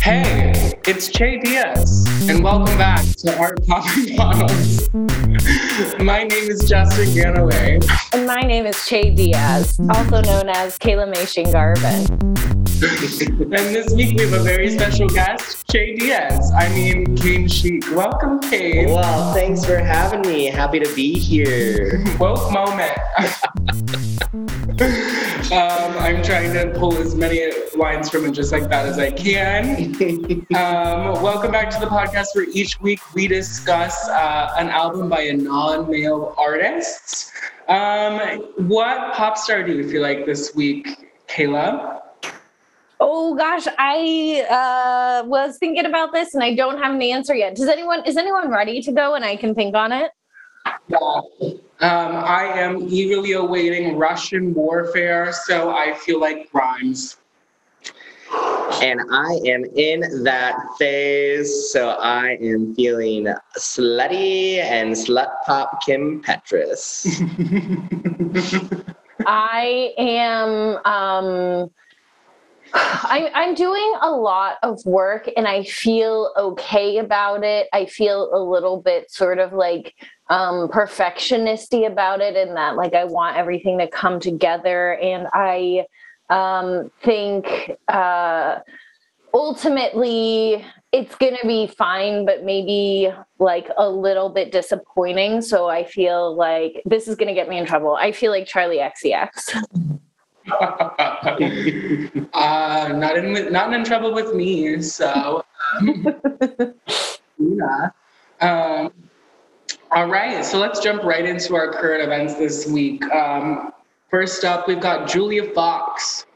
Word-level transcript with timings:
Hey, 0.00 0.72
it's 0.88 1.08
Che 1.08 1.38
Diaz, 1.38 2.04
and 2.28 2.42
welcome 2.42 2.76
back 2.76 3.04
to 3.18 3.38
Art 3.38 3.64
Popping 3.64 4.16
Bottles. 4.16 4.92
My 6.00 6.24
name 6.24 6.50
is 6.50 6.68
Justin 6.68 7.06
Ganaway. 7.14 7.88
And 8.12 8.26
my 8.26 8.40
name 8.40 8.66
is 8.66 8.84
Che 8.88 9.14
Diaz, 9.14 9.78
also 9.88 10.20
known 10.22 10.48
as 10.48 10.80
Kaela 10.80 11.06
Mation 11.14 11.52
Garvin. 11.52 12.08
and 12.82 13.74
this 13.74 13.92
week 13.94 14.16
we 14.16 14.24
have 14.24 14.32
a 14.32 14.42
very 14.42 14.70
special 14.70 15.08
guest, 15.08 15.64
Che 15.70 15.94
Diaz. 15.94 16.50
I 16.58 16.68
mean, 16.70 17.16
Kane 17.16 17.46
Chic. 17.46 17.84
Welcome, 17.92 18.40
Kane. 18.40 18.90
Well, 18.90 19.32
thanks 19.32 19.64
for 19.64 19.78
having 19.78 20.22
me. 20.22 20.46
Happy 20.46 20.80
to 20.80 20.92
be 20.96 21.16
here. 21.16 22.04
Woke 22.18 22.50
moment. 22.50 22.98
Um, 25.58 25.98
I'm 25.98 26.22
trying 26.22 26.52
to 26.52 26.72
pull 26.78 26.96
as 26.98 27.16
many 27.16 27.50
lines 27.74 28.08
from 28.08 28.24
it 28.26 28.30
just 28.30 28.52
like 28.52 28.68
that 28.68 28.86
as 28.86 28.96
I 29.00 29.10
can. 29.10 29.96
Um, 30.54 31.20
welcome 31.20 31.50
back 31.50 31.68
to 31.70 31.80
the 31.80 31.86
podcast 31.86 32.26
where 32.34 32.46
each 32.52 32.80
week 32.80 33.00
we 33.12 33.26
discuss 33.26 34.08
uh, 34.08 34.54
an 34.56 34.68
album 34.68 35.08
by 35.08 35.22
a 35.22 35.36
non 35.36 35.90
male 35.90 36.34
artist. 36.38 37.32
Um, 37.68 38.18
what 38.68 39.14
pop 39.14 39.36
star 39.36 39.64
do 39.64 39.74
you 39.74 39.88
feel 39.90 40.00
like 40.00 40.26
this 40.26 40.54
week, 40.54 41.12
Kaela? 41.28 42.02
Oh 43.00 43.34
gosh, 43.34 43.66
I 43.78 44.44
uh, 44.48 45.26
was 45.26 45.58
thinking 45.58 45.86
about 45.86 46.12
this 46.12 46.34
and 46.34 46.42
I 46.42 46.54
don't 46.54 46.78
have 46.78 46.94
an 46.94 47.02
answer 47.02 47.34
yet. 47.34 47.56
Does 47.56 47.68
anyone 47.68 48.04
is 48.06 48.16
anyone 48.16 48.48
ready 48.48 48.80
to 48.82 48.92
go 48.92 49.16
and 49.16 49.24
I 49.24 49.34
can 49.34 49.56
think 49.56 49.74
on 49.74 49.90
it? 49.90 50.12
Yeah. 50.88 51.58
Um, 51.80 52.16
I 52.16 52.44
am 52.56 52.88
eagerly 52.88 53.32
awaiting 53.32 53.96
Russian 53.96 54.52
warfare, 54.52 55.32
so 55.32 55.70
I 55.70 55.94
feel 55.94 56.20
like 56.20 56.50
Grimes. 56.50 57.18
And 58.82 59.00
I 59.12 59.38
am 59.46 59.64
in 59.76 60.24
that 60.24 60.56
phase, 60.76 61.70
so 61.72 61.90
I 61.90 62.36
am 62.42 62.74
feeling 62.74 63.28
slutty 63.56 64.58
and 64.58 64.92
slut 64.92 65.28
pop 65.46 65.80
Kim 65.86 66.20
Petras. 66.22 67.06
I 69.26 69.94
am 69.98 70.78
um 70.84 71.70
I, 72.74 73.30
I'm 73.34 73.54
doing 73.54 73.94
a 74.00 74.10
lot 74.10 74.56
of 74.62 74.84
work 74.84 75.28
and 75.36 75.46
I 75.46 75.64
feel 75.64 76.32
okay 76.36 76.98
about 76.98 77.44
it. 77.44 77.68
I 77.72 77.86
feel 77.86 78.34
a 78.34 78.42
little 78.42 78.80
bit 78.80 79.10
sort 79.10 79.38
of 79.38 79.52
like 79.52 79.94
um, 80.30 80.68
perfectionisty 80.68 81.86
about 81.86 82.20
it, 82.20 82.36
and 82.36 82.56
that 82.56 82.76
like 82.76 82.94
I 82.94 83.04
want 83.04 83.36
everything 83.36 83.78
to 83.78 83.88
come 83.88 84.20
together. 84.20 84.94
And 84.94 85.26
I 85.32 85.86
um, 86.28 86.90
think 87.02 87.46
uh, 87.88 88.58
ultimately 89.32 90.64
it's 90.92 91.14
going 91.16 91.36
to 91.40 91.46
be 91.46 91.66
fine, 91.66 92.24
but 92.24 92.44
maybe 92.44 93.12
like 93.38 93.68
a 93.76 93.88
little 93.88 94.28
bit 94.28 94.52
disappointing. 94.52 95.42
So 95.42 95.68
I 95.68 95.84
feel 95.84 96.34
like 96.34 96.82
this 96.84 97.08
is 97.08 97.16
going 97.16 97.28
to 97.28 97.34
get 97.34 97.48
me 97.48 97.58
in 97.58 97.66
trouble. 97.66 97.94
I 97.94 98.12
feel 98.12 98.30
like 98.30 98.46
Charli 98.46 98.80
XCX. 98.80 99.98
uh, 102.34 102.92
not 102.94 103.16
in 103.16 103.52
not 103.52 103.72
in 103.72 103.84
trouble 103.84 104.14
with 104.14 104.34
me. 104.34 104.80
So, 104.82 105.44
um, 105.80 106.06
yeah. 107.38 107.90
Um, 108.40 108.92
all 109.90 110.06
right, 110.08 110.44
so 110.44 110.58
let's 110.58 110.80
jump 110.80 111.02
right 111.02 111.24
into 111.24 111.54
our 111.54 111.72
current 111.72 112.02
events 112.02 112.34
this 112.34 112.66
week. 112.66 113.02
Um, 113.10 113.72
first 114.10 114.44
up, 114.44 114.68
we've 114.68 114.80
got 114.80 115.08
Julia 115.08 115.52
Fox 115.54 116.26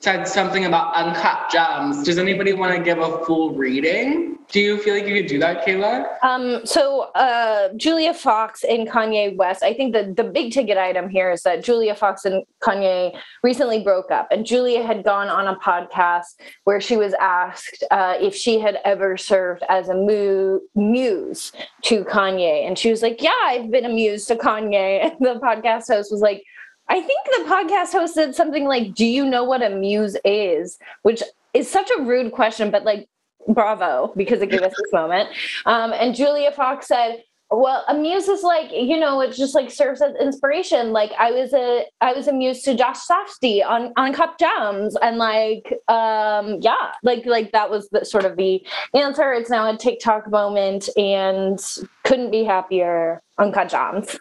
said 0.00 0.28
something 0.28 0.64
about 0.64 0.94
uncut 0.94 1.50
gems. 1.50 2.04
Does 2.04 2.18
anybody 2.18 2.52
want 2.52 2.76
to 2.76 2.82
give 2.82 2.98
a 2.98 3.24
full 3.24 3.54
reading? 3.54 4.38
Do 4.50 4.60
you 4.60 4.78
feel 4.78 4.94
like 4.94 5.06
you 5.06 5.14
could 5.14 5.28
do 5.28 5.38
that, 5.40 5.66
Kaela? 5.66 6.06
Um, 6.22 6.64
so 6.64 7.10
uh, 7.14 7.68
Julia 7.76 8.14
Fox 8.14 8.64
and 8.64 8.88
Kanye 8.88 9.36
West. 9.36 9.62
I 9.62 9.74
think 9.74 9.92
the 9.92 10.14
the 10.16 10.24
big 10.24 10.52
ticket 10.52 10.78
item 10.78 11.10
here 11.10 11.30
is 11.30 11.42
that 11.42 11.62
Julia 11.62 11.94
Fox 11.94 12.24
and 12.24 12.44
Kanye 12.62 13.14
recently 13.42 13.82
broke 13.82 14.10
up, 14.10 14.28
and 14.30 14.46
Julia 14.46 14.82
had 14.82 15.04
gone 15.04 15.28
on 15.28 15.48
a 15.48 15.56
podcast 15.56 16.36
where 16.64 16.80
she 16.80 16.96
was 16.96 17.12
asked 17.20 17.84
uh, 17.90 18.14
if 18.18 18.34
she 18.34 18.58
had 18.58 18.78
ever 18.86 19.18
served 19.18 19.62
as 19.68 19.90
a 19.90 19.94
mu- 19.94 20.60
muse 20.74 21.52
to 21.82 22.04
Kanye, 22.04 22.66
and 22.66 22.78
she 22.78 22.90
was 22.90 23.02
like, 23.02 23.20
"Yeah, 23.20 23.32
I've 23.44 23.70
been 23.70 23.84
a 23.84 23.90
muse 23.90 24.24
to 24.26 24.36
Kanye." 24.36 24.78
And 25.08 25.12
the 25.20 25.40
podcast 25.40 25.88
host 25.88 26.10
was 26.10 26.20
like 26.20 26.42
I 26.88 27.00
think 27.00 27.20
the 27.36 27.44
podcast 27.44 27.92
host 27.92 28.14
said 28.14 28.34
something 28.34 28.64
like, 28.64 28.94
Do 28.94 29.04
you 29.04 29.26
know 29.26 29.44
what 29.44 29.62
a 29.62 29.70
muse 29.70 30.16
is? 30.24 30.78
Which 31.02 31.22
is 31.54 31.70
such 31.70 31.90
a 31.98 32.02
rude 32.02 32.32
question, 32.32 32.70
but 32.70 32.84
like, 32.84 33.08
bravo, 33.48 34.12
because 34.16 34.42
it 34.42 34.50
gave 34.50 34.62
us 34.62 34.74
this 34.76 34.92
moment. 34.92 35.30
Um, 35.66 35.92
and 35.92 36.14
Julia 36.14 36.52
Fox 36.52 36.86
said, 36.86 37.22
well, 37.50 37.82
a 37.88 37.94
muse 37.94 38.28
is 38.28 38.42
like, 38.42 38.70
you 38.72 38.98
know, 39.00 39.22
it 39.22 39.34
just 39.34 39.54
like 39.54 39.70
serves 39.70 40.02
as 40.02 40.14
inspiration. 40.20 40.92
Like 40.92 41.12
I 41.18 41.30
was 41.30 41.54
a 41.54 41.86
I 42.02 42.12
was 42.12 42.28
a 42.28 42.32
muse 42.32 42.62
to 42.64 42.74
Josh 42.74 42.98
Safdie 42.98 43.64
on 43.64 43.92
Uncut 43.96 44.38
Gems. 44.38 44.96
And 45.00 45.16
like 45.16 45.72
um 45.88 46.58
yeah, 46.60 46.92
like 47.02 47.24
like 47.24 47.52
that 47.52 47.70
was 47.70 47.88
the 47.88 48.04
sort 48.04 48.26
of 48.26 48.36
the 48.36 48.62
answer. 48.94 49.32
It's 49.32 49.48
now 49.48 49.72
a 49.72 49.78
TikTok 49.78 50.30
moment 50.30 50.90
and 50.98 51.58
couldn't 52.04 52.30
be 52.30 52.44
happier. 52.44 53.22
Uncut 53.38 53.70
Gems 53.70 54.18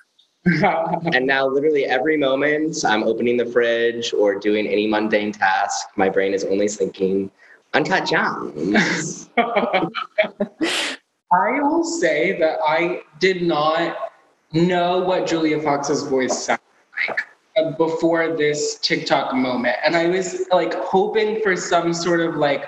and 1.14 1.26
now, 1.26 1.48
literally 1.48 1.86
every 1.86 2.18
moment 2.18 2.84
I'm 2.86 3.04
opening 3.04 3.38
the 3.38 3.46
fridge 3.46 4.14
or 4.14 4.38
doing 4.40 4.68
any 4.68 4.88
mundane 4.88 5.32
task, 5.32 5.88
my 5.96 6.10
brain 6.10 6.34
is 6.34 6.44
only 6.46 6.68
thinking, 6.68 7.32
uncut 7.74 8.08
gems. 8.08 9.30
I 9.38 9.88
will 11.60 11.84
say 11.84 12.40
that 12.40 12.60
I 12.66 13.02
did 13.20 13.42
not 13.42 13.98
know 14.54 15.00
what 15.00 15.28
Julia 15.28 15.60
Fox's 15.60 16.04
voice 16.04 16.46
sounded 16.46 16.62
like 17.08 17.20
uh, 17.58 17.72
before 17.72 18.36
this 18.36 18.80
TikTok 18.80 19.36
moment. 19.36 19.76
And 19.84 19.96
I 19.96 20.08
was 20.08 20.48
like 20.52 20.74
hoping 20.76 21.42
for 21.42 21.58
some 21.58 21.94
sort 21.94 22.22
of 22.22 22.36
like 22.36 22.66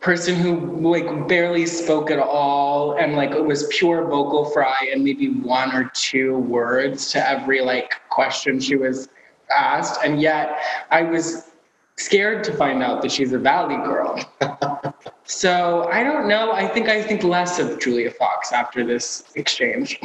person 0.00 0.36
who 0.36 0.90
like 0.90 1.28
barely 1.28 1.66
spoke 1.66 2.10
at 2.10 2.18
all 2.18 2.96
and 2.98 3.16
like 3.16 3.30
it 3.30 3.44
was 3.44 3.66
pure 3.70 4.06
vocal 4.06 4.44
fry 4.50 4.76
and 4.92 5.02
maybe 5.02 5.30
one 5.30 5.74
or 5.74 5.90
two 5.94 6.36
words 6.38 7.10
to 7.12 7.28
every 7.28 7.62
like 7.62 7.94
question 8.10 8.60
she 8.60 8.76
was 8.76 9.08
asked. 9.56 10.00
And 10.04 10.20
yet 10.20 10.58
i 10.90 11.02
was 11.02 11.50
scared 11.96 12.44
to 12.44 12.52
find 12.52 12.82
out 12.82 13.00
that 13.02 13.10
she's 13.10 13.32
a 13.32 13.38
valley 13.38 13.76
girl. 13.76 14.18
So 15.28 15.88
i 15.90 16.04
don't 16.04 16.28
know. 16.28 16.52
I 16.52 16.68
think 16.68 16.88
i 16.88 17.02
think 17.02 17.24
less 17.24 17.58
of 17.58 17.80
julia 17.80 18.12
fox 18.12 18.52
after 18.52 18.86
this 18.86 19.24
exchange. 19.34 19.98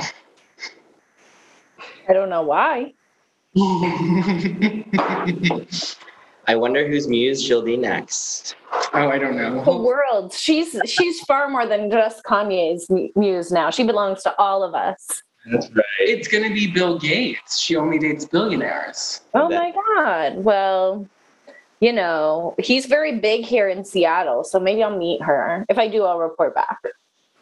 I 2.10 2.14
don't 2.14 2.30
know 2.30 2.42
why 2.42 2.94
I 6.48 6.56
wonder 6.56 6.88
whose 6.88 7.08
muse 7.08 7.42
she'll 7.42 7.62
be 7.62 7.78
next. 7.78 8.56
Oh, 8.94 9.10
I 9.10 9.18
don't 9.18 9.36
know. 9.36 9.64
The 9.64 9.78
world. 9.78 10.34
She's 10.34 10.80
she's 10.86 11.20
far 11.22 11.48
more 11.50 11.66
than 11.66 11.90
just 11.90 12.24
Kanye's 12.24 12.90
muse 13.16 13.52
now. 13.52 13.70
She 13.70 13.84
belongs 13.84 14.24
to 14.24 14.36
all 14.38 14.64
of 14.64 14.74
us. 14.74 15.22
That's 15.52 15.70
right. 15.72 15.86
It's 16.00 16.28
going 16.28 16.48
to 16.48 16.54
be 16.54 16.72
Bill 16.72 17.00
Gates. 17.00 17.60
She 17.60 17.76
only 17.76 17.98
dates 17.98 18.26
billionaires. 18.26 19.22
Oh 19.34 19.50
my 19.50 19.74
God. 19.96 20.44
Well, 20.44 21.08
you 21.80 21.92
know, 21.92 22.56
he's 22.60 22.86
very 22.86 23.18
big 23.20 23.44
here 23.44 23.68
in 23.68 23.84
Seattle, 23.84 24.44
so 24.44 24.60
maybe 24.60 24.84
I'll 24.84 24.96
meet 24.96 25.22
her. 25.24 25.66
If 25.68 25.80
I 25.80 25.88
do, 25.88 26.04
I'll 26.04 26.20
report 26.20 26.54
back. 26.54 26.78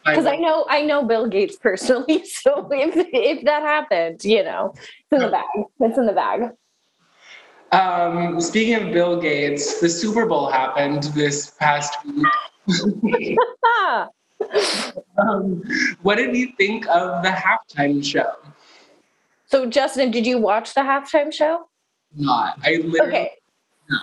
Because 0.06 0.24
I, 0.24 0.32
I 0.32 0.36
know 0.36 0.64
I 0.68 0.82
know 0.82 1.04
Bill 1.04 1.26
Gates 1.26 1.56
personally, 1.62 2.24
so 2.24 2.68
if 2.70 2.94
if 3.12 3.44
that 3.44 3.62
happened, 3.62 4.24
you 4.24 4.42
know, 4.42 4.72
it's 4.74 5.12
in 5.12 5.20
the 5.20 5.28
bag. 5.28 5.44
It's 5.80 5.98
in 5.98 6.06
the 6.06 6.12
bag. 6.12 6.50
Um, 7.72 8.40
speaking 8.40 8.74
of 8.74 8.92
Bill 8.92 9.20
Gates, 9.20 9.80
the 9.80 9.88
Super 9.88 10.26
Bowl 10.26 10.50
happened 10.50 11.04
this 11.14 11.52
past 11.52 11.96
week. 12.04 12.26
um, 15.18 15.62
what 16.02 16.16
did 16.16 16.36
you 16.36 16.52
think 16.56 16.86
of 16.88 17.22
the 17.22 17.30
halftime 17.30 18.04
show? 18.04 18.32
So, 19.46 19.66
Justin, 19.66 20.10
did 20.10 20.26
you 20.26 20.38
watch 20.38 20.74
the 20.74 20.80
halftime 20.80 21.32
show? 21.32 21.68
Not. 22.16 22.58
I 22.64 22.76
literally. 22.84 23.08
Okay. 23.08 23.30
No. 23.88 23.98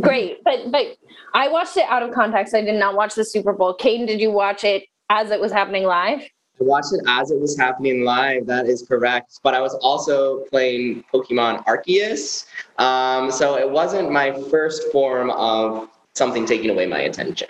Great, 0.00 0.44
but 0.44 0.70
but 0.70 0.96
I 1.34 1.48
watched 1.48 1.76
it 1.76 1.84
out 1.88 2.02
of 2.02 2.12
context. 2.12 2.54
I 2.54 2.62
did 2.62 2.78
not 2.78 2.94
watch 2.94 3.14
the 3.14 3.24
Super 3.24 3.52
Bowl. 3.52 3.76
Caden, 3.76 4.06
did 4.06 4.20
you 4.20 4.30
watch 4.30 4.64
it 4.64 4.84
as 5.10 5.30
it 5.30 5.40
was 5.40 5.52
happening 5.52 5.84
live? 5.84 6.22
I 6.60 6.64
watched 6.64 6.92
it 6.92 7.00
as 7.08 7.30
it 7.30 7.40
was 7.40 7.56
happening 7.56 8.04
live. 8.04 8.46
That 8.46 8.66
is 8.66 8.82
correct. 8.86 9.40
But 9.42 9.54
I 9.54 9.60
was 9.60 9.74
also 9.76 10.40
playing 10.50 11.04
Pokemon 11.12 11.64
Arceus. 11.64 12.46
Um, 12.78 13.30
so 13.30 13.56
it 13.56 13.68
wasn't 13.68 14.12
my 14.12 14.38
first 14.50 14.92
form 14.92 15.30
of 15.30 15.88
something 16.14 16.44
taking 16.44 16.70
away 16.70 16.86
my 16.86 17.00
attention. 17.00 17.48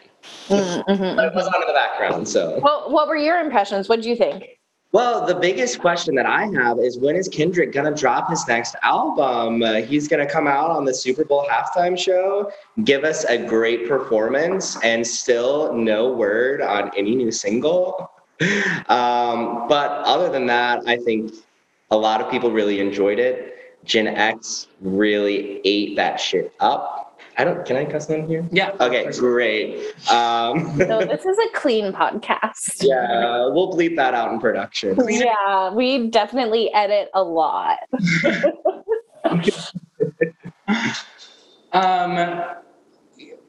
Mm-hmm. 0.48 1.16
But 1.16 1.26
it 1.26 1.34
was 1.34 1.46
on 1.46 1.60
in 1.60 1.66
the 1.66 1.72
background. 1.72 2.28
So, 2.28 2.60
well, 2.62 2.90
what 2.90 3.08
were 3.08 3.16
your 3.16 3.40
impressions? 3.40 3.88
What 3.88 3.96
did 3.96 4.04
you 4.04 4.16
think? 4.16 4.44
Well, 4.92 5.24
the 5.24 5.36
biggest 5.36 5.78
question 5.78 6.16
that 6.16 6.26
I 6.26 6.46
have 6.46 6.80
is 6.80 6.98
when 6.98 7.14
is 7.14 7.28
Kendrick 7.28 7.72
gonna 7.72 7.94
drop 7.94 8.28
his 8.28 8.46
next 8.48 8.74
album? 8.82 9.62
Uh, 9.62 9.74
he's 9.74 10.08
gonna 10.08 10.28
come 10.28 10.48
out 10.48 10.70
on 10.70 10.84
the 10.84 10.92
Super 10.92 11.24
Bowl 11.24 11.46
halftime 11.48 11.96
show, 11.96 12.50
give 12.82 13.04
us 13.04 13.24
a 13.24 13.38
great 13.38 13.88
performance, 13.88 14.76
and 14.82 15.06
still 15.06 15.72
no 15.72 16.12
word 16.12 16.60
on 16.60 16.90
any 16.96 17.14
new 17.14 17.30
single. 17.30 18.10
Um, 18.88 19.68
but 19.68 19.90
other 20.04 20.30
than 20.30 20.46
that, 20.46 20.82
I 20.86 20.96
think 20.96 21.32
a 21.90 21.96
lot 21.96 22.20
of 22.20 22.30
people 22.30 22.50
really 22.50 22.80
enjoyed 22.80 23.18
it. 23.18 23.76
Gen 23.84 24.06
X 24.06 24.66
really 24.80 25.60
ate 25.64 25.96
that 25.96 26.18
shit 26.18 26.52
up. 26.58 27.20
I 27.38 27.44
don't. 27.44 27.64
Can 27.64 27.76
I 27.76 27.84
cuss 27.84 28.10
on 28.10 28.26
here? 28.26 28.46
Yeah. 28.50 28.72
Okay, 28.80 29.10
great. 29.12 29.94
Um, 30.10 30.76
So 30.76 31.00
this 31.04 31.24
is 31.24 31.38
a 31.38 31.48
clean 31.54 31.92
podcast. 31.92 32.78
yeah, 32.82 33.46
we'll 33.48 33.72
bleep 33.72 33.96
that 33.96 34.12
out 34.14 34.32
in 34.32 34.40
production. 34.40 34.98
Yeah, 35.08 35.72
we 35.72 36.08
definitely 36.08 36.72
edit 36.72 37.10
a 37.14 37.22
lot. 37.22 37.78
Um, 41.72 42.16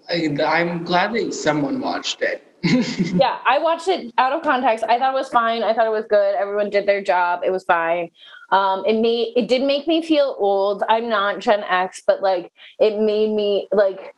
I, 0.10 0.38
I'm 0.46 0.84
glad 0.84 1.14
that 1.14 1.34
someone 1.34 1.80
watched 1.82 2.22
it. 2.22 2.46
Yeah, 2.64 3.40
I 3.48 3.60
watched 3.60 3.88
it 3.88 4.14
out 4.18 4.34
of 4.34 4.44
context. 4.44 4.86
I 4.88 5.00
thought 5.00 5.14
it 5.14 5.18
was 5.18 5.30
fine. 5.30 5.64
I 5.64 5.74
thought 5.74 5.88
it 5.88 5.92
was 5.92 6.06
good. 6.10 6.36
Everyone 6.36 6.70
did 6.70 6.86
their 6.86 7.02
job. 7.02 7.42
It 7.46 7.52
was 7.52 7.64
fine. 7.64 8.12
Um, 8.52 8.84
it 8.86 9.00
made 9.00 9.34
it 9.36 9.48
did 9.48 9.64
make 9.64 9.88
me 9.88 10.02
feel 10.02 10.36
old. 10.38 10.84
I'm 10.90 11.10
not 11.10 11.40
Gen 11.40 11.64
X, 11.64 12.04
but 12.06 12.22
like 12.22 12.52
it 12.80 13.00
made 13.00 13.32
me 13.32 13.68
like 13.72 14.16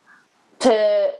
to 0.60 1.12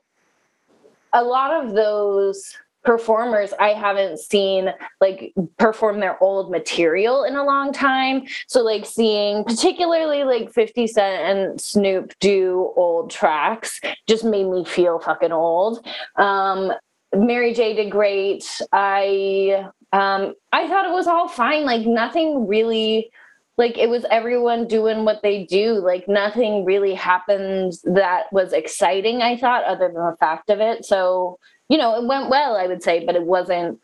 a 1.13 1.23
lot 1.23 1.65
of 1.65 1.75
those 1.75 2.57
performers 2.85 3.53
I 3.59 3.69
haven't 3.71 4.19
seen 4.19 4.69
like 5.01 5.33
perform 5.59 6.01
their 6.01 6.23
old 6.23 6.51
material 6.51 7.25
in 7.25 7.35
a 7.35 7.45
long 7.45 7.73
time. 7.73 8.27
So 8.47 8.63
like 8.63 8.85
seeing 8.85 9.43
particularly 9.45 10.25
like 10.25 10.53
50 10.53 10.87
Cent 10.87 11.23
and 11.39 11.61
Snoop 11.61 12.13
do 12.21 12.73
old 12.77 13.11
tracks 13.11 13.81
just 14.07 14.25
made 14.25 14.45
me 14.45 14.65
feel 14.65 14.99
fucking 14.99 15.33
old. 15.33 15.85
Um 16.17 16.73
Mary 17.17 17.55
J 17.55 17.75
did 17.75 17.91
great. 17.91 18.45
I 18.73 19.69
um 19.93 20.35
I 20.53 20.69
thought 20.69 20.87
it 20.87 20.93
was 20.93 21.07
all 21.07 21.29
fine. 21.29 21.65
Like 21.65 21.87
nothing 21.87 22.47
really 22.47 23.11
like 23.57 23.79
it 23.79 23.89
was 23.89 24.05
everyone 24.11 24.67
doing 24.67 25.05
what 25.05 25.23
they 25.23 25.45
do. 25.45 25.75
Like 25.75 26.09
nothing 26.09 26.65
really 26.65 26.95
happened 26.95 27.75
that 27.85 28.33
was 28.33 28.53
exciting, 28.53 29.23
I 29.23 29.37
thought, 29.37 29.65
other 29.65 29.87
than 29.87 30.03
the 30.03 30.17
fact 30.19 30.51
of 30.51 30.61
it. 30.61 30.85
So, 30.85 31.39
you 31.69 31.79
know, 31.79 32.01
it 32.01 32.07
went 32.07 32.31
well, 32.31 32.57
I 32.57 32.67
would 32.67 32.83
say, 32.83 33.05
but 33.05 33.15
it 33.15 33.25
wasn't 33.25 33.81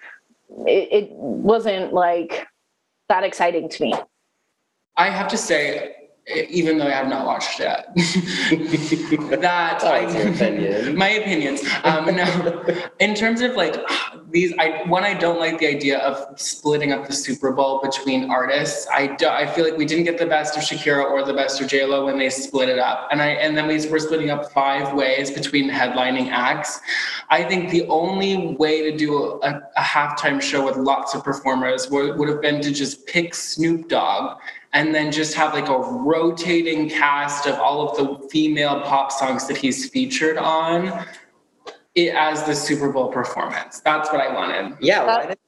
it, 0.66 0.88
it 0.92 1.10
wasn't 1.12 1.92
like 1.92 2.46
that 3.08 3.24
exciting 3.24 3.68
to 3.68 3.82
me. 3.82 3.94
I 4.96 5.08
have 5.08 5.28
to 5.28 5.36
say, 5.36 5.94
even 6.50 6.78
though 6.78 6.86
I 6.86 6.90
have 6.90 7.08
not 7.08 7.26
watched 7.26 7.60
it, 7.60 7.66
that 9.40 9.82
your 9.82 9.92
I, 9.92 9.98
opinion. 9.98 10.96
my 10.96 11.08
opinions. 11.08 11.62
Um, 11.82 12.14
no, 12.14 12.64
in 13.00 13.14
terms 13.14 13.40
of 13.40 13.56
like 13.56 13.76
these, 14.30 14.52
I 14.58 14.82
one 14.86 15.02
I 15.02 15.14
don't 15.14 15.38
like 15.38 15.58
the 15.58 15.66
idea 15.66 15.98
of 15.98 16.38
splitting 16.40 16.92
up 16.92 17.06
the 17.06 17.12
Super 17.12 17.52
Bowl 17.52 17.80
between 17.82 18.30
artists. 18.30 18.86
I 18.92 19.08
do, 19.16 19.26
I 19.26 19.46
feel 19.46 19.64
like 19.64 19.76
we 19.76 19.84
didn't 19.84 20.04
get 20.04 20.18
the 20.18 20.26
best 20.26 20.56
of 20.56 20.62
Shakira 20.62 21.04
or 21.04 21.24
the 21.24 21.34
best 21.34 21.60
of 21.60 21.68
J 21.68 21.84
Lo 21.84 22.06
when 22.06 22.18
they 22.18 22.30
split 22.30 22.68
it 22.68 22.78
up, 22.78 23.08
and 23.10 23.20
I 23.20 23.28
and 23.28 23.56
then 23.56 23.66
we 23.66 23.84
were 23.88 23.98
splitting 23.98 24.30
up 24.30 24.52
five 24.52 24.94
ways 24.94 25.30
between 25.30 25.68
headlining 25.70 26.30
acts. 26.30 26.80
I 27.30 27.42
think 27.44 27.70
the 27.70 27.86
only 27.86 28.54
way 28.56 28.90
to 28.90 28.96
do 28.96 29.40
a, 29.42 29.62
a 29.76 29.82
halftime 29.82 30.40
show 30.40 30.64
with 30.64 30.76
lots 30.76 31.14
of 31.14 31.24
performers 31.24 31.90
would, 31.90 32.18
would 32.18 32.28
have 32.28 32.40
been 32.40 32.60
to 32.60 32.72
just 32.72 33.06
pick 33.06 33.34
Snoop 33.34 33.88
Dogg 33.88 34.38
and 34.72 34.94
then 34.94 35.10
just 35.10 35.34
have 35.34 35.52
like 35.54 35.68
a 35.68 35.78
rotating 35.78 36.88
cast 36.88 37.46
of 37.46 37.56
all 37.58 37.88
of 37.88 37.96
the 37.96 38.28
female 38.28 38.80
pop 38.82 39.10
songs 39.10 39.46
that 39.48 39.56
he's 39.56 39.88
featured 39.90 40.38
on 40.38 41.06
it 41.94 42.14
as 42.14 42.44
the 42.44 42.54
Super 42.54 42.90
Bowl 42.92 43.08
performance. 43.08 43.80
That's 43.80 44.10
what 44.12 44.20
I 44.20 44.32
wanted. 44.32 44.76
Yeah, 44.80 45.04
why 45.06 45.22
did 45.22 45.30
it 45.32 45.40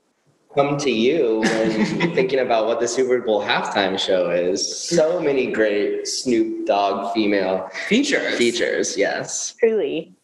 come 0.54 0.76
to 0.78 0.90
you 0.90 1.40
when 1.40 1.84
thinking 2.14 2.40
about 2.40 2.66
what 2.66 2.80
the 2.80 2.88
Super 2.88 3.20
Bowl 3.20 3.40
halftime 3.42 3.96
show 3.98 4.30
is? 4.30 4.88
So 4.88 5.20
many 5.20 5.52
great 5.52 6.06
Snoop 6.08 6.66
Dogg 6.66 7.14
female 7.14 7.68
Features. 7.86 8.36
features. 8.36 8.96
Yes. 8.98 9.54
Truly. 9.60 10.14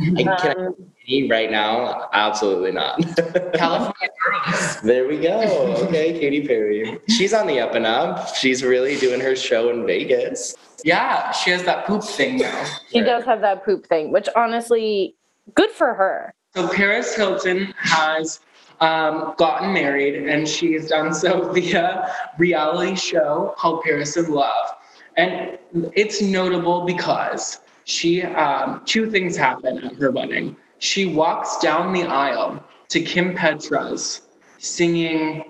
I 0.00 0.22
can 0.40 0.58
Um, 0.66 0.74
I 1.06 1.26
right 1.30 1.50
now? 1.50 2.08
Absolutely 2.12 2.72
not. 2.72 2.98
California 3.54 4.08
Girls. 4.24 4.80
there 4.82 5.06
we 5.06 5.18
go. 5.18 5.40
Okay, 5.84 6.18
Katy 6.18 6.46
Perry. 6.46 6.98
She's 7.08 7.34
on 7.34 7.46
the 7.46 7.60
up 7.60 7.74
and 7.74 7.86
up. 7.86 8.34
She's 8.34 8.62
really 8.62 8.96
doing 8.96 9.20
her 9.20 9.36
show 9.36 9.70
in 9.70 9.86
Vegas. 9.86 10.54
Yeah, 10.82 11.30
she 11.32 11.50
has 11.50 11.62
that 11.64 11.86
poop 11.86 12.02
thing 12.04 12.38
now. 12.38 12.66
she 12.90 13.00
does 13.00 13.24
have 13.24 13.40
that 13.40 13.64
poop 13.64 13.86
thing, 13.86 14.12
which 14.12 14.28
honestly, 14.36 15.14
good 15.54 15.70
for 15.70 15.94
her. 15.94 16.34
So 16.54 16.68
Paris 16.68 17.14
Hilton 17.14 17.74
has 17.78 18.40
um, 18.80 19.34
gotten 19.36 19.72
married, 19.72 20.28
and 20.28 20.48
she's 20.48 20.88
done 20.88 21.12
so 21.14 21.52
via 21.52 22.12
reality 22.38 22.94
show 22.96 23.54
called 23.56 23.82
Paris 23.82 24.16
in 24.16 24.30
Love, 24.30 24.76
and 25.16 25.58
it's 25.72 26.22
notable 26.22 26.84
because 26.84 27.60
she 27.84 28.22
um, 28.22 28.82
two 28.84 29.10
things 29.10 29.36
happen 29.36 29.78
at 29.84 29.94
her 29.96 30.10
wedding. 30.10 30.56
She 30.78 31.06
walks 31.06 31.58
down 31.58 31.92
the 31.92 32.04
aisle 32.04 32.62
to 32.88 33.00
Kim 33.00 33.34
Petras, 33.34 34.22
singing 34.58 35.44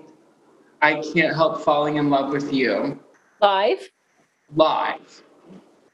"I 0.81 1.01
Can't 1.13 1.35
Help 1.35 1.61
Falling 1.61 1.97
in 1.97 2.09
Love 2.09 2.31
with 2.31 2.53
You" 2.53 2.99
Live. 3.41 3.89
live. 4.55 5.23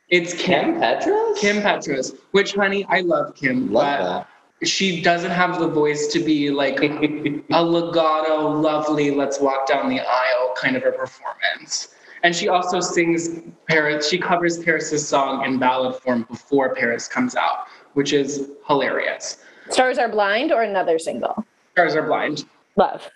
It's 0.10 0.34
Kim 0.34 0.74
Kim. 0.74 0.82
Petras? 0.82 1.38
Kim 1.38 1.62
Petras, 1.62 2.18
which, 2.32 2.54
honey, 2.54 2.86
I 2.90 3.00
love 3.02 3.36
Kim, 3.36 3.72
Love 3.72 4.26
but 4.62 4.68
she 4.68 5.02
doesn't 5.02 5.32
have 5.32 5.60
the 5.60 5.68
voice 5.68 6.08
to 6.08 6.20
be 6.20 6.52
like 6.52 6.80
a 7.52 7.64
legato, 7.64 8.48
lovely, 8.50 9.12
let's 9.12 9.40
walk 9.40 9.68
down 9.68 9.90
the 9.90 10.00
aisle 10.00 10.54
kind 10.56 10.76
of 10.76 10.84
a 10.84 10.92
performance. 10.92 11.90
And 12.24 12.36
she 12.36 12.48
also 12.48 12.80
sings 12.80 13.42
Paris, 13.68 14.08
she 14.08 14.20
covers 14.20 14.64
Paris's 14.64 15.08
song 15.08 15.44
in 15.44 15.58
ballad 15.58 15.96
form 15.96 16.24
before 16.30 16.76
Paris 16.76 17.08
comes 17.08 17.36
out, 17.36 17.66
which 17.94 18.14
is 18.14 18.50
hilarious. 18.68 19.38
Stars 19.70 19.98
Are 19.98 20.10
Blind 20.10 20.52
or 20.52 20.64
another 20.64 21.00
single? 21.00 21.46
Stars 21.74 21.96
are 21.96 22.04
blind. 22.04 22.46
Love. 22.76 23.10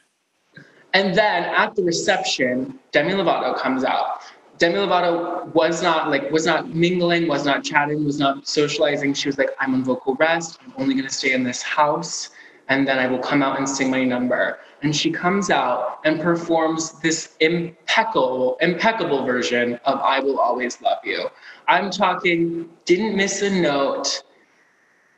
And 0.94 1.13
then 1.13 1.44
at 1.44 1.75
the 1.75 1.83
reception, 1.83 2.80
Demi 2.94 3.12
Lovato 3.13 3.57
comes 3.57 3.83
out. 3.83 4.22
Demi 4.57 4.75
Lovato 4.75 5.54
was 5.54 5.83
not 5.83 6.10
like 6.10 6.31
was 6.31 6.45
not 6.45 6.74
mingling, 6.74 7.27
was 7.27 7.44
not 7.44 7.66
chatting, 7.66 8.06
was 8.06 8.18
not 8.18 8.48
socializing. 8.48 9.13
She 9.13 9.27
was 9.27 9.38
like, 9.38 9.50
"I'm 9.60 9.74
on 9.74 9.84
vocal 9.84 10.15
rest. 10.15 10.60
I'm 10.63 10.74
only 10.77 10.94
going 10.94 11.05
to 11.05 11.13
stay 11.13 11.34
in 11.34 11.44
this 11.44 11.62
house, 11.62 12.29
and 12.70 12.88
then 12.88 12.98
I 12.98 13.08
will 13.08 13.20
come 13.20 13.44
out 13.44 13.58
and 13.58 13.67
sing 13.67 13.91
my 13.91 14.05
number." 14.05 14.60
And 14.82 14.96
she 14.96 15.12
comes 15.12 15.50
out 15.50 16.00
and 16.05 16.22
performs 16.22 16.94
this 17.01 17.36
impeccable, 17.41 18.55
impeccable 18.62 19.25
version 19.25 19.77
of 19.84 20.00
"I 20.00 20.22
Will 20.22 20.39
Always 20.39 20.82
Love 20.82 21.00
You." 21.03 21.27
I'm 21.67 21.91
talking, 21.91 22.70
didn't 22.86 23.17
miss 23.17 23.41
a 23.41 23.50
note 23.50 24.24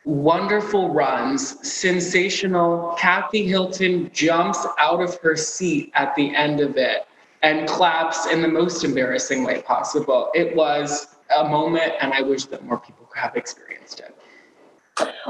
wonderful 0.08 0.94
runs, 0.94 1.68
sensational. 1.68 2.96
Kathy 2.98 3.46
Hilton 3.46 4.10
jumps 4.14 4.66
out 4.80 5.02
of 5.02 5.20
her 5.20 5.36
seat 5.36 5.92
at 5.96 6.16
the 6.16 6.34
end 6.34 6.62
of 6.62 6.78
it 6.78 7.08
and 7.44 7.68
claps 7.68 8.26
in 8.28 8.42
the 8.42 8.48
most 8.48 8.86
embarrassing 8.86 9.44
way 9.44 9.62
possible. 9.62 10.32
It 10.34 10.56
was 10.56 11.18
a 11.38 11.44
moment, 11.44 11.94
and 12.00 12.14
I 12.14 12.22
wish 12.22 12.46
that 12.46 12.66
more 12.66 12.80
people 12.80 13.06
could 13.08 13.20
have 13.20 13.36
experienced 13.36 14.00
it. 14.00 14.16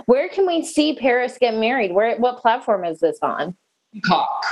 Where 0.06 0.30
can 0.30 0.46
we 0.46 0.64
see 0.64 0.96
Paris 0.96 1.38
get 1.42 1.56
married? 1.56 1.92
Where? 1.92 2.16
What 2.18 2.38
platform 2.38 2.86
is 2.86 3.00
this 3.00 3.18
on? 3.22 3.58
Cock, 4.06 4.46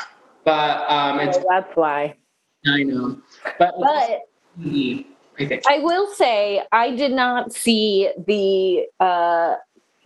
but 0.44 0.90
um, 0.90 1.20
it's 1.20 1.38
Oh, 1.38 1.46
that's 1.50 1.76
why. 1.76 2.18
I 2.66 2.84
know, 2.84 3.22
but, 3.60 3.76
But 3.80 4.22
I. 4.60 5.06
I 5.68 5.80
will 5.80 6.14
say 6.14 6.64
I 6.72 6.96
did 6.96 7.12
not 7.12 7.52
see 7.52 8.10
the 8.26 8.86
uh, 9.04 9.56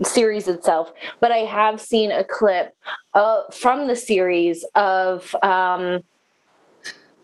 series 0.04 0.48
itself, 0.48 0.94
but 1.20 1.32
I 1.32 1.40
have 1.40 1.82
seen 1.82 2.12
a 2.12 2.24
clip 2.24 2.76
uh, 3.14 3.44
from 3.52 3.88
the 3.88 3.96
series 3.96 4.66
of. 4.76 5.36
Um, 5.44 6.02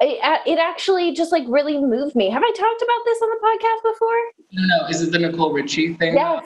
it, 0.01 0.19
it 0.45 0.59
actually 0.59 1.13
just 1.13 1.31
like 1.31 1.45
really 1.47 1.79
moved 1.79 2.15
me. 2.15 2.29
Have 2.29 2.43
I 2.43 2.51
talked 2.51 2.81
about 2.81 3.05
this 3.05 3.21
on 3.21 3.29
the 3.29 3.39
podcast 3.47 3.93
before? 3.93 4.21
No, 4.51 4.87
is 4.89 5.01
it 5.01 5.11
the 5.11 5.19
Nicole 5.19 5.53
Richie 5.53 5.93
thing? 5.93 6.15
Yes. 6.15 6.45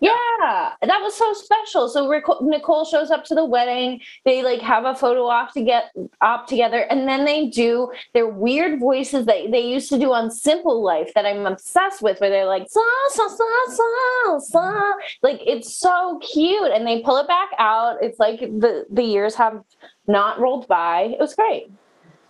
Yeah, 0.00 0.74
that 0.80 1.00
was 1.02 1.16
so 1.16 1.32
special. 1.32 1.88
So 1.88 2.08
Nicole 2.40 2.84
shows 2.84 3.10
up 3.10 3.24
to 3.24 3.34
the 3.34 3.44
wedding. 3.44 4.00
They 4.24 4.44
like 4.44 4.60
have 4.60 4.84
a 4.84 4.94
photo 4.94 5.26
op 5.26 5.52
to 5.54 5.62
get 5.62 5.90
op 6.20 6.46
together, 6.46 6.82
and 6.82 7.08
then 7.08 7.24
they 7.24 7.48
do 7.48 7.90
their 8.14 8.28
weird 8.28 8.78
voices 8.78 9.26
that 9.26 9.50
they 9.50 9.60
used 9.60 9.88
to 9.88 9.98
do 9.98 10.12
on 10.12 10.30
Simple 10.30 10.84
Life 10.84 11.12
that 11.14 11.26
I'm 11.26 11.46
obsessed 11.46 12.00
with, 12.00 12.20
where 12.20 12.30
they're 12.30 12.46
like 12.46 12.68
sa 12.68 12.80
sa 13.10 13.26
sa 13.26 13.44
sa 13.70 14.38
sa. 14.38 14.92
Like 15.22 15.40
it's 15.44 15.74
so 15.74 16.20
cute, 16.20 16.70
and 16.70 16.86
they 16.86 17.02
pull 17.02 17.16
it 17.16 17.26
back 17.26 17.50
out. 17.58 17.96
It's 18.00 18.20
like 18.20 18.38
the 18.38 18.86
the 18.90 19.02
years 19.02 19.34
have 19.34 19.64
not 20.06 20.38
rolled 20.38 20.68
by. 20.68 21.08
It 21.12 21.18
was 21.18 21.34
great. 21.34 21.72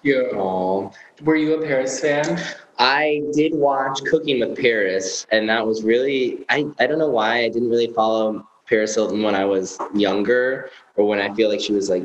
Cute. 0.09 0.33
Aw. 0.33 0.91
Were 1.23 1.37
you 1.37 1.53
a 1.53 1.67
Paris 1.67 2.01
fan? 2.01 2.41
I 2.79 3.23
did 3.35 3.55
watch 3.55 4.01
Cooking 4.05 4.41
with 4.41 4.59
Paris, 4.59 5.27
and 5.31 5.47
that 5.51 5.67
was 5.67 5.83
really 5.83 6.47
I, 6.49 6.65
I 6.79 6.87
don't 6.87 6.99
know 6.99 7.11
why 7.11 7.41
I 7.41 7.51
didn't 7.51 7.69
really 7.69 7.93
follow 7.93 8.49
Paris 8.67 8.95
Hilton 8.95 9.23
when 9.23 9.35
I 9.35 9.45
was 9.45 9.79
younger 9.95 10.71
or 10.97 11.07
when 11.07 11.19
I 11.19 11.35
feel 11.35 11.51
like 11.51 11.61
she 11.61 11.75
was 11.75 11.91
like 11.91 12.05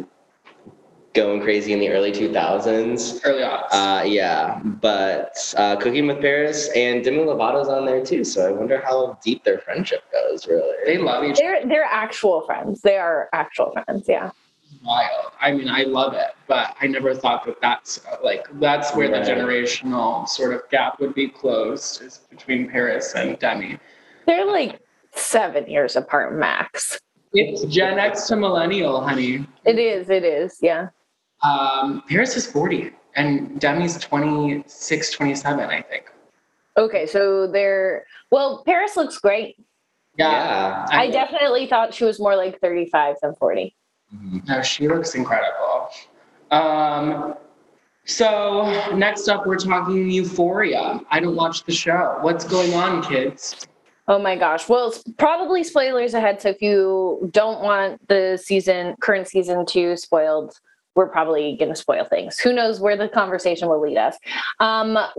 going 1.13 1.39
crazy 1.41 1.71
in 1.71 1.79
the 1.79 1.87
early 1.87 2.11
2000s. 2.11 3.21
Early 3.23 3.43
on. 3.43 3.63
Uh, 3.71 4.03
yeah, 4.03 4.59
but 4.61 5.37
uh, 5.55 5.77
Cooking 5.77 6.05
with 6.07 6.19
Paris 6.19 6.69
and 6.75 7.05
Demi 7.05 7.19
Lovato's 7.19 7.69
on 7.69 7.85
there 7.85 8.03
too, 8.03 8.25
so 8.25 8.49
I 8.49 8.51
wonder 8.51 8.81
how 8.83 9.17
deep 9.23 9.45
their 9.45 9.59
friendship 9.59 10.03
goes. 10.11 10.45
Really, 10.45 10.75
they 10.85 10.97
love 10.97 11.23
each 11.23 11.37
They're 11.37 11.65
they're 11.65 11.85
actual 11.85 12.41
friends. 12.41 12.81
They 12.81 12.97
are 12.97 13.29
actual 13.31 13.71
friends. 13.71 14.03
Yeah 14.09 14.31
wild. 14.83 15.31
I 15.39 15.51
mean, 15.51 15.67
I 15.67 15.83
love 15.83 16.13
it, 16.13 16.31
but 16.47 16.75
I 16.79 16.87
never 16.87 17.13
thought 17.15 17.45
that 17.45 17.59
that's 17.61 18.01
like 18.23 18.47
that's 18.59 18.95
where 18.95 19.11
right. 19.11 19.23
the 19.23 19.31
generational 19.31 20.27
sort 20.27 20.53
of 20.53 20.61
gap 20.69 20.99
would 20.99 21.13
be 21.13 21.27
closed 21.27 22.01
is 22.01 22.21
between 22.29 22.69
Paris 22.69 23.13
and 23.15 23.37
Demi. 23.39 23.79
They're 24.25 24.45
like 24.45 24.79
seven 25.15 25.69
years 25.69 25.95
apart 25.95 26.37
max. 26.37 26.99
It's 27.33 27.63
Gen 27.65 27.97
X 27.97 28.27
to 28.27 28.35
millennial, 28.35 29.01
honey. 29.01 29.45
It 29.65 29.79
is. 29.79 30.09
It 30.09 30.23
is. 30.23 30.57
Yeah. 30.61 30.89
Um, 31.41 32.03
Paris 32.07 32.37
is 32.37 32.45
40 32.45 32.91
and 33.15 33.59
Demi's 33.59 33.97
26, 33.97 35.11
27, 35.11 35.69
I 35.69 35.81
think. 35.81 36.05
Okay, 36.77 37.05
so 37.05 37.47
they're 37.47 38.05
well, 38.31 38.63
Paris 38.65 38.95
looks 38.95 39.17
great. 39.19 39.57
Yeah. 40.17 40.31
yeah. 40.31 40.85
I, 40.89 41.03
I 41.03 41.11
definitely 41.11 41.67
thought 41.67 41.93
she 41.93 42.05
was 42.05 42.19
more 42.19 42.35
like 42.35 42.59
35 42.61 43.15
than 43.21 43.35
40. 43.35 43.75
Mm-hmm. 44.15 44.39
No, 44.47 44.61
she 44.61 44.87
looks 44.87 45.15
incredible. 45.15 45.89
Um, 46.51 47.35
so 48.05 48.93
next 48.95 49.27
up, 49.27 49.45
we're 49.47 49.57
talking 49.57 50.09
Euphoria. 50.09 51.01
I 51.09 51.19
don't 51.19 51.35
watch 51.35 51.63
the 51.63 51.71
show. 51.71 52.17
What's 52.21 52.45
going 52.45 52.73
on, 52.73 53.01
kids? 53.01 53.65
Oh 54.07 54.19
my 54.19 54.35
gosh. 54.35 54.67
Well, 54.67 54.89
it's 54.89 55.03
probably 55.17 55.63
spoilers 55.63 56.13
ahead. 56.13 56.41
So 56.41 56.49
if 56.49 56.61
you 56.61 57.29
don't 57.31 57.63
want 57.63 58.05
the 58.09 58.37
season, 58.41 58.95
current 58.99 59.29
season 59.29 59.65
two 59.65 59.95
spoiled, 59.95 60.59
we're 60.95 61.09
probably 61.09 61.55
going 61.57 61.69
to 61.69 61.75
spoil 61.75 62.05
things. 62.05 62.39
Who 62.39 62.53
knows 62.53 62.79
where 62.79 62.95
the 62.95 63.09
conversation 63.09 63.67
will 63.67 63.81
lead 63.81 63.97
us? 63.97 64.17
Um, 64.59 64.97
uh, 64.97 65.09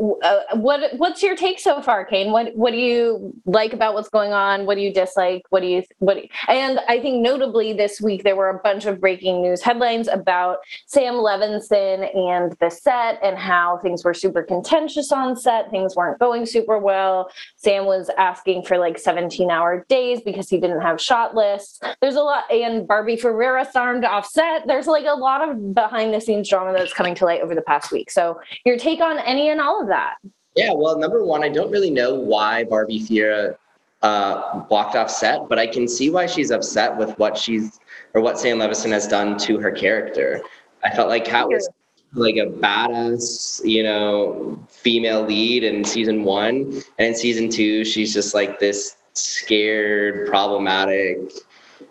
what 0.55 0.95
What's 0.97 1.23
your 1.23 1.37
take 1.37 1.59
so 1.59 1.81
far, 1.83 2.05
Kane? 2.05 2.33
What 2.33 2.55
What 2.55 2.73
do 2.73 2.79
you 2.79 3.33
like 3.47 3.73
about 3.73 3.95
what's 3.95 4.09
going 4.09 4.33
on? 4.33 4.67
What 4.67 4.77
do 4.77 4.83
you 4.83 4.93
dislike? 4.93 5.43
What 5.51 5.61
do 5.61 5.67
you 5.67 5.83
what? 5.99 6.15
do 6.15 6.21
you- 6.21 6.29
and 6.49 6.81
I 6.89 7.01
think 7.01 7.23
notably 7.23 7.73
this 7.73 8.01
week 8.01 8.23
there 8.25 8.37
were 8.37 8.51
a 8.51 8.59
bunch 8.59 8.87
of 8.87 9.01
breaking 9.01 9.43
news 9.43 9.63
headlines 9.63 10.09
about 10.09 10.59
Sam 10.87 11.15
Levinson 11.15 12.15
and 12.17 12.57
the 12.61 12.71
set 12.71 13.19
and 13.23 13.37
how 13.37 13.79
things 13.83 14.05
were 14.05 14.15
super 14.15 14.43
contentious 14.43 15.11
on 15.13 15.37
set. 15.37 15.71
Things 15.71 15.97
weren't 15.97 16.19
going 16.19 16.47
super 16.47 16.79
well. 16.79 17.31
Sam 17.57 17.87
was 17.87 18.11
asking 18.19 18.65
for 18.65 18.79
like 18.79 18.99
17 18.99 19.51
hour 19.51 19.85
days 19.89 20.21
because 20.23 20.49
he 20.49 20.59
didn't 20.61 20.81
have 20.83 21.01
shot 21.01 21.35
lists. 21.35 21.81
There's 22.01 22.17
a 22.17 22.23
lot, 22.23 22.51
and 22.51 22.87
Barbie 22.87 23.17
Ferreira 23.17 23.65
stormed 23.65 24.05
offset. 24.05 24.67
There's 24.67 24.87
like 24.87 25.07
a 25.07 25.15
lot 25.15 25.49
of 25.49 25.57
behind 25.73 26.13
the 26.13 26.21
scenes 26.21 26.49
drama 26.49 26.73
that's 26.73 26.93
coming 26.93 27.15
to 27.17 27.25
light 27.25 27.41
over 27.41 27.55
the 27.55 27.63
past 27.63 27.93
week. 27.93 28.11
So, 28.11 28.41
your 28.65 28.77
take 28.77 29.01
on 29.01 29.19
any 29.19 29.49
and 29.49 29.61
all 29.61 29.81
of 29.81 29.89
that? 29.89 30.17
Yeah, 30.57 30.73
well, 30.75 30.99
number 30.99 31.25
one, 31.25 31.43
I 31.43 31.49
don't 31.49 31.71
really 31.71 31.91
know 31.91 32.15
why 32.15 32.65
Barbie 32.65 33.01
Ferreira 33.01 33.57
uh, 34.03 34.65
walked 34.69 34.95
off 34.95 35.11
set, 35.11 35.49
but 35.49 35.59
I 35.59 35.67
can 35.67 35.89
see 35.89 36.11
why 36.11 36.27
she's 36.27 36.51
upset 36.51 36.97
with 36.97 37.19
what 37.19 37.37
she's 37.37 37.81
or 38.13 38.21
what 38.21 38.39
Sam 38.39 38.59
Levinson 38.59 38.93
has 38.93 39.09
done 39.09 39.37
to 39.39 39.59
her 39.59 39.73
character. 39.73 40.43
I 40.85 40.95
felt 40.95 41.09
like 41.09 41.25
Kat 41.25 41.49
was 41.49 41.69
like 42.13 42.37
a 42.37 42.47
badass, 42.47 43.65
you 43.65 43.83
know, 43.83 44.63
female 44.69 45.23
lead 45.25 45.65
in 45.65 45.85
season 45.85 46.23
one, 46.23 46.83
and 46.99 47.09
in 47.09 47.15
season 47.15 47.49
two, 47.49 47.85
she's 47.85 48.13
just 48.13 48.35
like 48.35 48.61
this 48.61 48.97
scared, 49.15 50.29
problematic. 50.29 51.33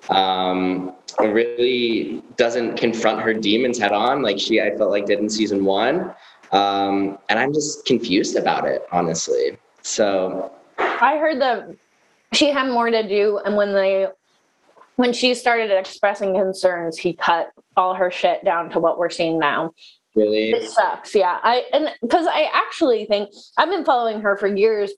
Um, 0.10 0.94
really 1.20 2.22
doesn't 2.38 2.78
confront 2.78 3.22
her 3.22 3.34
demons 3.34 3.78
head 3.78 3.92
on 3.92 4.22
like 4.22 4.40
she 4.40 4.62
I 4.62 4.76
felt 4.78 4.92
like 4.92 5.06
did 5.06 5.20
in 5.20 5.30
season 5.30 5.66
one. 5.66 6.14
Um, 6.52 7.18
and 7.30 7.40
I'm 7.40 7.54
just 7.54 7.86
confused 7.86 8.36
about 8.36 8.66
it, 8.68 8.84
honestly. 8.92 9.58
So 9.82 10.52
I 10.78 11.18
heard 11.18 11.42
that 11.42 11.76
she 12.34 12.52
had 12.52 12.70
more 12.70 12.90
to 12.90 13.08
do, 13.08 13.40
and 13.46 13.56
when 13.56 13.74
they 13.74 14.08
when 14.96 15.12
she 15.14 15.34
started 15.34 15.72
expressing 15.72 16.36
concerns, 16.36 16.98
he 16.98 17.14
cut 17.14 17.52
all 17.76 17.96
her 17.96 18.12
shit 18.12 18.46
down 18.46 18.70
to 18.70 18.80
what 18.80 19.00
we're 19.00 19.10
seeing 19.10 19.40
now. 19.40 19.72
really, 20.16 20.52
It 20.52 20.70
sucks, 20.70 21.16
yeah. 21.16 21.40
I 21.42 21.64
and 21.74 21.90
because 22.02 22.28
I 22.28 22.50
actually 22.54 23.06
think 23.06 23.30
I've 23.58 23.70
been 23.70 23.86
following 23.86 24.22
her 24.22 24.38
for 24.38 24.48
years 24.48 24.92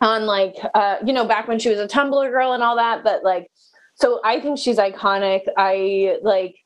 on 0.00 0.26
like 0.26 0.56
uh, 0.74 0.96
you 1.04 1.12
know, 1.12 1.26
back 1.26 1.46
when 1.48 1.58
she 1.58 1.68
was 1.68 1.78
a 1.78 1.86
Tumblr 1.86 2.30
girl 2.30 2.52
and 2.52 2.62
all 2.62 2.76
that, 2.76 3.04
but 3.04 3.22
like 3.22 3.50
so 3.96 4.20
I 4.24 4.40
think 4.40 4.58
she's 4.58 4.76
iconic. 4.76 5.42
I 5.56 6.18
like 6.22 6.56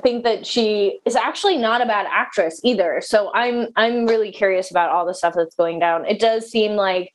think 0.00 0.24
that 0.24 0.46
she 0.46 1.00
is 1.04 1.16
actually 1.16 1.58
not 1.58 1.82
a 1.82 1.86
bad 1.86 2.06
actress 2.10 2.60
either. 2.64 3.00
So 3.04 3.30
I'm 3.34 3.68
I'm 3.76 4.06
really 4.06 4.32
curious 4.32 4.70
about 4.70 4.90
all 4.90 5.04
the 5.04 5.14
stuff 5.14 5.34
that's 5.36 5.54
going 5.54 5.78
down. 5.80 6.06
It 6.06 6.20
does 6.20 6.50
seem 6.50 6.72
like 6.72 7.12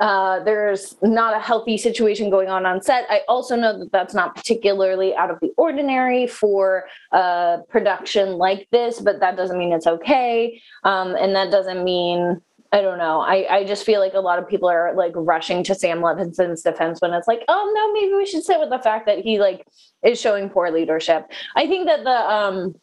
uh, 0.00 0.42
there's 0.44 0.96
not 1.02 1.36
a 1.36 1.40
healthy 1.40 1.76
situation 1.76 2.30
going 2.30 2.48
on 2.48 2.66
on 2.66 2.82
set. 2.82 3.06
I 3.10 3.20
also 3.28 3.54
know 3.54 3.78
that 3.78 3.92
that's 3.92 4.14
not 4.14 4.34
particularly 4.34 5.14
out 5.14 5.30
of 5.30 5.38
the 5.40 5.52
ordinary 5.56 6.26
for 6.26 6.86
a 7.12 7.58
production 7.68 8.38
like 8.38 8.68
this, 8.72 9.00
but 9.00 9.20
that 9.20 9.36
doesn't 9.36 9.58
mean 9.58 9.72
it's 9.72 9.86
okay. 9.86 10.60
Um, 10.84 11.14
and 11.14 11.34
that 11.36 11.50
doesn't 11.50 11.84
mean 11.84 12.40
I 12.70 12.82
don't 12.82 12.98
know. 12.98 13.20
I, 13.20 13.56
I 13.56 13.64
just 13.64 13.84
feel 13.84 13.98
like 13.98 14.12
a 14.12 14.20
lot 14.20 14.38
of 14.38 14.46
people 14.46 14.68
are 14.68 14.94
like 14.94 15.12
rushing 15.14 15.64
to 15.64 15.74
Sam 15.74 16.02
Levinson's 16.02 16.62
defense 16.62 17.00
when 17.00 17.14
it's 17.14 17.26
like, 17.26 17.42
oh 17.48 17.72
no, 17.74 17.92
maybe 17.94 18.14
we 18.14 18.26
should 18.26 18.44
sit 18.44 18.60
with 18.60 18.68
the 18.68 18.78
fact 18.78 19.06
that 19.06 19.20
he 19.20 19.38
like 19.38 19.66
is 20.04 20.20
showing 20.20 20.50
poor 20.50 20.70
leadership. 20.70 21.30
I 21.56 21.66
think 21.66 21.86
that 21.86 22.04
the 22.04 22.30
um 22.30 22.74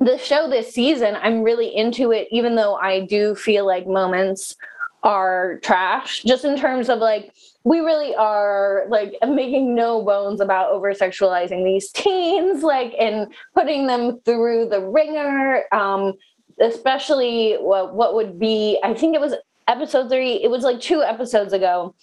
the 0.00 0.18
show 0.18 0.48
this 0.48 0.74
season, 0.74 1.16
I'm 1.22 1.42
really 1.42 1.74
into 1.74 2.10
it, 2.10 2.26
even 2.32 2.56
though 2.56 2.74
I 2.74 3.00
do 3.00 3.34
feel 3.34 3.66
like 3.66 3.86
moments 3.86 4.56
are 5.02 5.60
trash, 5.62 6.22
just 6.24 6.44
in 6.44 6.58
terms 6.58 6.88
of 6.88 6.98
like 6.98 7.32
we 7.64 7.80
really 7.80 8.14
are 8.16 8.86
like 8.88 9.14
making 9.28 9.74
no 9.74 10.02
bones 10.02 10.40
about 10.40 10.72
over 10.72 10.92
sexualizing 10.92 11.64
these 11.64 11.90
teens, 11.92 12.62
like 12.62 12.94
and 12.98 13.32
putting 13.54 13.86
them 13.86 14.20
through 14.24 14.68
the 14.70 14.80
ringer. 14.80 15.64
Um, 15.72 16.14
especially 16.60 17.54
what 17.54 17.94
what 17.94 18.14
would 18.14 18.38
be, 18.38 18.78
I 18.84 18.94
think 18.94 19.14
it 19.14 19.20
was 19.20 19.34
episode 19.68 20.08
three, 20.08 20.42
it 20.42 20.50
was 20.50 20.62
like 20.64 20.80
two 20.80 21.02
episodes 21.02 21.52
ago. 21.52 21.94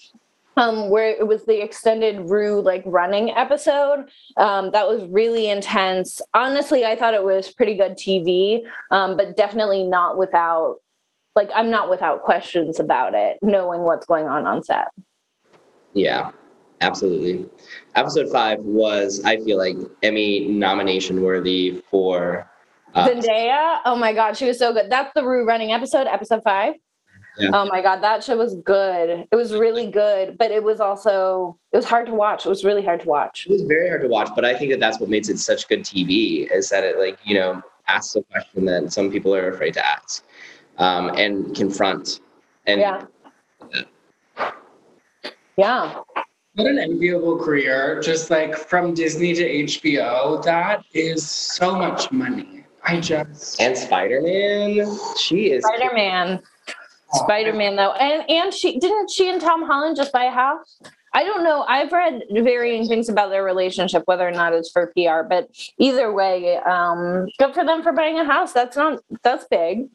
Um, 0.55 0.89
where 0.89 1.09
it 1.09 1.27
was 1.27 1.45
the 1.45 1.63
extended 1.63 2.31
Rue 2.31 2.61
like 2.61 2.81
running 2.87 3.29
episode. 3.29 4.09
Um, 4.37 4.71
that 4.71 4.87
was 4.87 5.03
really 5.11 5.49
intense. 5.51 6.19
Honestly, 6.33 6.83
I 6.83 6.95
thought 6.95 7.13
it 7.13 7.23
was 7.23 7.51
pretty 7.51 7.75
good 7.75 7.91
TV, 7.91 8.63
um, 8.89 9.15
but 9.15 9.37
definitely 9.37 9.83
not 9.83 10.17
without 10.17 10.77
like 11.35 11.51
I'm 11.53 11.69
not 11.69 11.91
without 11.91 12.23
questions 12.23 12.79
about 12.79 13.13
it, 13.13 13.37
knowing 13.43 13.81
what's 13.81 14.07
going 14.07 14.25
on 14.27 14.47
on 14.47 14.63
set. 14.63 14.87
yeah, 15.93 16.31
absolutely. 16.81 17.47
Episode 17.95 18.31
five 18.31 18.59
was, 18.59 19.23
I 19.23 19.37
feel 19.37 19.57
like, 19.57 19.77
Emmy 20.03 20.47
nomination 20.47 21.21
worthy 21.21 21.83
for. 21.91 22.49
Uh, 22.97 23.07
Zendaya, 23.07 23.79
oh 23.85 23.95
my 23.95 24.13
god, 24.13 24.37
she 24.37 24.45
was 24.45 24.57
so 24.57 24.73
good. 24.73 24.89
That's 24.89 25.11
the 25.13 25.23
Rue 25.23 25.45
running 25.45 25.71
episode, 25.71 26.07
episode 26.07 26.41
five. 26.43 26.73
Yeah. 27.37 27.51
Oh 27.53 27.65
my 27.65 27.81
god, 27.81 28.01
that 28.01 28.23
show 28.23 28.35
was 28.35 28.55
good. 28.55 29.27
It 29.31 29.35
was 29.35 29.53
really 29.53 29.91
good, 29.91 30.37
but 30.37 30.49
it 30.49 30.63
was 30.63 30.79
also 30.79 31.59
it 31.71 31.77
was 31.77 31.85
hard 31.85 32.07
to 32.07 32.13
watch. 32.13 32.45
It 32.45 32.49
was 32.49 32.65
really 32.65 32.83
hard 32.83 33.01
to 33.01 33.07
watch. 33.07 33.45
it 33.45 33.51
was 33.51 33.61
very 33.61 33.87
hard 33.87 34.01
to 34.01 34.07
watch, 34.07 34.29
but 34.35 34.43
I 34.43 34.55
think 34.55 34.71
that 34.71 34.79
that's 34.79 34.99
what 34.99 35.09
makes 35.09 35.29
it 35.29 35.37
such 35.37 35.67
good 35.67 35.81
TV 35.81 36.51
is 36.51 36.69
that 36.69 36.83
it, 36.83 36.97
like, 36.97 37.19
you 37.23 37.35
know, 37.35 37.61
asks 37.87 38.15
a 38.15 38.23
question 38.23 38.65
that 38.65 38.91
some 38.91 39.11
people 39.11 39.35
are 39.35 39.49
afraid 39.49 39.75
to 39.75 39.85
ask 39.85 40.25
um, 40.79 41.09
and 41.09 41.55
confront. 41.55 42.21
And 42.65 42.81
yeah. 42.81 43.03
Yeah. 45.57 46.01
What 46.53 46.67
an 46.67 46.79
enviable 46.79 47.37
career. 47.37 48.01
Just 48.01 48.29
like 48.31 48.55
from 48.55 48.93
Disney 48.93 49.33
to 49.33 49.63
HBO, 49.63 50.43
that 50.43 50.83
is 50.93 51.29
so 51.29 51.75
much 51.75 52.11
money. 52.11 52.65
I 52.87 52.99
just. 52.99 53.61
and 53.61 53.77
Spider 53.77 54.21
Man, 54.21 54.87
she 55.17 55.51
is. 55.51 55.63
Spider 55.63 55.93
Man. 55.93 56.41
Spider 57.13 57.53
Man 57.53 57.75
though, 57.75 57.93
and 57.93 58.29
and 58.29 58.53
she 58.53 58.79
didn't 58.79 59.09
she 59.09 59.29
and 59.29 59.39
Tom 59.39 59.63
Holland 59.63 59.95
just 59.95 60.11
buy 60.11 60.25
a 60.25 60.31
house. 60.31 60.79
I 61.13 61.23
don't 61.23 61.43
know. 61.43 61.63
I've 61.63 61.91
read 61.91 62.23
varying 62.31 62.87
things 62.87 63.09
about 63.09 63.29
their 63.29 63.43
relationship, 63.43 64.03
whether 64.05 64.27
or 64.27 64.31
not 64.31 64.53
it's 64.53 64.69
for 64.69 64.87
PR, 64.87 65.27
but 65.27 65.49
either 65.77 66.11
way, 66.13 66.57
um, 66.57 67.27
good 67.39 67.53
for 67.53 67.65
them 67.65 67.81
for 67.81 67.91
buying 67.93 68.19
a 68.19 68.25
house. 68.25 68.53
That's 68.53 68.75
not 68.75 68.99
that's 69.23 69.45
big. 69.45 69.87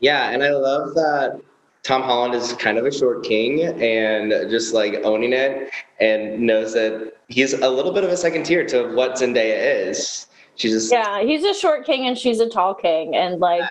Yeah, 0.00 0.30
and 0.30 0.42
I 0.42 0.50
love 0.50 0.94
that 0.94 1.40
Tom 1.82 2.02
Holland 2.02 2.34
is 2.34 2.52
kind 2.54 2.78
of 2.78 2.86
a 2.86 2.92
short 2.92 3.24
king 3.24 3.62
and 3.62 4.50
just 4.50 4.74
like 4.74 4.94
owning 5.04 5.32
it 5.32 5.70
and 6.00 6.40
knows 6.40 6.72
that 6.74 7.14
he's 7.28 7.52
a 7.52 7.68
little 7.68 7.92
bit 7.92 8.04
of 8.04 8.10
a 8.10 8.16
second 8.16 8.44
tier 8.44 8.66
to 8.66 8.94
what 8.94 9.16
Zendaya 9.16 9.86
is. 9.88 10.27
She 10.58 10.70
just 10.70 10.90
Yeah, 10.90 11.22
he's 11.22 11.44
a 11.44 11.54
short 11.54 11.86
king 11.86 12.06
and 12.06 12.18
she's 12.18 12.40
a 12.40 12.48
tall 12.48 12.74
king, 12.74 13.14
and 13.14 13.38
like 13.38 13.62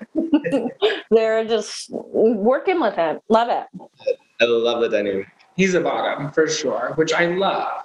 they're 1.11 1.45
just 1.45 1.89
working 1.91 2.79
with 2.79 2.95
him. 2.95 3.19
Love 3.27 3.49
it. 3.49 3.67
I 4.39 4.45
love 4.45 4.81
the 4.81 4.89
dynamic. 4.89 5.27
He's 5.57 5.73
a 5.73 5.81
bottom 5.81 6.31
for 6.31 6.47
sure, 6.47 6.93
which 6.95 7.11
I 7.11 7.25
love. 7.25 7.83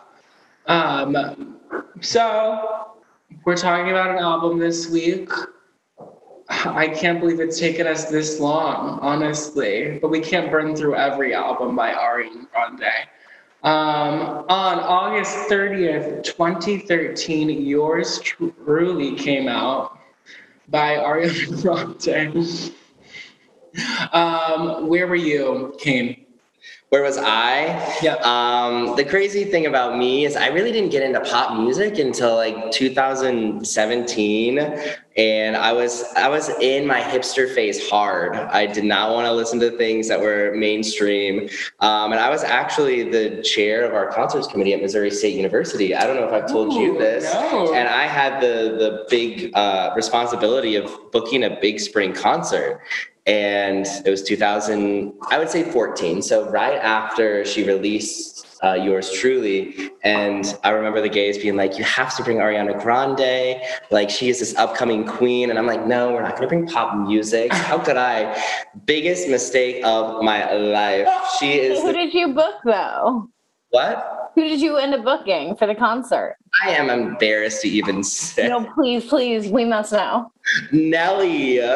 Um, 0.66 1.58
so 2.00 2.92
we're 3.44 3.56
talking 3.56 3.90
about 3.90 4.10
an 4.10 4.18
album 4.18 4.60
this 4.60 4.88
week. 4.88 5.30
I 6.48 6.86
can't 6.86 7.18
believe 7.18 7.40
it's 7.40 7.58
taken 7.58 7.88
us 7.88 8.04
this 8.04 8.38
long, 8.38 9.00
honestly, 9.00 9.98
but 10.00 10.10
we 10.10 10.20
can't 10.20 10.50
burn 10.50 10.76
through 10.76 10.94
every 10.94 11.34
album 11.34 11.74
by 11.74 11.92
Ariana 11.92 12.48
Grande. 12.52 13.08
Um, 13.62 14.44
on 14.48 14.80
August 14.80 15.36
30th, 15.48 16.24
2013, 16.24 17.64
Yours 17.64 18.18
Truly 18.20 19.14
came 19.14 19.46
out 19.46 19.98
by 20.68 20.96
Ariana 20.96 21.62
Grande. 22.02 22.74
Um, 24.12 24.88
where 24.88 25.06
were 25.06 25.14
you, 25.14 25.76
Kane? 25.78 26.21
Where 26.92 27.02
was 27.02 27.16
I? 27.16 27.68
Yeah. 28.02 28.16
Um, 28.16 28.96
the 28.96 29.04
crazy 29.06 29.44
thing 29.44 29.64
about 29.64 29.96
me 29.96 30.26
is 30.26 30.36
I 30.36 30.48
really 30.48 30.72
didn't 30.72 30.90
get 30.90 31.02
into 31.02 31.20
pop 31.20 31.58
music 31.58 31.98
until 31.98 32.36
like 32.36 32.70
2017, 32.70 34.58
and 35.16 35.56
I 35.56 35.72
was 35.72 36.04
I 36.16 36.28
was 36.28 36.50
in 36.60 36.86
my 36.86 37.00
hipster 37.00 37.54
phase 37.54 37.88
hard. 37.88 38.36
I 38.36 38.66
did 38.66 38.84
not 38.84 39.10
want 39.14 39.24
to 39.26 39.32
listen 39.32 39.58
to 39.60 39.70
things 39.78 40.06
that 40.08 40.20
were 40.20 40.52
mainstream, 40.54 41.48
um, 41.80 42.12
and 42.12 42.20
I 42.20 42.28
was 42.28 42.44
actually 42.44 43.04
the 43.08 43.40
chair 43.42 43.86
of 43.86 43.94
our 43.94 44.12
concerts 44.12 44.46
committee 44.46 44.74
at 44.74 44.82
Missouri 44.82 45.10
State 45.10 45.34
University. 45.34 45.94
I 45.94 46.06
don't 46.06 46.16
know 46.16 46.26
if 46.26 46.32
I've 46.34 46.50
told 46.50 46.74
you 46.74 46.98
this, 46.98 47.24
no. 47.24 47.72
and 47.72 47.88
I 47.88 48.06
had 48.06 48.42
the 48.42 48.76
the 48.76 49.06
big 49.08 49.50
uh, 49.54 49.94
responsibility 49.96 50.76
of 50.76 50.94
booking 51.10 51.44
a 51.44 51.58
big 51.58 51.80
spring 51.80 52.12
concert 52.12 52.82
and 53.26 53.86
it 54.04 54.10
was 54.10 54.22
2000 54.22 55.12
i 55.30 55.38
would 55.38 55.48
say 55.48 55.62
14 55.62 56.22
so 56.22 56.48
right 56.50 56.78
after 56.78 57.44
she 57.44 57.64
released 57.64 58.32
uh, 58.62 58.74
yours 58.74 59.10
truly. 59.12 59.90
And 60.04 60.56
i 60.62 60.70
remember 60.70 61.00
the 61.00 61.08
gays 61.08 61.38
being 61.38 61.56
like 61.56 61.78
you 61.78 61.84
have 61.84 62.16
to 62.16 62.22
bring 62.22 62.38
ariana 62.38 62.80
grande. 62.80 63.60
Like 63.90 64.08
she 64.08 64.28
is 64.28 64.38
this 64.38 64.54
upcoming 64.56 65.04
queen. 65.04 65.50
And 65.50 65.58
i'm 65.58 65.66
like 65.66 65.86
no 65.86 66.12
we're 66.12 66.22
not 66.22 66.36
going 66.36 66.42
to 66.42 66.48
bring 66.48 66.66
pop 66.66 66.96
music. 66.96 67.52
How 67.52 67.78
could 67.78 67.96
i? 67.96 68.40
Biggest 68.84 69.28
mistake 69.28 69.84
of 69.84 70.22
my 70.22 70.52
life. 70.52 71.08
She 71.38 71.54
is 71.54 71.80
Who 71.80 71.88
the, 71.88 71.92
did 71.92 72.14
you 72.14 72.34
book 72.34 72.54
though? 72.64 73.28
what 73.70 74.21
Who 74.34 74.42
did 74.44 74.60
you 74.60 74.76
end 74.76 74.94
up 74.94 75.04
booking 75.04 75.56
for 75.56 75.66
the 75.66 75.74
concert? 75.74 76.36
i 76.64 76.70
am 76.70 76.90
embarrassed 76.90 77.62
to 77.62 77.68
even 77.68 78.02
say 78.02 78.48
No, 78.48 78.66
please, 78.74 79.06
please, 79.06 79.48
we 79.48 79.64
must 79.64 79.92
know. 79.92 80.30
Nelly. 80.70 81.60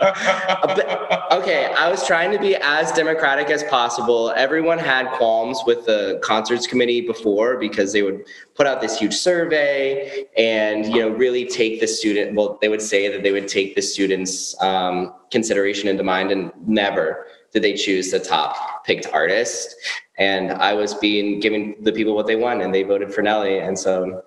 But- 0.00 1.32
okay, 1.32 1.72
I 1.76 1.90
was 1.90 2.06
trying 2.06 2.32
to 2.32 2.38
be 2.38 2.56
as 2.56 2.92
democratic 2.92 3.50
as 3.50 3.62
possible. 3.64 4.32
Everyone 4.36 4.78
had 4.78 5.10
qualms 5.12 5.60
with 5.66 5.84
the 5.86 6.18
concerts 6.22 6.66
committee 6.66 7.00
before 7.00 7.56
because 7.58 7.92
they 7.92 8.02
would 8.02 8.24
put 8.54 8.66
out 8.66 8.80
this 8.80 8.98
huge 8.98 9.14
survey 9.14 10.24
and 10.36 10.86
you 10.86 11.00
know 11.00 11.08
really 11.10 11.44
take 11.46 11.80
the 11.80 11.86
student. 11.86 12.34
Well, 12.34 12.58
they 12.60 12.68
would 12.68 12.82
say 12.82 13.08
that 13.08 13.22
they 13.22 13.32
would 13.32 13.48
take 13.48 13.74
the 13.74 13.82
students' 13.82 14.60
um, 14.62 15.14
consideration 15.30 15.88
into 15.88 16.02
mind, 16.02 16.30
and 16.30 16.50
never 16.66 17.26
did 17.52 17.62
they 17.62 17.74
choose 17.74 18.10
the 18.10 18.20
top 18.20 18.84
picked 18.84 19.06
artist. 19.12 19.74
And 20.20 20.52
I 20.52 20.74
was 20.74 20.94
being 20.94 21.40
giving 21.40 21.74
the 21.82 21.92
people 21.92 22.14
what 22.14 22.26
they 22.26 22.36
want, 22.36 22.62
and 22.62 22.72
they 22.74 22.82
voted 22.82 23.12
for 23.12 23.22
Nelly, 23.22 23.58
and 23.58 23.78
so. 23.78 24.22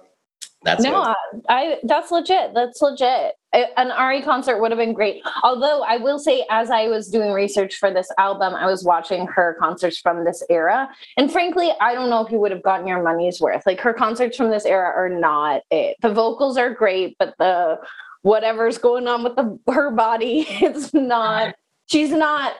That's 0.64 0.82
no, 0.82 0.96
I, 0.96 1.16
I 1.50 1.80
that's 1.84 2.10
legit. 2.10 2.54
That's 2.54 2.82
legit. 2.82 3.34
An 3.52 3.92
Ari 3.92 4.22
concert 4.22 4.62
would 4.62 4.72
have 4.72 4.78
been 4.78 4.94
great. 4.94 5.22
Although 5.44 5.84
I 5.84 5.98
will 5.98 6.18
say, 6.18 6.46
as 6.50 6.72
I 6.72 6.88
was 6.88 7.10
doing 7.10 7.34
research 7.34 7.76
for 7.76 7.92
this 7.92 8.10
album, 8.18 8.56
I 8.56 8.66
was 8.66 8.86
watching 8.86 9.28
her 9.28 9.58
concerts 9.60 10.00
from 10.00 10.24
this 10.24 10.42
era, 10.50 10.90
and 11.18 11.30
frankly, 11.30 11.72
I 11.82 11.94
don't 11.94 12.10
know 12.10 12.26
if 12.26 12.32
you 12.32 12.40
would 12.40 12.52
have 12.52 12.64
gotten 12.64 12.88
your 12.88 13.04
money's 13.04 13.42
worth. 13.42 13.66
Like 13.66 13.82
her 13.82 13.94
concerts 13.94 14.38
from 14.38 14.52
this 14.52 14.66
era 14.66 14.90
are 14.96 15.10
not 15.10 15.64
it. 15.70 15.98
The 16.02 16.14
vocals 16.14 16.58
are 16.58 16.74
great, 16.74 17.18
but 17.20 17.36
the 17.40 17.78
whatever's 18.22 18.78
going 18.78 19.08
on 19.08 19.24
with 19.24 19.36
the 19.36 19.60
her 19.72 19.92
body, 19.92 20.46
it's 20.50 20.94
not. 20.94 21.56
She's 21.88 22.12
not. 22.12 22.56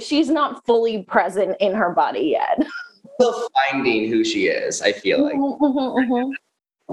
She's 0.00 0.28
not 0.28 0.64
fully 0.66 1.02
present 1.04 1.56
in 1.60 1.74
her 1.74 1.90
body 1.90 2.36
yet. 2.38 2.58
still 3.20 3.48
finding 3.70 4.10
who 4.10 4.24
she 4.24 4.46
is. 4.46 4.82
I 4.82 4.92
feel 4.92 5.22
like. 5.22 5.34
Mhm, 5.34 5.58
mhm, 5.58 6.08
mhm. 6.08 6.32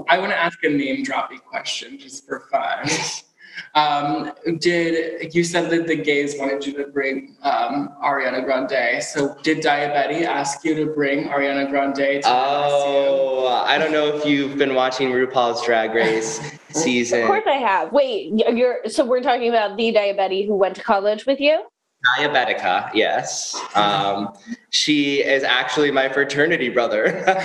I 0.08 0.18
want 0.18 0.30
to 0.30 0.38
ask 0.38 0.62
a 0.64 0.68
name 0.68 1.02
dropping 1.02 1.38
question 1.40 1.98
just 1.98 2.26
for 2.26 2.46
fun. 2.50 2.88
Um, 3.74 4.32
did 4.58 5.34
you 5.34 5.44
said 5.44 5.70
that 5.70 5.86
the 5.86 5.96
gays 5.96 6.36
wanted 6.38 6.66
you 6.66 6.72
to 6.74 6.88
bring 6.88 7.36
um, 7.42 7.94
Ariana 8.02 8.44
Grande? 8.44 9.02
So 9.02 9.36
did 9.42 9.58
Daya 9.58 9.92
Betty 9.92 10.24
ask 10.24 10.64
you 10.64 10.74
to 10.74 10.86
bring 10.86 11.28
Ariana 11.28 11.68
Grande 11.70 12.22
to 12.22 12.22
Oh, 12.24 13.64
I 13.66 13.78
don't 13.78 13.92
know 13.92 14.06
if 14.16 14.24
you've 14.24 14.58
been 14.58 14.74
watching 14.74 15.10
RuPaul's 15.10 15.64
Drag 15.64 15.94
Race 15.94 16.40
season. 16.70 17.22
Of 17.22 17.26
course 17.26 17.44
I 17.46 17.54
have. 17.56 17.92
Wait, 17.92 18.32
you're 18.52 18.80
so 18.88 19.04
we're 19.04 19.22
talking 19.22 19.48
about 19.48 19.76
the 19.76 19.92
diabetic 19.92 20.46
who 20.46 20.56
went 20.56 20.76
to 20.76 20.82
college 20.82 21.26
with 21.26 21.40
you? 21.40 21.64
Diabetica, 22.16 22.90
yes. 22.94 23.60
Um, 23.74 24.34
she 24.70 25.22
is 25.22 25.42
actually 25.42 25.90
my 25.90 26.08
fraternity 26.08 26.68
brother. 26.68 27.24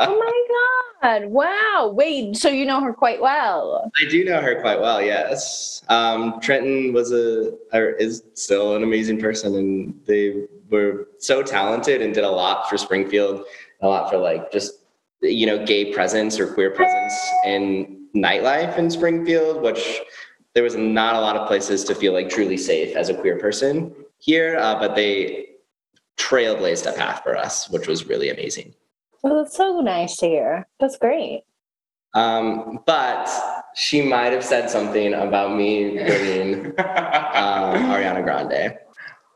Oh 0.00 0.18
my 0.18 0.44
god. 0.48 0.87
Wow. 1.02 1.92
Wait, 1.94 2.36
so 2.36 2.48
you 2.48 2.64
know 2.64 2.80
her 2.80 2.92
quite 2.92 3.20
well. 3.20 3.90
I 4.00 4.08
do 4.08 4.24
know 4.24 4.40
her 4.40 4.60
quite 4.60 4.80
well, 4.80 5.00
yes. 5.02 5.82
Um, 5.88 6.40
Trenton 6.40 6.92
was 6.92 7.12
a 7.12 7.52
or 7.72 7.90
is 7.92 8.22
still 8.34 8.76
an 8.76 8.82
amazing 8.82 9.20
person, 9.20 9.54
and 9.54 10.00
they 10.06 10.46
were 10.70 11.08
so 11.18 11.42
talented 11.42 12.02
and 12.02 12.14
did 12.14 12.24
a 12.24 12.30
lot 12.30 12.68
for 12.68 12.76
Springfield, 12.76 13.44
a 13.80 13.88
lot 13.88 14.10
for 14.10 14.18
like 14.18 14.50
just 14.52 14.80
you 15.20 15.46
know 15.46 15.64
gay 15.64 15.92
presence 15.92 16.38
or 16.38 16.52
queer 16.52 16.70
presence 16.70 17.14
in 17.44 18.06
nightlife 18.14 18.76
in 18.78 18.90
Springfield, 18.90 19.62
which 19.62 20.00
there 20.54 20.62
was 20.62 20.76
not 20.76 21.14
a 21.14 21.20
lot 21.20 21.36
of 21.36 21.46
places 21.46 21.84
to 21.84 21.94
feel 21.94 22.12
like 22.12 22.28
truly 22.28 22.56
safe 22.56 22.96
as 22.96 23.08
a 23.08 23.14
queer 23.14 23.38
person 23.38 23.94
here, 24.18 24.58
uh, 24.58 24.78
but 24.78 24.94
they 24.94 25.46
trailblazed 26.16 26.86
a 26.86 26.96
path 26.96 27.22
for 27.22 27.36
us, 27.36 27.70
which 27.70 27.86
was 27.86 28.06
really 28.06 28.28
amazing. 28.28 28.74
Well, 29.22 29.36
that's 29.42 29.56
so 29.56 29.80
nice 29.80 30.16
to 30.18 30.26
hear. 30.28 30.66
That's 30.80 30.96
great. 30.96 31.42
Um, 32.14 32.80
but 32.86 33.28
she 33.74 34.02
might 34.02 34.32
have 34.32 34.44
said 34.44 34.70
something 34.70 35.14
about 35.14 35.54
me 35.56 35.90
bringing 35.98 36.66
um, 36.78 37.74
Ariana 37.92 38.22
Grande. 38.24 38.78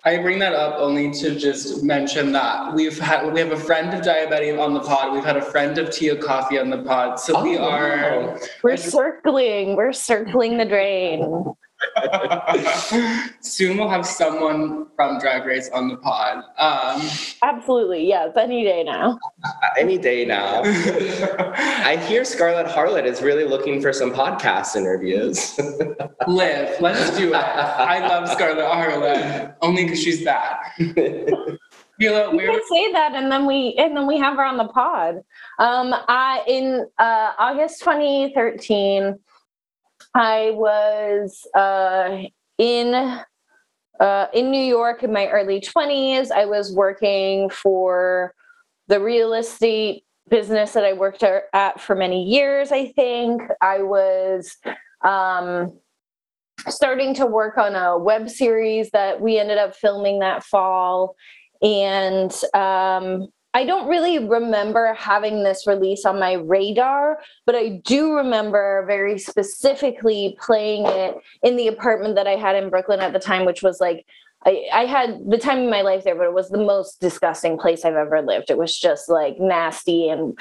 I 0.04 0.18
bring 0.18 0.40
that 0.40 0.52
up 0.52 0.78
only 0.80 1.12
to 1.12 1.36
just 1.38 1.84
mention 1.84 2.32
that 2.32 2.74
we've 2.74 2.98
had 2.98 3.32
we 3.32 3.38
have 3.38 3.52
a 3.52 3.56
friend 3.56 3.94
of 3.94 4.00
Daya 4.00 4.28
Betty 4.28 4.50
on 4.50 4.74
the 4.74 4.80
pod. 4.80 5.12
We've 5.12 5.24
had 5.24 5.36
a 5.36 5.42
friend 5.42 5.78
of 5.78 5.90
Tia 5.90 6.16
Kofi 6.16 6.60
on 6.60 6.70
the 6.70 6.82
pod. 6.82 7.20
So 7.20 7.40
we 7.40 7.56
Oh, 7.56 7.68
are 7.68 8.20
wow. 8.22 8.38
We're 8.64 8.76
circling. 8.76 9.76
We're 9.76 9.92
circling 9.92 10.58
the 10.58 10.64
drain. 10.64 11.54
soon 13.40 13.76
we'll 13.76 13.88
have 13.88 14.06
someone 14.06 14.86
from 14.96 15.18
Drag 15.18 15.44
Race 15.44 15.70
on 15.70 15.88
the 15.88 15.96
pod. 15.96 16.44
Um, 16.58 17.02
Absolutely. 17.42 18.06
Yes, 18.06 18.30
any 18.36 18.64
day 18.64 18.82
now. 18.82 19.18
Any 19.78 19.98
day 19.98 20.24
now. 20.24 20.62
I 20.64 21.96
hear 22.08 22.24
Scarlett 22.24 22.66
Harlot 22.66 23.04
is 23.04 23.22
really 23.22 23.44
looking 23.44 23.80
for 23.80 23.92
some 23.92 24.12
podcast 24.12 24.76
interviews. 24.76 25.58
Liv, 26.26 26.80
let's 26.80 27.16
do 27.16 27.30
it. 27.30 27.34
I 27.34 28.06
love 28.06 28.28
Scarlett 28.28 28.64
Harlot 28.64 29.54
only 29.62 29.84
because 29.84 30.00
she's 30.02 30.24
bad. 30.24 30.58
Hila, 30.78 32.30
We 32.30 32.36
where 32.36 32.48
can 32.48 32.60
say 32.70 32.92
that 32.92 33.12
and 33.14 33.30
then 33.30 33.46
we 33.46 33.74
and 33.78 33.96
then 33.96 34.06
we 34.06 34.18
have 34.18 34.36
her 34.36 34.44
on 34.44 34.56
the 34.56 34.68
pod. 34.68 35.16
Um 35.58 35.94
I 36.08 36.42
in 36.46 36.86
uh 36.98 37.32
August 37.38 37.80
2013 37.80 39.18
I 40.14 40.50
was 40.54 41.46
uh 41.54 42.22
in 42.58 42.94
uh 44.00 44.26
in 44.32 44.50
New 44.50 44.64
York 44.64 45.02
in 45.02 45.12
my 45.12 45.28
early 45.28 45.60
20s. 45.60 46.30
I 46.30 46.46
was 46.46 46.74
working 46.74 47.50
for 47.50 48.34
the 48.88 49.00
real 49.00 49.32
estate 49.34 50.04
business 50.28 50.72
that 50.72 50.84
I 50.84 50.92
worked 50.92 51.22
at 51.22 51.80
for 51.80 51.94
many 51.94 52.24
years, 52.24 52.72
I 52.72 52.86
think. 52.92 53.42
I 53.60 53.82
was 53.82 54.56
um 55.02 55.72
starting 56.68 57.14
to 57.14 57.26
work 57.26 57.58
on 57.58 57.74
a 57.74 57.98
web 57.98 58.28
series 58.28 58.90
that 58.90 59.20
we 59.20 59.38
ended 59.38 59.58
up 59.58 59.74
filming 59.74 60.20
that 60.20 60.44
fall 60.44 61.16
and 61.62 62.32
um, 62.54 63.28
I 63.54 63.66
don't 63.66 63.88
really 63.88 64.18
remember 64.18 64.94
having 64.94 65.42
this 65.42 65.66
release 65.66 66.06
on 66.06 66.18
my 66.18 66.34
radar, 66.34 67.18
but 67.44 67.54
I 67.54 67.80
do 67.84 68.14
remember 68.14 68.84
very 68.86 69.18
specifically 69.18 70.36
playing 70.40 70.86
it 70.86 71.16
in 71.42 71.56
the 71.56 71.68
apartment 71.68 72.14
that 72.14 72.26
I 72.26 72.36
had 72.36 72.56
in 72.56 72.70
Brooklyn 72.70 73.00
at 73.00 73.12
the 73.12 73.18
time, 73.18 73.44
which 73.44 73.62
was 73.62 73.80
like 73.80 74.06
I, 74.44 74.66
I 74.72 74.84
had 74.86 75.18
the 75.28 75.38
time 75.38 75.60
of 75.60 75.70
my 75.70 75.82
life 75.82 76.04
there, 76.04 76.16
but 76.16 76.26
it 76.26 76.34
was 76.34 76.48
the 76.48 76.58
most 76.58 77.00
disgusting 77.00 77.58
place 77.58 77.84
I've 77.84 77.94
ever 77.94 78.22
lived. 78.22 78.50
It 78.50 78.58
was 78.58 78.76
just 78.76 79.08
like 79.08 79.36
nasty 79.38 80.08
and 80.08 80.36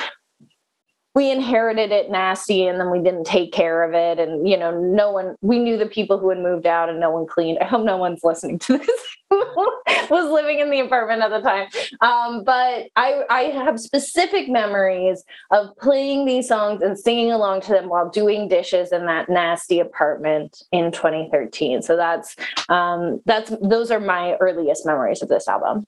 we 1.14 1.30
inherited 1.30 1.92
it 1.92 2.10
nasty 2.10 2.66
and 2.66 2.80
then 2.80 2.90
we 2.90 3.00
didn't 3.00 3.26
take 3.26 3.52
care 3.52 3.84
of 3.84 3.94
it. 3.94 4.20
And 4.20 4.48
you 4.48 4.58
know 4.58 4.72
no 4.80 5.12
one 5.12 5.36
we 5.42 5.60
knew 5.60 5.78
the 5.78 5.86
people 5.86 6.18
who 6.18 6.30
had 6.30 6.40
moved 6.40 6.66
out 6.66 6.90
and 6.90 7.00
no 7.00 7.10
one 7.10 7.26
cleaned 7.26 7.60
i 7.60 7.66
hope 7.66 7.84
no 7.84 7.98
one's 7.98 8.24
listening 8.24 8.60
to 8.60 8.78
this 8.78 9.18
was 10.10 10.32
living 10.32 10.60
in 10.60 10.70
the 10.70 10.80
apartment 10.80 11.22
at 11.22 11.30
the 11.30 11.42
time. 11.42 11.68
Um, 12.02 12.44
but 12.44 12.88
i 12.96 13.24
i 13.30 13.42
have 13.44 13.80
specific 13.80 14.50
memories 14.50 15.24
of 15.52 15.76
playing 15.78 16.26
these 16.26 16.48
songs 16.48 16.82
and 16.82 16.98
singing 16.98 17.32
along 17.32 17.62
to 17.62 17.70
them 17.70 17.90
while 17.90 18.10
doing 18.10 18.48
dishes 18.48 18.92
in 18.92 19.06
that 19.06 19.30
nasty 19.30 19.80
apartment 19.80 20.64
in 20.72 20.92
2013 20.92 21.82
so 21.82 21.96
that's 21.96 22.36
um, 22.70 23.22
that's 23.26 23.52
those 23.62 23.92
are 23.92 24.00
my 24.00 24.36
earliest 24.36 24.86
memories 24.86 25.22
of 25.22 25.30
this 25.30 25.48
album 25.48 25.86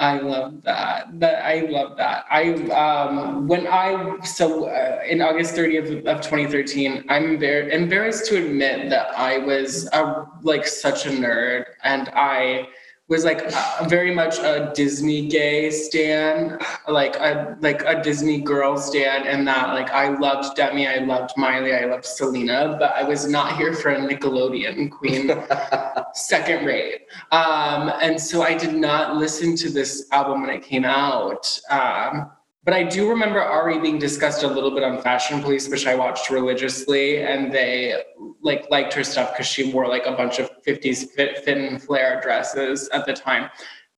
I 0.00 0.18
love 0.18 0.62
that. 0.62 1.20
That 1.20 1.44
I 1.44 1.60
love 1.68 1.98
that. 1.98 2.24
I 2.30 2.54
um 2.70 3.46
when 3.46 3.66
I 3.66 4.18
so 4.24 4.64
uh, 4.64 5.00
in 5.06 5.20
August 5.20 5.54
30th 5.54 6.06
of 6.06 6.22
2013, 6.22 7.04
I'm 7.10 7.38
very 7.38 7.70
embarrassed 7.70 8.24
to 8.30 8.42
admit 8.42 8.88
that 8.88 9.08
I 9.16 9.36
was 9.36 9.86
a, 9.92 10.26
like 10.42 10.66
such 10.66 11.04
a 11.04 11.10
nerd 11.10 11.66
and 11.84 12.08
I 12.14 12.68
was 13.10 13.24
like 13.24 13.42
uh, 13.44 13.84
very 13.88 14.14
much 14.14 14.38
a 14.38 14.72
Disney 14.72 15.26
gay 15.26 15.68
stan, 15.70 16.58
like 16.88 17.16
a 17.16 17.58
like 17.60 17.82
a 17.82 18.00
Disney 18.00 18.40
girl 18.40 18.78
stan, 18.78 19.26
and 19.26 19.46
that 19.48 19.74
like 19.74 19.90
I 19.90 20.16
loved 20.16 20.56
Demi, 20.56 20.86
I 20.86 20.98
loved 20.98 21.32
Miley, 21.36 21.74
I 21.74 21.86
loved 21.86 22.04
Selena, 22.04 22.76
but 22.78 22.94
I 22.94 23.02
was 23.02 23.28
not 23.28 23.56
here 23.56 23.74
for 23.74 23.90
a 23.90 23.98
Nickelodeon 23.98 24.92
queen, 24.92 25.32
second 26.14 26.64
rate. 26.64 27.02
Um, 27.32 27.92
and 28.00 28.18
so 28.18 28.42
I 28.42 28.56
did 28.56 28.74
not 28.74 29.16
listen 29.16 29.56
to 29.56 29.70
this 29.70 30.06
album 30.12 30.42
when 30.42 30.50
it 30.50 30.62
came 30.62 30.84
out. 30.84 31.60
Um, 31.68 32.30
but 32.62 32.74
I 32.74 32.84
do 32.84 33.08
remember 33.08 33.40
Ari 33.40 33.80
being 33.80 33.98
discussed 33.98 34.42
a 34.42 34.46
little 34.46 34.70
bit 34.70 34.84
on 34.84 35.00
Fashion 35.00 35.40
Police, 35.40 35.68
which 35.68 35.86
I 35.86 35.94
watched 35.94 36.30
religiously, 36.30 37.22
and 37.22 37.52
they 37.52 38.02
like 38.42 38.70
liked 38.70 38.92
her 38.94 39.02
stuff 39.02 39.32
because 39.32 39.46
she 39.46 39.72
wore 39.72 39.88
like 39.88 40.06
a 40.06 40.12
bunch 40.12 40.38
of 40.38 40.49
50s 40.66 41.10
fit, 41.10 41.46
and 41.46 41.82
flare 41.82 42.20
dresses 42.20 42.88
at 42.90 43.06
the 43.06 43.12
time. 43.12 43.50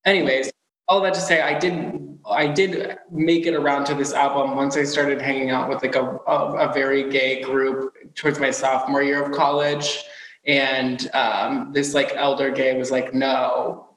Anyways, 0.04 0.50
all 0.88 1.00
that 1.02 1.14
to 1.14 1.20
say, 1.20 1.40
I 1.40 1.58
did 1.58 2.08
I 2.30 2.46
did 2.46 2.96
make 3.10 3.46
it 3.46 3.54
around 3.54 3.84
to 3.86 3.94
this 3.94 4.12
album 4.12 4.56
once 4.56 4.76
I 4.76 4.84
started 4.84 5.20
hanging 5.20 5.50
out 5.50 5.68
with 5.68 5.82
like 5.82 5.96
a, 5.96 6.18
a, 6.26 6.68
a 6.68 6.72
very 6.72 7.10
gay 7.10 7.42
group 7.42 7.94
towards 8.14 8.38
my 8.38 8.50
sophomore 8.50 9.02
year 9.02 9.24
of 9.24 9.32
college. 9.32 10.04
And 10.46 11.10
um, 11.14 11.72
this 11.72 11.94
like 11.94 12.12
elder 12.14 12.50
gay 12.50 12.76
was 12.78 12.90
like, 12.90 13.12
no, 13.12 13.88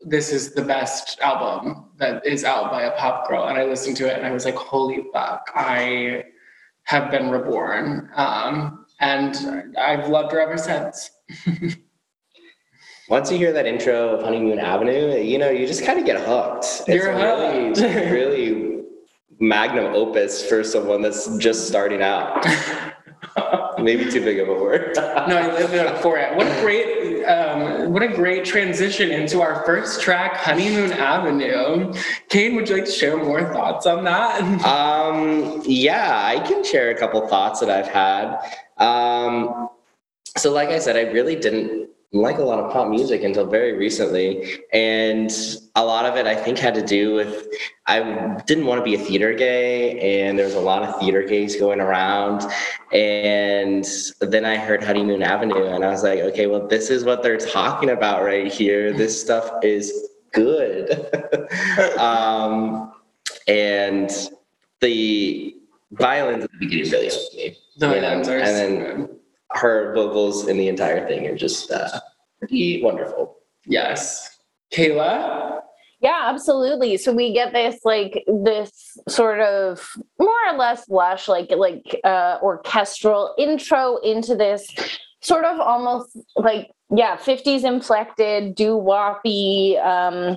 this 0.00 0.32
is 0.32 0.54
the 0.54 0.62
best 0.62 1.18
album 1.20 1.90
that 1.98 2.24
is 2.24 2.44
out 2.44 2.70
by 2.70 2.82
a 2.82 2.96
pop 2.96 3.28
girl. 3.28 3.48
And 3.48 3.58
I 3.58 3.64
listened 3.64 3.96
to 3.98 4.06
it 4.10 4.16
and 4.16 4.26
I 4.26 4.30
was 4.30 4.44
like, 4.44 4.56
holy 4.56 5.04
fuck, 5.12 5.50
I 5.54 6.24
have 6.84 7.10
been 7.10 7.30
reborn. 7.30 8.10
Um, 8.14 8.86
and 9.00 9.76
I've 9.76 10.08
loved 10.08 10.32
her 10.32 10.40
ever 10.40 10.56
since. 10.56 11.10
Once 13.08 13.30
you 13.30 13.38
hear 13.38 13.52
that 13.52 13.66
intro 13.66 14.16
of 14.16 14.22
Honeymoon 14.24 14.58
Avenue, 14.58 15.16
you 15.20 15.38
know, 15.38 15.48
you 15.48 15.66
just 15.66 15.84
kind 15.84 15.98
of 15.98 16.04
get 16.04 16.20
hooked. 16.20 16.64
It's 16.64 16.88
You're 16.88 17.14
really, 17.14 17.68
hooked. 17.68 17.80
really 18.10 18.82
magnum 19.38 19.94
opus 19.94 20.44
for 20.48 20.64
someone 20.64 21.02
that's 21.02 21.36
just 21.38 21.68
starting 21.68 22.02
out. 22.02 22.44
Maybe 23.78 24.10
too 24.10 24.20
big 24.24 24.38
of 24.40 24.48
a 24.48 24.54
word. 24.54 24.92
no, 24.96 25.38
I 25.38 25.46
it 25.60 25.86
up 25.86 26.02
for 26.02 26.18
it. 26.18 26.34
What 26.34 26.46
a 26.46 26.60
great, 26.60 27.24
um, 27.24 27.92
what 27.92 28.02
a 28.02 28.08
great 28.08 28.44
transition 28.44 29.10
into 29.10 29.40
our 29.40 29.64
first 29.64 30.00
track, 30.00 30.34
Honeymoon 30.36 30.92
Avenue. 30.92 31.92
Kane, 32.28 32.56
would 32.56 32.68
you 32.68 32.76
like 32.76 32.86
to 32.86 32.90
share 32.90 33.16
more 33.16 33.52
thoughts 33.52 33.86
on 33.86 34.04
that? 34.04 34.40
Um, 34.64 35.62
yeah, 35.64 36.22
I 36.24 36.40
can 36.40 36.64
share 36.64 36.90
a 36.90 36.98
couple 36.98 37.26
thoughts 37.28 37.60
that 37.60 37.70
I've 37.70 37.86
had. 37.88 38.38
Um, 38.78 39.68
so, 40.36 40.52
like 40.52 40.68
I 40.70 40.78
said, 40.78 40.96
I 40.96 41.10
really 41.12 41.36
didn't 41.36 41.90
like 42.12 42.38
a 42.38 42.42
lot 42.42 42.58
of 42.58 42.72
pop 42.72 42.88
music 42.88 43.22
until 43.24 43.46
very 43.46 43.72
recently. 43.72 44.60
And 44.72 45.30
a 45.74 45.84
lot 45.84 46.06
of 46.06 46.16
it, 46.16 46.26
I 46.26 46.34
think, 46.34 46.58
had 46.58 46.74
to 46.74 46.82
do 46.82 47.14
with 47.14 47.46
I 47.86 48.40
didn't 48.46 48.66
want 48.66 48.78
to 48.78 48.84
be 48.84 48.94
a 48.94 48.98
theater 48.98 49.34
gay, 49.34 50.26
and 50.26 50.38
there 50.38 50.46
was 50.46 50.54
a 50.54 50.60
lot 50.60 50.82
of 50.82 50.98
theater 51.00 51.22
gays 51.22 51.56
going 51.56 51.80
around. 51.80 52.44
And 52.92 53.86
then 54.20 54.44
I 54.44 54.56
heard 54.56 54.82
Honeymoon 54.82 55.22
Avenue, 55.22 55.66
and 55.66 55.84
I 55.84 55.90
was 55.90 56.02
like, 56.02 56.20
okay, 56.20 56.46
well, 56.46 56.66
this 56.66 56.90
is 56.90 57.04
what 57.04 57.22
they're 57.22 57.38
talking 57.38 57.90
about 57.90 58.24
right 58.24 58.52
here. 58.52 58.92
This 58.92 59.20
stuff 59.20 59.50
is 59.62 60.10
good. 60.32 60.90
um, 61.98 62.92
and 63.48 64.10
the 64.80 65.54
violins 65.92 66.44
at 66.44 66.52
the 66.52 66.58
beginning 66.58 66.90
really 66.90 67.08
helped 67.08 67.34
me. 67.34 67.56
The 67.78 67.86
you 67.86 67.94
know, 67.94 68.00
violins 68.00 68.28
are 68.28 68.38
and 68.38 68.56
then. 68.56 69.15
Her 69.52 69.94
vocals 69.94 70.48
in 70.48 70.56
the 70.56 70.68
entire 70.68 71.06
thing 71.06 71.26
are 71.26 71.36
just 71.36 71.70
uh, 71.70 72.00
pretty 72.38 72.82
wonderful. 72.82 73.36
Yes. 73.64 74.38
Kaela? 74.72 75.60
Yeah, 76.00 76.22
absolutely. 76.24 76.96
So 76.98 77.12
we 77.12 77.32
get 77.32 77.52
this 77.52 77.80
like 77.84 78.24
this 78.26 78.98
sort 79.08 79.40
of 79.40 79.96
more 80.18 80.34
or 80.50 80.56
less 80.58 80.88
lush, 80.88 81.26
like 81.26 81.50
like 81.50 82.00
uh 82.04 82.38
orchestral 82.42 83.34
intro 83.38 83.96
into 83.98 84.36
this 84.36 84.68
sort 85.22 85.44
of 85.44 85.58
almost 85.58 86.16
like 86.36 86.70
yeah, 86.90 87.16
50s 87.16 87.64
inflected, 87.64 88.54
doo-woppy 88.54 89.78
um 89.78 90.36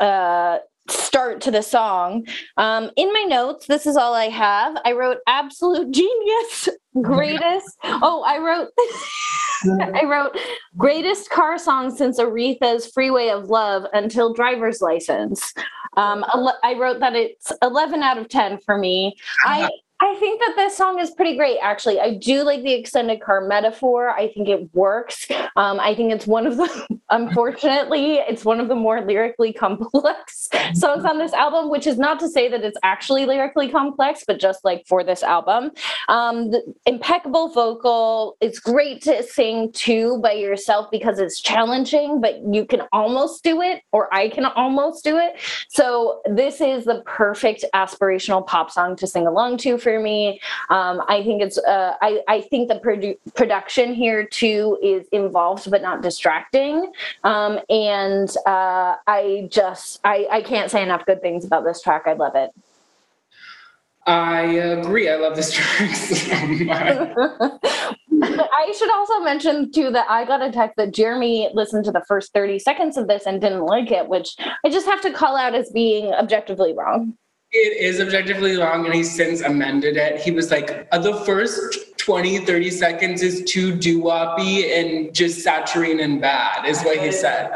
uh 0.00 0.58
start 0.88 1.40
to 1.40 1.50
the 1.50 1.62
song. 1.62 2.26
Um, 2.56 2.90
in 2.96 3.12
my 3.12 3.22
notes, 3.22 3.66
this 3.66 3.86
is 3.86 3.96
all 3.96 4.14
I 4.14 4.28
have. 4.28 4.76
I 4.84 4.92
wrote 4.92 5.18
absolute 5.26 5.90
genius, 5.90 6.68
greatest. 7.02 7.78
Oh, 7.84 8.22
I 8.26 8.38
wrote 8.38 8.68
I 9.94 10.04
wrote 10.04 10.36
greatest 10.76 11.30
car 11.30 11.58
song 11.58 11.94
since 11.94 12.20
Aretha's 12.20 12.86
Freeway 12.86 13.28
of 13.28 13.46
Love 13.46 13.84
until 13.92 14.34
Driver's 14.34 14.80
License. 14.80 15.54
Um, 15.96 16.24
I 16.62 16.74
wrote 16.78 17.00
that 17.00 17.14
it's 17.14 17.52
11 17.62 18.02
out 18.02 18.18
of 18.18 18.28
10 18.28 18.58
for 18.58 18.76
me. 18.78 19.16
I 19.44 19.68
I 20.04 20.14
think 20.16 20.38
that 20.40 20.52
this 20.54 20.76
song 20.76 20.98
is 20.98 21.10
pretty 21.12 21.34
great, 21.34 21.56
actually. 21.62 21.98
I 21.98 22.18
do 22.18 22.42
like 22.42 22.62
the 22.62 22.74
extended 22.74 23.22
car 23.22 23.40
metaphor. 23.40 24.10
I 24.10 24.28
think 24.28 24.50
it 24.50 24.68
works. 24.74 25.26
Um, 25.56 25.80
I 25.80 25.94
think 25.94 26.12
it's 26.12 26.26
one 26.26 26.46
of 26.46 26.58
the, 26.58 27.00
unfortunately, 27.10 28.16
it's 28.16 28.44
one 28.44 28.60
of 28.60 28.68
the 28.68 28.74
more 28.74 29.00
lyrically 29.00 29.54
complex 29.54 30.50
songs 30.74 31.06
on 31.06 31.16
this 31.16 31.32
album, 31.32 31.70
which 31.70 31.86
is 31.86 31.96
not 31.96 32.20
to 32.20 32.28
say 32.28 32.50
that 32.50 32.62
it's 32.62 32.76
actually 32.82 33.24
lyrically 33.24 33.70
complex, 33.70 34.24
but 34.26 34.38
just 34.38 34.62
like 34.62 34.84
for 34.86 35.02
this 35.02 35.22
album. 35.22 35.70
Um, 36.08 36.50
the 36.50 36.74
impeccable 36.84 37.48
vocal. 37.48 38.36
It's 38.42 38.58
great 38.58 39.00
to 39.04 39.22
sing 39.22 39.72
too 39.72 40.18
by 40.18 40.32
yourself 40.32 40.90
because 40.90 41.18
it's 41.18 41.40
challenging, 41.40 42.20
but 42.20 42.42
you 42.52 42.66
can 42.66 42.82
almost 42.92 43.42
do 43.42 43.62
it, 43.62 43.80
or 43.90 44.12
I 44.12 44.28
can 44.28 44.44
almost 44.44 45.02
do 45.02 45.16
it. 45.16 45.40
So 45.70 46.20
this 46.26 46.60
is 46.60 46.84
the 46.84 47.02
perfect 47.06 47.64
aspirational 47.74 48.46
pop 48.46 48.70
song 48.70 48.96
to 48.96 49.06
sing 49.06 49.26
along 49.26 49.56
to 49.58 49.78
for 49.78 49.93
me. 50.00 50.40
Um, 50.70 51.02
I 51.08 51.22
think 51.22 51.42
it's 51.42 51.58
uh, 51.58 51.94
I, 52.00 52.22
I 52.28 52.40
think 52.42 52.68
the 52.68 52.76
produ- 52.76 53.18
production 53.34 53.94
here 53.94 54.26
too 54.26 54.78
is 54.82 55.06
involved 55.12 55.70
but 55.70 55.82
not 55.82 56.02
distracting. 56.02 56.92
Um, 57.22 57.60
and 57.68 58.28
uh, 58.46 58.96
I 59.06 59.48
just 59.50 60.00
I, 60.04 60.26
I 60.30 60.42
can't 60.42 60.70
say 60.70 60.82
enough 60.82 61.06
good 61.06 61.20
things 61.20 61.44
about 61.44 61.64
this 61.64 61.82
track. 61.82 62.04
I 62.06 62.12
love 62.14 62.34
it. 62.34 62.50
I 64.06 64.42
agree. 64.42 65.08
I 65.08 65.16
love 65.16 65.34
this 65.34 65.52
track 65.52 65.94
so 65.94 66.46
much. 66.46 67.60
I 68.22 68.74
should 68.78 68.90
also 68.92 69.20
mention 69.20 69.72
too 69.72 69.90
that 69.90 70.06
I 70.08 70.24
got 70.24 70.42
a 70.42 70.50
text 70.50 70.76
that 70.76 70.92
Jeremy 70.92 71.50
listened 71.54 71.84
to 71.86 71.92
the 71.92 72.04
first 72.06 72.32
30 72.32 72.58
seconds 72.58 72.96
of 72.96 73.08
this 73.08 73.26
and 73.26 73.40
didn't 73.40 73.64
like 73.64 73.90
it, 73.90 74.08
which 74.08 74.36
I 74.64 74.70
just 74.70 74.86
have 74.86 75.00
to 75.02 75.12
call 75.12 75.36
out 75.36 75.54
as 75.54 75.70
being 75.70 76.12
objectively 76.12 76.72
wrong. 76.72 77.16
It 77.56 77.80
is 77.80 78.00
objectively 78.00 78.56
long, 78.56 78.84
and 78.84 78.92
he's 78.92 79.14
since 79.14 79.40
amended 79.40 79.96
it. 79.96 80.20
He 80.20 80.32
was 80.32 80.50
like, 80.50 80.88
uh, 80.90 80.98
the 80.98 81.14
first 81.20 81.96
20, 81.98 82.38
30 82.38 82.70
seconds 82.70 83.22
is 83.22 83.44
too 83.44 83.76
doo-woppy 83.76 84.76
and 84.76 85.14
just 85.14 85.46
saturine 85.46 86.02
and 86.02 86.20
bad, 86.20 86.66
is 86.66 86.82
what 86.82 86.98
he 86.98 87.12
said. 87.12 87.52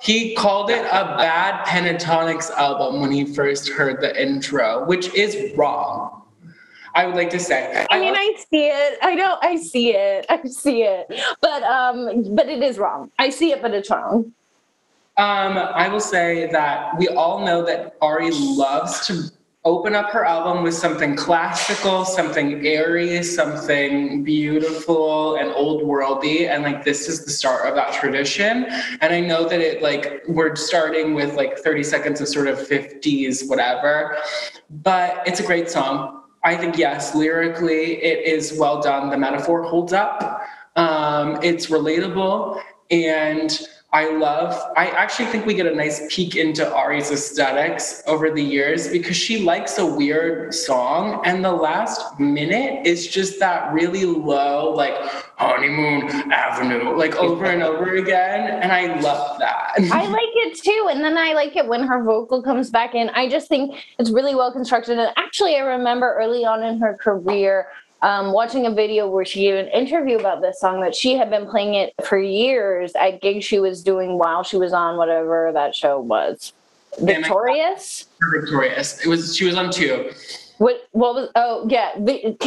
He 0.00 0.34
called 0.34 0.70
it 0.70 0.84
a 0.86 1.16
bad 1.16 1.64
Pentatonix 1.66 2.50
album 2.50 3.00
when 3.00 3.12
he 3.12 3.24
first 3.32 3.68
heard 3.68 4.00
the 4.00 4.20
intro, 4.20 4.84
which 4.86 5.14
is 5.14 5.56
wrong. 5.56 6.22
I 6.96 7.06
would 7.06 7.14
like 7.14 7.30
to 7.30 7.38
say. 7.38 7.86
I 7.90 8.00
mean, 8.00 8.14
I 8.16 8.34
see 8.50 8.66
it. 8.66 8.98
I 9.02 9.14
know 9.14 9.38
I 9.40 9.54
see 9.54 9.94
it. 9.94 10.26
I 10.28 10.42
see 10.48 10.82
it. 10.82 11.06
But 11.40 11.62
um, 11.62 12.34
but 12.34 12.48
it 12.48 12.60
is 12.60 12.76
wrong. 12.76 13.12
I 13.20 13.30
see 13.30 13.52
it, 13.52 13.62
but 13.62 13.72
it's 13.72 13.88
wrong. 13.88 14.32
Um, 15.18 15.58
I 15.58 15.88
will 15.88 16.00
say 16.00 16.48
that 16.52 16.96
we 16.96 17.08
all 17.08 17.44
know 17.44 17.64
that 17.64 17.96
Ari 18.00 18.30
loves 18.30 19.04
to 19.08 19.30
open 19.64 19.94
up 19.94 20.10
her 20.10 20.24
album 20.24 20.62
with 20.62 20.74
something 20.74 21.16
classical, 21.16 22.04
something 22.04 22.64
airy, 22.64 23.22
something 23.24 24.22
beautiful 24.22 25.34
and 25.34 25.50
old 25.50 25.82
worldy. 25.82 26.48
And 26.48 26.62
like 26.62 26.84
this 26.84 27.08
is 27.08 27.24
the 27.24 27.32
start 27.32 27.66
of 27.66 27.74
that 27.74 27.92
tradition. 27.92 28.66
And 29.00 29.12
I 29.12 29.18
know 29.18 29.48
that 29.48 29.60
it 29.60 29.82
like 29.82 30.22
we're 30.28 30.54
starting 30.54 31.14
with 31.14 31.34
like 31.34 31.58
30 31.58 31.82
seconds 31.82 32.20
of 32.20 32.28
sort 32.28 32.46
of 32.46 32.56
50s, 32.56 33.48
whatever. 33.48 34.16
But 34.70 35.26
it's 35.26 35.40
a 35.40 35.44
great 35.44 35.68
song. 35.68 36.22
I 36.44 36.56
think 36.56 36.78
yes, 36.78 37.16
lyrically 37.16 38.02
it 38.04 38.24
is 38.24 38.56
well 38.56 38.80
done. 38.80 39.10
The 39.10 39.18
metaphor 39.18 39.64
holds 39.64 39.92
up. 39.92 40.42
Um, 40.76 41.40
it's 41.42 41.66
relatable 41.66 42.62
and 42.90 43.60
I 43.90 44.10
love, 44.10 44.54
I 44.76 44.88
actually 44.88 45.26
think 45.26 45.46
we 45.46 45.54
get 45.54 45.64
a 45.64 45.74
nice 45.74 46.02
peek 46.14 46.36
into 46.36 46.70
Ari's 46.70 47.10
aesthetics 47.10 48.02
over 48.06 48.30
the 48.30 48.42
years 48.42 48.88
because 48.88 49.16
she 49.16 49.42
likes 49.42 49.78
a 49.78 49.86
weird 49.86 50.52
song. 50.52 51.22
And 51.24 51.42
the 51.42 51.52
last 51.52 52.20
minute 52.20 52.86
is 52.86 53.06
just 53.06 53.40
that 53.40 53.72
really 53.72 54.04
low, 54.04 54.74
like 54.74 54.92
honeymoon 55.38 56.30
avenue, 56.30 56.94
like 56.98 57.16
over 57.16 57.46
and 57.46 57.62
over 57.62 57.94
again. 57.96 58.60
And 58.62 58.72
I 58.72 59.00
love 59.00 59.38
that. 59.38 59.72
I 59.90 60.06
like 60.06 60.20
it 60.34 60.62
too. 60.62 60.88
And 60.90 61.02
then 61.02 61.16
I 61.16 61.32
like 61.32 61.56
it 61.56 61.66
when 61.66 61.82
her 61.84 62.04
vocal 62.04 62.42
comes 62.42 62.68
back 62.68 62.94
in. 62.94 63.08
I 63.10 63.26
just 63.26 63.48
think 63.48 63.74
it's 63.98 64.10
really 64.10 64.34
well 64.34 64.52
constructed. 64.52 64.98
And 64.98 65.14
actually, 65.16 65.56
I 65.56 65.60
remember 65.60 66.14
early 66.18 66.44
on 66.44 66.62
in 66.62 66.78
her 66.80 66.92
career, 66.92 67.68
um, 68.02 68.32
watching 68.32 68.66
a 68.66 68.70
video 68.70 69.08
where 69.08 69.24
she 69.24 69.40
gave 69.40 69.54
an 69.54 69.68
interview 69.68 70.18
about 70.18 70.40
this 70.40 70.60
song 70.60 70.80
that 70.80 70.94
she 70.94 71.16
had 71.16 71.30
been 71.30 71.46
playing 71.46 71.74
it 71.74 71.94
for 72.04 72.18
years 72.18 72.92
at 72.94 73.20
gigs 73.20 73.44
she 73.44 73.58
was 73.58 73.82
doing 73.82 74.18
while 74.18 74.42
she 74.42 74.56
was 74.56 74.72
on 74.72 74.96
whatever 74.96 75.50
that 75.52 75.74
show 75.74 75.98
was. 76.00 76.52
Victorious. 77.00 78.06
Victorious. 78.32 79.04
It 79.04 79.08
was. 79.08 79.36
She 79.36 79.44
was 79.44 79.54
on 79.54 79.70
two. 79.70 80.10
What? 80.58 80.88
What 80.92 81.14
was? 81.14 81.30
Oh, 81.34 81.66
yeah. 81.68 81.94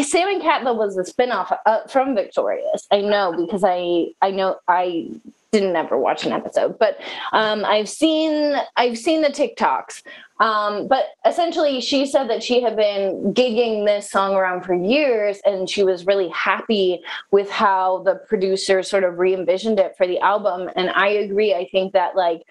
Sam 0.02 0.28
and 0.28 0.78
was 0.78 0.98
a 0.98 1.04
spinoff 1.04 1.58
uh, 1.66 1.88
from 1.88 2.16
Victorious. 2.16 2.88
I 2.92 3.02
know 3.02 3.34
because 3.38 3.64
I 3.64 4.08
I 4.22 4.32
know 4.32 4.58
I 4.68 5.10
didn't 5.52 5.76
ever 5.76 5.98
watch 5.98 6.26
an 6.26 6.32
episode, 6.32 6.80
but 6.80 7.00
um, 7.34 7.66
I've 7.66 7.90
seen 7.90 8.56
I've 8.78 8.98
seen 8.98 9.22
the 9.22 9.30
TikToks. 9.30 10.04
Um, 10.42 10.88
but 10.88 11.06
essentially, 11.24 11.80
she 11.82 12.08
said 12.08 12.28
that 12.30 12.42
she 12.42 12.62
had 12.62 12.76
been 12.76 13.32
gigging 13.34 13.86
this 13.86 14.10
song 14.10 14.34
around 14.34 14.64
for 14.64 14.74
years, 14.74 15.40
and 15.46 15.70
she 15.70 15.84
was 15.84 16.08
really 16.08 16.30
happy 16.30 17.02
with 17.30 17.50
how 17.50 18.00
the 18.00 18.16
producers 18.16 18.90
sort 18.90 19.04
of 19.04 19.20
re 19.20 19.36
envisioned 19.36 19.80
it 19.80 19.96
for 19.96 20.08
the 20.08 20.20
album. 20.20 20.70
And 20.76 20.90
I 20.90 21.10
agree. 21.10 21.54
I 21.54 21.70
think 21.72 21.94
that 21.94 22.16
like 22.16 22.42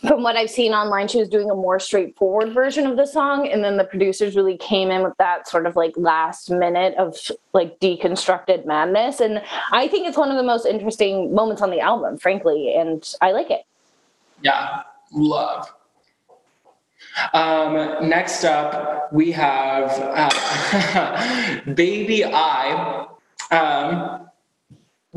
from 0.00 0.24
what 0.24 0.36
I've 0.36 0.50
seen 0.50 0.72
online, 0.72 1.06
she 1.06 1.18
was 1.18 1.28
doing 1.28 1.50
a 1.50 1.54
more 1.54 1.78
straightforward 1.78 2.52
version 2.52 2.86
of 2.86 2.96
the 2.96 3.06
song. 3.06 3.48
And 3.48 3.62
then 3.62 3.76
the 3.76 3.84
producers 3.84 4.36
really 4.36 4.56
came 4.56 4.90
in 4.90 5.02
with 5.02 5.16
that 5.18 5.48
sort 5.48 5.66
of 5.66 5.76
like 5.76 5.92
last 5.96 6.50
minute 6.50 6.94
of 6.96 7.16
like 7.52 7.78
deconstructed 7.80 8.66
madness. 8.66 9.20
And 9.20 9.42
I 9.72 9.88
think 9.88 10.06
it's 10.06 10.18
one 10.18 10.30
of 10.30 10.36
the 10.36 10.42
most 10.42 10.66
interesting 10.66 11.34
moments 11.34 11.62
on 11.62 11.70
the 11.70 11.80
album, 11.80 12.18
frankly. 12.18 12.74
And 12.76 13.08
I 13.20 13.32
like 13.32 13.50
it. 13.50 13.62
Yeah, 14.42 14.82
love. 15.12 15.72
Um, 17.32 18.08
next 18.08 18.44
up, 18.44 19.12
we 19.12 19.32
have 19.32 19.90
uh, 19.98 21.62
Baby 21.74 22.24
I. 22.24 23.06
Um, 23.50 24.27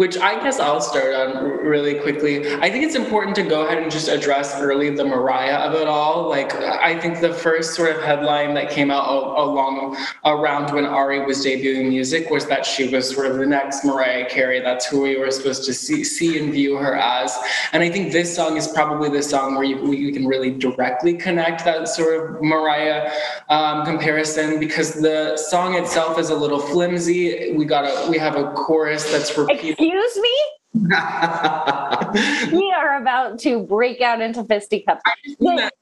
which 0.01 0.17
I 0.17 0.33
guess 0.41 0.59
I'll 0.59 0.81
start 0.81 1.13
on 1.13 1.45
really 1.63 1.99
quickly. 1.99 2.55
I 2.55 2.71
think 2.71 2.83
it's 2.83 2.95
important 2.95 3.35
to 3.35 3.43
go 3.43 3.67
ahead 3.67 3.77
and 3.77 3.91
just 3.91 4.07
address 4.07 4.59
early 4.59 4.89
the 4.89 5.05
Mariah 5.05 5.57
of 5.57 5.75
it 5.75 5.87
all. 5.87 6.27
Like, 6.27 6.55
I 6.55 6.99
think 6.99 7.19
the 7.19 7.31
first 7.31 7.75
sort 7.75 7.95
of 7.95 8.01
headline 8.01 8.55
that 8.55 8.71
came 8.71 8.89
out 8.89 9.07
along 9.07 9.95
around 10.25 10.73
when 10.73 10.85
Ari 10.85 11.23
was 11.27 11.45
debuting 11.45 11.89
music 11.89 12.31
was 12.31 12.47
that 12.47 12.65
she 12.65 12.87
was 12.87 13.13
sort 13.13 13.27
of 13.27 13.37
the 13.37 13.45
next 13.45 13.85
Mariah 13.85 14.27
Carey. 14.27 14.59
That's 14.59 14.87
who 14.87 15.01
we 15.01 15.17
were 15.17 15.29
supposed 15.29 15.65
to 15.65 15.73
see, 15.73 16.03
see 16.03 16.39
and 16.39 16.51
view 16.51 16.77
her 16.77 16.95
as. 16.95 17.37
And 17.71 17.83
I 17.83 17.91
think 17.91 18.11
this 18.11 18.35
song 18.35 18.57
is 18.57 18.67
probably 18.67 19.09
the 19.09 19.21
song 19.21 19.53
where 19.53 19.65
you, 19.65 19.93
you 19.93 20.11
can 20.11 20.25
really 20.25 20.49
directly 20.49 21.13
connect 21.13 21.63
that 21.65 21.87
sort 21.87 22.13
of 22.15 22.41
Mariah 22.41 23.11
um, 23.49 23.85
comparison 23.85 24.59
because 24.59 24.93
the 24.93 25.37
song 25.37 25.75
itself 25.75 26.17
is 26.17 26.31
a 26.31 26.35
little 26.35 26.59
flimsy. 26.59 27.53
We 27.53 27.65
got 27.65 27.85
a 27.85 28.09
we 28.09 28.17
have 28.17 28.35
a 28.35 28.51
chorus 28.53 29.03
that's 29.11 29.37
repeated 29.37 29.51
Excuse 29.61 29.90
me? 29.93 30.38
we 30.73 32.71
are 32.71 33.01
about 33.01 33.38
to 33.39 33.63
break 33.63 34.01
out 34.01 34.21
into 34.21 34.43
fisticuffs. 34.45 35.01
What? 35.38 35.73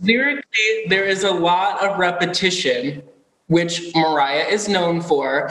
Lyrically, 0.00 0.86
there 0.88 1.04
is 1.04 1.24
a 1.24 1.30
lot 1.30 1.84
of 1.84 1.98
repetition, 1.98 3.02
which 3.48 3.94
Mariah 3.94 4.46
is 4.48 4.68
known 4.68 5.00
for, 5.00 5.50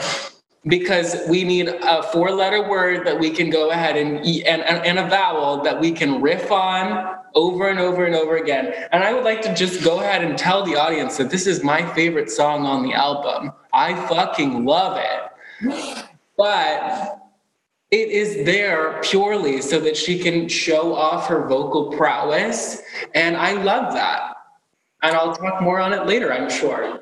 because 0.64 1.16
we 1.28 1.44
need 1.44 1.68
a 1.68 2.02
four 2.04 2.32
letter 2.32 2.68
word 2.68 3.06
that 3.06 3.18
we 3.18 3.30
can 3.30 3.50
go 3.50 3.70
ahead 3.70 3.96
and, 3.96 4.18
and, 4.26 4.62
and 4.62 4.98
a 4.98 5.08
vowel 5.08 5.62
that 5.62 5.78
we 5.78 5.92
can 5.92 6.20
riff 6.20 6.50
on 6.50 7.16
over 7.34 7.68
and 7.68 7.78
over 7.78 8.04
and 8.06 8.14
over 8.14 8.38
again. 8.38 8.72
And 8.90 9.04
I 9.04 9.12
would 9.12 9.24
like 9.24 9.42
to 9.42 9.54
just 9.54 9.84
go 9.84 10.00
ahead 10.00 10.24
and 10.24 10.36
tell 10.36 10.64
the 10.64 10.76
audience 10.76 11.16
that 11.18 11.30
this 11.30 11.46
is 11.46 11.62
my 11.62 11.86
favorite 11.94 12.30
song 12.30 12.66
on 12.66 12.82
the 12.82 12.94
album. 12.94 13.52
I 13.72 13.94
fucking 14.08 14.64
love 14.64 14.98
it 14.98 16.07
but 16.38 17.18
it 17.90 18.08
is 18.08 18.46
there 18.46 19.00
purely 19.02 19.60
so 19.60 19.80
that 19.80 19.96
she 19.96 20.18
can 20.18 20.48
show 20.48 20.94
off 20.94 21.26
her 21.26 21.46
vocal 21.48 21.90
prowess. 21.90 22.80
And 23.14 23.36
I 23.36 23.52
love 23.52 23.92
that. 23.92 24.34
And 25.02 25.16
I'll 25.16 25.34
talk 25.34 25.60
more 25.62 25.80
on 25.80 25.92
it 25.92 26.06
later, 26.06 26.32
I'm 26.32 26.50
sure. 26.50 27.00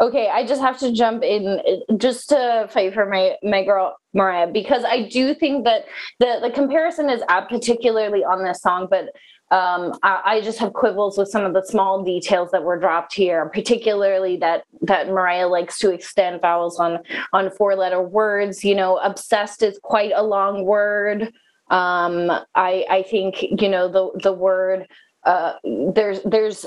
Okay, 0.00 0.28
I 0.28 0.46
just 0.46 0.62
have 0.62 0.78
to 0.78 0.92
jump 0.92 1.22
in 1.22 1.60
just 1.98 2.30
to 2.30 2.68
fight 2.70 2.94
for 2.94 3.04
my 3.04 3.36
my 3.42 3.62
girl 3.62 3.96
Mariah 4.14 4.46
because 4.50 4.82
I 4.82 5.06
do 5.08 5.34
think 5.34 5.64
that 5.64 5.84
the 6.18 6.38
the 6.40 6.50
comparison 6.50 7.10
is 7.10 7.22
apt, 7.28 7.50
particularly 7.50 8.24
on 8.24 8.42
this 8.42 8.62
song. 8.62 8.88
But 8.90 9.10
um, 9.50 9.98
I, 10.02 10.22
I, 10.24 10.40
just 10.42 10.60
have 10.60 10.74
quibbles 10.74 11.18
with 11.18 11.28
some 11.28 11.44
of 11.44 11.54
the 11.54 11.62
small 11.62 12.04
details 12.04 12.52
that 12.52 12.62
were 12.62 12.78
dropped 12.78 13.14
here, 13.14 13.48
particularly 13.48 14.36
that 14.36 14.64
that 14.82 15.08
Mariah 15.08 15.48
likes 15.48 15.78
to 15.80 15.90
extend 15.90 16.40
vowels 16.40 16.78
on 16.78 17.00
on 17.32 17.50
four 17.50 17.74
letter 17.74 18.00
words. 18.00 18.64
You 18.64 18.76
know, 18.76 18.98
obsessed 18.98 19.62
is 19.62 19.80
quite 19.82 20.12
a 20.14 20.22
long 20.22 20.64
word. 20.64 21.32
Um, 21.68 22.30
I 22.54 22.84
I 22.88 23.04
think 23.08 23.42
you 23.42 23.68
know 23.68 23.88
the 23.88 24.10
the 24.22 24.32
word 24.32 24.86
uh, 25.24 25.54
there's 25.64 26.20
there's 26.22 26.66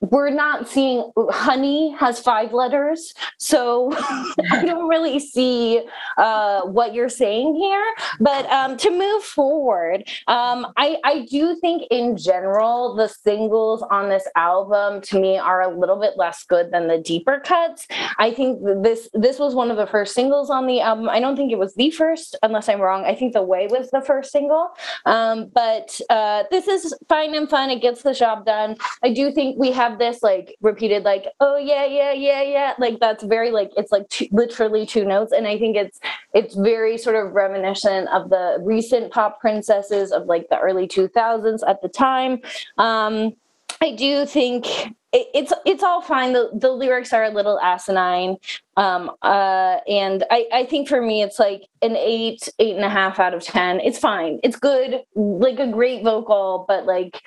we're 0.00 0.30
not 0.30 0.68
seeing 0.68 1.10
honey 1.30 1.94
has 1.98 2.20
five 2.20 2.52
letters 2.52 3.12
so 3.38 3.92
i 4.50 4.64
don't 4.64 4.88
really 4.88 5.18
see 5.18 5.82
uh, 6.16 6.62
what 6.62 6.94
you're 6.94 7.08
saying 7.08 7.54
here 7.54 7.84
but 8.18 8.46
um, 8.46 8.76
to 8.76 8.90
move 8.90 9.22
forward 9.22 10.08
um, 10.26 10.66
I, 10.76 10.98
I 11.04 11.26
do 11.30 11.56
think 11.60 11.82
in 11.90 12.16
general 12.16 12.94
the 12.94 13.08
singles 13.08 13.82
on 13.90 14.08
this 14.08 14.26
album 14.36 15.00
to 15.02 15.20
me 15.20 15.38
are 15.38 15.62
a 15.62 15.76
little 15.76 15.98
bit 16.00 16.14
less 16.16 16.44
good 16.44 16.70
than 16.70 16.88
the 16.88 16.98
deeper 16.98 17.40
cuts. 17.40 17.86
I 18.18 18.30
think 18.30 18.62
this 18.82 19.08
this 19.12 19.38
was 19.38 19.54
one 19.54 19.70
of 19.70 19.76
the 19.76 19.86
first 19.86 20.14
singles 20.14 20.50
on 20.50 20.66
the 20.66 20.80
album. 20.80 21.08
I 21.08 21.20
don't 21.20 21.36
think 21.36 21.52
it 21.52 21.58
was 21.58 21.74
the 21.74 21.90
first 21.90 22.36
unless 22.42 22.68
i'm 22.68 22.80
wrong. 22.80 23.04
I 23.04 23.14
think 23.14 23.32
the 23.32 23.42
way 23.42 23.66
was 23.66 23.90
the 23.90 24.00
first 24.00 24.32
single. 24.32 24.68
Um, 25.06 25.50
but 25.54 26.00
uh, 26.10 26.44
this 26.50 26.68
is 26.68 26.94
fine 27.08 27.34
and 27.34 27.48
fun. 27.48 27.70
It 27.70 27.82
gets 27.82 28.02
the 28.02 28.14
job 28.14 28.46
done. 28.46 28.76
I 29.02 29.12
do 29.12 29.32
think 29.32 29.58
we 29.58 29.72
have 29.72 29.89
this 29.98 30.22
like 30.22 30.56
repeated 30.60 31.04
like 31.04 31.26
oh 31.40 31.56
yeah 31.56 31.84
yeah 31.84 32.12
yeah 32.12 32.42
yeah 32.42 32.74
like 32.78 32.98
that's 33.00 33.24
very 33.24 33.50
like 33.50 33.70
it's 33.76 33.92
like 33.92 34.08
two, 34.08 34.26
literally 34.30 34.86
two 34.86 35.04
notes 35.04 35.32
and 35.32 35.46
i 35.46 35.58
think 35.58 35.76
it's 35.76 36.00
it's 36.34 36.54
very 36.54 36.96
sort 36.98 37.16
of 37.16 37.32
reminiscent 37.32 38.08
of 38.08 38.30
the 38.30 38.58
recent 38.62 39.12
pop 39.12 39.40
princesses 39.40 40.12
of 40.12 40.26
like 40.26 40.48
the 40.48 40.58
early 40.58 40.86
2000s 40.86 41.60
at 41.66 41.82
the 41.82 41.88
time. 41.88 42.40
Um 42.78 43.34
i 43.82 43.92
do 43.94 44.26
think 44.26 44.66
it, 45.12 45.26
it's 45.34 45.52
it's 45.66 45.82
all 45.82 46.00
fine. 46.02 46.32
The, 46.34 46.50
the 46.54 46.70
lyrics 46.70 47.12
are 47.12 47.24
a 47.24 47.30
little 47.30 47.58
asinine 47.60 48.36
um 48.76 49.10
uh 49.22 49.78
and 49.88 50.24
i 50.30 50.46
i 50.52 50.64
think 50.64 50.88
for 50.88 51.00
me 51.00 51.22
it's 51.22 51.38
like 51.38 51.62
an 51.82 51.96
eight 51.96 52.48
eight 52.58 52.76
and 52.76 52.84
a 52.84 52.90
half 52.90 53.18
out 53.18 53.34
of 53.34 53.42
ten. 53.42 53.80
It's 53.80 53.98
fine. 53.98 54.38
It's 54.44 54.56
good 54.56 55.02
like 55.14 55.58
a 55.58 55.66
great 55.66 56.04
vocal 56.04 56.64
but 56.68 56.86
like 56.86 57.20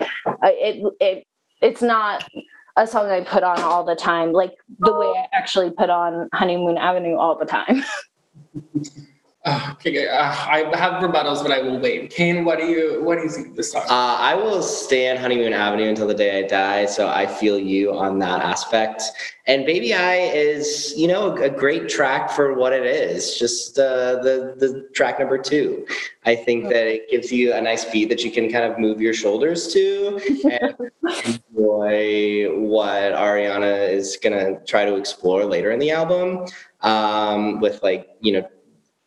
it 0.43 0.93
it 1.02 1.28
it's 1.62 1.82
not 1.82 2.28
a 2.76 2.88
song 2.88 3.10
I 3.10 3.22
put 3.22 3.44
on 3.44 3.60
all 3.62 3.84
the 3.84 3.96
time, 3.96 4.32
like 4.32 4.54
the 4.80 4.92
way 4.94 5.06
oh. 5.06 5.16
I 5.16 5.28
actually 5.38 5.72
put 5.72 5.90
on 5.90 6.30
Honeymoon 6.34 6.78
Avenue 6.78 7.18
all 7.18 7.38
the 7.38 7.46
time. 7.46 7.84
Oh, 9.46 9.72
okay, 9.74 10.08
uh, 10.08 10.22
I 10.22 10.60
have 10.74 11.04
rebuttals, 11.04 11.44
but 11.44 11.52
I 11.52 11.62
will 11.62 11.78
wait. 11.78 12.10
Kane, 12.12 12.46
what 12.46 12.60
do 12.60 12.66
you 12.66 13.04
what 13.04 13.18
do 13.18 13.24
you 13.24 13.30
think 13.30 13.50
of 13.50 13.56
this 13.58 13.74
song? 13.74 13.84
Uh, 13.90 14.16
I 14.18 14.36
will 14.36 14.62
stay 14.62 15.12
on 15.12 15.18
Honeymoon 15.18 15.52
Avenue 15.52 15.90
until 15.90 16.08
the 16.08 16.14
day 16.14 16.40
I 16.40 16.48
die, 16.48 16.86
so 16.86 17.10
I 17.10 17.26
feel 17.26 17.60
you 17.60 17.92
on 17.92 18.20
that 18.20 18.42
aspect. 18.42 19.04
And 19.46 19.66
Baby 19.66 19.94
I 19.94 20.16
is, 20.16 20.94
you 20.96 21.10
know, 21.10 21.36
a 21.36 21.50
great 21.50 21.90
track 21.90 22.32
for 22.32 22.54
what 22.54 22.72
it 22.72 22.86
is. 22.86 23.38
Just 23.38 23.78
uh, 23.78 24.16
the 24.24 24.56
the 24.58 24.88
track 24.94 25.20
number 25.20 25.38
two. 25.38 25.86
I 26.26 26.36
think 26.38 26.70
that 26.70 26.88
it 26.88 27.10
gives 27.12 27.30
you 27.30 27.52
a 27.52 27.60
nice 27.60 27.84
beat 27.84 28.08
that 28.10 28.24
you 28.24 28.32
can 28.32 28.50
kind 28.50 28.64
of 28.64 28.80
move 28.80 29.02
your 29.02 29.14
shoulders 29.14 29.68
to 29.74 30.22
and 30.50 30.74
enjoy 31.26 32.48
what 32.60 33.12
Ariana 33.12 33.90
is 33.90 34.18
gonna 34.24 34.64
try 34.66 34.86
to 34.86 34.96
explore 34.96 35.44
later 35.44 35.72
in 35.72 35.80
the 35.80 35.92
album 35.92 36.46
um, 36.80 37.60
with 37.60 37.84
like 37.84 38.08
you 38.22 38.32
know 38.32 38.48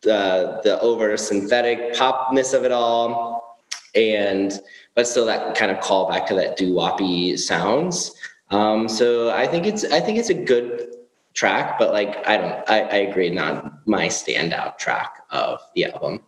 the 0.01 0.61
the 0.63 0.79
over 0.81 1.15
synthetic 1.17 1.93
popness 1.93 2.53
of 2.53 2.63
it 2.63 2.71
all, 2.71 3.59
and 3.95 4.59
but 4.95 5.07
still 5.07 5.25
that 5.25 5.55
kind 5.55 5.71
of 5.71 5.79
call 5.81 6.09
back 6.09 6.27
to 6.27 6.35
that 6.35 6.57
doo 6.57 6.73
woppy 6.73 7.37
sounds. 7.37 8.15
Um, 8.49 8.87
so 8.87 9.31
I 9.31 9.47
think 9.47 9.65
it's 9.65 9.83
I 9.85 9.99
think 9.99 10.17
it's 10.17 10.29
a 10.29 10.33
good 10.33 10.95
track, 11.33 11.77
but 11.77 11.91
like 11.91 12.27
I 12.27 12.37
don't 12.37 12.69
I, 12.69 12.81
I 12.81 12.95
agree, 12.97 13.29
not 13.29 13.87
my 13.87 14.07
standout 14.07 14.77
track 14.77 15.19
of 15.31 15.59
the 15.75 15.85
album. 15.85 16.21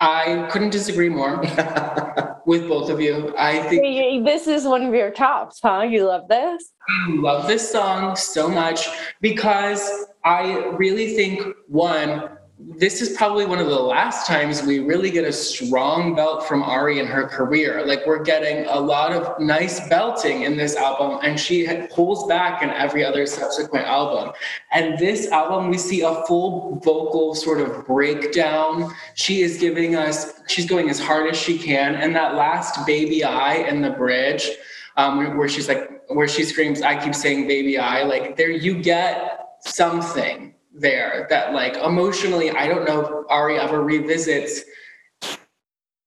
I 0.00 0.48
couldn't 0.50 0.70
disagree 0.70 1.08
more 1.08 1.36
with 2.46 2.68
both 2.68 2.90
of 2.90 3.00
you. 3.00 3.32
I 3.38 3.62
think 3.68 4.26
this 4.26 4.48
is 4.48 4.64
one 4.64 4.82
of 4.82 4.92
your 4.92 5.12
tops, 5.12 5.60
huh? 5.62 5.82
You 5.82 6.06
love 6.06 6.26
this? 6.26 6.72
I 6.90 7.12
love 7.12 7.46
this 7.46 7.70
song 7.70 8.16
so 8.16 8.48
much 8.48 8.88
because 9.20 10.06
I 10.24 10.56
really 10.76 11.14
think 11.14 11.42
one, 11.68 12.31
this 12.64 13.00
is 13.00 13.16
probably 13.16 13.44
one 13.44 13.58
of 13.58 13.66
the 13.66 13.78
last 13.78 14.26
times 14.26 14.62
we 14.62 14.78
really 14.78 15.10
get 15.10 15.24
a 15.24 15.32
strong 15.32 16.14
belt 16.14 16.46
from 16.46 16.62
Ari 16.62 17.00
in 17.00 17.06
her 17.06 17.26
career. 17.26 17.84
Like 17.84 18.06
we're 18.06 18.22
getting 18.22 18.66
a 18.66 18.78
lot 18.78 19.12
of 19.12 19.40
nice 19.40 19.88
belting 19.88 20.42
in 20.42 20.56
this 20.56 20.76
album, 20.76 21.18
and 21.22 21.38
she 21.38 21.66
pulls 21.90 22.26
back 22.26 22.62
in 22.62 22.70
every 22.70 23.04
other 23.04 23.26
subsequent 23.26 23.86
album. 23.86 24.32
And 24.70 24.98
this 24.98 25.28
album, 25.30 25.70
we 25.70 25.78
see 25.78 26.02
a 26.02 26.24
full 26.26 26.80
vocal 26.84 27.34
sort 27.34 27.60
of 27.60 27.86
breakdown. 27.86 28.94
She 29.14 29.42
is 29.42 29.58
giving 29.58 29.96
us, 29.96 30.40
she's 30.48 30.66
going 30.66 30.88
as 30.88 31.00
hard 31.00 31.30
as 31.30 31.36
she 31.36 31.58
can. 31.58 31.94
And 31.96 32.14
that 32.16 32.34
last 32.34 32.86
baby 32.86 33.24
I 33.24 33.54
in 33.54 33.82
the 33.82 33.90
bridge, 33.90 34.48
um, 34.96 35.36
where 35.36 35.48
she's 35.48 35.68
like, 35.68 36.02
where 36.08 36.28
she 36.28 36.44
screams, 36.44 36.82
I 36.82 37.02
keep 37.02 37.14
saying 37.14 37.48
baby 37.48 37.78
I, 37.78 38.02
like 38.02 38.36
there 38.36 38.50
you 38.50 38.82
get 38.82 39.56
something 39.60 40.54
there 40.74 41.26
that 41.28 41.52
like 41.52 41.76
emotionally 41.76 42.50
i 42.50 42.66
don't 42.66 42.86
know 42.86 43.00
if 43.00 43.10
ari 43.28 43.58
ever 43.58 43.82
revisits 43.84 44.60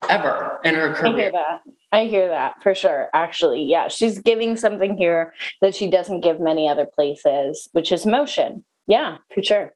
ever 0.09 0.59
in 0.63 0.73
her 0.75 0.93
career 0.93 1.13
i 1.13 1.15
hear 1.15 1.31
that. 1.31 1.61
I 1.91 2.05
hear 2.07 2.27
that 2.27 2.61
for 2.61 2.75
sure. 2.75 3.09
Actually 3.13 3.63
yeah 3.63 3.87
she's 3.87 4.19
giving 4.19 4.57
something 4.57 4.97
here 4.97 5.33
that 5.61 5.75
she 5.75 5.89
doesn't 5.89 6.21
give 6.21 6.39
many 6.39 6.67
other 6.67 6.85
places 6.85 7.69
which 7.71 7.91
is 7.91 8.05
motion. 8.05 8.65
yeah 8.87 9.17
for 9.33 9.43
sure. 9.43 9.73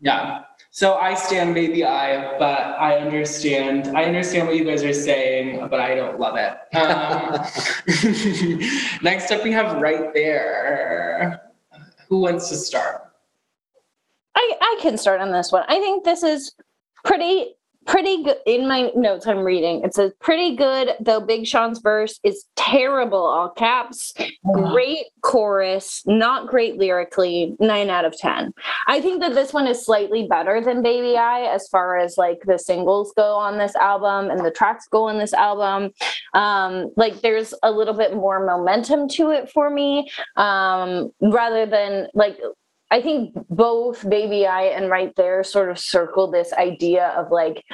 Yeah. 0.00 0.42
So 0.70 0.94
i 0.94 1.14
stand 1.14 1.54
baby 1.54 1.84
i 1.84 2.38
but 2.38 2.60
i 2.80 2.96
understand 2.96 3.88
i 3.96 4.04
understand 4.04 4.48
what 4.48 4.56
you 4.56 4.64
guys 4.64 4.82
are 4.82 4.94
saying 4.94 5.68
but 5.68 5.80
i 5.80 5.94
don't 5.94 6.18
love 6.18 6.36
it. 6.36 6.54
Um, 6.76 7.44
next 9.02 9.30
up 9.30 9.44
we 9.44 9.52
have 9.52 9.80
right 9.80 10.14
there. 10.14 11.42
Who 12.08 12.20
wants 12.20 12.48
to 12.48 12.56
start 12.56 13.11
I, 14.34 14.54
I 14.60 14.78
can 14.80 14.98
start 14.98 15.20
on 15.20 15.32
this 15.32 15.52
one. 15.52 15.64
I 15.68 15.78
think 15.78 16.04
this 16.04 16.22
is 16.22 16.54
pretty 17.04 17.54
pretty 17.86 18.22
good. 18.22 18.36
In 18.46 18.68
my 18.68 18.90
notes 18.94 19.26
i'm 19.26 19.38
reading 19.40 19.82
it 19.82 19.94
says 19.94 20.12
pretty 20.20 20.54
good 20.56 20.90
though 21.00 21.20
big 21.20 21.46
sean's 21.46 21.80
verse 21.80 22.20
is 22.22 22.44
terrible 22.56 23.24
all 23.24 23.48
caps. 23.50 24.12
Great 24.52 25.06
chorus 25.22 26.02
not 26.06 26.48
great 26.48 26.76
lyrically 26.76 27.56
9 27.60 27.90
out 27.90 28.04
of 28.04 28.16
10 28.16 28.52
i 28.86 29.00
think 29.00 29.20
that 29.20 29.34
this 29.34 29.52
one 29.52 29.66
is 29.66 29.84
slightly 29.84 30.26
better 30.26 30.60
than 30.60 30.82
baby 30.82 31.16
i 31.16 31.42
as 31.42 31.68
far 31.68 31.96
as 31.96 32.16
like 32.16 32.40
the 32.44 32.58
singles 32.58 33.12
go 33.16 33.34
on 33.34 33.58
this 33.58 33.74
album 33.76 34.30
and 34.30 34.44
the 34.44 34.50
tracks 34.50 34.86
go 34.88 35.08
on 35.08 35.18
this 35.18 35.32
album. 35.32 35.90
Um 36.34 36.90
like 36.96 37.20
there's 37.20 37.54
a 37.62 37.70
little 37.70 37.94
bit 37.94 38.14
more 38.14 38.44
momentum 38.44 39.08
to 39.10 39.30
it 39.30 39.50
for 39.50 39.70
me 39.70 40.10
um 40.36 41.10
rather 41.20 41.66
than 41.66 42.08
like 42.14 42.38
I 42.92 43.00
think 43.00 43.34
both 43.48 44.06
Baby 44.06 44.46
I 44.46 44.64
and 44.64 44.90
Right 44.90 45.16
There 45.16 45.42
sort 45.42 45.70
of 45.70 45.78
circle 45.78 46.30
this 46.30 46.52
idea 46.52 47.08
of 47.16 47.30
like 47.30 47.64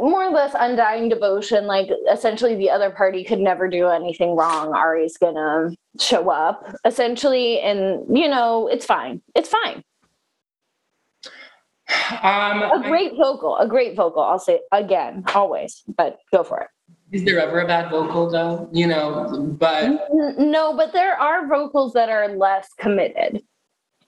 more 0.00 0.24
or 0.24 0.30
less 0.30 0.56
undying 0.58 1.08
devotion. 1.08 1.66
Like 1.68 1.88
essentially, 2.10 2.56
the 2.56 2.68
other 2.68 2.90
party 2.90 3.22
could 3.22 3.38
never 3.38 3.68
do 3.68 3.86
anything 3.86 4.34
wrong. 4.34 4.74
Ari's 4.74 5.16
gonna 5.16 5.70
show 6.00 6.30
up 6.30 6.74
essentially, 6.84 7.60
and 7.60 8.04
you 8.14 8.28
know, 8.28 8.66
it's 8.66 8.84
fine. 8.84 9.22
It's 9.36 9.48
fine. 9.48 9.84
Um, 12.22 12.62
a 12.62 12.82
great 12.82 13.12
I, 13.12 13.16
vocal, 13.16 13.56
a 13.58 13.68
great 13.68 13.94
vocal. 13.94 14.22
I'll 14.22 14.40
say 14.40 14.60
again, 14.72 15.22
always, 15.32 15.82
but 15.96 16.18
go 16.32 16.42
for 16.42 16.60
it. 16.60 16.68
Is 17.12 17.24
there 17.24 17.38
ever 17.38 17.60
a 17.60 17.68
bad 17.68 17.88
vocal 17.88 18.28
though? 18.28 18.68
You 18.72 18.88
know, 18.88 19.54
but 19.60 20.08
no, 20.38 20.76
but 20.76 20.92
there 20.92 21.14
are 21.14 21.46
vocals 21.46 21.92
that 21.92 22.08
are 22.08 22.28
less 22.28 22.68
committed. 22.78 23.42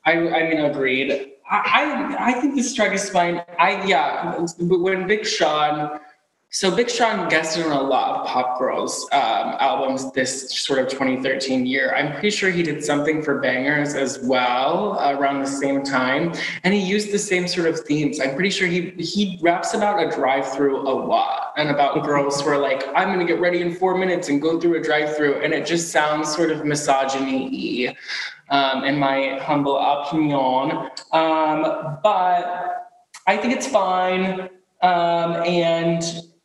I, 0.05 0.13
I 0.13 0.49
mean, 0.49 0.61
agreed. 0.61 1.33
I, 1.51 2.17
I, 2.19 2.31
I 2.31 2.33
think 2.41 2.55
this 2.55 2.75
track 2.75 2.93
is 2.93 3.09
fine. 3.11 3.43
I 3.59 3.85
yeah, 3.87 4.39
when 4.59 5.07
Big 5.07 5.27
Sean, 5.27 6.01
so 6.51 6.75
Big 6.75 6.89
Sean 6.89 7.29
guested 7.29 7.67
on 7.67 7.73
a 7.73 7.83
lot 7.83 8.21
of 8.21 8.27
Pop 8.29 8.59
Girls 8.61 9.09
um, 9.13 9.57
albums 9.59 10.13
this 10.13 10.57
sort 10.57 10.79
of 10.79 10.89
2013 10.89 11.67
year. 11.67 11.93
I'm 11.97 12.13
pretty 12.13 12.31
sure 12.31 12.49
he 12.51 12.63
did 12.63 12.85
something 12.85 13.23
for 13.23 13.43
Bangerz 13.43 13.97
as 13.97 14.21
well 14.21 14.97
around 15.01 15.41
the 15.41 15.49
same 15.49 15.83
time, 15.83 16.33
and 16.63 16.73
he 16.73 16.81
used 16.81 17.11
the 17.11 17.19
same 17.19 17.49
sort 17.49 17.67
of 17.67 17.81
themes. 17.81 18.21
I'm 18.21 18.35
pretty 18.35 18.51
sure 18.51 18.69
he 18.69 18.91
he 18.91 19.39
raps 19.43 19.75
about 19.75 20.01
a 20.01 20.15
drive-through 20.15 20.81
a 20.81 20.95
lot 20.95 21.55
and 21.57 21.71
about 21.71 22.05
girls 22.07 22.41
who 22.41 22.51
are 22.51 22.59
like, 22.59 22.87
I'm 22.95 23.09
gonna 23.09 23.25
get 23.25 23.41
ready 23.41 23.61
in 23.61 23.75
four 23.75 23.99
minutes 23.99 24.29
and 24.29 24.41
go 24.41 24.61
through 24.61 24.77
a 24.79 24.83
drive-through, 24.83 25.41
and 25.41 25.53
it 25.53 25.67
just 25.67 25.91
sounds 25.91 26.35
sort 26.35 26.51
of 26.51 26.65
misogyny-y 26.65 27.97
um, 28.51 28.85
in 28.85 28.99
my 28.99 29.39
humble 29.43 29.79
opinion. 29.79 30.91
Um, 31.13 31.99
but 32.03 32.91
I 33.27 33.37
think 33.37 33.55
it's 33.55 33.67
fine. 33.67 34.49
Um, 34.83 35.37
and 35.45 36.03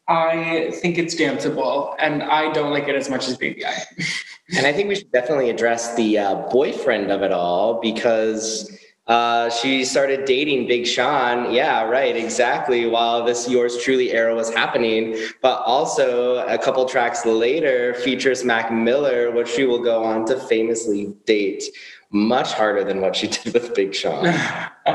I 0.07 0.71
think 0.81 0.97
it's 0.97 1.13
danceable, 1.13 1.95
and 1.99 2.23
I 2.23 2.51
don't 2.51 2.71
like 2.71 2.87
it 2.87 2.95
as 2.95 3.09
much 3.09 3.27
as 3.27 3.37
Baby 3.37 3.65
I. 3.65 3.73
and 4.57 4.65
I 4.65 4.73
think 4.73 4.89
we 4.89 4.95
should 4.95 5.11
definitely 5.11 5.49
address 5.49 5.95
the 5.95 6.17
uh, 6.17 6.35
boyfriend 6.49 7.11
of 7.11 7.21
it 7.21 7.31
all 7.31 7.79
because 7.79 8.75
uh, 9.09 9.49
she 9.49 9.83
started 9.83 10.25
dating 10.25 10.67
Big 10.67 10.85
Sean. 10.85 11.51
Yeah, 11.51 11.83
right, 11.83 12.15
exactly. 12.15 12.85
While 12.85 13.25
this 13.25 13.49
Yours 13.49 13.81
Truly 13.83 14.11
era 14.11 14.35
was 14.35 14.53
happening, 14.53 15.17
but 15.41 15.63
also 15.63 16.45
a 16.47 16.59
couple 16.59 16.85
tracks 16.85 17.25
later 17.25 17.95
features 17.95 18.45
Mac 18.45 18.71
Miller, 18.71 19.31
which 19.31 19.49
she 19.49 19.65
will 19.65 19.83
go 19.83 20.03
on 20.03 20.27
to 20.27 20.39
famously 20.39 21.13
date 21.25 21.63
much 22.11 22.53
harder 22.53 22.83
than 22.83 23.01
what 23.01 23.15
she 23.15 23.27
did 23.43 23.51
with 23.51 23.73
Big 23.73 23.95
Sean. 23.95 24.25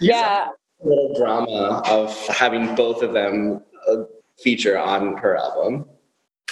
yeah. 0.00 0.48
A 0.82 0.86
little 0.86 1.14
drama 1.16 1.82
of 1.86 2.14
having 2.28 2.74
both 2.74 3.02
of 3.02 3.14
them 3.14 3.62
uh, 3.90 3.96
feature 4.38 4.78
on 4.78 5.16
her 5.16 5.36
album. 5.36 5.86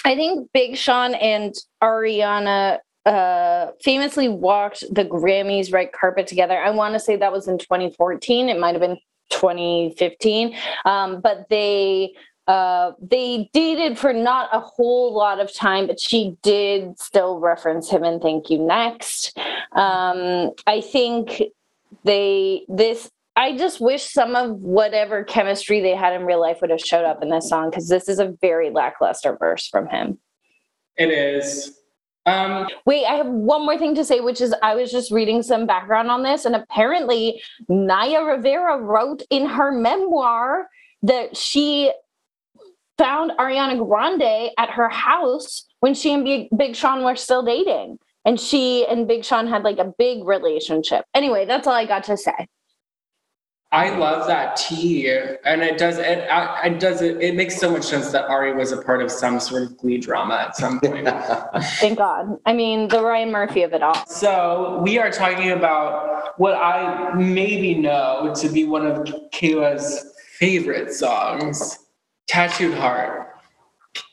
I 0.04 0.14
think 0.14 0.50
Big 0.54 0.76
Sean 0.76 1.14
and 1.14 1.54
Ariana 1.82 2.78
uh, 3.08 3.72
famously 3.82 4.28
walked 4.28 4.84
the 4.92 5.04
Grammys 5.04 5.72
red 5.72 5.92
carpet 5.92 6.26
together. 6.26 6.58
I 6.58 6.70
want 6.70 6.94
to 6.94 7.00
say 7.00 7.16
that 7.16 7.32
was 7.32 7.48
in 7.48 7.58
2014. 7.58 8.48
It 8.48 8.58
might 8.58 8.74
have 8.74 8.80
been 8.80 8.98
2015. 9.30 10.54
Um, 10.84 11.20
but 11.20 11.46
they 11.48 12.12
uh, 12.46 12.92
they 13.00 13.50
dated 13.52 13.98
for 13.98 14.12
not 14.12 14.48
a 14.52 14.60
whole 14.60 15.14
lot 15.14 15.38
of 15.38 15.54
time, 15.54 15.86
but 15.86 16.00
she 16.00 16.36
did 16.42 16.98
still 16.98 17.38
reference 17.38 17.90
him 17.90 18.04
in 18.04 18.20
thank 18.20 18.48
you 18.48 18.58
next. 18.58 19.36
Um, 19.72 20.52
I 20.66 20.80
think 20.80 21.42
they 22.04 22.64
this 22.68 23.10
I 23.36 23.56
just 23.56 23.80
wish 23.80 24.02
some 24.02 24.34
of 24.34 24.50
whatever 24.58 25.24
chemistry 25.24 25.80
they 25.80 25.94
had 25.94 26.12
in 26.12 26.26
real 26.26 26.40
life 26.40 26.60
would 26.60 26.70
have 26.70 26.80
showed 26.80 27.04
up 27.04 27.22
in 27.22 27.28
this 27.30 27.48
song 27.48 27.70
because 27.70 27.88
this 27.88 28.08
is 28.08 28.18
a 28.18 28.34
very 28.40 28.70
lackluster 28.70 29.36
verse 29.36 29.68
from 29.68 29.86
him. 29.88 30.18
It 30.96 31.10
is. 31.10 31.77
Um, 32.28 32.68
Wait, 32.86 33.04
I 33.04 33.14
have 33.14 33.26
one 33.26 33.64
more 33.64 33.78
thing 33.78 33.94
to 33.96 34.04
say, 34.04 34.20
which 34.20 34.40
is 34.40 34.54
I 34.62 34.74
was 34.74 34.90
just 34.90 35.10
reading 35.10 35.42
some 35.42 35.66
background 35.66 36.10
on 36.10 36.22
this, 36.22 36.44
and 36.44 36.54
apparently 36.54 37.42
Naya 37.68 38.22
Rivera 38.22 38.80
wrote 38.80 39.22
in 39.30 39.46
her 39.46 39.72
memoir 39.72 40.68
that 41.02 41.36
she 41.36 41.92
found 42.98 43.32
Ariana 43.38 43.78
Grande 43.78 44.50
at 44.58 44.70
her 44.70 44.88
house 44.88 45.64
when 45.80 45.94
she 45.94 46.12
and 46.12 46.24
Big, 46.24 46.48
Big 46.56 46.76
Sean 46.76 47.04
were 47.04 47.16
still 47.16 47.42
dating. 47.42 47.98
And 48.24 48.38
she 48.38 48.84
and 48.86 49.08
Big 49.08 49.24
Sean 49.24 49.46
had 49.46 49.62
like 49.62 49.78
a 49.78 49.92
big 49.96 50.24
relationship. 50.24 51.06
Anyway, 51.14 51.46
that's 51.46 51.66
all 51.66 51.72
I 51.72 51.86
got 51.86 52.04
to 52.04 52.16
say. 52.16 52.48
I 53.70 53.94
love 53.98 54.26
that 54.28 54.56
tea, 54.56 55.10
and 55.44 55.62
it 55.62 55.76
does 55.76 55.98
it. 55.98 56.26
It 56.30 56.80
does 56.80 57.02
it. 57.02 57.20
It 57.20 57.34
makes 57.34 57.58
so 57.58 57.70
much 57.70 57.84
sense 57.84 58.10
that 58.12 58.24
Ari 58.24 58.54
was 58.54 58.72
a 58.72 58.80
part 58.80 59.02
of 59.02 59.10
some 59.10 59.38
sort 59.40 59.62
of 59.64 59.76
Glee 59.76 59.98
drama 59.98 60.36
at 60.36 60.56
some 60.56 60.80
point. 60.84 61.06
Thank 61.78 61.98
God. 61.98 62.38
I 62.46 62.54
mean, 62.54 62.88
the 62.88 63.02
Ryan 63.02 63.30
Murphy 63.30 63.62
of 63.62 63.74
it 63.74 63.82
all. 63.82 64.06
So 64.06 64.80
we 64.82 64.98
are 64.98 65.10
talking 65.10 65.50
about 65.50 66.38
what 66.38 66.54
I 66.54 67.12
maybe 67.14 67.74
know 67.74 68.32
to 68.36 68.48
be 68.48 68.64
one 68.64 68.86
of 68.86 69.06
Kaela's 69.32 70.14
favorite 70.38 70.94
songs, 70.94 71.78
"Tattooed 72.26 72.74
Heart." 72.74 73.34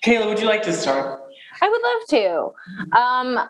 Kaela, 0.03 0.27
would 0.27 0.39
you 0.39 0.47
like 0.47 0.63
to 0.63 0.73
start? 0.73 1.21
I 1.61 1.69
would 1.69 1.81
love 1.81 2.53
to. 2.91 2.99
Um, 2.99 3.49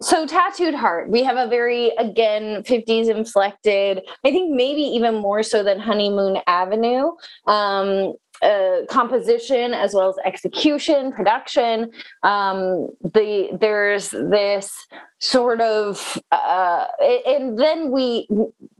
so 0.00 0.26
tattooed 0.26 0.74
heart. 0.74 1.08
We 1.08 1.22
have 1.22 1.36
a 1.36 1.48
very 1.48 1.90
again 1.98 2.62
50s 2.62 3.08
inflected 3.08 4.02
i 4.24 4.30
think 4.30 4.54
maybe 4.54 4.82
even 4.82 5.14
more 5.16 5.42
so 5.42 5.62
than 5.62 5.78
honeymoon 5.78 6.38
avenue 6.46 7.10
um, 7.46 8.14
uh, 8.42 8.80
composition 8.90 9.72
as 9.72 9.94
well 9.94 10.08
as 10.08 10.16
execution 10.24 11.12
production. 11.12 11.90
Um, 12.22 12.88
the 13.02 13.56
there's 13.58 14.10
this 14.10 14.72
sort 15.20 15.60
of 15.60 16.20
uh, 16.32 16.86
and 17.26 17.58
then 17.58 17.90
we 17.90 18.28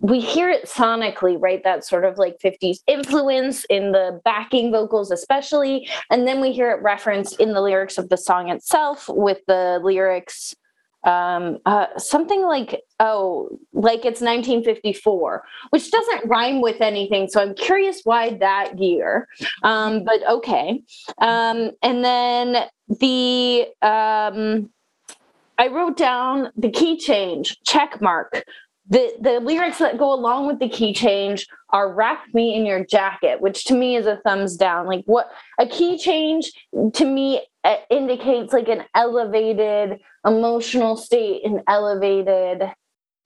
we 0.01 0.21
hear 0.21 0.51
it 0.51 0.67
sonically 0.67 1.41
right? 1.41 1.62
That 1.65 1.85
sort 1.85 2.05
of 2.05 2.19
like 2.19 2.39
50s 2.45 2.79
influence 2.87 3.65
in 3.71 3.93
the 3.93 4.21
backing 4.25 4.71
vocals 4.71 5.11
especially. 5.11 5.89
And 6.11 6.27
then 6.27 6.41
we 6.41 6.53
hear 6.53 6.71
it 6.73 6.83
referenced 6.83 7.41
in 7.41 7.53
the 7.53 7.62
lyrics 7.62 7.97
of 7.97 8.09
the 8.09 8.17
song 8.17 8.51
itself 8.51 9.09
with 9.09 9.39
the 9.47 9.81
lyrics 9.83 10.55
um, 11.05 11.59
uh, 11.66 11.86
something 11.98 12.42
like 12.42 12.82
oh 13.00 13.48
like 13.72 14.05
it's 14.05 14.20
1954 14.20 15.42
which 15.70 15.90
doesn't 15.90 16.26
rhyme 16.26 16.61
with 16.61 16.80
anything 16.80 17.28
so 17.28 17.42
i'm 17.42 17.55
curious 17.55 18.02
why 18.05 18.34
that 18.38 18.78
year. 18.78 19.28
Um, 19.62 20.05
but 20.05 20.26
okay. 20.28 20.82
Um, 21.18 21.70
and 21.82 22.05
then 22.05 22.68
the 22.88 23.66
um, 23.82 24.70
i 25.59 25.68
wrote 25.68 25.96
down 25.96 26.50
the 26.57 26.70
key 26.70 26.98
change 26.98 27.59
check 27.66 28.00
mark. 28.00 28.44
The 28.88 29.14
the 29.18 29.40
lyrics 29.40 29.78
that 29.78 29.96
go 29.96 30.12
along 30.12 30.46
with 30.46 30.59
the 30.59 30.68
key 30.68 30.92
change 30.92 31.46
are 31.70 31.92
wrap 31.92 32.22
me 32.34 32.55
in 32.55 32.66
your 32.66 32.84
jacket 32.84 33.40
which 33.40 33.64
to 33.66 33.74
me 33.74 33.96
is 33.96 34.07
a 34.07 34.16
thumbs 34.16 34.57
down. 34.57 34.86
Like 34.86 35.05
what 35.07 35.30
a 35.59 35.66
key 35.66 35.96
change 35.96 36.52
to 36.94 37.05
me 37.05 37.46
uh, 37.64 37.76
indicates 37.90 38.52
like 38.52 38.68
an 38.68 38.84
elevated 38.94 40.00
emotional 40.25 40.97
state 40.97 41.43
and 41.45 41.61
elevated 41.68 42.70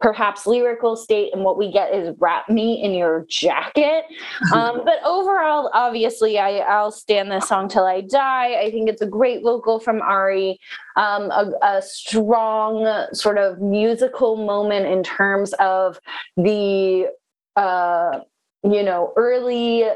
perhaps 0.00 0.46
lyrical 0.46 0.94
state 0.94 1.32
and 1.34 1.42
what 1.42 1.58
we 1.58 1.72
get 1.72 1.92
is 1.92 2.14
wrap 2.20 2.48
me 2.48 2.82
in 2.82 2.94
your 2.94 3.26
jacket. 3.28 4.04
Um, 4.52 4.82
but 4.84 4.98
overall 5.04 5.68
obviously 5.74 6.38
I, 6.38 6.58
i'll 6.58 6.92
stand 6.92 7.30
this 7.30 7.48
song 7.48 7.68
till 7.68 7.84
i 7.84 8.00
die. 8.00 8.54
I 8.54 8.70
think 8.70 8.88
it's 8.88 9.02
a 9.02 9.06
great 9.06 9.42
vocal 9.42 9.80
from 9.80 10.00
ari. 10.00 10.60
Um, 10.96 11.30
a, 11.30 11.52
a, 11.60 11.82
strong 11.82 13.06
sort 13.12 13.36
of 13.36 13.60
musical 13.60 14.36
moment 14.36 14.86
in 14.86 15.02
terms 15.02 15.52
of 15.54 15.98
the 16.36 17.08
uh, 17.56 18.20
you 18.62 18.82
know 18.82 19.12
early 19.16 19.88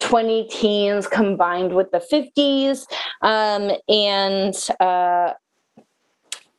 20 0.00 0.48
teens 0.48 1.06
combined 1.06 1.74
with 1.74 1.90
the 1.92 2.00
50s 2.00 2.86
um, 3.20 3.70
and 3.88 4.54
uh, 4.80 5.34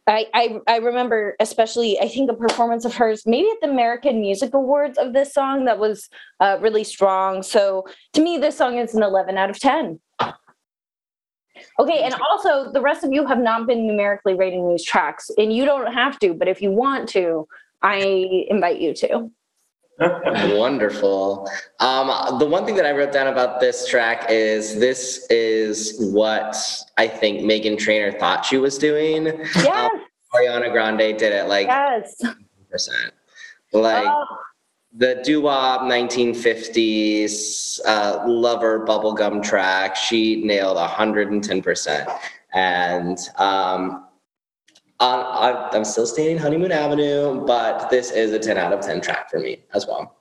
I, 0.05 0.27
I, 0.33 0.59
I 0.67 0.77
remember 0.77 1.35
especially 1.39 1.99
I 1.99 2.07
think 2.09 2.29
a 2.29 2.33
performance 2.33 2.83
of 2.83 2.93
hers 2.93 3.23
maybe 3.25 3.47
at 3.49 3.61
the 3.61 3.69
American 3.69 4.19
Music 4.19 4.53
Awards 4.53 4.97
of 4.97 5.13
this 5.13 5.33
song 5.33 5.65
that 5.65 5.79
was 5.79 6.09
uh, 6.39 6.57
really 6.59 6.83
strong. 6.83 7.41
So 7.41 7.85
to 8.13 8.21
me, 8.21 8.37
this 8.37 8.57
song 8.57 8.77
is 8.77 8.93
an 8.93 9.03
11 9.03 9.37
out 9.37 9.49
of 9.49 9.59
10. 9.59 9.99
Okay, 11.79 12.03
and 12.03 12.13
also 12.15 12.71
the 12.71 12.81
rest 12.81 13.03
of 13.03 13.13
you 13.13 13.25
have 13.25 13.39
not 13.39 13.67
been 13.67 13.87
numerically 13.87 14.33
rating 14.33 14.69
these 14.69 14.83
tracks, 14.83 15.29
and 15.37 15.53
you 15.53 15.65
don't 15.65 15.93
have 15.93 16.19
to, 16.19 16.33
but 16.33 16.47
if 16.47 16.61
you 16.61 16.71
want 16.71 17.07
to, 17.09 17.47
I 17.81 18.45
invite 18.49 18.79
you 18.79 18.93
to. 18.95 19.31
Wonderful. 20.57 21.49
Um, 21.79 22.39
the 22.39 22.45
one 22.45 22.65
thing 22.65 22.75
that 22.75 22.85
I 22.85 22.91
wrote 22.91 23.13
down 23.13 23.27
about 23.27 23.59
this 23.59 23.87
track 23.87 24.25
is 24.29 24.79
this 24.79 25.27
is 25.29 25.95
what 26.13 26.55
I 26.97 27.07
think 27.07 27.41
Meghan 27.41 27.77
Trainor 27.77 28.11
thought 28.11 28.45
she 28.45 28.57
was 28.57 28.77
doing. 28.77 29.25
Yes. 29.25 29.91
Um, 29.93 30.01
Ariana 30.33 30.71
Grande 30.71 31.17
did 31.17 31.31
it 31.31 31.47
like 31.47 31.67
yes. 31.67 32.21
percent. 32.71 33.13
Like 33.71 34.07
oh. 34.07 34.25
the 34.95 35.21
doo-wop 35.23 35.81
1950s 35.81 37.79
uh, 37.85 38.23
lover 38.27 38.85
bubblegum 38.85 39.43
track, 39.43 39.95
she 39.95 40.43
nailed 40.43 40.77
110%. 40.77 42.19
And 42.53 43.17
um, 43.37 44.07
uh, 45.03 45.69
I'm 45.73 45.83
still 45.83 46.07
staying 46.07 46.37
Honeymoon 46.37 46.71
Avenue, 46.71 47.45
but 47.45 47.89
this 47.89 48.11
is 48.11 48.31
a 48.31 48.39
10 48.39 48.57
out 48.57 48.71
of 48.71 48.79
10 48.79 49.01
track 49.01 49.29
for 49.29 49.39
me 49.39 49.63
as 49.73 49.85
well. 49.85 50.15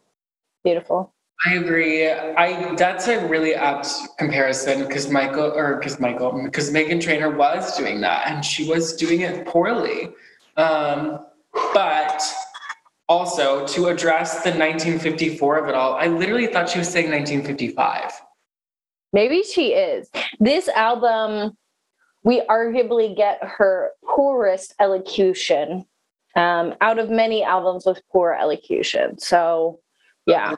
Beautiful. 0.64 1.14
I 1.44 1.54
agree. 1.54 2.08
I 2.08 2.74
that's 2.76 3.08
a 3.08 3.26
really 3.26 3.54
apt 3.54 3.88
comparison 4.18 4.86
because 4.86 5.08
Michael 5.10 5.52
or 5.56 5.76
because 5.76 5.98
Michael 5.98 6.40
because 6.44 6.70
Meghan 6.70 7.00
Trainor 7.00 7.30
was 7.30 7.76
doing 7.76 8.00
that 8.00 8.28
and 8.28 8.44
she 8.44 8.68
was 8.68 8.94
doing 8.94 9.22
it 9.22 9.44
poorly. 9.46 10.10
Um, 10.56 11.26
but 11.74 12.22
also 13.08 13.66
to 13.66 13.86
address 13.86 14.42
the 14.44 14.50
1954 14.50 15.56
of 15.58 15.68
it 15.68 15.74
all, 15.74 15.94
I 15.94 16.06
literally 16.06 16.46
thought 16.46 16.68
she 16.68 16.78
was 16.78 16.88
saying 16.88 17.10
1955. 17.10 18.12
Maybe 19.12 19.42
she 19.42 19.74
is. 19.74 20.10
This 20.38 20.68
album 20.68 21.56
we 22.24 22.42
arguably 22.42 23.16
get 23.16 23.38
her 23.42 23.90
poorest 24.04 24.74
elocution 24.80 25.84
um, 26.36 26.74
out 26.80 26.98
of 26.98 27.10
many 27.10 27.42
albums 27.42 27.84
with 27.84 28.00
poor 28.10 28.36
elocution. 28.40 29.18
So, 29.18 29.80
yeah. 30.26 30.54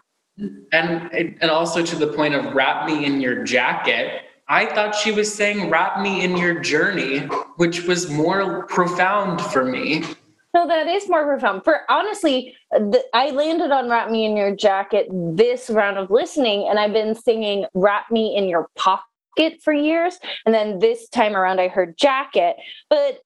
And 0.72 1.12
and 1.12 1.50
also 1.50 1.84
to 1.84 1.96
the 1.96 2.08
point 2.08 2.34
of 2.34 2.54
wrap 2.54 2.86
me 2.86 3.04
in 3.04 3.20
your 3.20 3.44
jacket. 3.44 4.22
I 4.48 4.66
thought 4.66 4.94
she 4.94 5.10
was 5.10 5.32
saying 5.32 5.70
wrap 5.70 6.00
me 6.00 6.22
in 6.22 6.36
your 6.36 6.60
journey, 6.60 7.20
which 7.56 7.84
was 7.84 8.10
more 8.10 8.66
profound 8.66 9.40
for 9.40 9.64
me. 9.64 10.04
No, 10.52 10.68
that 10.68 10.86
is 10.86 11.08
more 11.08 11.24
profound. 11.24 11.64
For 11.64 11.80
honestly, 11.88 12.54
the, 12.70 13.02
I 13.14 13.30
landed 13.30 13.70
on 13.70 13.88
"Wrap 13.88 14.10
Me 14.10 14.24
in 14.24 14.36
Your 14.36 14.54
Jacket" 14.54 15.08
this 15.10 15.70
round 15.70 15.98
of 15.98 16.10
listening, 16.10 16.68
and 16.68 16.78
I've 16.78 16.92
been 16.92 17.14
singing 17.14 17.66
"Wrap 17.74 18.10
Me 18.10 18.36
in 18.36 18.48
Your 18.48 18.68
Pocket." 18.76 19.04
Jacket 19.36 19.62
for 19.62 19.72
years. 19.72 20.18
And 20.46 20.54
then 20.54 20.78
this 20.78 21.08
time 21.08 21.36
around, 21.36 21.60
I 21.60 21.68
heard 21.68 21.96
jacket. 21.96 22.56
But 22.90 23.20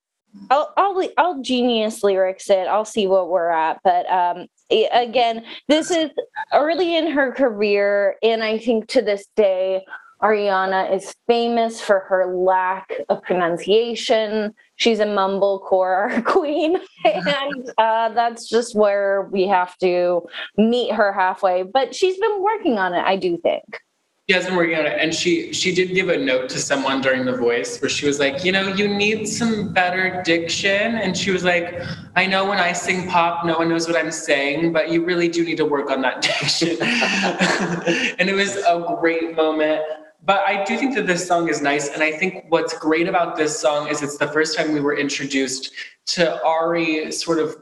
I'll, 0.50 0.72
I'll, 0.76 1.08
I'll 1.16 1.42
genius 1.42 2.02
lyrics 2.02 2.50
it. 2.50 2.68
I'll 2.68 2.84
see 2.84 3.06
what 3.06 3.30
we're 3.30 3.50
at. 3.50 3.80
But 3.82 4.10
um, 4.10 4.46
again, 4.70 5.44
this 5.68 5.90
is 5.90 6.10
early 6.52 6.96
in 6.96 7.10
her 7.10 7.32
career. 7.32 8.16
And 8.22 8.42
I 8.42 8.58
think 8.58 8.88
to 8.88 9.02
this 9.02 9.26
day, 9.36 9.84
Ariana 10.22 10.92
is 10.92 11.14
famous 11.28 11.80
for 11.80 12.00
her 12.00 12.34
lack 12.34 12.92
of 13.08 13.22
pronunciation. 13.22 14.52
She's 14.74 14.98
a 14.98 15.04
mumblecore 15.04 16.24
queen, 16.24 16.76
and 17.04 17.70
uh, 17.78 18.08
that's 18.10 18.48
just 18.48 18.74
where 18.74 19.28
we 19.30 19.46
have 19.46 19.78
to 19.78 20.22
meet 20.56 20.92
her 20.92 21.12
halfway. 21.12 21.62
But 21.62 21.94
she's 21.94 22.18
been 22.18 22.42
working 22.42 22.78
on 22.78 22.94
it, 22.94 23.04
I 23.04 23.14
do 23.16 23.38
think. 23.38 23.80
She 24.28 24.34
has 24.34 24.44
been 24.44 24.56
working 24.56 24.76
on 24.76 24.84
it, 24.84 24.98
and 25.00 25.14
she 25.14 25.54
she 25.54 25.74
did 25.74 25.94
give 25.94 26.10
a 26.10 26.18
note 26.18 26.50
to 26.50 26.58
someone 26.58 27.00
during 27.00 27.24
the 27.24 27.34
voice 27.34 27.80
where 27.80 27.88
she 27.88 28.04
was 28.04 28.18
like, 28.18 28.44
you 28.44 28.52
know, 28.52 28.68
you 28.68 28.86
need 28.86 29.26
some 29.26 29.72
better 29.72 30.20
diction, 30.22 30.96
and 30.96 31.16
she 31.16 31.30
was 31.30 31.44
like, 31.44 31.80
I 32.14 32.26
know 32.26 32.46
when 32.46 32.58
I 32.58 32.74
sing 32.74 33.08
pop, 33.08 33.46
no 33.46 33.56
one 33.56 33.70
knows 33.70 33.88
what 33.88 33.96
I'm 33.96 34.10
saying, 34.12 34.74
but 34.74 34.90
you 34.90 35.02
really 35.02 35.28
do 35.28 35.42
need 35.46 35.56
to 35.56 35.64
work 35.64 35.90
on 35.90 36.02
that 36.02 36.20
diction. 36.40 36.76
and 38.18 38.28
it 38.28 38.34
was 38.34 38.56
a 38.56 38.98
great 39.00 39.34
moment. 39.34 39.80
But 40.22 40.46
I 40.46 40.62
do 40.62 40.76
think 40.76 40.94
that 40.96 41.06
this 41.06 41.26
song 41.26 41.48
is 41.48 41.62
nice, 41.62 41.88
and 41.88 42.02
I 42.02 42.12
think 42.12 42.44
what's 42.50 42.76
great 42.76 43.08
about 43.08 43.34
this 43.34 43.58
song 43.58 43.88
is 43.88 44.02
it's 44.02 44.18
the 44.18 44.28
first 44.28 44.58
time 44.58 44.74
we 44.74 44.80
were 44.80 44.94
introduced 44.94 45.72
to 46.08 46.42
Ari 46.44 47.12
sort 47.12 47.38
of 47.38 47.56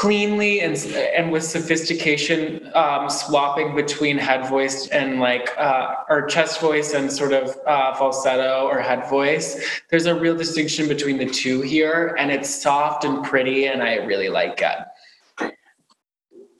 cleanly 0.00 0.62
and 0.62 0.74
and 1.14 1.30
with 1.30 1.44
sophistication 1.44 2.70
um, 2.74 3.10
swapping 3.10 3.74
between 3.74 4.16
head 4.16 4.48
voice 4.48 4.88
and 4.88 5.20
like 5.20 5.50
uh, 5.58 5.94
or 6.08 6.24
chest 6.24 6.58
voice 6.58 6.94
and 6.94 7.12
sort 7.12 7.34
of 7.34 7.54
uh, 7.66 7.94
falsetto 7.94 8.66
or 8.66 8.80
head 8.80 9.06
voice 9.10 9.60
there's 9.90 10.06
a 10.06 10.14
real 10.14 10.34
distinction 10.34 10.88
between 10.88 11.18
the 11.18 11.26
two 11.26 11.60
here 11.60 12.16
and 12.18 12.30
it's 12.30 12.48
soft 12.48 13.04
and 13.04 13.22
pretty 13.22 13.66
and 13.66 13.82
i 13.82 13.96
really 13.96 14.30
like 14.30 14.62
it 14.62 14.78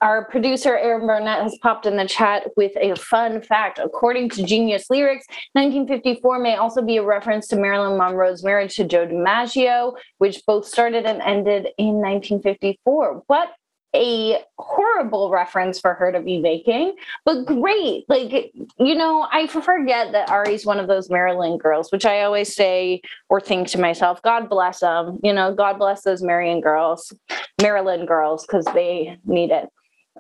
our 0.00 0.24
producer 0.24 0.76
Aaron 0.76 1.06
Burnett 1.06 1.42
has 1.42 1.58
popped 1.58 1.86
in 1.86 1.96
the 1.96 2.06
chat 2.06 2.48
with 2.56 2.72
a 2.76 2.94
fun 2.96 3.42
fact. 3.42 3.78
According 3.78 4.30
to 4.30 4.44
Genius 4.44 4.88
Lyrics, 4.88 5.26
1954 5.52 6.38
may 6.38 6.56
also 6.56 6.82
be 6.82 6.96
a 6.96 7.02
reference 7.02 7.46
to 7.48 7.56
Marilyn 7.56 7.98
Monroe's 7.98 8.42
marriage 8.42 8.76
to 8.76 8.84
Joe 8.84 9.06
DiMaggio, 9.06 9.94
which 10.18 10.42
both 10.46 10.66
started 10.66 11.04
and 11.04 11.20
ended 11.20 11.68
in 11.76 11.96
1954. 11.96 13.24
What 13.26 13.50
a 13.94 14.38
horrible 14.58 15.30
reference 15.30 15.80
for 15.80 15.94
her 15.94 16.12
to 16.12 16.20
be 16.20 16.38
making, 16.38 16.94
but 17.24 17.44
great. 17.44 18.04
Like, 18.08 18.52
you 18.78 18.94
know, 18.94 19.26
I 19.32 19.48
forget 19.48 20.12
that 20.12 20.30
Ari's 20.30 20.64
one 20.64 20.78
of 20.78 20.86
those 20.86 21.10
Marilyn 21.10 21.58
girls, 21.58 21.90
which 21.90 22.06
I 22.06 22.22
always 22.22 22.54
say 22.54 23.02
or 23.28 23.40
think 23.40 23.68
to 23.68 23.80
myself, 23.80 24.22
God 24.22 24.48
bless 24.48 24.80
them. 24.80 25.18
You 25.22 25.32
know, 25.32 25.52
God 25.52 25.78
bless 25.78 26.02
those 26.02 26.22
Marion 26.22 26.60
girls, 26.60 27.12
Marilyn 27.60 28.06
girls, 28.06 28.46
because 28.46 28.64
they 28.66 29.18
need 29.24 29.50
it. 29.50 29.68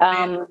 Um, 0.00 0.46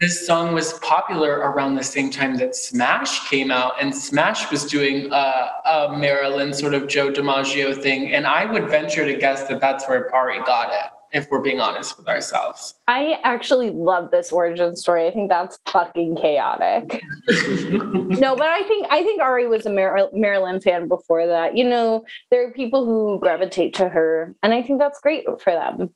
this 0.00 0.26
song 0.26 0.54
was 0.54 0.72
popular 0.80 1.38
around 1.38 1.76
the 1.76 1.84
same 1.84 2.10
time 2.10 2.36
that 2.36 2.56
Smash 2.56 3.28
came 3.30 3.50
out, 3.50 3.74
and 3.80 3.94
Smash 3.94 4.50
was 4.50 4.64
doing 4.64 5.10
a, 5.12 5.50
a 5.64 5.96
Marilyn 5.96 6.52
sort 6.52 6.74
of 6.74 6.88
Joe 6.88 7.12
DiMaggio 7.12 7.80
thing. 7.80 8.12
And 8.12 8.26
I 8.26 8.44
would 8.44 8.68
venture 8.68 9.04
to 9.04 9.14
guess 9.14 9.44
that 9.48 9.60
that's 9.60 9.88
where 9.88 10.12
Ari 10.14 10.40
got 10.40 10.72
it 10.72 10.90
if 11.14 11.30
we're 11.30 11.40
being 11.40 11.60
honest 11.60 11.96
with 11.96 12.08
ourselves. 12.08 12.74
I 12.88 13.20
actually 13.22 13.70
love 13.70 14.10
this 14.10 14.32
origin 14.32 14.74
story. 14.74 15.06
I 15.06 15.12
think 15.12 15.30
that's 15.30 15.58
fucking 15.66 16.16
chaotic. 16.16 17.00
no, 17.28 18.34
but 18.34 18.48
I 18.48 18.62
think 18.66 18.88
I 18.90 19.02
think 19.04 19.22
Ari 19.22 19.46
was 19.46 19.64
a 19.64 19.72
Mar- 19.72 20.10
Marilyn 20.12 20.60
fan 20.60 20.88
before 20.88 21.26
that. 21.28 21.56
You 21.56 21.64
know, 21.64 22.04
there 22.30 22.46
are 22.46 22.50
people 22.50 22.84
who 22.84 23.20
gravitate 23.20 23.74
to 23.74 23.88
her, 23.88 24.34
and 24.42 24.52
I 24.52 24.60
think 24.62 24.80
that's 24.80 25.00
great 25.00 25.24
for 25.40 25.52
them. 25.52 25.94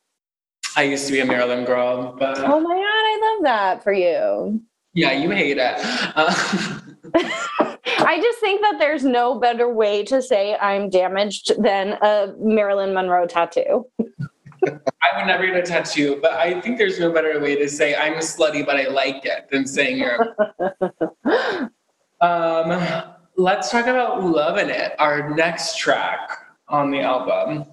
I 0.76 0.82
used 0.82 1.06
to 1.06 1.12
be 1.12 1.20
a 1.20 1.26
Marilyn 1.26 1.64
girl, 1.64 2.14
but 2.18 2.38
oh 2.38 2.60
my 2.60 2.74
god, 2.74 2.82
I 2.84 3.34
love 3.34 3.44
that 3.44 3.82
for 3.82 3.92
you. 3.92 4.62
Yeah, 4.94 5.12
you 5.12 5.30
hate 5.30 5.58
it. 5.58 5.74
Uh- 6.14 6.80
I 7.14 8.20
just 8.22 8.38
think 8.38 8.60
that 8.62 8.76
there's 8.78 9.04
no 9.04 9.38
better 9.38 9.72
way 9.72 10.04
to 10.04 10.20
say 10.22 10.56
I'm 10.56 10.90
damaged 10.90 11.52
than 11.62 11.98
a 12.02 12.34
Marilyn 12.38 12.94
Monroe 12.94 13.26
tattoo. 13.26 13.86
I 14.66 15.16
would 15.16 15.26
never 15.26 15.46
get 15.46 15.56
a 15.56 15.62
tattoo, 15.62 16.18
but 16.20 16.32
I 16.32 16.60
think 16.60 16.78
there's 16.78 16.98
no 16.98 17.12
better 17.12 17.38
way 17.40 17.56
to 17.56 17.68
say 17.68 17.94
I'm 17.94 18.14
slutty, 18.14 18.66
but 18.66 18.76
I 18.76 18.88
like 18.88 19.24
it 19.24 19.48
than 19.50 19.66
saying 19.66 19.98
you're. 19.98 20.36
um, 22.20 23.14
let's 23.36 23.70
talk 23.70 23.86
about 23.86 24.24
"Loving 24.24 24.68
It," 24.68 24.94
our 24.98 25.34
next 25.34 25.78
track 25.78 26.30
on 26.68 26.90
the 26.90 27.00
album. 27.00 27.66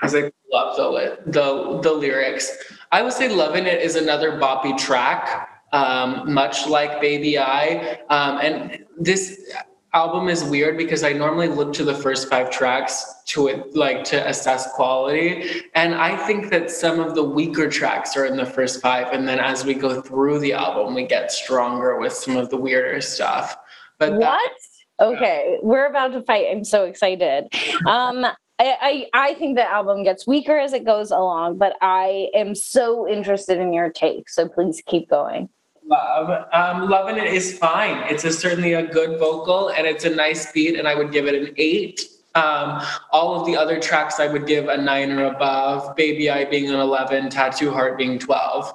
Because 0.00 0.14
I 0.14 0.30
love 0.52 0.76
the, 0.76 1.18
the 1.26 1.80
the 1.82 1.92
lyrics. 1.92 2.50
I 2.92 3.02
would 3.02 3.12
say 3.12 3.28
"Loving 3.28 3.66
It" 3.66 3.80
is 3.80 3.96
another 3.96 4.32
boppy 4.32 4.76
track, 4.76 5.48
um, 5.72 6.32
much 6.32 6.66
like 6.66 7.00
"Baby 7.00 7.38
I," 7.38 8.00
um, 8.10 8.38
and 8.42 8.84
this 8.98 9.52
album 9.96 10.28
is 10.28 10.44
weird 10.44 10.76
because 10.76 11.02
I 11.02 11.12
normally 11.12 11.48
look 11.48 11.72
to 11.74 11.84
the 11.84 11.94
first 11.94 12.28
five 12.28 12.50
tracks 12.50 13.14
to 13.28 13.48
it, 13.48 13.74
like 13.74 14.04
to 14.04 14.28
assess 14.28 14.70
quality. 14.74 15.62
And 15.74 15.94
I 15.94 16.16
think 16.26 16.50
that 16.50 16.70
some 16.70 17.00
of 17.00 17.14
the 17.14 17.24
weaker 17.24 17.70
tracks 17.70 18.14
are 18.14 18.26
in 18.26 18.36
the 18.36 18.44
first 18.44 18.82
five. 18.82 19.06
And 19.10 19.26
then 19.26 19.40
as 19.40 19.64
we 19.64 19.72
go 19.72 20.02
through 20.02 20.40
the 20.40 20.52
album, 20.52 20.94
we 20.94 21.06
get 21.06 21.32
stronger 21.32 21.98
with 21.98 22.12
some 22.12 22.36
of 22.36 22.50
the 22.50 22.58
weirder 22.58 23.00
stuff. 23.00 23.56
But 23.98 24.12
what? 24.14 24.52
okay, 25.00 25.58
we're 25.62 25.86
about 25.86 26.12
to 26.12 26.20
fight. 26.22 26.48
I'm 26.50 26.64
so 26.64 26.84
excited. 26.84 27.48
Um, 27.86 28.26
I, 28.58 29.08
I, 29.12 29.28
I 29.30 29.34
think 29.34 29.56
the 29.56 29.68
album 29.68 30.02
gets 30.02 30.26
weaker 30.26 30.58
as 30.58 30.72
it 30.72 30.84
goes 30.84 31.10
along, 31.10 31.58
but 31.58 31.76
I 31.82 32.30
am 32.34 32.54
so 32.54 33.06
interested 33.06 33.58
in 33.58 33.72
your 33.72 33.90
take. 33.90 34.28
So 34.28 34.48
please 34.48 34.82
keep 34.86 35.10
going 35.10 35.48
love. 35.88 36.46
Um, 36.52 36.88
loving 36.88 37.16
it 37.16 37.32
is 37.32 37.58
fine. 37.58 38.02
It's 38.12 38.24
a, 38.24 38.32
certainly 38.32 38.74
a 38.74 38.86
good 38.86 39.18
vocal 39.18 39.70
and 39.70 39.86
it's 39.86 40.04
a 40.04 40.10
nice 40.10 40.52
beat, 40.52 40.78
and 40.78 40.86
I 40.88 40.94
would 40.94 41.12
give 41.12 41.26
it 41.26 41.34
an 41.34 41.54
eight. 41.56 42.02
Um, 42.34 42.82
all 43.12 43.40
of 43.40 43.46
the 43.46 43.56
other 43.56 43.80
tracks 43.80 44.20
I 44.20 44.26
would 44.26 44.46
give 44.46 44.68
a 44.68 44.76
nine 44.76 45.10
or 45.12 45.24
above. 45.26 45.96
Baby 45.96 46.28
I 46.28 46.44
being 46.44 46.68
an 46.68 46.78
11, 46.78 47.30
Tattoo 47.30 47.70
Heart 47.70 47.96
being 47.96 48.18
12. 48.18 48.74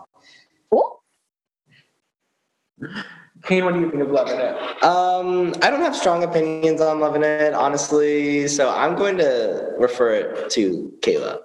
Ooh. 0.73 0.91
Kane, 3.43 3.65
what 3.65 3.73
do 3.73 3.79
you 3.79 3.89
think 3.89 4.03
of 4.03 4.11
Loving 4.11 4.39
It? 4.39 4.83
Um, 4.83 5.53
I 5.61 5.69
don't 5.69 5.81
have 5.81 5.95
strong 5.95 6.23
opinions 6.23 6.81
on 6.81 6.99
Loving 6.99 7.23
It, 7.23 7.53
honestly. 7.53 8.47
So 8.47 8.69
I'm 8.69 8.95
going 8.95 9.17
to 9.17 9.73
refer 9.77 10.13
it 10.13 10.49
to 10.51 10.93
Kaela. 11.01 11.39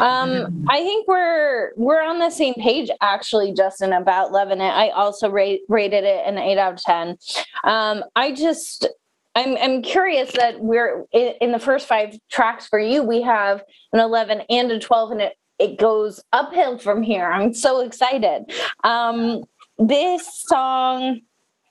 Um, 0.00 0.66
I 0.68 0.82
think 0.82 1.06
we're 1.06 1.72
we're 1.76 2.02
on 2.02 2.18
the 2.18 2.30
same 2.30 2.54
page 2.54 2.90
actually, 3.00 3.52
Justin, 3.52 3.92
about 3.92 4.32
loving 4.32 4.60
it. 4.60 4.64
I 4.64 4.88
also 4.88 5.30
rate, 5.30 5.60
rated 5.68 6.02
it 6.02 6.26
an 6.26 6.38
eight 6.38 6.58
out 6.58 6.72
of 6.72 6.82
ten. 6.82 7.16
Um, 7.62 8.02
I 8.16 8.32
just 8.32 8.88
I'm 9.36 9.56
I'm 9.58 9.82
curious 9.82 10.32
that 10.32 10.60
we're 10.60 11.04
in, 11.12 11.34
in 11.40 11.52
the 11.52 11.60
first 11.60 11.86
five 11.86 12.18
tracks 12.30 12.66
for 12.66 12.80
you. 12.80 13.02
We 13.04 13.22
have 13.22 13.62
an 13.92 14.00
eleven 14.00 14.42
and 14.50 14.72
a 14.72 14.80
twelve, 14.80 15.12
and 15.12 15.20
it 15.20 15.34
it 15.58 15.78
goes 15.78 16.20
uphill 16.32 16.78
from 16.78 17.02
here. 17.02 17.30
I'm 17.30 17.54
so 17.54 17.80
excited. 17.80 18.52
Um, 18.82 19.44
this 19.88 20.28
song 20.46 21.20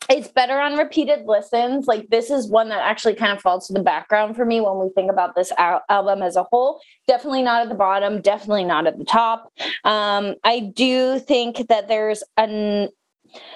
it's 0.09 0.27
better 0.27 0.59
on 0.59 0.77
repeated 0.77 1.25
listens. 1.25 1.87
Like 1.87 2.09
this 2.09 2.29
is 2.29 2.49
one 2.49 2.69
that 2.69 2.79
actually 2.79 3.15
kind 3.15 3.31
of 3.31 3.41
falls 3.41 3.67
to 3.67 3.73
the 3.73 3.81
background 3.81 4.35
for 4.35 4.45
me 4.45 4.59
when 4.59 4.77
we 4.79 4.89
think 4.93 5.09
about 5.09 5.35
this 5.35 5.51
al- 5.57 5.83
album 5.89 6.21
as 6.21 6.35
a 6.35 6.43
whole. 6.43 6.81
Definitely 7.07 7.43
not 7.43 7.61
at 7.61 7.69
the 7.69 7.75
bottom, 7.75 8.21
definitely 8.21 8.65
not 8.65 8.87
at 8.87 8.97
the 8.97 9.05
top. 9.05 9.51
Um, 9.83 10.35
I 10.43 10.59
do 10.59 11.19
think 11.19 11.67
that 11.69 11.87
there's 11.87 12.23
an 12.35 12.89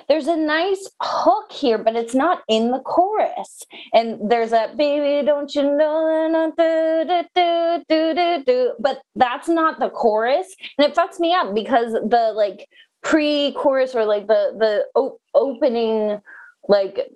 there's 0.08 0.28
a 0.28 0.38
nice 0.38 0.90
hook 1.02 1.52
here, 1.52 1.78
but 1.78 1.98
it's 1.98 2.16
not 2.16 2.44
in 2.48 2.72
the 2.72 2.80
chorus. 2.80 3.64
And 3.94 4.32
there's 4.32 4.54
a 4.54 4.72
baby, 4.78 5.26
don't 5.26 5.54
you 5.54 5.64
know? 5.64 6.54
Do, 6.58 7.24
do, 7.36 7.84
do, 7.90 8.14
do, 8.14 8.44
do, 8.46 8.74
But 8.80 9.02
that's 9.16 9.50
not 9.50 9.80
the 9.80 9.90
chorus. 9.90 10.56
And 10.78 10.88
it 10.88 10.96
fucks 10.96 11.20
me 11.20 11.34
up 11.34 11.54
because 11.54 11.92
the 11.92 12.32
like 12.34 12.70
pre-chorus 13.06 13.94
or 13.94 14.04
like 14.04 14.28
the 14.28 14.54
the 14.58 14.86
op- 15.00 15.22
opening 15.36 16.20
like 16.68 17.08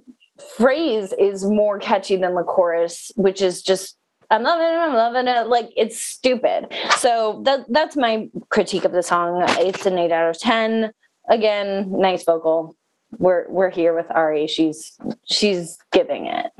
phrase 0.56 1.12
is 1.14 1.44
more 1.44 1.80
catchy 1.80 2.16
than 2.16 2.36
the 2.36 2.44
chorus, 2.44 3.12
which 3.16 3.42
is 3.42 3.62
just 3.62 3.98
I'm 4.30 4.44
loving 4.44 4.68
it, 4.68 4.78
I'm 4.78 4.94
loving 4.94 5.28
it. 5.28 5.48
Like 5.48 5.72
it's 5.76 6.00
stupid. 6.00 6.68
So 6.98 7.42
that 7.46 7.66
that's 7.70 7.98
my 7.98 8.30
critique 8.50 8.86
of 8.86 8.92
the 8.92 9.02
song. 9.02 9.44
It's 9.58 9.86
an 9.88 9.98
eight 9.98 10.12
out 10.12 10.30
of 10.30 10.40
ten. 10.40 10.92
Again, 11.28 11.92
nice 11.92 12.24
vocal. 12.24 12.76
We're 13.18 13.50
we're 13.50 13.72
here 13.72 13.96
with 13.96 14.06
Ari. 14.12 14.46
She's 14.46 14.96
she's 15.26 15.80
giving 15.92 16.28
it. 16.28 16.52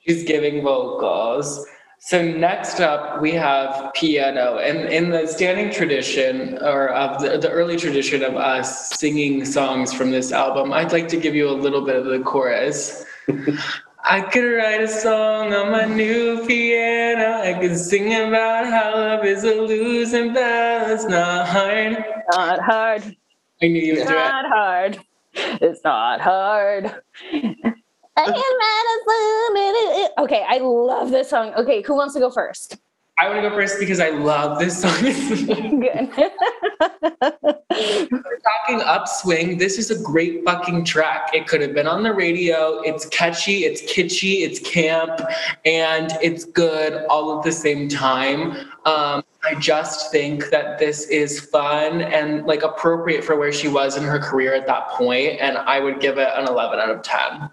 She's 0.00 0.24
giving 0.24 0.62
vocals. 0.62 1.64
So 2.06 2.22
next 2.22 2.78
up, 2.78 3.20
we 3.20 3.32
have 3.32 3.92
piano, 3.94 4.58
and 4.58 4.88
in 4.88 5.10
the 5.10 5.26
standing 5.26 5.72
tradition 5.72 6.56
or 6.58 6.90
of 6.90 7.20
the, 7.20 7.36
the 7.36 7.50
early 7.50 7.76
tradition 7.76 8.22
of 8.22 8.36
us 8.36 8.90
singing 8.90 9.44
songs 9.44 9.92
from 9.92 10.12
this 10.12 10.30
album, 10.30 10.72
I'd 10.72 10.92
like 10.92 11.08
to 11.08 11.16
give 11.16 11.34
you 11.34 11.48
a 11.48 11.50
little 11.50 11.84
bit 11.84 11.96
of 11.96 12.04
the 12.04 12.20
chorus. 12.20 13.04
I 14.04 14.20
could 14.20 14.44
write 14.44 14.82
a 14.82 14.86
song 14.86 15.52
on 15.52 15.72
my 15.72 15.86
new 15.86 16.46
piano. 16.46 17.40
I 17.42 17.58
could 17.60 17.76
sing 17.76 18.14
about 18.14 18.66
how 18.66 18.94
love 18.94 19.24
is 19.24 19.42
a 19.42 19.56
losing 19.56 20.32
battle. 20.32 20.94
It's 20.94 21.06
not 21.06 21.48
hard. 21.48 22.04
Not 22.30 22.60
hard. 22.60 23.16
I 23.60 23.66
knew 23.66 23.82
you 23.82 23.94
would 23.96 24.06
do 24.06 24.14
it. 24.14 24.16
Not 24.16 24.46
hard. 24.46 25.00
It's 25.34 25.82
not 25.82 26.20
hard. 26.20 27.02
Okay, 30.18 30.44
I 30.48 30.58
love 30.58 31.10
this 31.10 31.28
song. 31.28 31.52
Okay, 31.54 31.82
who 31.82 31.94
wants 31.94 32.14
to 32.14 32.20
go 32.20 32.30
first? 32.30 32.78
I 33.18 33.28
want 33.28 33.42
to 33.42 33.48
go 33.48 33.54
first 33.54 33.78
because 33.78 33.98
I 33.98 34.10
love 34.10 34.58
this 34.58 34.82
song. 34.82 35.00
Good. 35.80 36.10
We're 38.10 38.38
talking 38.40 38.82
upswing. 38.84 39.56
This 39.56 39.78
is 39.78 39.90
a 39.90 40.02
great 40.02 40.44
fucking 40.44 40.84
track. 40.84 41.30
It 41.32 41.46
could 41.46 41.62
have 41.62 41.72
been 41.72 41.86
on 41.86 42.02
the 42.02 42.12
radio. 42.12 42.80
It's 42.80 43.06
catchy, 43.06 43.64
it's 43.64 43.80
kitschy, 43.82 44.42
it's 44.42 44.58
camp, 44.60 45.18
and 45.64 46.12
it's 46.22 46.44
good 46.44 47.06
all 47.08 47.38
at 47.38 47.44
the 47.44 47.52
same 47.52 47.88
time. 47.88 48.52
Um, 48.84 49.22
I 49.44 49.54
just 49.58 50.12
think 50.12 50.50
that 50.50 50.78
this 50.78 51.08
is 51.08 51.40
fun 51.40 52.02
and 52.02 52.44
like 52.44 52.62
appropriate 52.62 53.24
for 53.24 53.36
where 53.36 53.52
she 53.52 53.68
was 53.68 53.96
in 53.96 54.02
her 54.02 54.18
career 54.18 54.54
at 54.54 54.66
that 54.66 54.88
point, 54.88 55.40
and 55.40 55.56
I 55.56 55.80
would 55.80 56.00
give 56.00 56.18
it 56.18 56.28
an 56.34 56.46
11 56.46 56.80
out 56.80 56.90
of 56.90 57.02
10 57.02 57.50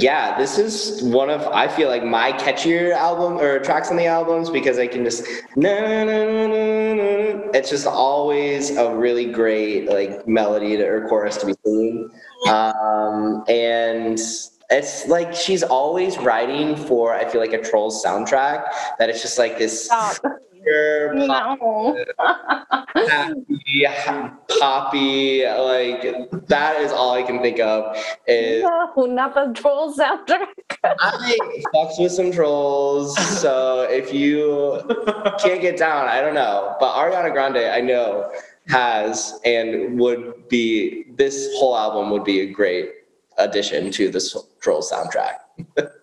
yeah, 0.00 0.38
this 0.38 0.58
is 0.58 1.02
one 1.02 1.30
of 1.30 1.46
I 1.48 1.66
feel 1.68 1.88
like 1.88 2.04
my 2.04 2.32
catchier 2.32 2.92
album 2.92 3.38
or 3.38 3.58
tracks 3.60 3.90
on 3.90 3.96
the 3.96 4.06
albums 4.06 4.48
because 4.50 4.78
I 4.78 4.86
can 4.86 5.04
just 5.04 5.24
it's 7.54 7.70
just 7.70 7.86
always 7.86 8.76
a 8.76 8.94
really 8.94 9.32
great 9.32 9.88
like 9.88 10.26
melody 10.28 10.76
to, 10.76 10.84
or 10.84 11.08
chorus 11.08 11.36
to 11.38 11.46
be 11.46 11.54
singing, 11.64 12.10
um, 12.48 13.44
and 13.48 14.18
it's 14.70 15.06
like 15.08 15.34
she's 15.34 15.62
always 15.62 16.18
writing 16.18 16.76
for 16.76 17.14
I 17.14 17.24
feel 17.24 17.40
like 17.40 17.52
a 17.52 17.62
Trolls 17.62 18.04
soundtrack 18.04 18.64
that 18.98 19.08
it's 19.10 19.22
just 19.22 19.38
like 19.38 19.58
this. 19.58 19.88
No. 21.14 21.96
happy, 22.94 23.86
poppy, 24.58 25.44
like 25.44 26.30
that 26.48 26.80
is 26.80 26.92
all 26.92 27.14
I 27.14 27.22
can 27.22 27.40
think 27.40 27.60
of. 27.60 27.96
Is 28.26 28.62
no, 28.62 29.06
not 29.06 29.34
the 29.34 29.52
troll 29.60 29.94
soundtrack. 29.94 30.46
I 30.84 31.38
fucks 31.74 32.00
with 32.00 32.12
some 32.12 32.32
trolls, 32.32 33.16
so 33.40 33.86
if 33.90 34.12
you 34.12 34.82
can't 35.38 35.60
get 35.60 35.76
down, 35.76 36.08
I 36.08 36.20
don't 36.20 36.34
know. 36.34 36.76
But 36.80 36.94
Ariana 36.94 37.32
Grande, 37.32 37.58
I 37.58 37.80
know, 37.80 38.30
has 38.68 39.38
and 39.44 39.98
would 39.98 40.48
be 40.48 41.04
this 41.16 41.48
whole 41.56 41.76
album 41.76 42.10
would 42.10 42.24
be 42.24 42.40
a 42.40 42.46
great 42.46 42.90
addition 43.38 43.90
to 43.92 44.10
this 44.10 44.36
troll 44.60 44.82
soundtrack. 44.82 45.34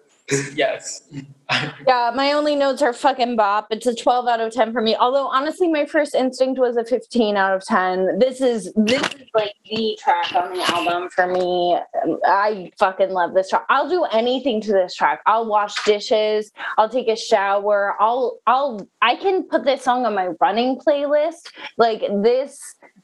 yes. 0.55 1.03
yeah, 1.87 2.11
my 2.15 2.31
only 2.31 2.55
notes 2.55 2.81
are 2.81 2.93
fucking 2.93 3.35
bop. 3.35 3.67
It's 3.69 3.85
a 3.85 3.95
12 3.95 4.27
out 4.27 4.39
of 4.39 4.51
10 4.51 4.73
for 4.73 4.81
me. 4.81 4.95
Although 4.95 5.27
honestly, 5.27 5.67
my 5.67 5.85
first 5.85 6.15
instinct 6.15 6.59
was 6.59 6.77
a 6.77 6.83
15 6.83 7.37
out 7.37 7.55
of 7.55 7.63
10. 7.63 8.19
This 8.19 8.41
is 8.41 8.73
this 8.75 9.01
is 9.01 9.27
like 9.35 9.53
the 9.69 9.97
track 10.01 10.33
on 10.33 10.53
the 10.53 10.63
album 10.73 11.09
for 11.09 11.27
me. 11.27 11.77
I 12.25 12.71
fucking 12.79 13.11
love 13.11 13.33
this 13.33 13.49
track. 13.49 13.65
I'll 13.69 13.89
do 13.89 14.05
anything 14.05 14.61
to 14.61 14.71
this 14.71 14.95
track. 14.95 15.21
I'll 15.25 15.45
wash 15.45 15.75
dishes, 15.83 16.51
I'll 16.77 16.89
take 16.89 17.07
a 17.07 17.15
shower, 17.15 17.95
I'll 17.99 18.39
I'll 18.47 18.87
I 19.01 19.15
can 19.15 19.43
put 19.43 19.65
this 19.65 19.83
song 19.83 20.05
on 20.05 20.15
my 20.15 20.29
running 20.41 20.79
playlist. 20.79 21.51
Like 21.77 22.01
this 22.23 22.59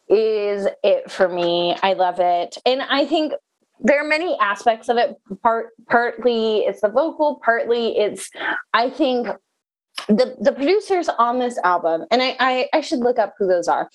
is 0.10 0.68
it 0.84 1.12
for 1.12 1.30
me. 1.30 1.76
I 1.84 1.94
love 1.94 2.20
it. 2.20 2.58
And 2.66 2.82
I 2.82 3.06
think 3.06 3.34
there 3.84 4.00
are 4.00 4.08
many 4.08 4.38
aspects 4.40 4.90
of 4.90 4.98
it. 4.98 5.16
Part 5.44 5.70
partly 5.90 6.60
it's 6.60 6.82
the 6.82 6.90
vocal, 6.90 7.42
partly 7.44 7.98
it's 7.98 8.30
I 8.74 8.90
think 8.90 9.28
the 10.08 10.36
the 10.40 10.52
producers 10.54 11.10
on 11.10 11.40
this 11.40 11.58
album, 11.64 12.06
and 12.12 12.22
I 12.22 12.36
I, 12.40 12.70
I 12.74 12.82
should 12.82 13.00
look 13.00 13.20
up 13.20 13.34
who 13.38 13.48
those 13.48 13.68
are 13.68 13.90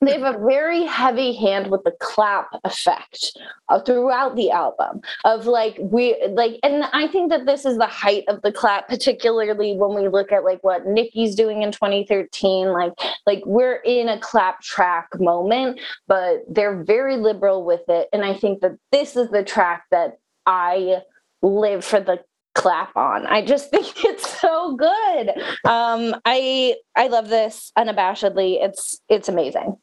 they 0.00 0.18
have 0.18 0.34
a 0.34 0.38
very 0.38 0.84
heavy 0.84 1.32
hand 1.32 1.70
with 1.70 1.82
the 1.84 1.92
clap 2.00 2.48
effect 2.64 3.38
uh, 3.68 3.80
throughout 3.80 4.36
the 4.36 4.50
album 4.50 5.00
of 5.24 5.46
like 5.46 5.76
we 5.80 6.16
like 6.28 6.58
and 6.62 6.84
i 6.92 7.06
think 7.06 7.30
that 7.30 7.46
this 7.46 7.64
is 7.64 7.76
the 7.78 7.86
height 7.86 8.24
of 8.28 8.40
the 8.42 8.52
clap 8.52 8.88
particularly 8.88 9.76
when 9.76 9.94
we 9.94 10.08
look 10.08 10.32
at 10.32 10.44
like 10.44 10.62
what 10.62 10.86
nicki's 10.86 11.34
doing 11.34 11.62
in 11.62 11.72
2013 11.72 12.72
like 12.72 12.92
like 13.26 13.42
we're 13.46 13.80
in 13.84 14.08
a 14.08 14.18
clap 14.18 14.60
track 14.62 15.08
moment 15.18 15.80
but 16.06 16.42
they're 16.48 16.82
very 16.82 17.16
liberal 17.16 17.64
with 17.64 17.82
it 17.88 18.08
and 18.12 18.24
i 18.24 18.34
think 18.34 18.60
that 18.60 18.76
this 18.92 19.16
is 19.16 19.28
the 19.30 19.44
track 19.44 19.84
that 19.90 20.18
i 20.46 21.00
live 21.42 21.84
for 21.84 22.00
the 22.00 22.18
clap 22.54 22.96
on. 22.96 23.26
I 23.26 23.44
just 23.44 23.70
think 23.72 24.04
it's 24.04 24.40
so 24.40 24.76
good. 24.76 25.30
Um, 25.64 26.14
I 26.24 26.76
I 26.96 27.08
love 27.08 27.28
this 27.28 27.72
unabashedly. 27.76 28.62
It's 28.62 29.00
it's 29.08 29.28
amazing. 29.28 29.76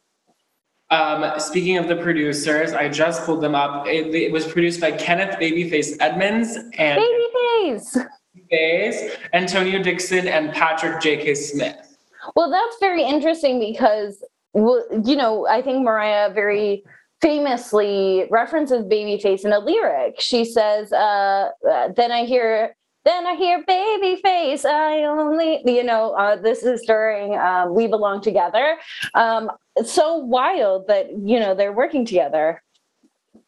Um, 0.89 1.37
speaking 1.37 1.77
of 1.77 1.89
the 1.89 1.97
producers, 1.97 2.71
I 2.71 2.87
just 2.87 3.25
pulled 3.25 3.41
them 3.41 3.55
up. 3.55 3.87
It, 3.87 4.15
it 4.15 4.31
was 4.31 4.47
produced 4.47 4.79
by 4.79 4.91
Kenneth 4.91 5.37
Babyface 5.37 5.97
Edmonds 5.99 6.57
and 6.77 7.01
Babyface. 7.01 8.07
Babyface, 8.51 9.17
Antonio 9.33 9.83
Dixon, 9.83 10.29
and 10.29 10.53
Patrick 10.53 11.01
J. 11.01 11.17
Que 11.17 11.35
Smith. 11.35 11.97
Well, 12.37 12.49
that's 12.49 12.77
very 12.79 13.03
interesting 13.03 13.59
because, 13.59 14.23
well, 14.53 14.85
you 15.03 15.17
know, 15.17 15.45
I 15.45 15.61
think 15.61 15.83
Mariah 15.83 16.31
very 16.33 16.85
famously 17.21 18.25
references 18.29 18.83
Babyface 18.85 19.45
in 19.45 19.53
a 19.53 19.59
lyric. 19.59 20.19
She 20.19 20.45
says, 20.45 20.91
uh, 20.91 21.49
uh, 21.69 21.89
"Then 21.95 22.11
I 22.11 22.25
hear." 22.25 22.75
Then 23.05 23.25
I 23.25 23.35
hear 23.35 23.63
baby 23.65 24.21
face. 24.21 24.65
I 24.65 25.03
only, 25.03 25.61
you 25.65 25.81
know, 25.81 26.11
uh, 26.11 26.35
this 26.35 26.63
is 26.63 26.81
during 26.81 27.37
um, 27.37 27.73
We 27.73 27.87
Belong 27.87 28.19
Together. 28.19 28.75
Um, 29.13 29.49
it's 29.77 29.93
so 29.93 30.17
wild 30.17 30.87
that, 30.89 31.09
you 31.11 31.39
know, 31.39 31.55
they're 31.55 31.71
working 31.71 32.03
together. 32.03 32.61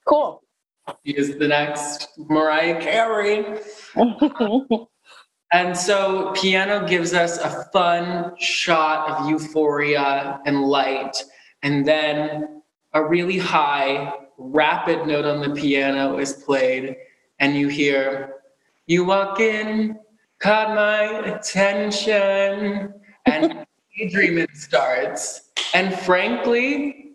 Cool. 0.06 0.44
He 1.04 1.12
is 1.12 1.38
the 1.38 1.48
next 1.50 2.08
Mariah 2.18 2.82
Carey. 2.82 3.60
and 5.52 5.76
so 5.76 6.32
piano 6.38 6.88
gives 6.88 7.14
us 7.14 7.38
a 7.40 7.68
fun 7.74 8.32
shot 8.40 9.10
of 9.10 9.30
euphoria 9.30 10.40
and 10.46 10.62
light. 10.62 11.22
And 11.64 11.86
then 11.86 12.59
a 12.94 13.04
really 13.04 13.38
high, 13.38 14.14
rapid 14.38 15.06
note 15.08 15.26
on 15.26 15.42
the 15.42 15.54
piano 15.56 16.18
is 16.18 16.34
played, 16.34 16.96
and 17.40 17.56
you 17.56 17.68
hear, 17.68 18.36
You 18.88 19.06
walk 19.06 19.40
in, 19.40 20.00
caught 20.40 20.74
my 20.76 21.04
attention, 21.28 22.94
and 23.26 23.66
daydreaming 23.98 24.48
starts. 24.54 25.52
And 25.74 25.94
frankly, 25.94 27.10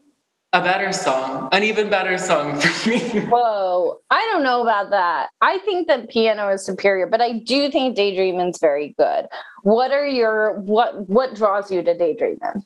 a 0.55 0.61
better 0.61 0.93
song, 0.93 1.49
an 1.51 1.64
even 1.64 1.91
better 1.91 2.16
song 2.16 2.61
for 2.61 2.89
me. 2.89 2.99
Whoa, 3.29 3.99
I 4.11 4.31
don't 4.33 4.45
know 4.45 4.62
about 4.62 4.91
that. 4.91 5.31
I 5.41 5.59
think 5.59 5.89
that 5.89 6.09
piano 6.09 6.49
is 6.49 6.64
superior, 6.64 7.09
but 7.09 7.20
I 7.20 7.41
do 7.41 7.70
think 7.72 7.97
Daydreaming's 7.97 8.61
very 8.61 8.95
good. 8.97 9.27
What 9.64 9.91
are 9.91 10.07
your 10.07 10.61
what 10.61 11.09
what 11.09 11.35
draws 11.35 11.72
you 11.72 11.83
to 11.83 11.99
Daydreaming? 11.99 12.64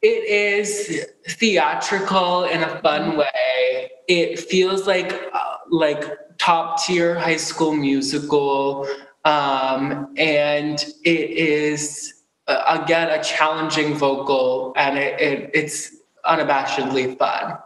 It 0.00 0.24
is 0.24 1.06
theatrical 1.26 2.44
in 2.44 2.62
a 2.62 2.80
fun 2.80 3.16
way. 3.16 3.90
It 4.06 4.38
feels 4.38 4.86
like 4.86 5.12
uh, 5.32 5.56
like 5.70 6.04
top 6.38 6.80
tier 6.84 7.18
high 7.18 7.36
school 7.36 7.74
musical, 7.74 8.86
um, 9.24 10.14
and 10.16 10.84
it 11.04 11.30
is 11.30 12.22
uh, 12.46 12.80
again 12.80 13.10
a 13.10 13.22
challenging 13.24 13.94
vocal, 13.94 14.72
and 14.76 14.96
it, 14.96 15.20
it 15.20 15.50
it's 15.52 15.96
unabashedly 16.24 17.18
fun. 17.18 17.58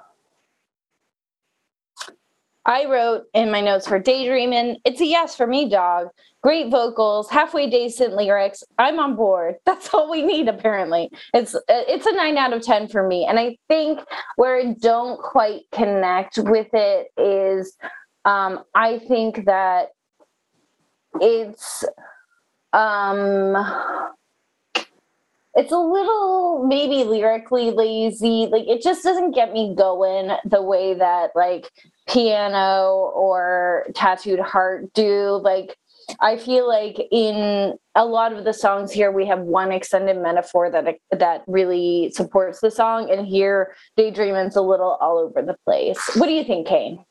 I 2.65 2.87
wrote 2.87 3.25
in 3.35 3.51
my 3.51 3.61
notes 3.61 3.87
for 3.89 3.99
Daydreaming, 3.99 4.79
it's 4.85 5.01
a 5.01 5.07
yes 5.07 5.37
for 5.37 5.47
me, 5.47 5.69
dog. 5.69 6.09
Great 6.43 6.71
vocals, 6.71 7.31
halfway 7.31 7.71
decent 7.71 8.15
lyrics. 8.15 8.65
I'm 8.77 8.99
on 8.99 9.15
board. 9.15 9.57
That's 9.67 9.93
all 9.95 10.11
we 10.11 10.23
need, 10.23 10.49
apparently. 10.49 11.11
It's 11.35 11.55
it's 11.69 12.07
a 12.07 12.13
nine 12.13 12.37
out 12.37 12.53
of 12.53 12.63
ten 12.63 12.89
for 12.89 13.07
me. 13.07 13.25
And 13.25 13.39
I 13.39 13.57
think 13.69 14.01
where 14.37 14.57
I 14.57 14.75
don't 14.81 15.21
quite 15.21 15.63
connect 15.73 16.39
with 16.39 16.69
it 16.73 17.09
is 17.17 17.77
um, 18.25 18.65
I 18.75 18.99
think 18.99 19.45
that 19.47 19.89
it's 21.21 21.85
um 22.73 23.55
it's 25.55 25.71
a 25.73 25.79
little 25.79 26.65
maybe 26.67 27.05
lyrically 27.05 27.71
lazy 27.71 28.49
like 28.51 28.67
it 28.67 28.83
just 28.83 29.03
doesn't 29.03 29.33
get 29.33 29.53
me 29.53 29.75
going 29.77 30.31
the 30.47 30.63
way 30.63 30.95
that 30.95 31.31
like 31.35 31.71
piano 32.09 33.13
or 33.15 33.87
tattooed 33.95 34.41
heart 34.41 34.91
do 34.95 35.39
like 35.43 35.77
i 36.21 36.37
feel 36.37 36.69
like 36.69 37.01
in 37.11 37.75
a 37.95 38.05
lot 38.05 38.33
of 38.33 38.45
the 38.45 38.53
songs 38.53 38.91
here 38.93 39.13
we 39.13 39.27
have 39.27 39.41
one 39.41 39.73
extended 39.73 40.17
metaphor 40.17 40.71
that 40.71 40.97
that 41.11 41.43
really 41.47 42.11
supports 42.15 42.61
the 42.61 42.71
song 42.71 43.11
and 43.11 43.27
here 43.27 43.75
daydreaming's 43.97 44.57
a 44.57 44.63
little 44.63 44.97
all 45.01 45.19
over 45.19 45.43
the 45.43 45.57
place. 45.65 45.99
What 46.17 46.27
do 46.27 46.33
you 46.33 46.45
think 46.45 46.67
kane 46.67 47.05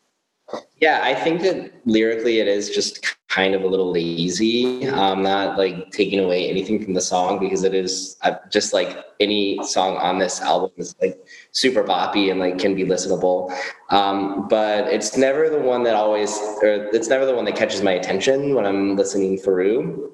yeah, 0.80 1.02
I 1.04 1.14
think 1.14 1.42
that 1.42 1.72
lyrically 1.86 2.40
it 2.40 2.48
is 2.48 2.70
just 2.70 3.16
kind 3.28 3.56
of 3.56 3.64
a 3.64 3.68
little 3.68 3.92
lazy. 3.92 4.88
Um, 4.90 5.24
not 5.24 5.58
like 5.58 5.92
taking 5.92 6.20
away 6.20 6.50
anything 6.50 6.84
from 6.84 6.94
the 6.94 7.02
song 7.02 7.40
because 7.40 7.64
it 7.64 7.74
is 7.74 8.18
uh, 8.24 8.36
just 8.52 8.74
like 8.74 9.06
any 9.20 9.64
song 9.64 9.98
on 9.98 10.20
this 10.20 10.42
album 10.42 10.72
is 10.78 10.96
like 11.02 11.18
super 11.52 11.84
boppy 11.84 12.32
and 12.32 12.40
like 12.40 12.58
can 12.58 12.76
be 12.76 12.84
listenable. 12.84 13.56
Um, 13.90 14.48
but 14.48 14.88
it's 14.88 15.16
never 15.18 15.50
the 15.50 15.60
one 15.60 15.84
that 15.84 15.96
always, 15.96 16.36
or 16.62 16.90
it's 16.94 17.08
never 17.08 17.26
the 17.26 17.36
one 17.36 17.46
that 17.46 17.56
catches 17.56 17.82
my 17.82 17.94
attention 17.94 18.56
when 18.56 18.66
I'm 18.66 18.96
listening 18.96 19.38
through. 19.38 20.14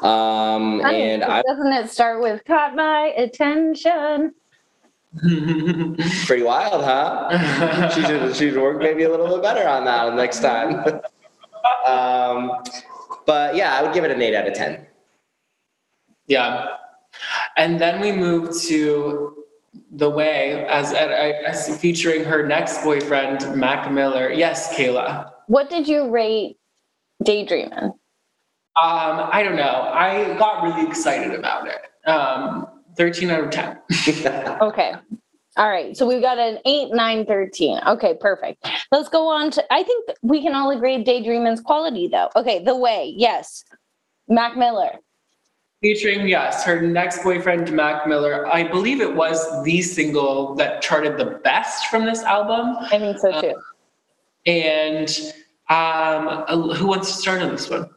Um, 0.00 0.84
and 0.84 1.22
I 1.22 1.42
doesn't 1.42 1.72
it 1.72 1.90
start 1.90 2.22
with 2.22 2.44
caught 2.44 2.74
my 2.74 3.12
attention? 3.16 4.34
Pretty 6.26 6.42
wild, 6.42 6.84
huh? 6.84 7.88
she 7.90 8.02
should 8.02 8.34
she 8.34 8.50
should 8.50 8.60
work 8.60 8.78
maybe 8.78 9.02
a 9.02 9.10
little 9.10 9.28
bit 9.28 9.42
better 9.42 9.68
on 9.68 9.84
that 9.84 10.14
next 10.14 10.40
time. 10.40 10.84
um, 11.86 12.52
but 13.26 13.54
yeah, 13.54 13.74
I 13.74 13.82
would 13.82 13.92
give 13.92 14.04
it 14.04 14.10
an 14.10 14.22
eight 14.22 14.34
out 14.34 14.48
of 14.48 14.54
ten. 14.54 14.86
Yeah, 16.26 16.66
and 17.56 17.78
then 17.78 18.00
we 18.00 18.12
move 18.12 18.58
to 18.62 19.44
the 19.92 20.08
way 20.08 20.66
as, 20.66 20.92
as 20.92 21.78
featuring 21.78 22.24
her 22.24 22.46
next 22.46 22.82
boyfriend, 22.82 23.54
Mac 23.54 23.90
Miller. 23.92 24.30
Yes, 24.30 24.74
Kaela. 24.74 25.30
What 25.46 25.68
did 25.68 25.86
you 25.86 26.08
rate 26.10 26.56
Daydreaming? 27.22 27.92
Um, 28.80 29.28
I 29.30 29.42
don't 29.42 29.56
know. 29.56 29.90
I 29.92 30.34
got 30.38 30.62
really 30.62 30.88
excited 30.88 31.34
about 31.38 31.68
it. 31.68 32.08
Um, 32.08 32.66
13 32.96 33.30
out 33.30 33.44
of 33.44 33.50
10. 33.50 33.78
okay. 34.60 34.92
All 35.56 35.68
right. 35.68 35.96
So 35.96 36.06
we've 36.06 36.22
got 36.22 36.38
an 36.38 36.58
8, 36.64 36.94
9, 36.94 37.26
13. 37.26 37.80
Okay, 37.86 38.14
perfect. 38.18 38.66
Let's 38.90 39.08
go 39.08 39.28
on 39.28 39.50
to 39.50 39.72
I 39.72 39.82
think 39.82 40.10
we 40.22 40.42
can 40.42 40.54
all 40.54 40.70
agree 40.70 41.02
Daydreaming's 41.02 41.60
quality 41.60 42.08
though. 42.08 42.30
Okay, 42.36 42.64
the 42.64 42.76
way, 42.76 43.12
yes. 43.16 43.64
Mac 44.28 44.56
Miller. 44.56 44.92
featuring 45.82 46.26
yes, 46.28 46.64
her 46.64 46.80
next 46.80 47.22
boyfriend 47.22 47.70
Mac 47.72 48.06
Miller. 48.06 48.46
I 48.46 48.62
believe 48.62 49.00
it 49.00 49.14
was 49.14 49.64
the 49.64 49.82
single 49.82 50.54
that 50.54 50.80
charted 50.80 51.18
the 51.18 51.40
best 51.44 51.88
from 51.88 52.06
this 52.06 52.22
album. 52.22 52.76
I 52.80 52.98
think 52.98 53.18
so 53.18 53.40
too. 53.40 53.54
Uh, 54.46 54.50
and 54.50 55.34
um, 55.68 56.74
who 56.74 56.86
wants 56.86 57.12
to 57.12 57.18
start 57.18 57.42
on 57.42 57.50
this 57.52 57.68
one? 57.68 57.90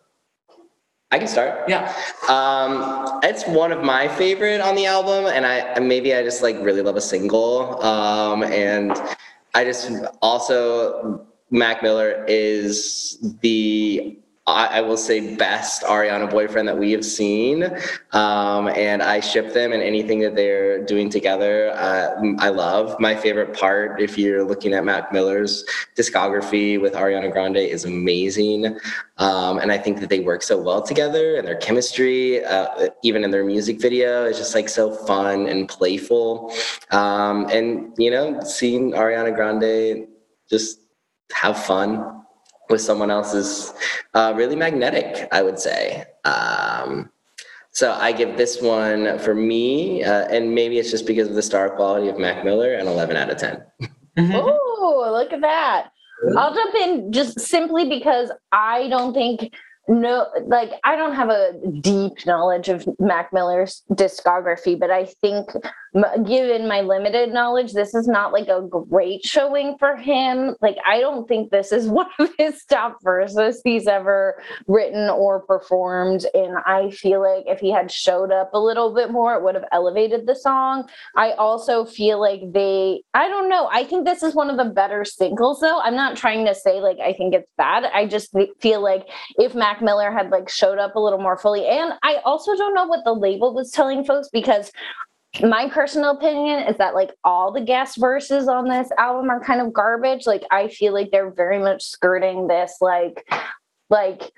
I 1.11 1.19
can 1.19 1.27
start. 1.27 1.69
Yeah. 1.69 1.93
Um, 2.27 3.19
it's 3.23 3.45
one 3.47 3.71
of 3.71 3.83
my 3.83 4.07
favorite 4.07 4.59
on 4.59 4.75
the 4.75 4.85
album, 4.85 5.25
and 5.25 5.45
I 5.45 5.79
maybe 5.79 6.13
I 6.13 6.23
just 6.23 6.41
like 6.41 6.57
really 6.61 6.81
love 6.81 6.95
a 6.95 7.01
single. 7.01 7.81
Um, 7.83 8.43
and 8.43 8.91
I 9.53 9.63
just 9.63 9.91
also 10.21 11.25
Mac 11.51 11.83
Miller 11.83 12.25
is 12.27 13.17
the 13.41 14.17
I, 14.47 14.81
will 14.81 14.97
say 14.97 15.35
best 15.35 15.81
Ariana 15.83 16.29
boyfriend 16.29 16.67
that 16.67 16.77
we 16.77 16.91
have 16.91 17.03
seen, 17.03 17.63
um, 18.11 18.67
and 18.67 19.01
I 19.01 19.19
ship 19.19 19.53
them 19.53 19.73
and 19.73 19.81
anything 19.81 20.19
that 20.19 20.35
they're 20.35 20.85
doing 20.85 21.09
together. 21.09 21.71
Uh, 21.71 22.35
I 22.37 22.49
love. 22.49 22.99
My 22.99 23.15
favorite 23.15 23.57
part, 23.57 23.99
if 23.99 24.19
you're 24.19 24.43
looking 24.43 24.73
at 24.73 24.85
Mac 24.85 25.11
Miller's 25.11 25.65
discography 25.97 26.79
with 26.79 26.93
Ariana 26.93 27.31
Grande, 27.31 27.57
is 27.57 27.85
amazing, 27.85 28.77
um, 29.17 29.57
and 29.57 29.71
I 29.71 29.79
think 29.79 29.99
that 30.01 30.09
they 30.09 30.19
work 30.19 30.43
so 30.43 30.61
well 30.61 30.83
together, 30.83 31.37
and 31.37 31.47
their 31.47 31.57
chemistry, 31.57 32.45
uh, 32.45 32.89
even 33.01 33.23
in 33.23 33.31
their 33.31 33.45
music 33.45 33.81
video, 33.81 34.25
is 34.25 34.37
just 34.37 34.53
like 34.53 34.69
so 34.69 34.91
fun 34.91 35.47
and 35.47 35.67
playful. 35.67 36.53
Um, 36.91 37.47
and 37.49 37.95
you 37.97 38.11
know, 38.11 38.39
seeing 38.41 38.91
Ariana 38.91 39.33
Grande 39.33 40.07
just 40.47 40.81
have 41.31 41.57
fun 41.57 42.24
with 42.69 42.81
someone 42.81 43.11
else 43.11 43.33
is 43.33 43.73
uh, 44.13 44.33
really 44.35 44.55
magnetic, 44.55 45.27
I 45.31 45.41
would 45.41 45.59
say. 45.59 46.05
Um, 46.23 47.09
so 47.71 47.91
I 47.93 48.11
give 48.11 48.37
this 48.37 48.61
one 48.61 49.19
for 49.19 49.35
me, 49.35 50.03
uh, 50.03 50.27
and 50.27 50.55
maybe 50.55 50.79
it's 50.79 50.91
just 50.91 51.05
because 51.05 51.27
of 51.27 51.35
the 51.35 51.41
star 51.41 51.69
quality 51.69 52.07
of 52.07 52.17
Mac 52.17 52.45
Miller, 52.45 52.73
an 52.73 52.87
11 52.87 53.17
out 53.17 53.29
of 53.29 53.37
10. 53.37 53.63
Mm-hmm. 54.17 54.49
Oh, 54.77 55.09
look 55.11 55.33
at 55.33 55.41
that. 55.41 55.89
I'll 56.37 56.53
jump 56.53 56.75
in 56.75 57.11
just 57.11 57.39
simply 57.39 57.89
because 57.89 58.29
I 58.51 58.87
don't 58.89 59.13
think 59.13 59.51
no 59.87 60.27
like 60.47 60.71
i 60.83 60.95
don't 60.95 61.13
have 61.13 61.29
a 61.29 61.53
deep 61.81 62.25
knowledge 62.25 62.69
of 62.69 62.87
mac 62.99 63.31
miller's 63.31 63.83
discography 63.91 64.77
but 64.77 64.89
i 64.89 65.05
think 65.05 65.47
given 66.25 66.67
my 66.67 66.81
limited 66.81 67.31
knowledge 67.31 67.73
this 67.73 67.93
is 67.93 68.07
not 68.07 68.33
like 68.33 68.47
a 68.47 68.61
great 68.61 69.25
showing 69.25 69.77
for 69.79 69.95
him. 69.95 70.55
Like 70.61 70.77
i 70.85 70.99
don't 70.99 71.27
think 71.27 71.51
this 71.51 71.71
is 71.71 71.87
one 71.95 72.09
of 72.19 72.29
his 72.37 72.63
top 72.65 72.97
verses 73.03 73.61
he's 73.63 73.87
ever 73.87 74.41
written 74.67 75.09
or 75.09 75.41
performed 75.41 76.25
and 76.33 76.57
i 76.65 76.89
feel 76.91 77.21
like 77.21 77.45
if 77.47 77.59
he 77.59 77.71
had 77.71 77.91
showed 77.91 78.31
up 78.31 78.49
a 78.53 78.59
little 78.59 78.93
bit 78.93 79.11
more 79.11 79.35
it 79.35 79.43
would 79.43 79.55
have 79.55 79.65
elevated 79.71 80.27
the 80.27 80.35
song. 80.35 80.87
I 81.15 81.31
also 81.31 81.85
feel 81.85 82.19
like 82.19 82.41
they 82.51 83.01
i 83.13 83.27
don't 83.27 83.49
know 83.49 83.69
i 83.71 83.83
think 83.83 84.05
this 84.05 84.23
is 84.23 84.35
one 84.35 84.49
of 84.49 84.57
the 84.57 84.65
better 84.65 85.05
singles 85.05 85.59
though. 85.61 85.79
I'm 85.79 85.95
not 85.95 86.17
trying 86.17 86.45
to 86.45 86.55
say 86.55 86.81
like 86.81 86.97
i 86.99 87.13
think 87.13 87.33
it's 87.33 87.51
bad. 87.57 87.85
I 87.85 88.07
just 88.07 88.35
feel 88.59 88.81
like 88.81 89.07
if 89.37 89.55
mac 89.55 89.81
Miller 89.81 90.11
had 90.11 90.29
like 90.29 90.49
showed 90.49 90.79
up 90.79 90.95
a 90.95 90.99
little 90.99 91.19
more 91.19 91.37
fully. 91.37 91.65
And 91.67 91.93
I 92.03 92.17
also 92.25 92.55
don't 92.55 92.73
know 92.73 92.85
what 92.85 93.03
the 93.05 93.13
label 93.13 93.53
was 93.53 93.71
telling 93.71 94.03
folks 94.03 94.29
because 94.31 94.71
my 95.41 95.69
personal 95.69 96.11
opinion 96.11 96.67
is 96.67 96.77
that 96.77 96.95
like 96.95 97.11
all 97.23 97.51
the 97.51 97.61
guest 97.61 97.97
verses 97.97 98.47
on 98.47 98.69
this 98.69 98.89
album 98.97 99.29
are 99.29 99.43
kind 99.43 99.61
of 99.61 99.73
garbage. 99.73 100.25
Like 100.25 100.43
I 100.51 100.67
feel 100.67 100.93
like 100.93 101.11
they're 101.11 101.31
very 101.31 101.59
much 101.59 101.83
skirting 101.83 102.47
this 102.47 102.77
like 102.81 103.27
like 103.89 104.31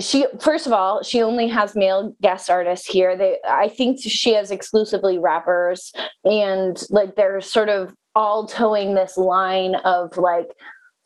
she 0.00 0.26
first 0.40 0.66
of 0.66 0.72
all 0.72 1.02
she 1.02 1.22
only 1.22 1.48
has 1.48 1.74
male 1.74 2.14
guest 2.20 2.50
artists 2.50 2.86
here 2.86 3.16
they 3.16 3.38
i 3.48 3.66
think 3.66 3.98
she 3.98 4.34
has 4.34 4.50
exclusively 4.50 5.18
rappers 5.18 5.90
and 6.24 6.82
like 6.90 7.16
they're 7.16 7.40
sort 7.40 7.70
of 7.70 7.94
all 8.14 8.46
towing 8.46 8.94
this 8.94 9.16
line 9.16 9.74
of 9.76 10.16
like 10.18 10.48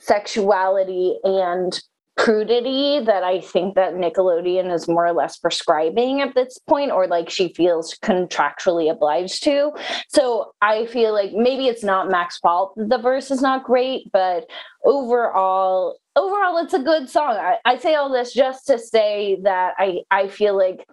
sexuality 0.01 1.17
and 1.23 1.81
crudity 2.17 3.01
that 3.05 3.25
I 3.25 3.41
think 3.41 3.75
that 3.75 3.95
Nickelodeon 3.95 4.73
is 4.73 4.87
more 4.87 5.07
or 5.07 5.13
less 5.13 5.37
prescribing 5.37 6.21
at 6.21 6.35
this 6.35 6.59
point, 6.59 6.93
or 6.93 7.07
like 7.07 7.29
she 7.29 7.53
feels 7.55 7.97
contractually 8.03 8.91
obliged 8.91 9.43
to. 9.45 9.73
So 10.09 10.53
I 10.63 10.87
feel 10.87 11.13
like 11.13 11.33
maybe 11.33 11.67
it's 11.67 11.83
not 11.83 12.11
Mac's 12.11 12.39
fault. 12.39 12.75
The 12.77 12.99
verse 12.99 13.31
is 13.31 13.43
not 13.43 13.65
great, 13.65 14.11
but 14.13 14.49
overall, 14.85 15.99
overall, 16.15 16.59
it's 16.59 16.75
a 16.75 16.79
good 16.79 17.11
song. 17.11 17.37
I, 17.37 17.57
I 17.65 17.79
say 17.79 17.95
all 17.95 18.13
this 18.13 18.33
just 18.33 18.67
to 18.69 18.79
say 18.79 19.39
that 19.43 19.75
I 19.79 20.03
I 20.11 20.29
feel 20.29 20.57
like 20.57 20.87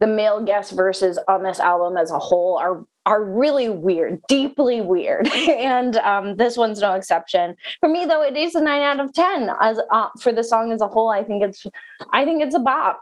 the 0.00 0.06
male 0.06 0.44
guest 0.44 0.72
verses 0.72 1.18
on 1.26 1.42
this 1.42 1.58
album 1.58 1.96
as 1.96 2.10
a 2.10 2.18
whole 2.18 2.58
are 2.58 2.84
are 3.06 3.24
really 3.24 3.68
weird, 3.68 4.20
deeply 4.28 4.80
weird, 4.80 5.28
and 5.32 5.96
um, 5.98 6.36
this 6.36 6.56
one's 6.56 6.80
no 6.80 6.92
exception. 6.92 7.56
For 7.80 7.88
me, 7.88 8.04
though, 8.04 8.22
it 8.22 8.36
is 8.36 8.54
a 8.54 8.60
nine 8.60 8.82
out 8.82 9.00
of 9.00 9.12
ten. 9.14 9.50
As 9.60 9.80
uh, 9.90 10.08
for 10.20 10.32
the 10.32 10.44
song 10.44 10.72
as 10.72 10.80
a 10.80 10.88
whole, 10.88 11.08
I 11.08 11.22
think 11.22 11.42
it's, 11.42 11.66
I 12.12 12.24
think 12.24 12.42
it's 12.42 12.54
a 12.54 12.58
bop. 12.58 13.00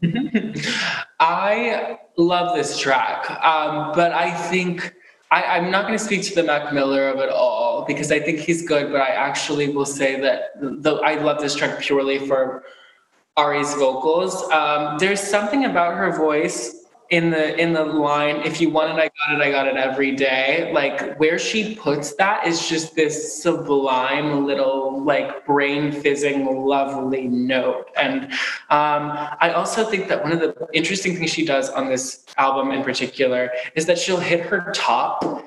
I 1.20 1.98
love 2.16 2.54
this 2.54 2.78
track, 2.78 3.28
um, 3.42 3.92
but 3.94 4.12
I 4.12 4.30
think 4.30 4.94
I, 5.30 5.58
am 5.58 5.70
not 5.70 5.86
going 5.86 5.98
to 5.98 6.04
speak 6.04 6.22
to 6.24 6.34
the 6.34 6.42
Mac 6.42 6.72
Miller 6.72 7.08
of 7.08 7.18
it 7.18 7.30
all 7.30 7.84
because 7.84 8.12
I 8.12 8.20
think 8.20 8.38
he's 8.38 8.66
good, 8.66 8.92
but 8.92 9.00
I 9.00 9.08
actually 9.08 9.68
will 9.70 9.86
say 9.86 10.20
that 10.20 10.52
the, 10.60 10.96
I 11.04 11.14
love 11.14 11.40
this 11.40 11.54
track 11.54 11.80
purely 11.80 12.26
for 12.26 12.64
Ari's 13.36 13.74
vocals. 13.74 14.42
Um, 14.50 14.98
there's 14.98 15.20
something 15.20 15.64
about 15.64 15.96
her 15.96 16.16
voice 16.16 16.77
in 17.10 17.30
the 17.30 17.58
in 17.58 17.72
the 17.72 17.84
line 17.84 18.36
if 18.44 18.60
you 18.60 18.68
want 18.68 18.90
it 18.90 18.96
i 18.96 19.08
got 19.08 19.40
it 19.40 19.42
i 19.42 19.50
got 19.50 19.66
it 19.66 19.76
every 19.76 20.14
day. 20.14 20.70
Like 20.74 21.16
where 21.18 21.38
she 21.38 21.74
puts 21.74 22.14
that 22.14 22.46
is 22.46 22.68
just 22.68 22.94
this 22.94 23.42
sublime 23.42 24.44
little 24.44 25.02
like 25.02 25.46
brain 25.46 25.90
fizzing 25.90 26.44
lovely 26.44 27.26
note. 27.28 27.90
And 27.96 28.24
um, 28.70 29.12
i 29.40 29.52
also 29.54 29.84
think 29.84 30.08
that 30.08 30.22
one 30.22 30.32
of 30.32 30.40
the 30.40 30.54
interesting 30.74 31.16
things 31.16 31.30
she 31.30 31.44
does 31.44 31.70
on 31.70 31.88
this 31.88 32.26
album 32.36 32.72
in 32.72 32.82
particular 32.82 33.50
is 33.74 33.86
that 33.86 33.98
she'll 33.98 34.20
hit 34.20 34.40
her 34.40 34.70
top 34.74 35.44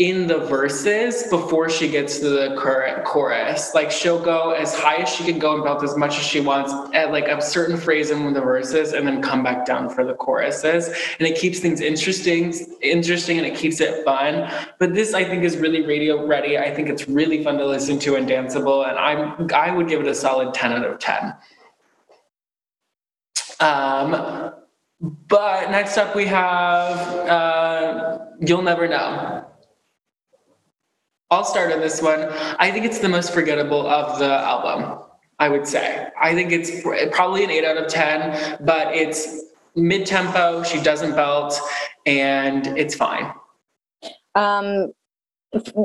in 0.00 0.26
the 0.26 0.38
verses 0.38 1.24
before 1.24 1.68
she 1.68 1.86
gets 1.86 2.20
to 2.20 2.30
the 2.30 2.56
current 2.56 3.04
chorus. 3.04 3.74
Like 3.74 3.90
she'll 3.90 4.18
go 4.18 4.52
as 4.52 4.74
high 4.74 4.96
as 4.96 5.10
she 5.10 5.24
can 5.24 5.38
go 5.38 5.52
and 5.54 5.62
belt 5.62 5.84
as 5.84 5.94
much 5.94 6.18
as 6.18 6.24
she 6.24 6.40
wants 6.40 6.72
at 6.94 7.12
like 7.12 7.28
a 7.28 7.40
certain 7.42 7.76
phrase 7.76 8.10
in 8.10 8.32
the 8.32 8.40
verses 8.40 8.94
and 8.94 9.06
then 9.06 9.20
come 9.20 9.42
back 9.42 9.66
down 9.66 9.90
for 9.90 10.02
the 10.02 10.14
choruses. 10.14 10.88
And 11.18 11.28
it 11.28 11.38
keeps 11.38 11.58
things 11.58 11.82
interesting, 11.82 12.54
interesting 12.80 13.36
and 13.36 13.46
it 13.46 13.54
keeps 13.54 13.78
it 13.82 14.02
fun. 14.02 14.50
But 14.78 14.94
this 14.94 15.12
I 15.12 15.22
think 15.22 15.44
is 15.44 15.58
really 15.58 15.84
radio 15.84 16.26
ready. 16.26 16.56
I 16.56 16.74
think 16.74 16.88
it's 16.88 17.06
really 17.06 17.44
fun 17.44 17.58
to 17.58 17.66
listen 17.66 17.98
to 17.98 18.16
and 18.16 18.26
danceable. 18.26 18.88
And 18.88 18.98
I'm 18.98 19.50
I 19.52 19.70
would 19.70 19.86
give 19.86 20.00
it 20.00 20.06
a 20.06 20.14
solid 20.14 20.54
10 20.54 20.72
out 20.72 20.86
of 20.86 20.98
10. 20.98 21.34
Um, 23.60 24.54
but 25.28 25.70
next 25.70 25.98
up 25.98 26.16
we 26.16 26.24
have 26.24 26.96
uh, 27.28 28.18
You'll 28.40 28.62
Never 28.62 28.88
Know. 28.88 29.44
I'll 31.30 31.44
start 31.44 31.72
on 31.72 31.80
this 31.80 32.02
one. 32.02 32.28
I 32.58 32.72
think 32.72 32.84
it's 32.84 32.98
the 32.98 33.08
most 33.08 33.32
forgettable 33.32 33.86
of 33.86 34.18
the 34.18 34.32
album, 34.32 34.98
I 35.38 35.48
would 35.48 35.66
say. 35.66 36.08
I 36.20 36.34
think 36.34 36.50
it's 36.50 36.82
probably 37.14 37.44
an 37.44 37.50
8 37.50 37.64
out 37.64 37.76
of 37.76 37.88
10, 37.88 38.64
but 38.64 38.94
it's 38.94 39.44
mid 39.76 40.06
tempo, 40.06 40.64
she 40.64 40.80
doesn't 40.80 41.14
belt, 41.14 41.58
and 42.04 42.66
it's 42.78 42.96
fine. 42.96 43.32
Um, 44.34 44.92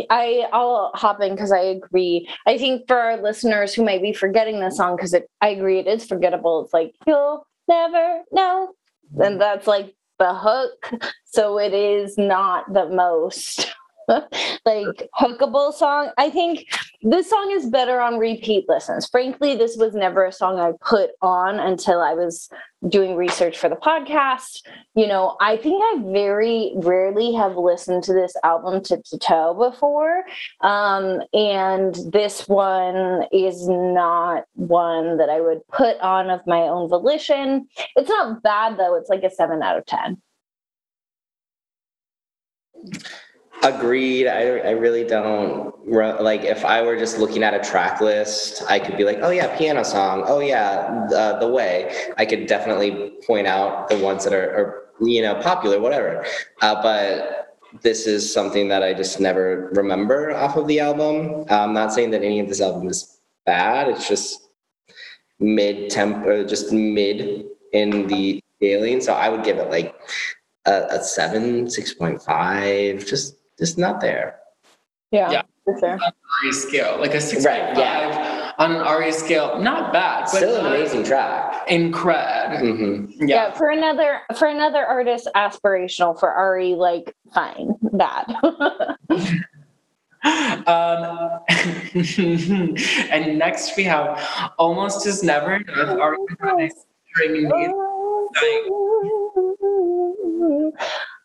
I 0.09 0.47
I'll 0.51 0.91
hop 0.93 1.21
in 1.21 1.31
because 1.33 1.51
I 1.51 1.59
agree. 1.59 2.27
I 2.45 2.57
think 2.57 2.87
for 2.87 2.97
our 2.97 3.21
listeners 3.21 3.73
who 3.73 3.83
might 3.83 4.01
be 4.01 4.13
forgetting 4.13 4.59
the 4.59 4.69
song, 4.69 4.95
because 4.95 5.15
I 5.41 5.47
agree 5.49 5.79
it 5.79 5.87
is 5.87 6.05
forgettable. 6.05 6.63
It's 6.63 6.73
like 6.73 6.93
you'll 7.07 7.47
never 7.67 8.21
know, 8.31 8.73
and 9.17 9.41
that's 9.41 9.67
like 9.67 9.95
the 10.19 10.33
hook. 10.33 10.91
So 11.35 11.59
it 11.59 11.73
is 11.73 12.17
not 12.17 12.71
the 12.71 12.87
most 12.87 13.75
like 14.65 15.09
hookable 15.19 15.73
song. 15.73 16.11
I 16.17 16.29
think 16.29 16.67
this 17.01 17.29
song 17.29 17.51
is 17.51 17.67
better 17.67 17.99
on 17.99 18.17
repeat 18.17 18.65
listens. 18.67 19.07
Frankly, 19.07 19.55
this 19.55 19.77
was 19.77 19.93
never 19.93 20.25
a 20.25 20.31
song 20.31 20.59
I 20.59 20.71
put 20.81 21.11
on 21.21 21.59
until 21.59 22.01
I 22.01 22.13
was 22.13 22.49
doing 22.87 23.15
research 23.15 23.57
for 23.57 23.69
the 23.69 23.75
podcast. 23.75 24.61
You 24.95 25.07
know, 25.07 25.37
I 25.41 25.57
think 25.57 25.81
I 25.83 26.11
very 26.11 26.73
rarely 26.75 27.33
have 27.33 27.57
listened 27.57 28.03
to 28.03 28.13
this 28.13 28.35
album 28.43 28.83
tip 28.83 29.03
to 29.05 29.17
toe 29.17 29.53
before. 29.53 30.23
Um, 30.61 31.21
and 31.33 31.95
this 32.11 32.47
one 32.47 33.25
is 33.31 33.67
not 33.67 34.45
one 34.53 35.17
that 35.17 35.29
I 35.29 35.41
would 35.41 35.65
put 35.67 35.99
on 35.99 36.29
of 36.29 36.45
my 36.45 36.61
own 36.61 36.89
volition. 36.89 37.67
It's 37.95 38.09
not 38.09 38.43
bad 38.43 38.77
though, 38.77 38.95
it's 38.95 39.09
like 39.09 39.23
a 39.23 39.29
seven 39.29 39.63
out 39.63 39.77
of 39.77 39.85
10. 39.85 40.21
Agreed. 43.63 44.27
I, 44.27 44.59
I 44.59 44.71
really 44.71 45.03
don't 45.03 45.73
like 45.87 46.41
if 46.41 46.65
I 46.65 46.81
were 46.81 46.97
just 46.97 47.17
looking 47.19 47.43
at 47.43 47.53
a 47.53 47.67
track 47.67 48.01
list, 48.01 48.63
I 48.67 48.79
could 48.79 48.97
be 48.97 49.03
like, 49.03 49.19
oh 49.21 49.29
yeah, 49.29 49.55
piano 49.57 49.83
song. 49.83 50.23
Oh 50.27 50.39
yeah, 50.39 51.05
the, 51.09 51.37
the 51.39 51.47
way. 51.47 52.11
I 52.17 52.25
could 52.25 52.47
definitely 52.47 53.13
point 53.25 53.47
out 53.47 53.89
the 53.89 53.97
ones 53.97 54.23
that 54.23 54.33
are, 54.33 54.49
are 54.57 54.85
you 55.01 55.21
know 55.21 55.35
popular, 55.41 55.79
whatever. 55.79 56.25
Uh, 56.61 56.81
but 56.81 57.57
this 57.81 58.07
is 58.07 58.31
something 58.31 58.67
that 58.69 58.83
I 58.83 58.93
just 58.93 59.19
never 59.19 59.69
remember 59.73 60.35
off 60.35 60.55
of 60.57 60.67
the 60.67 60.79
album. 60.79 61.45
I'm 61.49 61.73
not 61.73 61.93
saying 61.93 62.11
that 62.11 62.23
any 62.23 62.39
of 62.39 62.47
this 62.47 62.61
album 62.61 62.87
is 62.87 63.19
bad. 63.45 63.89
It's 63.89 64.07
just 64.07 64.49
mid 65.39 65.89
temp 65.89 66.25
or 66.25 66.45
just 66.45 66.71
mid 66.71 67.45
in 67.73 68.07
the 68.07 68.41
scaling. 68.57 69.01
So 69.01 69.13
I 69.13 69.29
would 69.29 69.43
give 69.43 69.57
it 69.57 69.69
like 69.69 69.95
a, 70.65 70.85
a 70.91 71.03
seven, 71.03 71.69
six 71.69 71.93
point 71.93 72.21
five. 72.21 73.05
Just 73.05 73.35
just 73.57 73.77
not 73.77 74.01
there. 74.01 74.39
Yeah. 75.11 75.31
yeah. 75.31 75.41
For 75.63 75.79
sure. 75.79 75.99
Ari 76.43 76.51
scale, 76.53 76.97
like 76.99 77.15
a 77.15 77.21
six 77.21 77.43
right, 77.43 77.75
yeah. 77.75 78.53
on 78.59 78.71
an 78.73 78.81
Ari 78.81 79.11
scale, 79.11 79.59
not 79.59 79.91
bad, 79.91 80.25
but 80.31 80.37
still 80.37 80.57
an 80.57 80.67
amazing 80.67 81.03
track. 81.03 81.67
Incred. 81.67 82.61
Mm-hmm. 82.61 83.27
Yeah. 83.27 83.47
yeah. 83.47 83.53
for 83.53 83.71
another 83.71 84.21
for 84.37 84.47
another 84.47 84.85
artist, 84.85 85.27
aspirational 85.35 86.19
for 86.19 86.31
Ari, 86.31 86.75
like 86.75 87.15
fine, 87.33 87.73
bad. 87.81 88.35
um, 90.67 91.39
and 93.09 93.39
next 93.39 93.75
we 93.75 93.83
have 93.83 94.53
almost 94.59 95.07
as 95.07 95.23
never 95.23 95.55
enough 95.55 95.99
Ari 95.99 96.17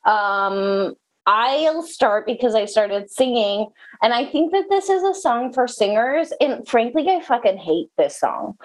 um 0.05 0.97
I'll 1.27 1.83
start 1.83 2.27
because 2.27 2.55
I 2.55 2.65
started 2.65 3.11
singing, 3.11 3.69
and 4.03 4.13
I 4.13 4.25
think 4.27 4.53
that 4.53 4.67
this 4.69 4.89
is 4.89 5.03
a 5.03 5.15
song 5.15 5.53
for 5.53 5.69
singers. 5.69 6.33
And 6.41 6.67
frankly, 6.67 7.09
I 7.09 7.21
fucking 7.21 7.59
hate 7.59 7.89
this 7.97 8.19
song. 8.19 8.57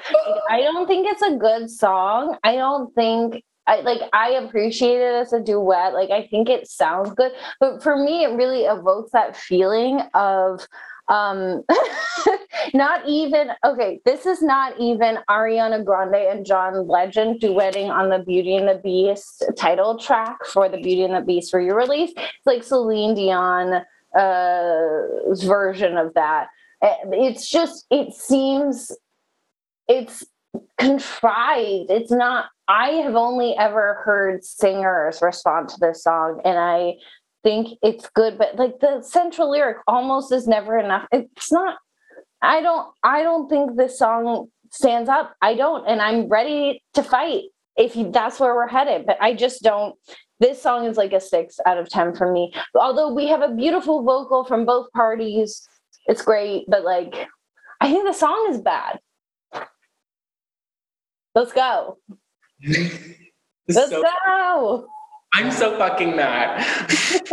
I 0.49 0.61
don't 0.61 0.87
think 0.87 1.07
it's 1.09 1.21
a 1.21 1.35
good 1.35 1.69
song. 1.69 2.37
I 2.43 2.55
don't 2.55 2.93
think 2.95 3.43
I 3.67 3.81
like 3.81 4.01
I 4.13 4.31
appreciate 4.31 4.99
it 4.99 5.15
as 5.15 5.33
a 5.33 5.39
duet. 5.39 5.93
Like 5.93 6.11
I 6.11 6.27
think 6.27 6.49
it 6.49 6.67
sounds 6.67 7.11
good, 7.11 7.31
but 7.59 7.81
for 7.81 7.97
me, 7.97 8.23
it 8.23 8.35
really 8.35 8.63
evokes 8.63 9.11
that 9.11 9.35
feeling 9.35 10.01
of 10.13 10.67
um 11.07 11.63
not 12.73 13.07
even 13.07 13.49
okay 13.63 13.99
this 14.05 14.25
is 14.25 14.41
not 14.41 14.73
even 14.79 15.19
ariana 15.29 15.83
grande 15.83 16.15
and 16.15 16.45
john 16.45 16.87
legend 16.87 17.39
duetting 17.39 17.89
on 17.89 18.09
the 18.09 18.19
beauty 18.19 18.55
and 18.55 18.67
the 18.67 18.81
beast 18.83 19.43
title 19.57 19.97
track 19.97 20.43
for 20.45 20.67
the 20.67 20.77
beauty 20.77 21.03
and 21.03 21.15
the 21.15 21.21
beast 21.21 21.53
re-release. 21.53 22.11
It's 22.15 22.45
like 22.45 22.63
celine 22.63 23.15
dion 23.15 23.83
uh 24.17 25.35
version 25.45 25.97
of 25.97 26.13
that. 26.13 26.47
Eh, 26.81 26.95
it's 27.11 27.49
just 27.49 27.85
it 27.91 28.13
seems 28.13 28.91
it's 29.87 30.23
contrived. 30.77 31.91
It's 31.91 32.11
not 32.11 32.45
i 32.67 32.89
have 32.89 33.15
only 33.15 33.55
ever 33.57 34.01
heard 34.05 34.43
singers 34.43 35.21
respond 35.21 35.69
to 35.69 35.75
this 35.79 36.03
song 36.03 36.41
and 36.43 36.57
i 36.57 36.93
think 37.45 37.77
it's 37.83 38.09
good, 38.09 38.39
but 38.39 38.55
like 38.55 38.79
the 38.79 39.03
central 39.03 39.51
lyric 39.51 39.77
almost 39.87 40.31
is 40.31 40.47
never 40.47 40.79
enough. 40.79 41.05
It's 41.11 41.51
not. 41.51 41.77
I 42.41 42.59
don't. 42.61 42.91
I 43.03 43.21
don't 43.21 43.47
think 43.47 43.77
this 43.77 43.99
song 43.99 44.47
stands 44.71 45.07
up. 45.07 45.35
I 45.43 45.53
don't, 45.53 45.87
and 45.87 46.01
I'm 46.01 46.27
ready 46.27 46.81
to 46.95 47.03
fight 47.03 47.43
if 47.77 47.95
you, 47.95 48.11
that's 48.11 48.39
where 48.39 48.55
we're 48.55 48.67
headed. 48.67 49.05
But 49.05 49.17
I 49.21 49.35
just 49.35 49.61
don't. 49.61 49.95
This 50.39 50.59
song 50.59 50.85
is 50.85 50.97
like 50.97 51.13
a 51.13 51.21
six 51.21 51.59
out 51.67 51.77
of 51.77 51.87
ten 51.87 52.15
for 52.15 52.31
me. 52.31 52.51
Although 52.73 53.13
we 53.13 53.27
have 53.27 53.43
a 53.43 53.53
beautiful 53.53 54.03
vocal 54.03 54.43
from 54.43 54.65
both 54.65 54.91
parties, 54.93 55.67
it's 56.07 56.23
great. 56.23 56.65
But 56.67 56.83
like, 56.83 57.27
I 57.79 57.91
think 57.91 58.07
the 58.07 58.13
song 58.13 58.47
is 58.49 58.59
bad. 58.59 58.99
Let's 61.35 61.53
go. 61.53 61.99
Let's 62.67 63.89
so- 63.91 64.03
go. 64.25 64.87
I'm 65.35 65.51
so 65.51 65.77
fucking 65.77 66.15
mad. 66.15 66.65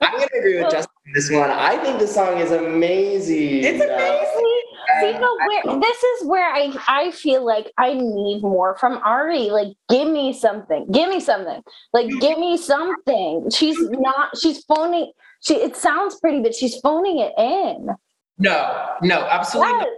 I'm 0.00 0.12
gonna 0.12 0.26
agree 0.38 0.62
with 0.62 0.70
Justin 0.70 0.94
on 1.06 1.12
this 1.14 1.30
one. 1.30 1.50
I 1.50 1.76
think 1.78 1.98
the 1.98 2.06
song 2.06 2.38
is 2.38 2.52
amazing. 2.52 3.64
It's 3.64 3.82
amazing. 3.82 4.62
See, 5.00 5.18
no, 5.18 5.36
where, 5.36 5.80
this 5.80 6.02
is 6.02 6.26
where 6.28 6.48
I 6.48 6.72
I 6.86 7.10
feel 7.10 7.44
like 7.44 7.72
I 7.76 7.94
need 7.94 8.42
more 8.42 8.76
from 8.76 9.00
Ari. 9.04 9.50
Like, 9.50 9.74
give 9.88 10.08
me 10.08 10.32
something. 10.32 10.86
Give 10.92 11.08
me 11.08 11.18
something. 11.18 11.60
Like, 11.92 12.08
give 12.20 12.38
me 12.38 12.56
something. 12.56 13.50
She's 13.50 13.78
not. 13.80 14.38
She's 14.38 14.64
phoning. 14.64 15.10
She. 15.40 15.54
It 15.54 15.74
sounds 15.76 16.20
pretty, 16.20 16.42
but 16.42 16.54
she's 16.54 16.78
phoning 16.78 17.18
it 17.18 17.32
in. 17.36 17.88
No, 18.38 18.86
no, 19.02 19.26
absolutely. 19.28 19.72
Yes. 19.72 19.88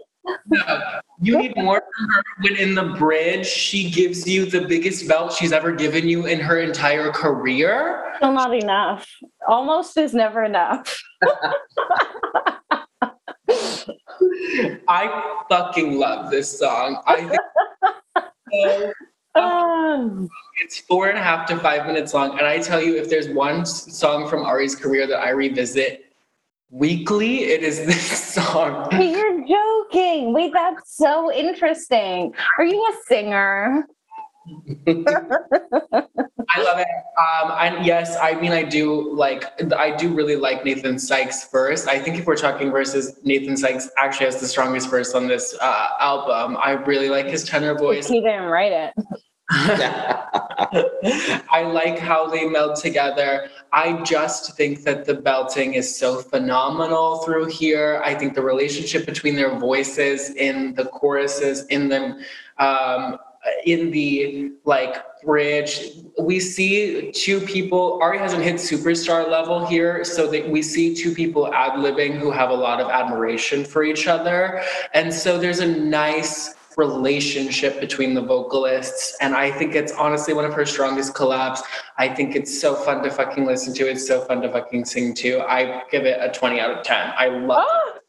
No, 0.47 1.01
you 1.21 1.39
need 1.39 1.57
more 1.57 1.81
from 1.81 2.09
her 2.11 2.23
when 2.41 2.57
in 2.57 2.75
the 2.75 2.95
bridge 2.97 3.47
she 3.47 3.91
gives 3.91 4.27
you 4.27 4.47
the 4.47 4.61
biggest 4.61 5.09
belt 5.09 5.33
she's 5.33 5.53
ever 5.53 5.73
given 5.73 6.09
you 6.09 6.27
in 6.27 6.39
her 6.41 6.61
entire 6.61 7.11
career. 7.11 8.13
Still 8.17 8.33
not 8.33 8.55
enough. 8.55 9.09
Almost 9.49 9.97
is 9.97 10.15
never 10.15 10.45
enough. 10.45 11.03
I 14.89 15.45
fucking 15.49 15.99
love 15.99 16.31
this 16.31 16.59
song. 16.59 17.03
I 17.07 17.29
think 17.29 17.41
so 18.55 18.93
um. 19.41 20.29
it's 20.63 20.79
four 20.79 21.09
and 21.09 21.19
a 21.19 21.23
half 21.23 21.47
to 21.49 21.59
five 21.59 21.87
minutes 21.87 22.15
long. 22.15 22.39
And 22.39 22.47
I 22.47 22.59
tell 22.59 22.83
you, 22.83 22.97
if 22.97 23.09
there's 23.09 23.29
one 23.29 23.65
song 23.65 24.29
from 24.29 24.45
Ari's 24.45 24.77
career 24.77 25.07
that 25.07 25.19
I 25.19 25.31
revisit 25.31 26.12
weekly, 26.73 27.45
it 27.45 27.63
is 27.63 27.87
this 27.87 28.35
song. 28.35 28.89
You're 28.93 29.47
joking. 29.47 30.33
Wait, 30.33 30.53
that's 30.53 30.97
so 30.97 31.33
interesting. 31.33 32.35
Are 32.59 32.65
you 32.65 32.85
a 32.85 32.95
singer? 33.07 33.87
I 34.89 36.61
love 36.61 36.79
it. 36.79 36.89
Um, 37.17 37.53
and 37.61 37.87
yes, 37.87 38.17
I 38.21 38.35
mean, 38.41 38.51
I 38.51 38.65
do 38.65 39.15
like, 39.15 39.45
I 39.73 39.95
do 39.95 40.13
really 40.13 40.35
like 40.35 40.65
Nathan 40.65 40.99
Sykes' 40.99 41.49
verse. 41.53 41.87
I 41.87 42.01
think 42.01 42.19
if 42.19 42.27
we're 42.27 42.35
talking 42.35 42.73
verses, 42.73 43.21
Nathan 43.23 43.57
Sykes 43.57 43.89
actually 43.99 44.27
has 44.27 44.41
the 44.41 44.49
strongest 44.49 44.91
verse 44.91 45.15
on 45.15 45.29
this 45.29 45.57
uh, 45.61 45.89
album. 46.01 46.57
I 46.61 46.73
really 46.73 47.09
like 47.09 47.27
his 47.27 47.45
tenor 47.45 47.79
voice. 47.79 48.09
He 48.09 48.21
didn't 48.21 48.47
write 48.47 48.73
it. 48.73 48.95
I 49.51 51.63
like 51.73 51.99
how 51.99 52.29
they 52.29 52.49
meld 52.49 52.77
together. 52.77 53.49
I 53.73 54.01
just 54.03 54.57
think 54.57 54.85
that 54.85 55.05
the 55.05 55.15
belting 55.15 55.75
is 55.75 55.95
so 55.95 56.21
phenomenal 56.21 57.19
through 57.19 57.47
here. 57.47 58.01
I 58.05 58.15
think 58.15 58.35
the 58.35 58.43
relationship 58.43 59.05
between 59.05 59.35
their 59.35 59.59
voices 59.59 60.31
in 60.31 60.75
the 60.75 60.87
choruses, 60.87 61.67
in 61.67 61.89
them, 61.89 62.21
um, 62.59 63.19
in 63.67 63.91
the 63.91 64.53
like 64.65 65.03
bridge, 65.23 65.91
we 66.21 66.39
see 66.39 67.11
two 67.13 67.41
people. 67.41 67.99
Ari 68.01 68.19
hasn't 68.19 68.43
hit 68.43 68.57
superstar 68.57 69.29
level 69.29 69.67
here, 69.67 70.05
so 70.05 70.31
that 70.31 70.49
we 70.49 70.63
see 70.63 70.95
two 70.95 71.15
people 71.15 71.53
ad 71.53 71.73
libbing 71.73 72.19
who 72.19 72.31
have 72.31 72.51
a 72.51 72.55
lot 72.55 72.81
of 72.81 72.89
admiration 72.89 73.65
for 73.65 73.83
each 73.83 74.07
other, 74.07 74.63
and 74.95 75.13
so 75.13 75.39
there's 75.39 75.59
a 75.59 75.67
nice 75.67 76.55
relationship 76.77 77.81
between 77.81 78.15
the 78.15 78.23
vocalists. 78.23 79.17
And 79.21 79.35
I 79.35 79.51
think 79.51 79.75
it's 79.75 79.93
honestly 79.93 80.35
one 80.35 80.45
of 80.45 80.55
her 80.55 80.67
strongest 80.67 81.15
collabs. 81.15 81.61
I 81.99 82.09
think 82.09 82.35
it's 82.35 82.61
so 82.61 82.75
fun 82.75 83.03
to 83.03 83.11
fucking 83.11 83.47
listen 83.47 83.75
to. 83.75 83.89
It's 83.89 84.07
so 84.07 84.25
fun 84.25 84.43
to 84.43 84.51
fucking 84.51 84.85
sing 84.85 85.15
to. 85.15 85.41
I 85.41 85.83
give 85.91 86.05
it 86.05 86.19
a 86.21 86.31
20 86.31 86.61
out 86.61 86.71
of 86.71 86.85
10. 86.85 87.13
I 87.17 87.29
love 87.29 87.65
oh. 87.69 87.93
it. 87.97 88.03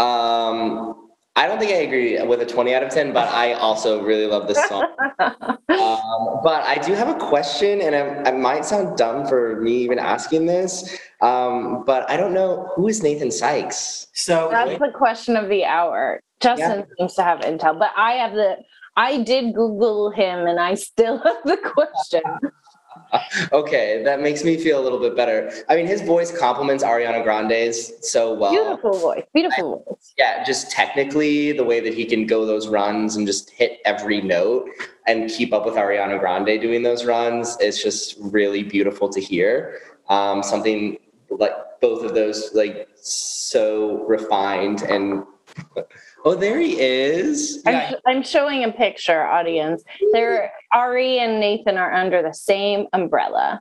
Um, 0.00 1.00
I 1.36 1.46
don't 1.46 1.58
think 1.58 1.70
I 1.70 1.76
agree 1.76 2.20
with 2.22 2.42
a 2.42 2.46
20 2.46 2.74
out 2.74 2.82
of 2.82 2.90
10, 2.90 3.12
but 3.12 3.28
I 3.32 3.52
also 3.54 4.02
really 4.02 4.26
love 4.26 4.48
this 4.48 4.62
song. 4.68 4.84
um, 5.20 6.40
but 6.42 6.64
I 6.64 6.80
do 6.84 6.92
have 6.94 7.08
a 7.08 7.14
question, 7.14 7.80
and 7.80 7.94
it, 7.94 8.26
it, 8.26 8.36
might 8.36 8.64
sound 8.64 8.98
dumb 8.98 9.26
for 9.26 9.60
me 9.60 9.72
even 9.78 9.98
asking 9.98 10.46
this, 10.46 10.98
um, 11.22 11.84
but 11.86 12.08
I 12.10 12.16
don't 12.16 12.34
know 12.34 12.70
who 12.74 12.88
is 12.88 13.02
Nathan 13.02 13.30
Sykes. 13.30 14.08
So 14.12 14.48
that's 14.50 14.78
the 14.80 14.90
question 14.92 15.36
of 15.36 15.48
the 15.48 15.64
hour. 15.64 16.20
Justin 16.40 16.80
yeah. 16.80 16.84
seems 16.98 17.14
to 17.14 17.22
have 17.22 17.40
intel, 17.40 17.78
but 17.78 17.90
I 17.96 18.12
have 18.12 18.34
the. 18.34 18.56
I 18.96 19.22
did 19.22 19.54
Google 19.54 20.10
him, 20.10 20.46
and 20.46 20.58
I 20.58 20.74
still 20.74 21.18
have 21.24 21.42
the 21.44 21.56
question. 21.56 22.22
okay, 23.52 24.02
that 24.04 24.20
makes 24.20 24.44
me 24.44 24.56
feel 24.56 24.80
a 24.80 24.82
little 24.82 24.98
bit 24.98 25.16
better. 25.16 25.52
I 25.68 25.76
mean, 25.76 25.86
his 25.86 26.00
voice 26.00 26.36
complements 26.36 26.82
Ariana 26.82 27.22
Grande's 27.22 27.92
so 28.08 28.34
well. 28.34 28.50
Beautiful 28.50 28.98
voice, 28.98 29.24
beautiful 29.32 29.84
I, 29.86 29.90
voice. 29.90 30.14
Yeah, 30.18 30.44
just 30.44 30.70
technically, 30.70 31.52
the 31.52 31.64
way 31.64 31.80
that 31.80 31.94
he 31.94 32.04
can 32.04 32.26
go 32.26 32.46
those 32.46 32.68
runs 32.68 33.16
and 33.16 33.26
just 33.26 33.50
hit 33.50 33.78
every 33.84 34.20
note 34.20 34.68
and 35.06 35.30
keep 35.30 35.52
up 35.52 35.64
with 35.64 35.74
Ariana 35.74 36.18
Grande 36.18 36.60
doing 36.60 36.82
those 36.82 37.04
runs 37.04 37.58
is 37.60 37.82
just 37.82 38.16
really 38.20 38.62
beautiful 38.62 39.08
to 39.08 39.20
hear. 39.20 39.80
Um, 40.08 40.42
something 40.42 40.98
like 41.30 41.52
both 41.80 42.04
of 42.04 42.14
those, 42.14 42.50
like 42.54 42.88
so 42.94 44.04
refined 44.06 44.82
and. 44.82 45.24
Oh, 46.24 46.34
there 46.34 46.60
he 46.60 46.78
is. 46.78 47.62
I'm, 47.66 47.94
I'm, 48.06 48.22
showing 48.22 48.64
a 48.64 48.72
picture, 48.72 49.22
audience. 49.22 49.82
There, 50.12 50.52
Ari 50.72 51.18
and 51.18 51.40
Nathan 51.40 51.78
are 51.78 51.92
under 51.92 52.22
the 52.22 52.34
same 52.34 52.86
umbrella. 52.92 53.60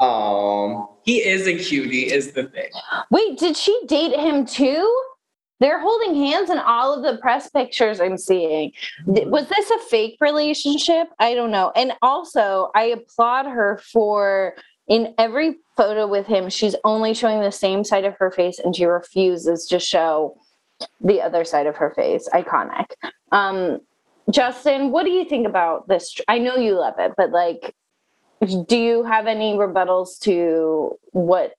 Oh, 0.00 0.96
He 1.04 1.18
is 1.18 1.46
a 1.46 1.56
cutie, 1.56 2.10
is 2.10 2.32
the 2.32 2.44
thing. 2.44 2.70
Wait, 3.10 3.38
did 3.38 3.56
she 3.56 3.78
date 3.86 4.18
him 4.18 4.46
too? 4.46 5.02
They're 5.60 5.80
holding 5.80 6.16
hands 6.16 6.50
in 6.50 6.58
all 6.58 6.92
of 6.92 7.04
the 7.04 7.20
press 7.20 7.48
pictures 7.50 8.00
I'm 8.00 8.18
seeing. 8.18 8.72
Hmm. 9.04 9.30
Was 9.30 9.48
this 9.48 9.70
a 9.70 9.78
fake 9.78 10.16
relationship? 10.20 11.08
I 11.20 11.34
don't 11.34 11.52
know. 11.52 11.72
And 11.76 11.92
also, 12.02 12.70
I 12.74 12.84
applaud 12.84 13.46
her 13.46 13.80
for 13.92 14.56
in 14.88 15.14
every 15.18 15.56
photo 15.76 16.06
with 16.06 16.26
him, 16.26 16.50
she's 16.50 16.74
only 16.84 17.14
showing 17.14 17.40
the 17.40 17.52
same 17.52 17.84
side 17.84 18.04
of 18.04 18.16
her 18.18 18.30
face 18.30 18.58
and 18.58 18.74
she 18.74 18.84
refuses 18.84 19.66
to 19.68 19.78
show 19.78 20.36
the 21.00 21.20
other 21.20 21.44
side 21.44 21.66
of 21.66 21.76
her 21.76 21.92
face. 21.94 22.28
Iconic. 22.32 22.86
Um, 23.30 23.80
Justin, 24.30 24.90
what 24.90 25.04
do 25.04 25.10
you 25.10 25.24
think 25.24 25.46
about 25.46 25.88
this? 25.88 26.14
I 26.28 26.38
know 26.38 26.56
you 26.56 26.78
love 26.78 26.94
it, 26.98 27.12
but 27.16 27.30
like, 27.30 27.74
do 28.66 28.76
you 28.76 29.04
have 29.04 29.26
any 29.26 29.54
rebuttals 29.54 30.18
to 30.20 30.98
what 31.12 31.54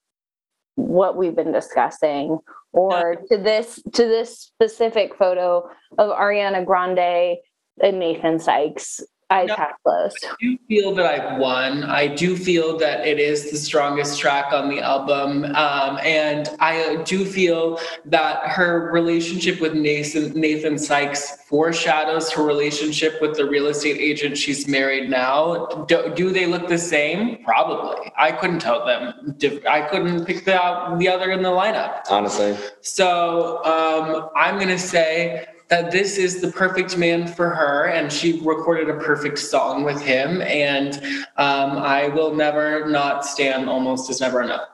what 0.75 1.15
we've 1.15 1.35
been 1.35 1.51
discussing 1.51 2.39
or 2.71 3.17
to 3.29 3.37
this 3.37 3.81
to 3.93 4.03
this 4.03 4.39
specific 4.39 5.15
photo 5.15 5.69
of 5.97 6.09
Ariana 6.09 6.65
Grande 6.65 7.37
and 7.81 7.99
Nathan 7.99 8.39
Sykes 8.39 9.01
I 9.29 9.45
no, 9.45 9.55
I 9.55 10.35
do 10.39 10.57
feel 10.67 10.93
that 10.95 11.05
I've 11.05 11.39
won. 11.39 11.83
I 11.83 12.07
do 12.07 12.35
feel 12.35 12.77
that 12.77 13.07
it 13.07 13.19
is 13.19 13.51
the 13.51 13.57
strongest 13.57 14.19
track 14.19 14.53
on 14.53 14.69
the 14.69 14.79
album. 14.79 15.45
Um, 15.55 15.97
and 16.03 16.49
I 16.59 17.01
do 17.03 17.25
feel 17.25 17.79
that 18.05 18.47
her 18.47 18.91
relationship 18.91 19.59
with 19.59 19.73
Nathan, 19.73 20.39
Nathan 20.39 20.77
Sykes 20.77 21.43
foreshadows 21.47 22.31
her 22.31 22.43
relationship 22.43 23.21
with 23.21 23.35
the 23.35 23.45
real 23.45 23.67
estate 23.67 23.97
agent 23.99 24.37
she's 24.37 24.67
married 24.67 25.09
now. 25.09 25.65
Do, 25.87 26.13
do 26.15 26.31
they 26.31 26.45
look 26.45 26.67
the 26.67 26.77
same? 26.77 27.43
Probably. 27.43 28.11
I 28.17 28.31
couldn't 28.31 28.59
tell 28.59 28.85
them. 28.85 29.35
I 29.67 29.81
couldn't 29.81 30.25
pick 30.25 30.45
the, 30.45 30.95
the 30.99 31.09
other 31.09 31.31
in 31.31 31.41
the 31.41 31.49
lineup. 31.49 32.01
Honestly. 32.09 32.57
So 32.81 33.63
um, 33.63 34.29
I'm 34.35 34.55
going 34.55 34.67
to 34.69 34.79
say 34.79 35.47
that 35.69 35.91
this 35.91 36.17
is 36.17 36.41
the 36.41 36.51
perfect 36.51 36.97
man 36.97 37.27
for 37.27 37.49
her 37.49 37.85
and 37.85 38.11
she 38.11 38.39
recorded 38.41 38.89
a 38.89 38.99
perfect 38.99 39.39
song 39.39 39.83
with 39.83 40.01
him 40.01 40.41
and 40.43 41.03
um, 41.37 41.77
i 41.77 42.07
will 42.09 42.35
never 42.35 42.87
not 42.89 43.25
stand 43.25 43.69
almost 43.69 44.09
as 44.09 44.21
never 44.21 44.41
enough. 44.41 44.67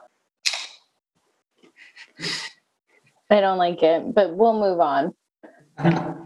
I 3.30 3.40
don't 3.40 3.58
like 3.58 3.82
it 3.82 4.14
but 4.14 4.34
we'll 4.34 4.58
move 4.58 4.80
on. 4.80 5.14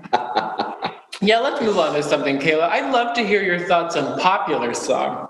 Yeah 1.20 1.38
let's 1.38 1.62
move 1.62 1.78
on 1.78 1.94
to 1.94 2.02
something 2.02 2.38
kaela. 2.38 2.68
I'd 2.68 2.92
love 2.92 3.14
to 3.16 3.26
hear 3.26 3.42
your 3.42 3.58
thoughts 3.58 3.96
on 3.96 4.20
popular 4.20 4.74
song. 4.74 5.28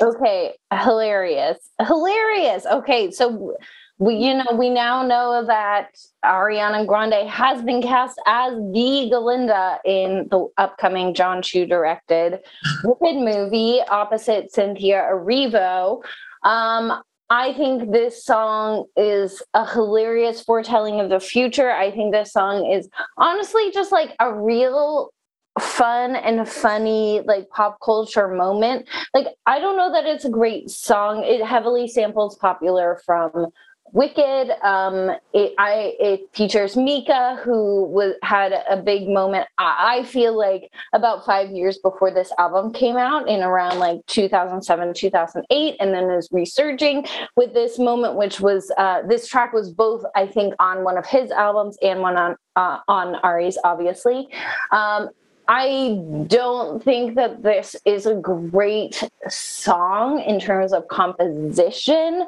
Okay 0.00 0.54
hilarious. 0.72 1.58
Hilarious! 1.86 2.64
Okay 2.64 3.10
so 3.10 3.54
we 3.98 4.16
you 4.16 4.34
know 4.34 4.52
we 4.54 4.68
now 4.68 5.02
know 5.02 5.44
that 5.46 5.96
Ariana 6.24 6.86
Grande 6.86 7.28
has 7.28 7.62
been 7.62 7.80
cast 7.82 8.20
as 8.26 8.52
the 8.54 9.10
Galinda 9.10 9.78
in 9.84 10.28
the 10.30 10.48
upcoming 10.58 11.14
Jon 11.14 11.40
Chu 11.42 11.66
directed 11.66 12.40
Wicked 12.84 13.16
movie 13.16 13.80
opposite 13.88 14.52
Cynthia 14.52 15.02
Erivo. 15.10 16.02
Um, 16.42 17.02
I 17.28 17.54
think 17.54 17.90
this 17.90 18.24
song 18.24 18.84
is 18.96 19.42
a 19.54 19.68
hilarious 19.68 20.42
foretelling 20.42 21.00
of 21.00 21.10
the 21.10 21.18
future. 21.18 21.70
I 21.70 21.90
think 21.90 22.12
this 22.12 22.32
song 22.32 22.70
is 22.70 22.88
honestly 23.16 23.72
just 23.72 23.90
like 23.90 24.14
a 24.20 24.32
real 24.32 25.10
fun 25.58 26.14
and 26.16 26.46
funny 26.46 27.22
like 27.26 27.48
pop 27.48 27.78
culture 27.82 28.28
moment. 28.28 28.86
Like 29.14 29.28
I 29.46 29.58
don't 29.58 29.78
know 29.78 29.90
that 29.92 30.04
it's 30.04 30.26
a 30.26 30.30
great 30.30 30.68
song. 30.68 31.24
It 31.24 31.42
heavily 31.44 31.88
samples 31.88 32.36
popular 32.36 33.00
from 33.06 33.46
Wicked. 33.92 34.50
Um, 34.62 35.10
it, 35.32 35.54
I, 35.58 35.94
it 35.98 36.28
features 36.32 36.76
Mika, 36.76 37.40
who 37.42 37.84
was 37.84 38.14
had 38.22 38.52
a 38.68 38.76
big 38.76 39.08
moment. 39.08 39.46
I, 39.58 39.98
I, 39.98 40.02
feel 40.04 40.36
like 40.36 40.70
about 40.92 41.24
five 41.24 41.50
years 41.50 41.78
before 41.78 42.10
this 42.10 42.32
album 42.38 42.72
came 42.72 42.96
out, 42.96 43.28
in 43.28 43.42
around 43.42 43.78
like 43.78 44.04
2007, 44.06 44.94
2008, 44.94 45.76
and 45.80 45.94
then 45.94 46.10
is 46.10 46.28
resurging 46.32 47.06
with 47.36 47.54
this 47.54 47.78
moment, 47.78 48.16
which 48.16 48.40
was 48.40 48.70
uh, 48.76 49.02
this 49.06 49.28
track 49.28 49.52
was 49.52 49.70
both, 49.70 50.04
I 50.14 50.26
think, 50.26 50.54
on 50.58 50.84
one 50.84 50.98
of 50.98 51.06
his 51.06 51.30
albums 51.30 51.78
and 51.80 52.00
one 52.00 52.16
on 52.16 52.36
uh, 52.56 52.78
on 52.88 53.14
Ari's, 53.16 53.58
obviously. 53.64 54.28
Um, 54.72 55.10
I 55.48 56.02
don't 56.26 56.82
think 56.82 57.14
that 57.14 57.42
this 57.42 57.76
is 57.84 58.06
a 58.06 58.14
great 58.14 59.08
song 59.28 60.20
in 60.20 60.40
terms 60.40 60.72
of 60.72 60.88
composition. 60.88 62.26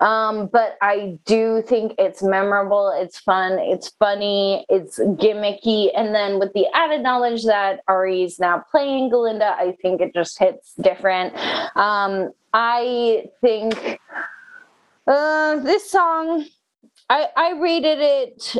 Um, 0.00 0.48
but 0.50 0.78
I 0.80 1.18
do 1.26 1.62
think 1.62 1.94
it's 1.98 2.22
memorable, 2.22 2.90
it's 2.96 3.18
fun, 3.18 3.58
it's 3.58 3.90
funny, 3.98 4.64
it's 4.68 4.98
gimmicky. 4.98 5.90
And 5.94 6.14
then 6.14 6.38
with 6.38 6.52
the 6.54 6.66
added 6.74 7.02
knowledge 7.02 7.44
that 7.44 7.80
Ari 7.86 8.22
is 8.22 8.38
now 8.38 8.64
playing 8.70 9.10
Galinda, 9.10 9.52
I 9.58 9.76
think 9.82 10.00
it 10.00 10.14
just 10.14 10.38
hits 10.38 10.74
different. 10.80 11.36
Um, 11.76 12.32
I 12.54 13.26
think 13.42 14.00
uh, 15.06 15.56
this 15.56 15.90
song, 15.90 16.46
I, 17.10 17.28
I 17.36 17.52
rated 17.60 17.98
it 18.00 18.56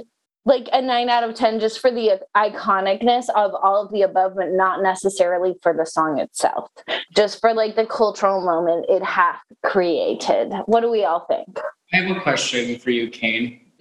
like 0.51 0.69
a 0.73 0.83
nine 0.83 1.09
out 1.09 1.23
of 1.23 1.35
10 1.35 1.61
just 1.61 1.79
for 1.79 1.91
the 1.91 2.21
iconicness 2.37 3.31
of 3.31 3.53
all 3.55 3.83
of 3.83 3.93
the 3.93 4.03
above, 4.03 4.35
but 4.35 4.51
not 4.51 4.83
necessarily 4.83 5.55
for 5.63 5.73
the 5.73 5.87
song 5.87 6.19
itself, 6.19 6.69
just 7.15 7.41
for 7.41 7.55
like 7.55 7.77
the 7.77 7.87
cultural 7.87 8.45
moment 8.45 8.85
it 8.89 9.03
has 9.03 9.37
created. 9.65 10.53
What 10.67 10.81
do 10.81 10.91
we 10.91 11.05
all 11.05 11.25
think? 11.27 11.59
I 11.95 11.99
have 11.99 12.17
a 12.17 12.21
question 12.21 12.79
for 12.81 12.91
you, 12.91 13.09
Kane. 13.09 13.61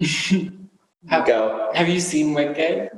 have, 1.08 1.26
Go. 1.26 1.70
Have 1.74 1.88
you 1.88 2.00
seen 2.00 2.32
Wicked? 2.34 2.90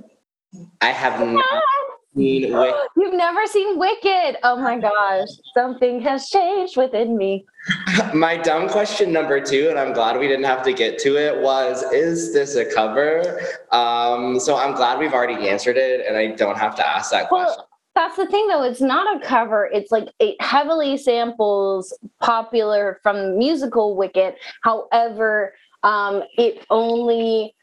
I 0.83 0.91
have 0.91 1.27
not 1.27 1.45
seen 2.15 2.53
Wicked. 2.57 2.75
You've 2.97 3.15
never 3.15 3.47
seen 3.47 3.79
Wicked. 3.79 4.39
Oh 4.43 4.57
my 4.57 4.79
gosh. 4.81 5.29
Something 5.55 6.01
has 6.01 6.29
changed 6.29 6.77
within 6.77 7.17
me. 7.17 7.45
My 8.15 8.37
dumb 8.37 8.69
question 8.69 9.13
number 9.13 9.41
two, 9.41 9.69
and 9.69 9.79
I'm 9.79 9.93
glad 9.93 10.19
we 10.19 10.27
didn't 10.27 10.47
have 10.47 10.65
to 10.65 10.73
get 10.73 10.99
to 11.01 11.17
it, 11.17 11.41
was 11.41 11.85
Is 11.93 12.33
this 12.33 12.57
a 12.57 12.65
cover? 12.65 13.41
Um, 13.71 14.41
so 14.41 14.57
I'm 14.57 14.75
glad 14.75 14.99
we've 14.99 15.13
already 15.13 15.49
answered 15.49 15.77
it 15.77 16.05
and 16.07 16.17
I 16.17 16.29
don't 16.35 16.59
have 16.59 16.75
to 16.77 16.87
ask 16.87 17.13
that 17.13 17.31
well, 17.31 17.45
question. 17.45 17.65
That's 17.95 18.17
the 18.17 18.27
thing 18.27 18.49
though, 18.49 18.63
it's 18.63 18.81
not 18.81 19.17
a 19.17 19.25
cover. 19.25 19.69
It's 19.73 19.93
like 19.93 20.09
it 20.19 20.41
heavily 20.41 20.97
samples 20.97 21.97
popular 22.21 22.99
from 23.03 23.17
the 23.17 23.31
musical 23.37 23.97
Wicked. 23.97 24.35
However, 24.63 25.55
um, 25.83 26.23
it 26.39 26.65
only 26.71 27.55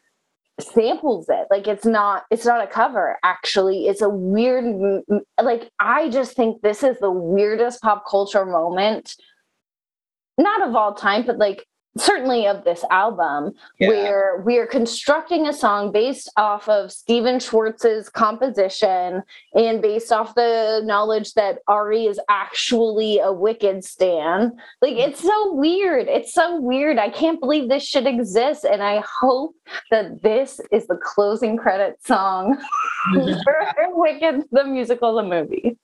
samples 0.62 1.28
it. 1.30 1.48
Like 1.50 1.68
it's 1.68 1.86
not 1.86 2.24
it's 2.32 2.46
not 2.46 2.64
a 2.64 2.68
cover 2.68 3.18
actually. 3.24 3.88
It's 3.88 4.02
a 4.02 4.10
weird 4.10 5.04
like 5.42 5.70
i 5.80 6.10
just 6.10 6.36
think 6.36 6.62
this 6.62 6.84
is 6.84 7.00
the 7.00 7.12
weirdest 7.12 7.82
pop 7.82 8.04
culture 8.10 8.46
moment 8.46 9.16
not 10.38 10.68
of 10.68 10.76
all 10.76 10.94
time 10.94 11.26
but 11.26 11.38
like 11.38 11.66
certainly 12.00 12.48
of 12.48 12.64
this 12.64 12.84
album 12.90 13.54
yeah. 13.80 13.90
where 13.90 14.44
we 14.46 14.58
are 14.58 14.66
constructing 14.66 15.48
a 15.48 15.54
song 15.54 15.92
based 15.92 16.32
off 16.38 16.68
of 16.70 16.92
Stephen 16.92 17.40
Schwartz's 17.40 18.10
composition 18.10 19.24
and 19.54 19.82
based 19.82 20.12
off 20.12 20.36
the 20.36 20.82
knowledge 20.86 21.34
that 21.34 21.60
Ari 21.68 22.06
is 22.06 22.20
actually 22.30 23.20
a 23.20 23.32
wicked 23.32 23.84
stan. 23.84 24.54
Like 24.82 24.94
mm-hmm. 24.94 25.12
it's 25.12 25.22
so 25.22 25.54
weird. 25.54 26.08
It's 26.08 26.34
so 26.34 26.60
weird. 26.60 26.98
I 26.98 27.10
can't 27.10 27.40
believe 27.40 27.70
this 27.70 27.86
should 27.86 28.08
exist. 28.08 28.64
And 28.64 28.82
I 28.82 29.04
hope 29.22 29.56
that 29.92 30.22
this 30.22 30.60
is 30.72 30.88
the 30.88 31.00
closing 31.02 31.58
credit 31.58 31.98
song 32.06 32.58
for 33.14 33.74
Wicked, 33.92 34.44
the 34.52 34.64
musical, 34.64 35.16
the 35.16 35.24
movie 35.24 35.78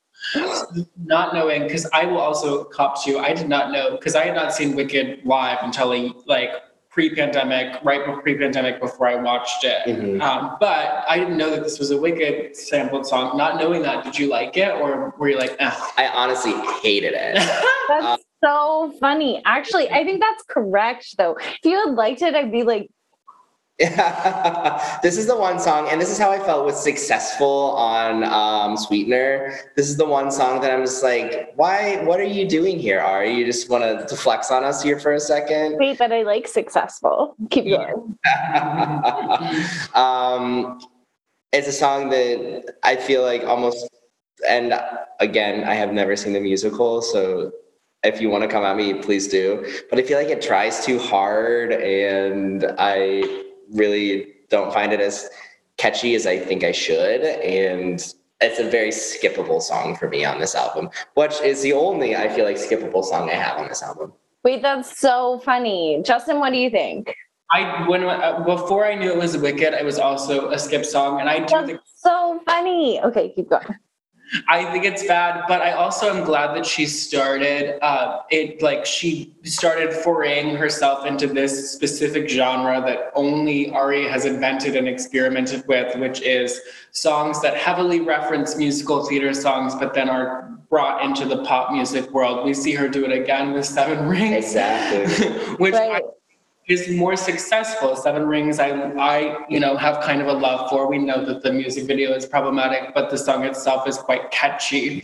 not 0.97 1.33
knowing 1.33 1.63
because 1.63 1.87
I 1.93 2.05
will 2.05 2.19
also 2.19 2.63
cop 2.65 3.03
to 3.05 3.19
I 3.19 3.33
did 3.33 3.49
not 3.49 3.71
know 3.71 3.91
because 3.91 4.15
I 4.15 4.25
had 4.25 4.35
not 4.35 4.53
seen 4.53 4.75
Wicked 4.75 5.25
live 5.25 5.59
until 5.61 5.89
like 6.25 6.51
pre-pandemic, 6.95 7.83
right 7.83 8.05
before 8.05 8.21
pre-pandemic 8.21 8.79
before 8.79 9.09
I 9.09 9.15
watched 9.15 9.65
it. 9.65 9.85
Mm-hmm. 9.85 10.21
Um, 10.21 10.55
but 10.61 11.03
I 11.09 11.19
didn't 11.19 11.35
know 11.35 11.49
that 11.49 11.61
this 11.61 11.77
was 11.77 11.91
a 11.91 11.99
Wicked 11.99 12.55
sampled 12.55 13.05
song. 13.05 13.35
Not 13.35 13.59
knowing 13.59 13.81
that, 13.81 14.05
did 14.05 14.17
you 14.17 14.29
like 14.29 14.55
it 14.55 14.73
or 14.73 15.13
were 15.19 15.27
you 15.27 15.37
like, 15.37 15.57
eh? 15.59 15.71
I 15.97 16.07
honestly 16.07 16.53
hated 16.81 17.13
it. 17.13 17.35
that's 17.89 18.05
um, 18.05 18.17
so 18.41 18.93
funny. 19.01 19.41
Actually, 19.43 19.89
I 19.89 20.05
think 20.05 20.21
that's 20.21 20.43
correct 20.49 21.17
though. 21.17 21.35
If 21.35 21.59
you 21.65 21.77
had 21.77 21.95
liked 21.95 22.21
it, 22.21 22.33
I'd 22.33 22.49
be 22.49 22.63
like, 22.63 22.89
this 23.79 25.17
is 25.17 25.27
the 25.27 25.35
one 25.35 25.59
song, 25.59 25.89
and 25.89 25.99
this 25.99 26.09
is 26.09 26.17
how 26.17 26.31
I 26.31 26.39
felt 26.39 26.65
with 26.65 26.75
Successful 26.75 27.73
on 27.75 28.23
um, 28.23 28.77
Sweetener. 28.77 29.53
This 29.75 29.89
is 29.89 29.97
the 29.97 30.05
one 30.05 30.31
song 30.31 30.61
that 30.61 30.71
I'm 30.71 30.85
just 30.85 31.03
like, 31.03 31.51
why? 31.57 32.01
What 32.05 32.21
are 32.21 32.23
you 32.23 32.47
doing 32.47 32.79
here, 32.79 33.01
Ari? 33.01 33.33
You 33.33 33.43
just 33.45 33.69
want 33.69 34.07
to 34.07 34.15
flex 34.15 34.49
on 34.49 34.63
us 34.63 34.81
here 34.81 34.97
for 34.97 35.11
a 35.11 35.19
second? 35.19 35.75
Wait, 35.77 35.97
but 35.97 36.13
I 36.13 36.21
like 36.21 36.47
Successful. 36.47 37.35
Keep 37.49 37.65
going. 37.65 38.17
um, 39.93 40.79
it's 41.51 41.67
a 41.67 41.73
song 41.73 42.07
that 42.11 42.77
I 42.83 42.95
feel 42.95 43.23
like 43.23 43.43
almost, 43.43 43.89
and 44.47 44.73
again, 45.19 45.65
I 45.65 45.73
have 45.73 45.91
never 45.91 46.15
seen 46.15 46.31
the 46.31 46.39
musical, 46.39 47.01
so 47.01 47.51
if 48.03 48.21
you 48.21 48.29
want 48.29 48.43
to 48.43 48.47
come 48.47 48.63
at 48.63 48.77
me, 48.77 48.93
please 48.93 49.27
do. 49.27 49.69
But 49.89 49.99
I 49.99 50.03
feel 50.03 50.17
like 50.17 50.29
it 50.29 50.41
tries 50.41 50.85
too 50.85 50.97
hard, 50.97 51.73
and 51.73 52.73
I 52.77 53.41
really 53.73 54.33
don't 54.49 54.73
find 54.73 54.93
it 54.93 54.99
as 54.99 55.29
catchy 55.77 56.15
as 56.15 56.25
I 56.25 56.39
think 56.39 56.63
I 56.63 56.71
should. 56.71 57.21
And 57.21 57.99
it's 58.41 58.59
a 58.59 58.69
very 58.69 58.89
skippable 58.89 59.61
song 59.61 59.95
for 59.95 60.09
me 60.09 60.25
on 60.25 60.39
this 60.39 60.55
album, 60.55 60.89
which 61.15 61.39
is 61.41 61.61
the 61.61 61.73
only 61.73 62.15
I 62.15 62.29
feel 62.29 62.45
like 62.45 62.57
skippable 62.57 63.03
song 63.03 63.29
I 63.29 63.33
have 63.33 63.57
on 63.57 63.67
this 63.67 63.81
album. 63.81 64.13
Wait, 64.43 64.61
that's 64.61 64.99
so 64.99 65.39
funny. 65.43 66.01
Justin, 66.05 66.39
what 66.39 66.51
do 66.51 66.59
you 66.59 66.69
think? 66.69 67.15
I 67.51 67.87
when 67.87 68.03
uh, 68.03 68.43
before 68.43 68.85
I 68.85 68.95
knew 68.95 69.11
it 69.11 69.17
was 69.17 69.37
Wicked, 69.37 69.73
it 69.73 69.85
was 69.85 69.99
also 69.99 70.49
a 70.49 70.59
skip 70.59 70.83
song, 70.83 71.19
and 71.19 71.29
I 71.29 71.39
do 71.39 71.45
That's 71.47 71.67
think 71.67 71.79
so 71.95 72.41
funny. 72.45 72.99
Okay, 73.01 73.29
keep 73.35 73.49
going. 73.49 73.65
I 74.47 74.65
think 74.71 74.85
it's 74.85 75.05
bad, 75.05 75.43
but 75.47 75.61
I 75.61 75.73
also 75.73 76.13
am 76.13 76.23
glad 76.23 76.55
that 76.55 76.65
she 76.65 76.85
started 76.85 77.83
uh, 77.83 78.21
it 78.29 78.61
like 78.61 78.85
she 78.85 79.33
started 79.43 79.93
foraying 79.93 80.55
herself 80.55 81.05
into 81.05 81.27
this 81.27 81.71
specific 81.71 82.29
genre 82.29 82.81
that 82.81 83.11
only 83.15 83.71
Ari 83.71 84.07
has 84.07 84.25
invented 84.25 84.75
and 84.75 84.87
experimented 84.87 85.63
with, 85.67 85.95
which 85.97 86.21
is 86.21 86.59
songs 86.91 87.41
that 87.41 87.55
heavily 87.55 88.01
reference 88.01 88.55
musical 88.55 89.05
theater 89.05 89.33
songs, 89.33 89.75
but 89.75 89.93
then 89.93 90.09
are 90.09 90.49
brought 90.69 91.03
into 91.03 91.25
the 91.25 91.43
pop 91.43 91.71
music 91.71 92.11
world. 92.11 92.45
We 92.45 92.53
see 92.53 92.73
her 92.73 92.89
do 92.89 93.05
it 93.05 93.11
again 93.11 93.53
with 93.53 93.65
Seven 93.65 94.07
Rings, 94.07 94.35
Exactly. 94.35 95.55
which 95.57 95.75
I 95.75 95.89
Right. 95.89 96.03
Is 96.67 96.89
more 96.89 97.15
successful. 97.15 97.95
Seven 97.95 98.25
Rings, 98.25 98.59
I, 98.59 98.69
I, 98.93 99.45
you 99.49 99.59
know, 99.59 99.77
have 99.77 100.01
kind 100.01 100.21
of 100.21 100.27
a 100.27 100.33
love 100.33 100.69
for. 100.69 100.87
We 100.87 100.97
know 100.97 101.23
that 101.23 101.43
the 101.43 101.51
music 101.51 101.85
video 101.85 102.13
is 102.13 102.25
problematic, 102.25 102.93
but 102.93 103.09
the 103.09 103.17
song 103.17 103.43
itself 103.43 103.87
is 103.87 103.97
quite 103.97 104.31
catchy. 104.31 105.03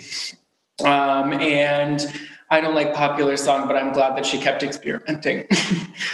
Um, 0.83 1.33
and 1.33 2.11
I 2.49 2.61
don't 2.61 2.73
like 2.73 2.93
popular 2.93 3.37
song, 3.37 3.67
but 3.67 3.77
I'm 3.77 3.93
glad 3.93 4.17
that 4.17 4.25
she 4.25 4.39
kept 4.39 4.63
experimenting. 4.63 5.45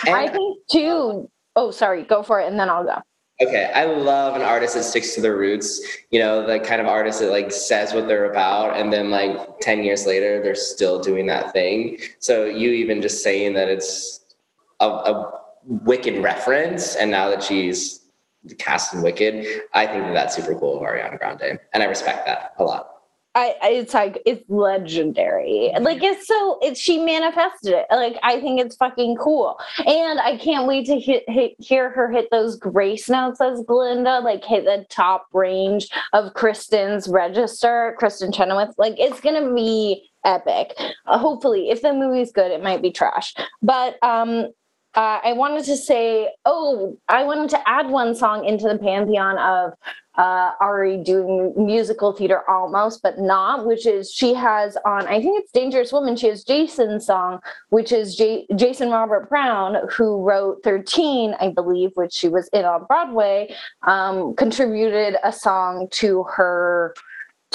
I 0.03 0.27
think 0.27 0.57
too. 0.69 1.29
Oh, 1.55 1.71
sorry. 1.71 2.03
Go 2.03 2.23
for 2.23 2.41
it, 2.41 2.47
and 2.47 2.59
then 2.59 2.69
I'll 2.69 2.83
go. 2.83 3.01
okay, 3.41 3.71
I 3.73 3.85
love 3.85 4.35
an 4.35 4.41
artist 4.41 4.75
that 4.75 4.83
sticks 4.83 5.15
to 5.15 5.21
their 5.21 5.37
roots. 5.37 5.81
You 6.11 6.19
know, 6.19 6.45
the 6.45 6.59
kind 6.59 6.81
of 6.81 6.87
artist 6.87 7.21
that 7.21 7.31
like 7.31 7.51
says 7.51 7.93
what 7.93 8.07
they're 8.07 8.29
about, 8.29 8.75
and 8.75 8.91
then 8.91 9.09
like 9.09 9.59
ten 9.61 9.83
years 9.83 10.05
later, 10.05 10.43
they're 10.43 10.55
still 10.55 10.99
doing 10.99 11.25
that 11.27 11.53
thing. 11.53 11.99
So 12.19 12.45
you 12.45 12.71
even 12.71 13.01
just 13.01 13.23
saying 13.23 13.53
that 13.53 13.69
it's 13.69 14.26
a, 14.79 14.85
a 14.87 15.41
Wicked 15.69 16.23
reference, 16.23 16.95
and 16.95 17.11
now 17.11 17.29
that 17.29 17.43
she's 17.43 18.05
cast 18.57 18.93
in 18.93 19.01
Wicked, 19.01 19.45
I 19.73 19.85
think 19.85 20.05
that 20.05 20.13
that's 20.13 20.35
super 20.35 20.57
cool 20.57 20.77
of 20.77 20.81
Ariana 20.81 21.19
Grande, 21.19 21.59
and 21.73 21.83
I 21.83 21.85
respect 21.87 22.25
that 22.25 22.53
a 22.57 22.63
lot. 22.63 22.89
I, 23.35 23.55
it's 23.61 23.93
like 23.93 24.19
it's 24.25 24.43
legendary. 24.49 25.71
Like 25.79 26.01
it's 26.01 26.25
so 26.25 26.57
it's 26.61 26.79
she 26.79 26.97
manifested 26.97 27.73
it. 27.73 27.85
Like 27.91 28.17
I 28.23 28.39
think 28.41 28.59
it's 28.59 28.75
fucking 28.77 29.17
cool, 29.17 29.59
and 29.85 30.19
I 30.19 30.37
can't 30.37 30.67
wait 30.67 30.87
to 30.87 30.99
hit, 30.99 31.23
hit 31.27 31.53
hear 31.59 31.89
her 31.91 32.09
hit 32.11 32.29
those 32.31 32.55
grace 32.55 33.09
notes 33.09 33.39
as 33.39 33.61
Glinda, 33.63 34.21
like 34.21 34.43
hit 34.43 34.65
the 34.65 34.85
top 34.89 35.27
range 35.33 35.89
of 36.13 36.33
Kristin's 36.33 37.07
register, 37.07 37.95
Kristin 38.01 38.33
Chenoweth. 38.33 38.73
Like 38.77 38.95
it's 38.97 39.21
gonna 39.21 39.53
be 39.53 40.09
epic. 40.25 40.73
Uh, 41.05 41.19
hopefully, 41.19 41.69
if 41.69 41.83
the 41.83 41.93
movie's 41.93 42.31
good, 42.31 42.51
it 42.51 42.63
might 42.63 42.81
be 42.81 42.91
trash, 42.91 43.35
but 43.61 44.01
um. 44.01 44.47
Uh, 44.97 45.19
I 45.23 45.33
wanted 45.33 45.63
to 45.65 45.77
say, 45.77 46.31
oh, 46.45 46.97
I 47.07 47.23
wanted 47.23 47.51
to 47.51 47.69
add 47.69 47.91
one 47.91 48.15
song 48.15 48.45
into 48.45 48.67
the 48.67 48.79
pantheon 48.79 49.37
of 49.37 49.73
uh, 50.17 50.53
Ari 50.59 51.03
doing 51.03 51.53
musical 51.55 52.13
theater 52.13 52.41
almost, 52.49 53.03
but 53.03 53.19
not, 53.19 53.67
which 53.67 53.85
is 53.85 54.11
she 54.11 54.33
has 54.33 54.75
on, 54.85 55.05
I 55.05 55.21
think 55.21 55.39
it's 55.39 55.51
Dangerous 55.51 55.93
Woman, 55.93 56.15
she 56.15 56.29
has 56.29 56.43
Jason's 56.43 57.05
song, 57.05 57.41
which 57.69 57.91
is 57.91 58.15
J- 58.15 58.47
Jason 58.55 58.89
Robert 58.89 59.29
Brown, 59.29 59.77
who 59.87 60.23
wrote 60.23 60.63
13, 60.63 61.35
I 61.39 61.49
believe, 61.49 61.91
which 61.93 62.13
she 62.13 62.27
was 62.27 62.47
in 62.47 62.65
on 62.65 62.85
Broadway, 62.85 63.53
um, 63.83 64.35
contributed 64.35 65.17
a 65.23 65.31
song 65.31 65.89
to 65.91 66.23
her 66.23 66.95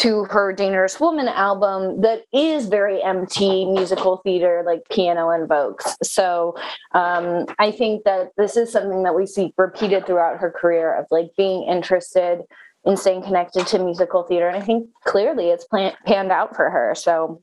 to 0.02 0.24
her 0.24 0.52
Dangerous 0.52 0.98
Woman 0.98 1.28
album 1.28 2.00
that 2.00 2.24
is 2.32 2.66
very 2.66 3.00
empty 3.00 3.64
musical 3.64 4.16
theater, 4.18 4.64
like 4.66 4.82
piano 4.90 5.30
and 5.30 5.48
vocals. 5.48 5.96
So 6.02 6.56
um, 6.90 7.46
I 7.60 7.70
think 7.70 8.02
that 8.02 8.30
this 8.36 8.56
is 8.56 8.72
something 8.72 9.04
that 9.04 9.14
we 9.14 9.26
see 9.26 9.54
repeated 9.56 10.04
throughout 10.04 10.40
her 10.40 10.50
career 10.50 10.92
of 10.92 11.06
like 11.12 11.30
being 11.36 11.62
interested 11.68 12.40
in 12.84 12.96
staying 12.96 13.22
connected 13.22 13.64
to 13.68 13.78
musical 13.78 14.24
theater. 14.24 14.48
And 14.48 14.60
I 14.60 14.66
think 14.66 14.88
clearly 15.04 15.50
it's 15.50 15.66
panned 15.70 16.32
out 16.32 16.56
for 16.56 16.68
her. 16.68 16.94
So 16.96 17.40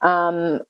um, 0.00 0.60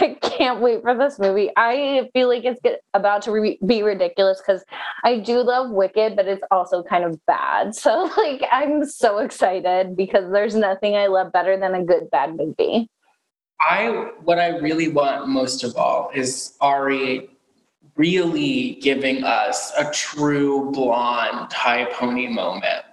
I 0.00 0.16
can't 0.22 0.60
wait 0.60 0.82
for 0.82 0.96
this 0.96 1.18
movie. 1.18 1.50
I 1.56 2.08
feel 2.12 2.28
like 2.28 2.44
it's 2.44 2.60
get, 2.60 2.80
about 2.94 3.22
to 3.22 3.32
re- 3.32 3.58
be 3.64 3.82
ridiculous 3.82 4.40
because 4.44 4.64
I 5.02 5.18
do 5.18 5.42
love 5.42 5.70
Wicked, 5.70 6.16
but 6.16 6.26
it's 6.26 6.42
also 6.50 6.82
kind 6.82 7.04
of 7.04 7.18
bad. 7.26 7.74
So, 7.84 8.10
like, 8.16 8.42
I'm 8.50 8.86
so 8.86 9.18
excited 9.18 9.94
because 9.94 10.32
there's 10.32 10.54
nothing 10.54 10.96
I 10.96 11.06
love 11.06 11.32
better 11.32 11.58
than 11.58 11.74
a 11.74 11.84
good 11.84 12.10
bad 12.10 12.34
movie. 12.36 12.88
I 13.60 14.10
what 14.22 14.38
I 14.38 14.58
really 14.58 14.88
want 14.88 15.28
most 15.28 15.64
of 15.64 15.76
all 15.76 16.10
is 16.14 16.54
Ari 16.60 17.28
really 17.96 18.78
giving 18.82 19.22
us 19.22 19.72
a 19.76 19.90
true 19.90 20.70
blonde 20.72 21.52
high 21.52 21.84
pony 21.92 22.26
moment. 22.26 22.84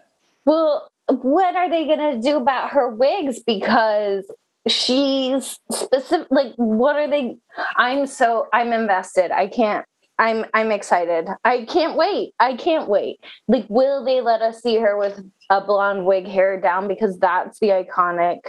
Well, 0.46 0.90
what 1.08 1.56
are 1.56 1.70
they 1.70 1.86
going 1.86 2.00
to 2.00 2.22
do 2.22 2.38
about 2.38 2.72
her 2.72 2.90
wigs? 2.90 3.40
Because 3.40 4.26
she's 4.68 5.60
specific. 5.72 6.28
Like, 6.30 6.54
what 6.56 6.96
are 6.96 7.10
they? 7.10 7.38
I'm 7.78 8.08
so 8.08 8.48
I'm 8.54 8.74
invested. 8.74 9.32
I 9.32 9.48
can't. 9.48 9.86
I'm 10.20 10.46
I'm 10.54 10.72
excited. 10.72 11.28
I 11.44 11.66
can't 11.66 11.98
wait. 11.98 12.34
I 12.40 12.56
can't 12.56 12.88
wait. 12.88 13.20
Like, 13.48 13.66
will 13.70 14.06
they 14.06 14.22
let 14.22 14.42
us 14.42 14.62
see 14.62 14.78
her 14.78 14.98
with 14.98 15.20
a 15.50 15.62
blonde 15.62 16.06
wig 16.06 16.28
hair 16.28 16.60
down? 16.60 16.88
Because 16.88 17.18
that's 17.18 17.60
the 17.60 17.68
iconic 17.68 18.40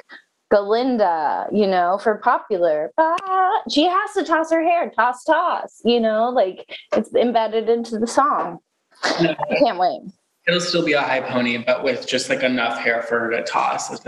Galinda, 0.52 1.48
you 1.50 1.66
know, 1.66 1.98
for 1.98 2.18
popular. 2.18 2.92
Ah, 2.98 3.62
she 3.70 3.84
has 3.84 4.12
to 4.12 4.24
toss 4.24 4.50
her 4.50 4.62
hair, 4.62 4.90
toss, 4.90 5.24
toss, 5.24 5.80
you 5.84 5.98
know, 5.98 6.28
like 6.28 6.78
it's 6.94 7.12
embedded 7.14 7.70
into 7.70 7.98
the 7.98 8.06
song. 8.06 8.58
I 9.02 9.36
can't 9.58 9.78
wait. 9.78 10.02
It'll 10.46 10.60
still 10.60 10.84
be 10.84 10.92
a 10.92 11.00
high 11.00 11.20
pony, 11.20 11.56
but 11.56 11.82
with 11.82 12.06
just 12.06 12.28
like 12.28 12.42
enough 12.42 12.78
hair 12.78 13.02
for 13.02 13.18
her 13.20 13.30
to 13.30 13.42
toss. 13.44 13.88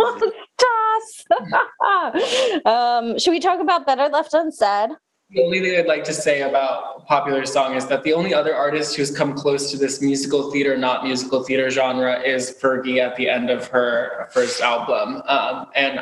um, 2.64 3.18
should 3.18 3.30
we 3.30 3.40
talk 3.40 3.60
about 3.60 3.86
Better 3.86 4.08
Left 4.08 4.32
Unsaid? 4.34 4.90
The 5.30 5.42
only 5.42 5.60
thing 5.60 5.78
I'd 5.78 5.86
like 5.86 6.04
to 6.04 6.12
say 6.12 6.42
about 6.42 7.06
popular 7.06 7.44
song 7.46 7.74
is 7.74 7.86
that 7.86 8.04
the 8.04 8.12
only 8.12 8.34
other 8.34 8.54
artist 8.54 8.94
who's 8.94 9.10
come 9.10 9.34
close 9.34 9.70
to 9.72 9.76
this 9.76 10.00
musical 10.00 10.52
theater, 10.52 10.76
not 10.76 11.02
musical 11.02 11.42
theater 11.42 11.70
genre, 11.70 12.20
is 12.20 12.56
Fergie 12.62 13.00
at 13.04 13.16
the 13.16 13.28
end 13.28 13.50
of 13.50 13.66
her 13.68 14.28
first 14.32 14.60
album. 14.60 15.22
Um, 15.26 15.66
and 15.74 16.00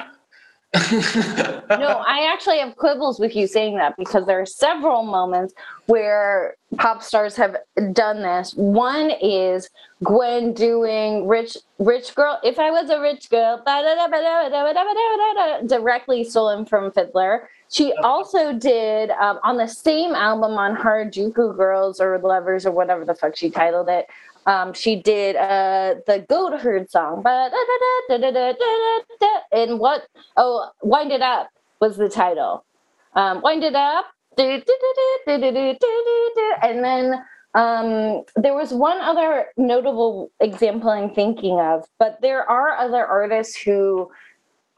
No, 1.79 2.03
I 2.07 2.31
actually 2.33 2.59
have 2.59 2.77
quibbles 2.77 3.19
with 3.19 3.35
you 3.35 3.47
saying 3.47 3.77
that 3.77 3.97
because 3.97 4.27
there 4.27 4.41
are 4.41 4.47
several 4.47 5.03
moments 5.03 5.55
where 5.87 6.57
pop 6.77 7.03
stars 7.03 7.37
have 7.37 7.57
done 7.93 8.23
this. 8.23 8.55
One 8.55 9.11
is 9.23 9.71
Gwen 10.03 10.53
doing 10.53 11.27
"Rich 11.27 11.57
Rich 11.79 12.15
Girl." 12.15 12.39
If 12.43 12.59
I 12.59 12.71
was 12.71 12.91
a 12.91 13.01
rich 13.01 13.31
girl, 13.31 13.63
directly 15.67 16.25
stolen 16.25 16.65
from 16.67 16.91
Fiddler. 16.93 17.49
She 17.71 17.93
also 18.03 18.53
did 18.53 19.11
um, 19.13 19.41
on 19.43 19.57
the 19.57 19.69
same 19.69 20.15
album 20.15 20.59
on 20.59 20.77
Harajuku 20.77 21.57
Girls 21.57 22.01
or 22.01 22.19
Lovers 22.19 22.67
or 22.67 22.71
whatever 22.71 23.05
the 23.07 23.15
fuck 23.15 23.35
she 23.35 23.51
titled 23.51 23.89
it. 23.89 24.09
Um, 24.47 24.73
she 24.73 24.97
did 24.97 25.37
uh, 25.37 25.95
the 26.07 26.25
Goat 26.29 26.61
Herd 26.61 26.91
song, 26.91 27.23
but. 27.23 27.53
and 29.53 29.79
what? 29.79 30.07
Oh, 30.37 30.71
Wind 30.83 31.13
It 31.13 31.23
Up 31.23 31.49
was 31.81 31.97
the 31.97 32.09
title. 32.09 32.65
Um, 33.15 33.41
Wind 33.43 33.63
It 33.63 33.77
Up, 33.77 34.07
and 34.39 35.43
then 36.85 37.25
um, 37.55 38.25
there 38.37 38.55
was 38.55 38.73
one 38.73 39.01
other 39.01 39.47
notable 39.57 40.31
example 40.41 40.91
I'm 40.91 41.15
thinking 41.15 41.61
of, 41.61 41.85
but 41.99 42.19
there 42.21 42.49
are 42.49 42.77
other 42.77 43.07
artists 43.07 43.57
who. 43.57 44.11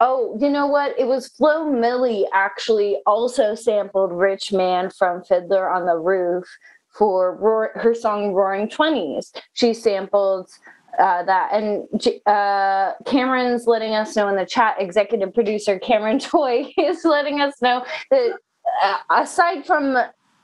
Oh, 0.01 0.37
you 0.41 0.49
know 0.49 0.67
what? 0.67 0.93
It 0.99 1.07
was 1.07 1.29
Flo 1.29 1.65
Milli 1.65 2.25
actually 2.33 2.97
also 3.05 3.55
sampled 3.55 4.11
Rich 4.11 4.51
Man 4.51 4.89
from 4.89 5.23
Fiddler 5.23 5.69
on 5.69 5.85
the 5.85 5.95
Roof 5.97 6.45
for 6.97 7.35
roar, 7.35 7.71
her 7.75 7.93
song 7.93 8.33
Roaring 8.33 8.69
Twenties. 8.69 9.33
She 9.53 9.73
sampled 9.73 10.49
uh, 10.97 11.23
that. 11.23 11.49
And 11.51 11.87
uh, 12.25 12.93
Cameron's 13.05 13.67
letting 13.67 13.93
us 13.93 14.15
know 14.15 14.27
in 14.27 14.35
the 14.35 14.45
chat, 14.45 14.77
executive 14.79 15.33
producer 15.33 15.79
Cameron 15.79 16.19
Toy 16.19 16.71
is 16.77 17.03
letting 17.03 17.41
us 17.41 17.61
know 17.61 17.85
that 18.11 18.37
uh, 18.83 18.97
aside 19.09 19.65
from 19.65 19.97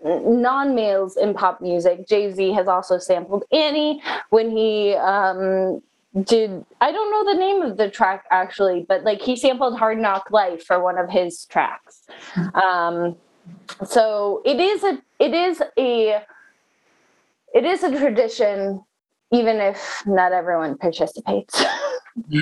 non 0.03 0.76
males 0.76 1.18
in 1.18 1.34
pop 1.34 1.61
music, 1.61 2.07
Jay 2.07 2.32
Z 2.32 2.52
has 2.53 2.68
also 2.68 2.98
sampled 2.98 3.44
Annie 3.52 4.02
when 4.30 4.49
he 4.49 4.94
um, 4.95 5.82
did 6.23 6.65
I 6.82 6.91
don't 6.91 7.11
know 7.11 7.34
the 7.34 7.40
name 7.40 7.61
of 7.61 7.78
the 7.78 7.90
track 7.90 8.26
actually, 8.32 8.86
but 8.88 9.03
like 9.03 9.22
he 9.22 9.36
sampled 9.36 9.78
Hard 9.78 9.99
Knock 9.99 10.32
Life 10.32 10.64
for 10.64 10.82
one 10.82 10.98
of 10.98 11.10
his 11.10 11.45
tracks. 11.45 12.07
Um, 12.56 13.15
so 13.86 14.41
it 14.45 14.60
is 14.60 14.84
a 14.84 15.02
it 15.19 15.34
is 15.34 15.61
a 15.78 16.23
it 17.53 17.65
is 17.65 17.84
a 17.84 17.98
tradition, 17.98 18.84
even 19.32 19.57
if 19.57 20.03
not 20.06 20.32
everyone 20.32 20.78
participates. 20.78 21.64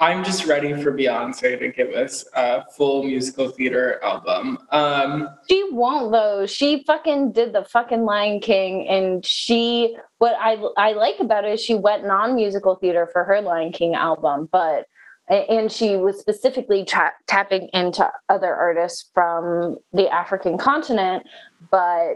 I'm 0.00 0.24
just 0.24 0.46
ready 0.46 0.74
for 0.82 0.92
Beyonce 0.92 1.58
to 1.58 1.68
give 1.68 1.90
us 1.90 2.24
a 2.34 2.64
full 2.76 3.04
musical 3.04 3.50
theater 3.50 4.02
album. 4.02 4.58
Um, 4.70 5.28
she 5.48 5.64
won't 5.70 6.10
though. 6.12 6.46
She 6.46 6.82
fucking 6.84 7.32
did 7.32 7.52
the 7.52 7.64
fucking 7.64 8.04
Lion 8.04 8.40
King, 8.40 8.88
and 8.88 9.24
she 9.24 9.96
what 10.18 10.34
I 10.40 10.54
I 10.76 10.92
like 10.92 11.20
about 11.20 11.44
it 11.44 11.52
is 11.52 11.60
she 11.60 11.74
went 11.76 12.04
non 12.04 12.34
musical 12.34 12.74
theater 12.76 13.08
for 13.12 13.24
her 13.24 13.40
Lion 13.40 13.72
King 13.72 13.94
album, 13.94 14.48
but 14.50 14.86
and 15.28 15.70
she 15.70 15.96
was 15.96 16.18
specifically 16.18 16.84
tra- 16.84 17.12
tapping 17.26 17.68
into 17.74 18.10
other 18.28 18.54
artists 18.54 19.10
from 19.12 19.76
the 19.92 20.08
African 20.08 20.56
continent, 20.56 21.24
but 21.70 22.14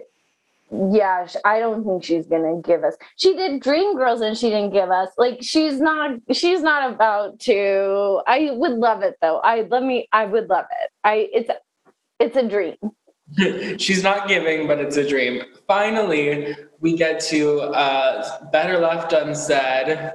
yeah, 0.91 1.27
I 1.45 1.59
don't 1.59 1.85
think 1.85 2.03
she's 2.03 2.27
gonna 2.27 2.61
give 2.63 2.83
us. 2.83 2.95
She 3.17 3.35
did 3.35 3.61
Dream 3.61 3.97
Girls 3.97 4.21
and 4.23 4.37
she 4.37 4.49
didn't 4.49 4.73
give 4.73 4.91
us. 4.91 5.11
Like 5.19 5.39
she's 5.43 5.81
not. 5.81 6.19
She's 6.33 6.63
not 6.63 6.93
about 6.93 7.41
to. 7.41 8.23
I 8.27 8.51
would 8.53 8.73
love 8.73 9.03
it 9.03 9.17
though. 9.21 9.39
I 9.39 9.67
let 9.71 9.83
me. 9.83 10.09
I 10.13 10.25
would 10.25 10.49
love 10.49 10.67
it. 10.83 10.91
I. 11.05 11.29
It's. 11.33 11.51
It's 12.19 12.37
a 12.37 12.49
dream. 12.49 12.77
she's 13.79 14.03
not 14.03 14.29
giving, 14.29 14.67
but 14.67 14.79
it's 14.79 14.97
a 14.97 15.07
dream. 15.07 15.43
Finally, 15.67 16.57
we 16.81 16.97
get 16.97 17.21
to 17.21 17.61
uh, 17.61 18.47
better 18.51 18.79
left 18.79 19.13
unsaid. 19.13 20.13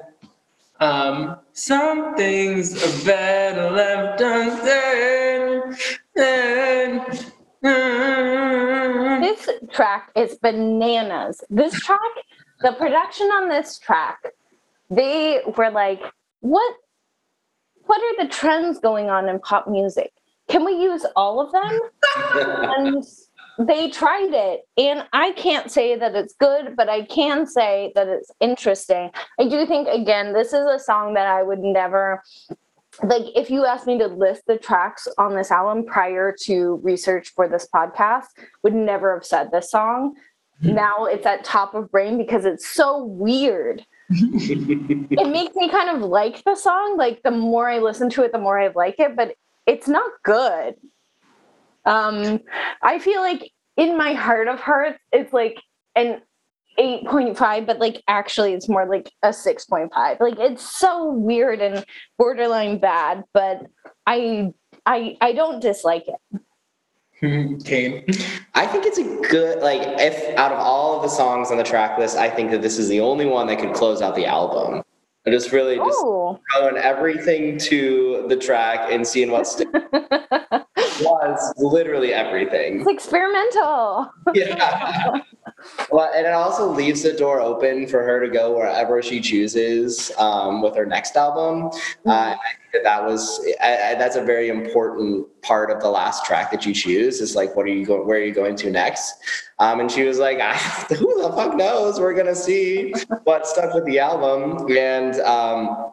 Um, 0.80 1.38
some 1.54 2.16
things 2.16 2.82
are 2.84 3.06
better 3.06 3.72
left 3.72 4.22
unsaid. 4.22 5.28
This 9.48 9.60
track 9.72 10.12
is 10.16 10.38
bananas. 10.38 11.44
This 11.50 11.74
track, 11.80 12.00
the 12.62 12.74
production 12.74 13.28
on 13.28 13.50
this 13.50 13.80
track, 13.80 14.20
they 14.90 15.42
were 15.58 15.72
like, 15.72 16.02
what 16.42 16.76
what 17.86 18.02
are 18.02 18.26
the 18.26 18.30
trends 18.30 18.80
going 18.80 19.10
on 19.10 19.30
in 19.30 19.40
pop 19.40 19.68
music? 19.68 20.12
Can 20.50 20.66
we 20.66 20.74
use 20.74 21.06
all 21.16 21.40
of 21.40 21.52
them? 21.52 21.80
and 22.78 23.04
they 23.60 23.90
tried 23.90 24.34
it 24.34 24.68
and 24.78 25.04
i 25.14 25.32
can't 25.32 25.72
say 25.72 25.96
that 25.96 26.14
it's 26.14 26.36
good 26.36 26.76
but 26.76 26.90
i 26.90 27.02
can 27.02 27.48
say 27.48 27.92
that 27.96 28.08
it's 28.08 28.30
interesting 28.40 29.10
i 29.40 29.48
do 29.48 29.66
think 29.66 29.88
again 29.88 30.32
this 30.32 30.50
is 30.50 30.68
a 30.68 30.78
song 30.78 31.16
that 31.16 31.26
i 31.26 31.42
would 31.42 31.58
never 31.58 32.22
like 33.04 33.24
if 33.36 33.50
you 33.50 33.66
asked 33.66 33.88
me 33.88 33.98
to 34.00 34.08
list 34.08 34.44
the 34.48 34.58
tracks 34.58 35.08
on 35.18 35.36
this 35.36 35.52
album 35.52 35.86
prior 35.86 36.36
to 36.44 36.80
research 36.84 37.30
for 37.36 37.48
this 37.48 37.68
podcast 37.74 38.26
would 38.64 38.74
never 38.74 39.14
have 39.14 39.26
said 39.26 39.52
this 39.52 39.72
song. 39.72 40.16
Mm-hmm. 40.64 40.74
now 40.74 41.06
it's 41.06 41.26
at 41.28 41.44
top 41.44 41.76
of 41.76 41.92
brain 41.92 42.18
because 42.18 42.46
it's 42.46 42.68
so 42.68 43.04
weird. 43.04 43.86
It 44.10 45.30
makes 45.30 45.56
me 45.56 45.70
kind 45.70 45.90
of 45.90 46.02
like 46.02 46.44
the 46.46 46.56
song 46.56 46.98
like 46.98 47.22
the 47.24 47.32
more 47.32 47.70
i 47.70 47.80
listen 47.80 48.10
to 48.12 48.24
it 48.24 48.32
the 48.32 48.40
more 48.40 48.60
i 48.60 48.70
like 48.70 49.00
it 49.00 49.16
but 49.16 49.36
it's 49.66 49.88
not 49.88 50.10
good. 50.24 50.76
Um 51.86 52.40
i 52.82 53.00
feel 53.00 53.22
like 53.22 53.52
in 53.76 53.98
my 53.98 54.14
heart 54.14 54.48
of 54.48 54.60
hearts 54.60 55.00
it's 55.12 55.32
like 55.32 55.62
an 55.96 56.22
8.5 56.80 57.66
but 57.66 57.80
like 57.80 58.04
actually 58.08 58.54
it's 58.54 58.70
more 58.70 58.86
like 58.86 59.12
a 59.24 59.30
6.5 59.30 60.20
like 60.20 60.40
it's 60.40 60.64
so 60.64 61.12
weird 61.12 61.62
and 61.62 61.86
borderline 62.18 62.80
bad 62.80 63.24
but 63.34 63.66
i 64.06 64.52
i 64.86 65.18
i 65.22 65.34
don't 65.34 65.60
dislike 65.60 66.06
it 66.08 66.42
Kane. 67.66 68.06
I 68.54 68.68
think 68.68 68.86
it's 68.86 69.00
a 69.00 69.30
good 69.30 69.60
like 69.64 69.82
if 70.00 70.38
out 70.38 70.52
of 70.52 70.60
all 70.60 70.98
of 70.98 71.02
the 71.02 71.10
songs 71.10 71.50
on 71.50 71.58
the 71.58 71.64
track 71.64 71.98
list, 71.98 72.16
I 72.16 72.30
think 72.30 72.52
that 72.52 72.62
this 72.62 72.78
is 72.78 72.90
the 72.90 73.00
only 73.00 73.26
one 73.26 73.48
that 73.48 73.58
could 73.58 73.74
close 73.74 74.04
out 74.04 74.14
the 74.14 74.28
album. 74.28 74.84
I 75.26 75.32
just 75.32 75.52
really 75.52 75.78
just 75.78 75.98
oh. 76.00 76.40
throwing 76.54 76.78
everything 76.78 77.58
to 77.58 78.26
the 78.30 78.38
track 78.38 78.92
and 78.92 79.06
seeing 79.06 79.32
what 79.32 79.48
sticks. 79.48 79.72
was 81.02 81.54
literally 81.58 82.14
everything. 82.14 82.82
It's 82.82 82.90
experimental. 82.90 84.10
yeah. 84.34 85.18
Well, 85.92 86.12
and 86.16 86.26
it 86.26 86.34
also 86.34 86.70
leaves 86.70 87.04
the 87.04 87.14
door 87.14 87.42
open 87.42 87.88
for 87.88 88.04
her 88.04 88.20
to 88.26 88.32
go 88.32 88.56
wherever 88.56 89.02
she 89.02 89.20
chooses 89.20 90.12
um, 90.18 90.62
with 90.62 90.76
her 90.76 90.86
next 90.86 91.16
album. 91.16 91.70
Mm-hmm. 91.70 92.10
Uh, 92.10 92.14
I 92.14 92.36
think 92.36 92.74
that 92.74 92.84
that 92.84 93.06
was 93.06 93.46
I, 93.62 93.92
I, 93.92 93.96
that's 93.96 94.16
a 94.16 94.24
very 94.24 94.50
important 94.50 95.26
part 95.42 95.72
of 95.72 95.82
the 95.82 95.90
last 95.90 96.26
track 96.26 96.52
that 96.52 96.66
you 96.66 96.74
choose. 96.74 97.22
Is 97.22 97.36
like, 97.36 97.56
what 97.56 97.66
are 97.66 97.70
you 97.70 97.86
going? 97.86 98.08
Where 98.08 98.20
are 98.20 98.24
you 98.24 98.34
going 98.34 98.56
to 98.58 98.70
next? 98.70 99.16
Um, 99.60 99.80
and 99.80 99.92
she 99.92 100.04
was 100.04 100.20
like, 100.20 100.40
"Who 100.90 101.22
the 101.24 101.32
fuck 101.36 101.56
knows? 101.56 102.00
We're 102.00 102.14
gonna 102.14 102.36
see 102.36 102.94
what 103.24 103.48
stuck 103.48 103.74
with 103.74 103.86
the 103.86 104.00
album." 104.00 104.68
And 104.78 105.20
um, 105.22 105.92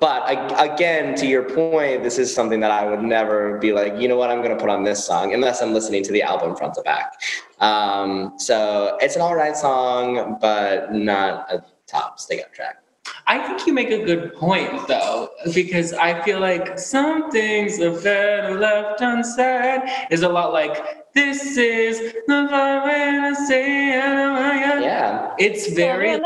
but 0.00 0.24
again, 0.58 1.14
to 1.16 1.26
your 1.26 1.42
point, 1.42 2.02
this 2.02 2.18
is 2.18 2.34
something 2.34 2.60
that 2.60 2.70
I 2.70 2.88
would 2.88 3.02
never 3.02 3.58
be 3.58 3.72
like, 3.72 3.98
you 3.98 4.08
know 4.08 4.16
what, 4.16 4.30
I'm 4.30 4.38
going 4.38 4.56
to 4.56 4.60
put 4.60 4.70
on 4.70 4.82
this 4.82 5.04
song 5.04 5.34
unless 5.34 5.60
I'm 5.60 5.74
listening 5.74 6.02
to 6.04 6.12
the 6.12 6.22
album 6.22 6.56
front 6.56 6.74
to 6.74 6.82
back. 6.82 7.12
Um, 7.60 8.34
so 8.38 8.96
it's 9.00 9.16
an 9.16 9.22
all 9.22 9.34
right 9.34 9.56
song, 9.56 10.38
but 10.40 10.94
not 10.94 11.52
a 11.52 11.62
top 11.86 12.18
stick 12.18 12.40
up 12.40 12.54
track. 12.54 12.76
I 13.26 13.46
think 13.46 13.66
you 13.66 13.72
make 13.72 13.90
a 13.90 14.04
good 14.04 14.34
point 14.34 14.88
though, 14.88 15.30
because 15.52 15.92
I 15.92 16.20
feel 16.22 16.40
like 16.40 16.78
some 16.78 17.30
things 17.30 17.80
are 17.80 18.00
better 18.00 18.58
left 18.58 19.00
unsaid 19.00 19.82
is 20.10 20.22
a 20.22 20.28
lot 20.28 20.52
like 20.52 21.12
this 21.14 21.56
is 21.56 22.12
the 22.26 22.48
vibe 22.50 22.84
when 22.84 23.20
I 23.24 23.34
say 23.46 23.88
yeah. 23.88 25.34
It's 25.38 25.72
very 25.72 26.18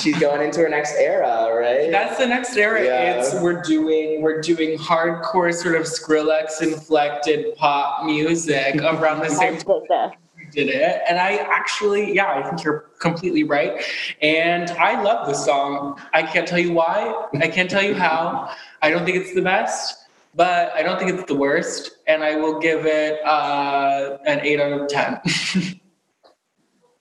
She's 0.00 0.18
going 0.18 0.40
into 0.40 0.60
her 0.60 0.68
next 0.68 0.94
era, 0.96 1.54
right? 1.54 1.90
That's 1.90 2.18
the 2.18 2.26
next 2.26 2.56
era. 2.56 2.84
Yeah. 2.84 3.12
It's 3.12 3.34
we're 3.34 3.60
doing 3.62 4.22
we're 4.22 4.40
doing 4.40 4.78
hardcore 4.78 5.52
sort 5.52 5.74
of 5.74 5.82
Skrillex 5.82 6.62
inflected 6.62 7.54
pop 7.56 8.04
music 8.04 8.76
around 8.76 9.20
the 9.20 9.28
same 9.28 9.58
time 9.58 10.12
did 10.52 10.68
it. 10.68 11.02
And 11.08 11.18
I 11.18 11.36
actually, 11.36 12.14
yeah, 12.14 12.32
I 12.32 12.42
think 12.42 12.62
you're 12.62 12.90
completely 13.00 13.44
right. 13.44 13.82
And 14.20 14.70
I 14.72 15.02
love 15.02 15.26
the 15.26 15.34
song. 15.34 16.00
I 16.14 16.22
can't 16.22 16.46
tell 16.46 16.58
you 16.58 16.72
why. 16.72 17.26
I 17.34 17.48
can't 17.48 17.70
tell 17.70 17.82
you 17.82 17.94
how. 17.94 18.50
I 18.82 18.90
don't 18.90 19.04
think 19.04 19.16
it's 19.16 19.34
the 19.34 19.42
best, 19.42 20.06
but 20.34 20.72
I 20.74 20.82
don't 20.82 20.98
think 20.98 21.12
it's 21.12 21.26
the 21.26 21.34
worst. 21.34 21.98
And 22.06 22.22
I 22.22 22.36
will 22.36 22.58
give 22.58 22.86
it 22.86 23.24
uh, 23.24 24.18
an 24.26 24.40
eight 24.40 24.60
out 24.60 24.72
of 24.72 24.88
ten. 24.88 25.20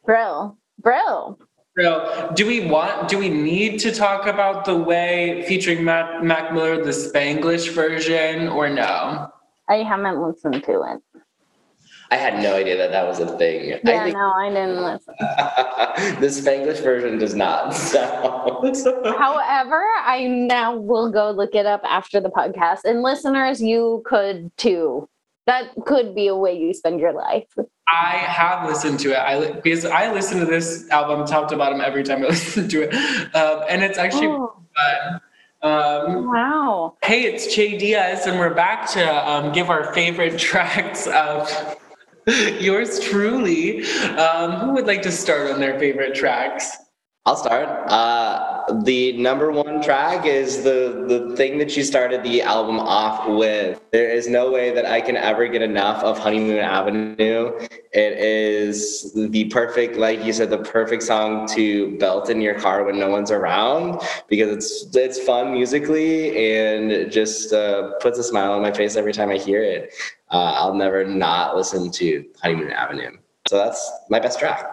bro, 0.05 0.57
brill. 0.79 1.39
So, 1.79 2.31
do 2.35 2.45
we 2.45 2.67
want, 2.67 3.07
do 3.07 3.17
we 3.17 3.29
need 3.29 3.79
to 3.79 3.93
talk 3.93 4.27
about 4.27 4.65
the 4.65 4.75
way 4.75 5.45
featuring 5.47 5.85
Matt, 5.85 6.23
Mac 6.23 6.53
Miller, 6.53 6.83
the 6.83 6.91
Spanglish 6.91 7.73
version, 7.73 8.49
or 8.49 8.69
no? 8.69 9.31
I 9.69 9.75
haven't 9.75 10.21
listened 10.21 10.63
to 10.65 10.81
it. 10.83 11.23
I 12.11 12.17
had 12.17 12.43
no 12.43 12.57
idea 12.57 12.75
that 12.75 12.91
that 12.91 13.07
was 13.07 13.21
a 13.21 13.37
thing. 13.37 13.69
Yeah, 13.69 13.75
I 13.85 14.03
think, 14.03 14.17
no, 14.17 14.33
I 14.33 14.49
didn't 14.49 14.83
listen. 14.83 15.15
the 16.19 16.27
Spanglish 16.27 16.83
version 16.83 17.17
does 17.17 17.35
not. 17.35 17.73
So. 18.75 19.15
However, 19.17 19.81
I 20.03 20.27
now 20.27 20.75
will 20.75 21.09
go 21.09 21.31
look 21.31 21.55
it 21.55 21.65
up 21.65 21.81
after 21.83 22.19
the 22.19 22.29
podcast. 22.29 22.79
And 22.83 23.01
listeners, 23.01 23.61
you 23.61 24.03
could 24.05 24.55
too. 24.57 25.07
That 25.51 25.75
could 25.85 26.15
be 26.15 26.27
a 26.27 26.35
way 26.35 26.57
you 26.57 26.73
spend 26.73 27.01
your 27.01 27.11
life. 27.11 27.43
I 27.93 28.15
have 28.19 28.69
listened 28.69 29.01
to 29.01 29.11
it. 29.11 29.17
I 29.17 29.51
because 29.51 29.83
I 29.83 30.09
listen 30.13 30.39
to 30.39 30.45
this 30.45 30.89
album 30.91 31.27
top 31.27 31.49
to 31.49 31.57
bottom 31.57 31.81
every 31.81 32.03
time 32.03 32.23
I 32.23 32.27
listen 32.29 32.69
to 32.69 32.83
it, 32.83 32.93
um, 33.35 33.65
and 33.67 33.83
it's 33.83 33.97
actually 33.97 34.27
oh. 34.27 34.55
fun. 34.73 35.21
Um, 35.61 36.31
wow. 36.31 36.95
Hey, 37.03 37.23
it's 37.23 37.53
Che 37.53 37.77
Diaz, 37.77 38.27
and 38.27 38.39
we're 38.39 38.53
back 38.53 38.89
to 38.91 39.29
um, 39.29 39.51
give 39.51 39.69
our 39.69 39.93
favorite 39.93 40.39
tracks 40.49 41.05
of 41.07 41.77
yours 42.61 43.01
truly. 43.01 43.85
Um, 44.15 44.53
who 44.53 44.71
would 44.71 44.87
like 44.87 45.01
to 45.01 45.11
start 45.11 45.51
on 45.51 45.59
their 45.59 45.77
favorite 45.77 46.15
tracks? 46.15 46.77
I'll 47.27 47.35
start. 47.35 47.87
Uh, 47.87 48.81
the 48.81 49.15
number 49.17 49.51
one 49.51 49.83
track 49.83 50.25
is 50.25 50.63
the 50.63 51.05
the 51.07 51.35
thing 51.35 51.59
that 51.59 51.69
she 51.69 51.83
started 51.83 52.23
the 52.23 52.41
album 52.41 52.79
off 52.79 53.27
with. 53.29 53.79
There 53.91 54.09
is 54.09 54.27
no 54.27 54.51
way 54.51 54.71
that 54.73 54.87
I 54.87 55.01
can 55.01 55.15
ever 55.15 55.47
get 55.47 55.61
enough 55.61 56.03
of 56.03 56.17
Honeymoon 56.17 56.57
Avenue. 56.57 57.59
It 57.93 58.13
is 58.17 59.13
the 59.13 59.45
perfect, 59.49 59.97
like 59.97 60.23
you 60.25 60.33
said, 60.33 60.49
the 60.49 60.63
perfect 60.63 61.03
song 61.03 61.47
to 61.49 61.95
belt 61.99 62.31
in 62.31 62.41
your 62.41 62.59
car 62.59 62.83
when 62.85 62.97
no 62.97 63.09
one's 63.09 63.29
around 63.29 64.01
because 64.27 64.49
it's 64.49 64.95
it's 64.95 65.19
fun 65.19 65.53
musically 65.53 66.55
and 66.55 67.11
just 67.11 67.53
uh, 67.53 67.91
puts 67.99 68.17
a 68.17 68.23
smile 68.23 68.53
on 68.53 68.63
my 68.63 68.71
face 68.71 68.95
every 68.95 69.13
time 69.13 69.29
I 69.29 69.37
hear 69.37 69.61
it. 69.61 69.93
Uh, 70.31 70.53
I'll 70.55 70.73
never 70.73 71.05
not 71.05 71.55
listen 71.55 71.91
to 71.91 72.25
Honeymoon 72.41 72.71
Avenue. 72.71 73.11
So 73.47 73.57
that's 73.57 73.91
my 74.09 74.19
best 74.19 74.39
track. 74.39 74.65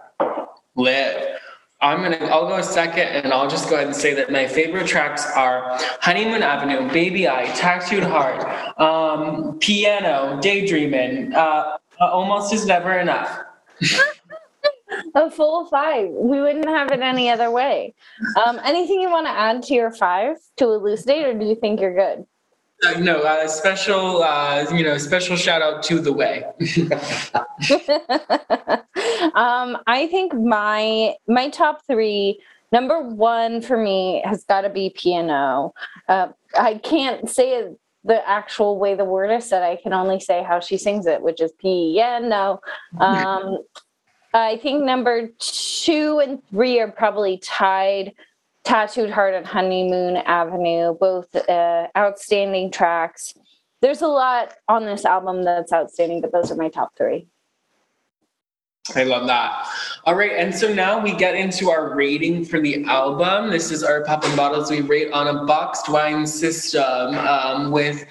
Lit. 0.77 1.38
I'm 1.81 2.03
gonna. 2.03 2.17
I'll 2.27 2.49
go 2.49 2.61
second, 2.61 3.09
and 3.09 3.33
I'll 3.33 3.49
just 3.49 3.69
go 3.69 3.77
ahead 3.77 3.87
and 3.87 3.95
say 3.95 4.13
that 4.15 4.33
my 4.33 4.49
favorite 4.49 4.89
tracks 4.89 5.25
are 5.37 5.79
"Honeymoon 6.01 6.43
Avenue," 6.43 6.91
"Baby 6.93 7.29
I," 7.29 7.45
"Tattooed 7.55 8.03
Heart," 8.03 8.81
um, 8.81 9.59
"Piano," 9.61 10.41
"Daydreaming," 10.43 11.35
uh, 11.35 11.77
"Almost 12.01 12.53
Is 12.53 12.67
Never 12.67 12.99
Enough." 12.99 13.39
a 15.15 15.31
full 15.31 15.67
five. 15.67 16.09
We 16.11 16.41
wouldn't 16.41 16.69
have 16.69 16.91
it 16.91 17.01
any 17.01 17.31
other 17.31 17.51
way. 17.51 17.95
Um, 18.45 18.61
anything 18.65 19.01
you 19.01 19.11
want 19.11 19.27
to 19.27 19.31
add 19.33 19.63
to 19.65 19.75
your 19.75 19.93
five 19.93 20.37
to 20.57 20.65
elucidate, 20.65 21.27
or 21.27 21.35
do 21.35 21.47
you 21.47 21.55
think 21.55 21.81
you're 21.81 21.95
good? 21.95 22.27
Uh, 22.87 23.01
no, 23.01 23.21
uh, 23.23 23.49
special, 23.49 24.23
uh, 24.23 24.65
you 24.73 24.85
know, 24.85 24.97
special 24.99 25.37
shout 25.37 25.63
out 25.63 25.83
to 25.83 25.99
the 25.99 26.13
way. 26.13 26.45
um, 29.35 29.77
I 29.87 30.07
think 30.11 30.33
my 30.35 31.15
my 31.27 31.51
top 31.51 31.85
three. 31.87 32.41
Number 32.71 33.01
one 33.01 33.63
for 33.63 33.79
me 33.79 34.23
has 34.27 34.45
got 34.45 34.61
to 34.61 34.69
be 34.69 34.91
piano. 34.91 35.73
Uh, 36.07 36.29
I 36.57 36.75
can't 36.75 37.29
say 37.29 37.59
it 37.59 37.81
the 38.05 38.27
actual 38.29 38.79
way 38.79 38.95
the 38.95 39.07
word 39.07 39.31
is 39.31 39.47
said. 39.47 39.63
I 39.63 39.77
can 39.77 39.93
only 39.93 40.21
say 40.21 40.43
how 40.43 40.61
she 40.61 40.77
sings 40.77 41.07
it, 41.07 41.23
which 41.23 41.41
is 41.41 41.51
piano. 41.53 42.61
Um, 43.01 43.59
I 44.35 44.59
think 44.59 44.85
number 44.85 45.29
two 45.39 46.21
and 46.23 46.43
three 46.51 46.79
are 46.81 46.91
probably 46.91 47.39
tied. 47.39 48.13
Tattooed 48.69 49.09
Heart 49.09 49.33
and 49.33 49.47
Honeymoon 49.47 50.19
Avenue, 50.19 50.93
both 50.93 51.35
uh, 51.35 51.87
outstanding 51.97 52.71
tracks. 52.71 53.33
There's 53.81 54.03
a 54.03 54.09
lot 54.09 54.53
on 54.69 54.85
this 54.85 55.07
album 55.07 55.43
that's 55.43 55.73
outstanding, 55.73 56.21
but 56.21 56.33
those 56.33 56.53
are 56.53 56.55
my 56.55 56.69
top 56.69 56.91
three. 56.95 57.29
I 58.97 59.05
love 59.05 59.27
that. 59.27 59.69
All 60.05 60.15
right, 60.15 60.33
and 60.33 60.55
so 60.55 60.73
now 60.73 60.99
we 60.99 61.13
get 61.13 61.35
into 61.35 61.71
our 61.71 61.95
rating 61.95 62.45
for 62.45 62.61
the 62.61 62.85
album. 62.85 63.51
This 63.51 63.71
is 63.71 63.83
our 63.83 64.03
pop 64.05 64.25
and 64.25 64.37
Bottles 64.37 64.71
we 64.71 64.81
rate 64.81 65.13
on 65.13 65.27
a 65.27 65.45
boxed 65.45 65.89
wine 65.89 66.27
system, 66.27 67.15
um, 67.15 67.71
with 67.71 68.07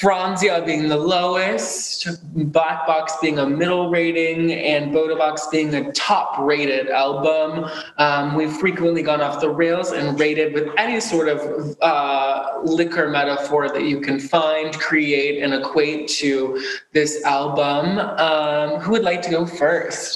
Franzia 0.00 0.64
being 0.64 0.88
the 0.88 0.96
lowest, 0.96 2.08
Black 2.52 2.86
Box 2.86 3.14
being 3.22 3.38
a 3.38 3.46
middle 3.46 3.90
rating, 3.90 4.52
and 4.52 4.92
Bota 4.92 5.16
Box 5.16 5.46
being 5.50 5.74
a 5.74 5.92
top 5.92 6.38
rated 6.38 6.88
album. 6.88 7.70
Um, 7.98 8.34
we've 8.34 8.52
frequently 8.52 9.02
gone 9.02 9.20
off 9.20 9.40
the 9.40 9.50
rails 9.50 9.92
and 9.92 10.18
rated 10.18 10.52
with 10.52 10.68
any 10.76 11.00
sort 11.00 11.28
of 11.28 11.76
uh, 11.80 12.60
liquor 12.64 13.08
metaphor 13.08 13.68
that 13.68 13.84
you 13.84 14.00
can 14.00 14.18
find, 14.18 14.74
create, 14.78 15.42
and 15.42 15.54
equate 15.54 16.08
to 16.08 16.62
this 16.92 17.24
album. 17.24 17.98
Um, 17.98 18.80
who 18.80 18.92
would 18.92 19.04
like 19.04 19.22
to 19.22 19.30
go 19.30 19.46
first? 19.46 20.09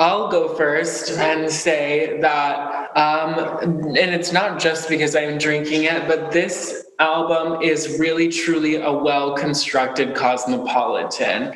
I'll 0.00 0.28
go 0.28 0.54
first 0.54 1.10
and 1.10 1.50
say 1.50 2.20
that, 2.20 2.96
um, 2.96 3.96
and 3.96 4.14
it's 4.14 4.32
not 4.32 4.60
just 4.60 4.88
because 4.88 5.16
I'm 5.16 5.38
drinking 5.38 5.84
it, 5.84 6.06
but 6.06 6.30
this 6.30 6.86
album 7.00 7.62
is 7.62 7.98
really, 7.98 8.28
truly 8.28 8.76
a 8.76 8.92
well 8.92 9.34
constructed 9.34 10.14
cosmopolitan. 10.14 11.52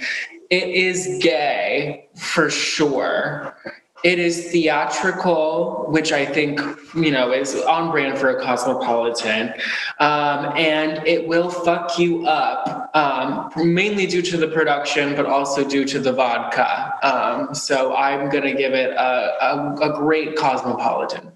It 0.51 0.69
is 0.69 1.19
gay 1.23 2.09
for 2.17 2.51
sure. 2.51 3.57
It 4.05 4.19
is 4.19 4.51
theatrical, 4.51 5.87
which 5.89 6.11
I 6.11 6.27
think 6.27 6.61
you 6.95 7.13
know 7.13 7.33
is 7.33 7.55
on 7.55 7.93
brand 7.93 8.19
for 8.19 8.31
a 8.31 8.43
cosmopolitan, 8.43 9.55
um, 10.01 10.53
and 10.57 11.07
it 11.07 11.29
will 11.29 11.49
fuck 11.49 11.99
you 12.01 12.27
up, 12.27 12.91
um, 12.97 13.51
mainly 13.57 14.07
due 14.07 14.23
to 14.23 14.37
the 14.37 14.49
production, 14.49 15.15
but 15.15 15.27
also 15.27 15.63
due 15.69 15.85
to 15.85 16.01
the 16.01 16.13
vodka. 16.13 16.93
Um, 17.05 17.55
so 17.55 17.95
I'm 17.95 18.29
gonna 18.29 18.55
give 18.55 18.73
it 18.73 18.91
a, 18.91 19.37
a, 19.41 19.75
a 19.91 19.99
great 20.01 20.35
cosmopolitan. 20.35 21.31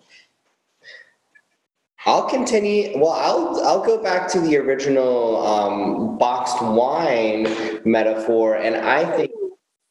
I'll 2.04 2.28
continue. 2.28 2.98
Well, 2.98 3.12
I'll 3.12 3.64
I'll 3.64 3.84
go 3.84 4.02
back 4.02 4.28
to 4.32 4.40
the 4.40 4.56
original 4.56 5.46
um, 5.46 6.18
boxed 6.18 6.60
wine 6.62 7.46
metaphor, 7.84 8.56
and 8.56 8.74
I 8.74 9.04
think 9.16 9.30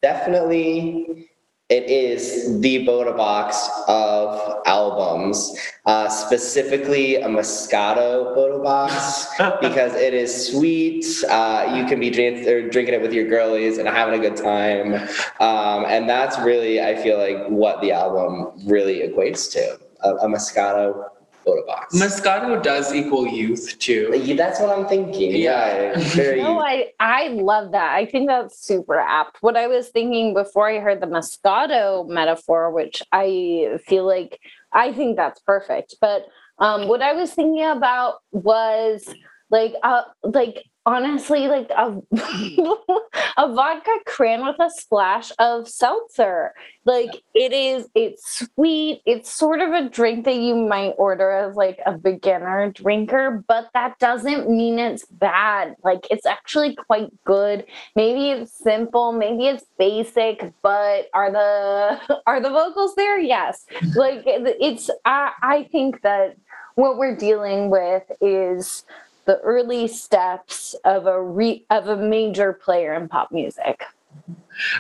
definitely 0.02 1.30
it 1.70 1.86
is 1.86 2.62
the 2.62 2.86
Bota 2.86 3.12
box 3.12 3.68
of 3.88 4.62
albums, 4.68 5.52
uh, 5.88 6.08
specifically 6.10 7.16
a 7.16 7.28
Moscato 7.28 8.36
Bota 8.36 8.62
box 8.62 9.26
because 9.62 9.96
it 9.96 10.14
is 10.14 10.52
sweet. 10.52 11.04
Uh, 11.28 11.74
you 11.76 11.86
can 11.86 12.00
be 12.00 12.12
drink- 12.12 12.72
drinking 12.72 12.94
it 12.94 13.02
with 13.02 13.14
your 13.14 13.28
girlies 13.28 13.80
and 13.80 13.88
having 13.88 14.14
a 14.14 14.22
good 14.22 14.38
time, 14.38 14.94
um, 15.40 15.86
and 15.88 16.08
that's 16.08 16.38
really 16.40 16.82
I 16.82 16.96
feel 17.02 17.18
like 17.18 17.48
what 17.48 17.82
the 17.82 17.92
album 17.92 18.52
really 18.68 19.00
equates 19.00 19.52
to 19.54 19.80
a, 20.02 20.10
a 20.18 20.28
Moscato 20.28 21.10
Bota 21.46 21.62
box. 21.66 21.96
Moscato 21.96 22.62
does 22.62 22.94
equal 22.94 23.28
youth 23.28 23.78
too. 23.80 24.36
That's 24.36 24.60
what 24.60 24.78
I'm 24.78 24.88
thinking. 24.88 25.36
Yeah, 25.36 25.94
very. 25.98 26.42
No, 26.42 26.60
I 26.60 26.92
I 27.00 27.28
love 27.30 27.72
that. 27.72 27.96
I 27.96 28.06
think 28.06 28.28
that's 28.28 28.60
super 28.60 29.00
apt. 29.00 29.38
What 29.42 29.56
I 29.56 29.68
was 29.68 29.90
thinking 29.90 30.34
before 30.34 30.70
I 30.70 30.80
heard 30.80 31.02
the 31.02 31.08
Moscato 31.08 32.08
metaphor, 32.08 32.72
which 32.72 33.02
I 33.12 33.80
feel 33.86 34.06
like 34.06 34.40
I 34.72 34.92
think 34.92 35.16
that's 35.16 35.40
perfect. 35.42 35.96
But 36.02 36.26
um, 36.60 36.88
what 36.88 37.02
I 37.02 37.14
was 37.14 37.34
thinking 37.34 37.66
about 37.66 38.16
was 38.32 39.08
like 39.50 39.74
uh, 39.84 40.04
like 40.24 40.64
honestly 40.86 41.48
like 41.48 41.70
a, 41.72 41.98
a 43.38 43.54
vodka 43.54 43.92
cran 44.06 44.46
with 44.46 44.58
a 44.60 44.70
splash 44.70 45.32
of 45.40 45.68
seltzer. 45.68 46.54
Like 46.86 47.24
it 47.34 47.52
is 47.52 47.88
it's 47.96 48.46
sweet. 48.56 49.02
It's 49.06 49.32
sort 49.32 49.62
of 49.62 49.72
a 49.72 49.90
drink 49.90 50.26
that 50.26 50.36
you 50.36 50.56
might 50.56 50.94
order 50.98 51.32
as 51.32 51.56
like 51.56 51.80
a 51.86 51.94
beginner 51.94 52.72
drinker 52.72 53.44
but 53.48 53.70
that 53.74 53.98
doesn't 54.00 54.50
mean 54.50 54.78
it's 54.78 55.06
bad. 55.06 55.76
Like 55.84 56.08
it's 56.12 56.26
actually 56.26 56.76
quite 56.76 57.12
good. 57.26 57.66
Maybe 57.96 58.30
it's 58.30 58.52
simple 58.52 59.12
maybe 59.12 59.48
it's 59.48 59.66
basic 59.78 60.54
but 60.62 61.10
are 61.14 61.32
the 61.32 62.22
are 62.28 62.40
the 62.40 62.50
vocals 62.50 62.96
there? 62.96 63.20
Yes. 63.20 63.66
Like 63.96 64.24
it's 64.26 64.90
i 65.06 65.32
i 65.42 65.64
think 65.72 66.02
that 66.02 66.36
what 66.76 66.98
we're 66.98 67.16
dealing 67.16 67.70
with 67.70 68.04
is 68.20 68.84
the 69.26 69.40
early 69.40 69.88
steps 69.88 70.76
of 70.86 71.08
a 71.08 71.22
re- 71.22 71.66
of 71.70 71.88
a 71.88 71.98
major 71.98 72.54
player 72.54 72.94
in 72.94 73.08
pop 73.08 73.32
music. 73.32 73.84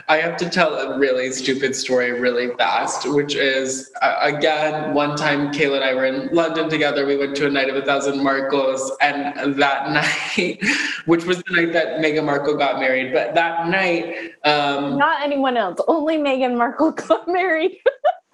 I 0.07 0.17
have 0.17 0.37
to 0.37 0.49
tell 0.49 0.73
a 0.75 0.97
really 0.97 1.31
stupid 1.31 1.75
story 1.75 2.17
really 2.17 2.55
fast, 2.55 3.11
which 3.13 3.35
is 3.35 3.91
uh, 4.01 4.19
again, 4.21 4.93
one 4.93 5.17
time 5.17 5.51
Kaela 5.51 5.75
and 5.75 5.83
I 5.83 5.93
were 5.93 6.05
in 6.05 6.33
London 6.33 6.69
together. 6.69 7.05
We 7.05 7.17
went 7.17 7.35
to 7.37 7.47
a 7.47 7.49
night 7.49 7.69
of 7.69 7.75
a 7.75 7.81
thousand 7.81 8.19
Markles, 8.19 8.89
and 9.01 9.55
that 9.55 9.91
night, 10.37 10.63
which 11.05 11.25
was 11.25 11.43
the 11.43 11.53
night 11.53 11.73
that 11.73 11.99
Meghan 11.99 12.25
Markle 12.25 12.55
got 12.55 12.79
married, 12.79 13.13
but 13.13 13.35
that 13.35 13.67
night, 13.67 14.31
um, 14.45 14.97
not 14.97 15.21
anyone 15.21 15.57
else, 15.57 15.79
only 15.87 16.17
Meghan 16.17 16.57
Markle 16.57 16.91
got 17.07 17.27
married. 17.27 17.77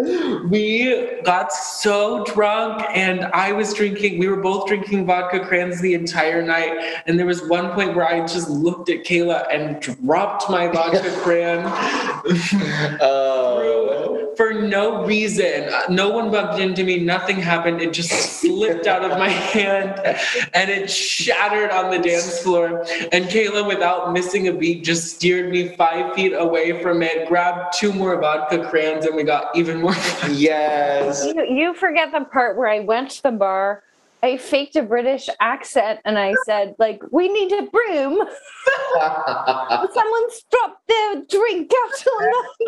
we 0.48 1.20
got 1.24 1.52
so 1.52 2.24
drunk 2.24 2.84
and 2.90 3.24
I 3.26 3.52
was 3.52 3.74
drinking, 3.74 4.18
we 4.18 4.28
were 4.28 4.40
both 4.40 4.66
drinking 4.66 5.06
vodka 5.06 5.40
crans 5.40 5.80
the 5.80 5.94
entire 5.94 6.42
night. 6.42 7.02
And 7.06 7.18
there 7.18 7.26
was 7.26 7.42
one 7.48 7.72
point 7.72 7.94
where 7.94 8.06
I 8.06 8.20
just 8.20 8.48
looked 8.48 8.88
at 8.88 9.04
Kaela 9.04 9.46
and 9.52 9.80
dropped 9.80 10.48
my 10.48 10.68
vodka 10.68 11.10
cran. 11.22 11.66
uh, 13.00 14.26
for 14.36 14.54
no 14.54 15.04
reason. 15.04 15.70
No 15.90 16.08
one 16.08 16.30
bumped 16.30 16.58
into 16.60 16.82
me. 16.82 16.98
Nothing 16.98 17.36
happened. 17.36 17.82
It 17.82 17.92
just 17.92 18.10
slipped 18.40 18.86
out 18.86 19.04
of 19.04 19.18
my 19.18 19.28
hand 19.28 20.00
and 20.54 20.70
it 20.70 20.90
shattered 20.90 21.70
on 21.70 21.90
the 21.90 21.98
dance 21.98 22.40
floor. 22.40 22.80
And 23.12 23.26
Kaela, 23.26 23.66
without 23.66 24.14
missing 24.14 24.48
a 24.48 24.52
beat, 24.54 24.82
just 24.82 25.14
steered 25.16 25.50
me 25.50 25.76
five 25.76 26.14
feet 26.14 26.32
away 26.32 26.82
from 26.82 27.02
it, 27.02 27.28
grabbed 27.28 27.74
two 27.78 27.92
more 27.92 28.18
vodka 28.18 28.58
crans, 28.58 29.04
and 29.04 29.14
we 29.14 29.24
got 29.24 29.54
even 29.54 29.80
more. 29.82 29.89
yes. 30.30 31.24
You, 31.26 31.44
you 31.44 31.74
forget 31.74 32.12
the 32.12 32.24
part 32.24 32.56
where 32.56 32.68
I 32.68 32.80
went 32.80 33.10
to 33.12 33.22
the 33.22 33.32
bar 33.32 33.82
I 34.22 34.36
faked 34.36 34.76
a 34.76 34.82
British 34.82 35.28
accent 35.40 36.00
and 36.04 36.18
I 36.18 36.34
said, 36.44 36.74
like, 36.78 37.02
we 37.10 37.28
need 37.28 37.52
a 37.52 37.62
broom. 37.62 38.18
Someone's 39.94 40.44
dropped 40.50 40.88
their 40.88 41.14
drink 41.28 41.72
out 41.72 42.04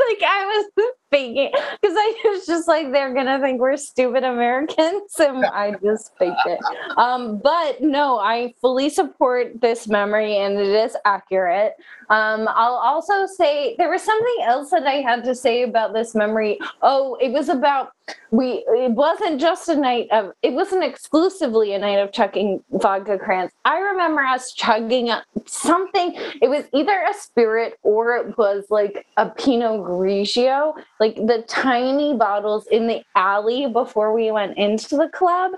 like 0.08 0.22
I 0.26 0.64
was 0.76 0.92
because 1.12 1.52
I 1.84 2.14
was 2.24 2.46
just 2.46 2.66
like, 2.66 2.90
they're 2.90 3.14
gonna 3.14 3.38
think 3.40 3.60
we're 3.60 3.76
stupid 3.76 4.24
Americans. 4.24 5.14
And 5.18 5.44
I 5.52 5.76
just 5.82 6.16
faked 6.18 6.40
it. 6.46 6.58
Um, 6.96 7.38
but 7.38 7.80
no, 7.80 8.18
I 8.18 8.54
fully 8.60 8.88
support 8.88 9.60
this 9.60 9.86
memory 9.86 10.36
and 10.38 10.58
it 10.58 10.68
is 10.68 10.96
accurate. 11.04 11.74
Um, 12.10 12.48
I'll 12.48 12.74
also 12.74 13.26
say 13.26 13.74
there 13.78 13.90
was 13.90 14.02
something 14.02 14.36
else 14.42 14.70
that 14.70 14.86
I 14.86 14.96
had 14.96 15.24
to 15.24 15.34
say 15.34 15.62
about 15.62 15.92
this 15.92 16.14
memory. 16.14 16.58
Oh, 16.82 17.16
it 17.20 17.30
was 17.30 17.48
about 17.48 17.92
we 18.30 18.64
it 18.68 18.92
wasn't 18.92 19.40
just 19.40 19.68
a 19.68 19.76
night 19.76 20.08
of 20.10 20.32
it 20.42 20.52
wasn't 20.52 20.82
exclusively 20.82 21.72
a 21.74 21.78
night 21.78 21.98
of 21.98 22.12
chugging 22.12 22.62
vodka 22.72 23.18
crans. 23.18 23.50
I 23.64 23.78
remember 23.78 24.22
us 24.22 24.52
chugging 24.52 25.10
something. 25.46 26.14
It 26.40 26.48
was 26.48 26.64
either 26.72 27.04
a 27.08 27.14
spirit 27.14 27.78
or 27.82 28.16
it 28.16 28.36
was 28.36 28.64
like 28.70 29.06
a 29.16 29.28
Pinot 29.30 29.80
Grigio. 29.80 30.74
Like 31.02 31.16
the 31.16 31.44
tiny 31.48 32.14
bottles 32.14 32.68
in 32.68 32.86
the 32.86 33.02
alley 33.16 33.66
before 33.66 34.14
we 34.14 34.30
went 34.30 34.56
into 34.56 34.96
the 34.96 35.08
club. 35.08 35.50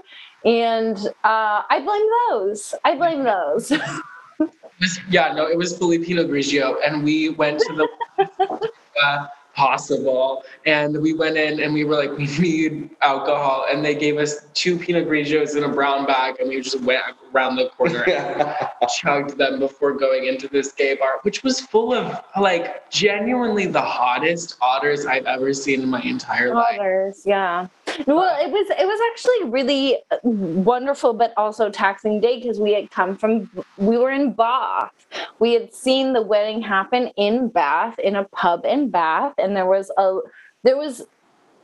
And 0.42 0.96
uh, 1.22 1.62
I 1.68 1.82
blame 1.84 2.08
those. 2.30 2.74
I 2.82 2.96
blame 2.96 3.24
those. 3.24 3.70
yeah, 5.10 5.34
no, 5.34 5.46
it 5.46 5.58
was 5.58 5.76
Filipino 5.76 6.24
Grigio, 6.24 6.76
and 6.82 7.04
we 7.04 7.28
went 7.28 7.60
to 7.60 7.72
the 7.74 8.70
uh, 9.02 9.26
possible. 9.54 10.44
And 10.64 11.00
we 11.02 11.12
went 11.12 11.36
in 11.36 11.60
and 11.60 11.74
we 11.74 11.84
were 11.84 11.96
like, 11.96 12.16
we 12.16 12.26
need 12.38 12.90
alcohol. 13.02 13.66
And 13.70 13.84
they 13.84 13.94
gave 13.94 14.16
us 14.16 14.46
two 14.54 14.78
Pinot 14.78 15.06
Grigios 15.06 15.56
in 15.56 15.64
a 15.64 15.68
brown 15.68 16.06
bag. 16.06 16.40
And 16.40 16.48
we 16.48 16.60
just 16.60 16.80
went 16.80 17.02
around 17.34 17.56
the 17.56 17.68
corner 17.70 18.02
and 18.08 18.54
chugged 18.94 19.36
them 19.36 19.58
before 19.58 19.92
going 19.92 20.26
into 20.26 20.48
this 20.48 20.72
gay 20.72 20.94
bar, 20.94 21.20
which 21.22 21.42
was 21.42 21.60
full 21.60 21.92
of 21.92 22.20
like 22.40 22.88
genuinely 22.90 23.66
the 23.66 23.80
hottest 23.80 24.56
otters 24.60 25.06
I've 25.06 25.26
ever 25.26 25.52
seen 25.52 25.82
in 25.82 25.90
my 25.90 26.00
entire 26.02 26.54
life. 26.54 26.78
Others, 26.78 27.22
yeah. 27.26 27.66
Well, 28.06 28.36
it 28.40 28.50
was 28.50 28.66
it 28.70 28.86
was 28.86 29.00
actually 29.12 29.50
really 29.50 29.98
uh, 30.10 30.16
wonderful, 30.22 31.12
but 31.12 31.32
also 31.36 31.70
taxing 31.70 32.20
day 32.20 32.40
because 32.40 32.58
we 32.58 32.72
had 32.72 32.90
come 32.90 33.16
from 33.16 33.50
we 33.76 33.98
were 33.98 34.10
in 34.10 34.32
Bath. 34.32 34.92
We 35.38 35.52
had 35.52 35.72
seen 35.72 36.12
the 36.12 36.22
wedding 36.22 36.60
happen 36.62 37.08
in 37.16 37.48
Bath 37.48 37.98
in 37.98 38.16
a 38.16 38.24
pub 38.24 38.64
in 38.64 38.90
Bath, 38.90 39.34
and 39.38 39.56
there 39.56 39.66
was 39.66 39.90
a 39.96 40.18
there 40.64 40.76
was 40.76 41.02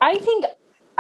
I 0.01 0.19
think 0.19 0.47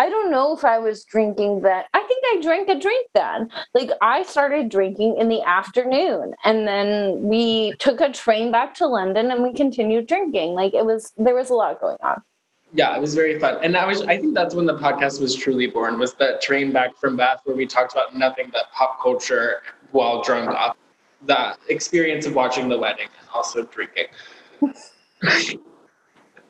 I 0.00 0.08
don't 0.08 0.30
know 0.30 0.56
if 0.56 0.64
I 0.64 0.78
was 0.78 1.04
drinking 1.04 1.60
then. 1.60 1.84
I 1.92 2.00
think 2.00 2.24
I 2.24 2.40
drank 2.40 2.70
a 2.70 2.80
drink 2.80 3.08
then. 3.12 3.50
Like 3.74 3.90
I 4.00 4.22
started 4.22 4.70
drinking 4.70 5.18
in 5.18 5.28
the 5.28 5.42
afternoon 5.42 6.32
and 6.42 6.66
then 6.66 7.20
we 7.22 7.74
took 7.80 8.00
a 8.00 8.10
train 8.10 8.50
back 8.50 8.72
to 8.76 8.86
London 8.86 9.30
and 9.30 9.42
we 9.42 9.52
continued 9.52 10.06
drinking. 10.06 10.54
Like 10.54 10.72
it 10.72 10.86
was 10.86 11.12
there 11.18 11.34
was 11.34 11.50
a 11.50 11.54
lot 11.54 11.82
going 11.82 11.98
on. 12.02 12.22
Yeah, 12.72 12.96
it 12.96 13.00
was 13.02 13.14
very 13.14 13.38
fun. 13.38 13.58
And 13.62 13.76
I 13.76 13.84
was 13.84 14.00
I 14.00 14.16
think 14.16 14.34
that's 14.34 14.54
when 14.54 14.64
the 14.64 14.78
podcast 14.78 15.20
was 15.20 15.36
truly 15.36 15.66
born 15.66 15.98
was 15.98 16.14
that 16.14 16.40
train 16.40 16.72
back 16.72 16.96
from 16.96 17.18
Bath 17.18 17.40
where 17.44 17.54
we 17.54 17.66
talked 17.66 17.92
about 17.92 18.16
nothing 18.16 18.48
but 18.50 18.72
pop 18.72 19.02
culture 19.02 19.60
while 19.90 20.22
drunk 20.22 20.48
off 20.48 20.78
that 21.26 21.58
experience 21.68 22.24
of 22.24 22.34
watching 22.34 22.70
the 22.70 22.78
wedding 22.78 23.08
and 23.20 23.28
also 23.34 23.64
drinking. 23.64 24.06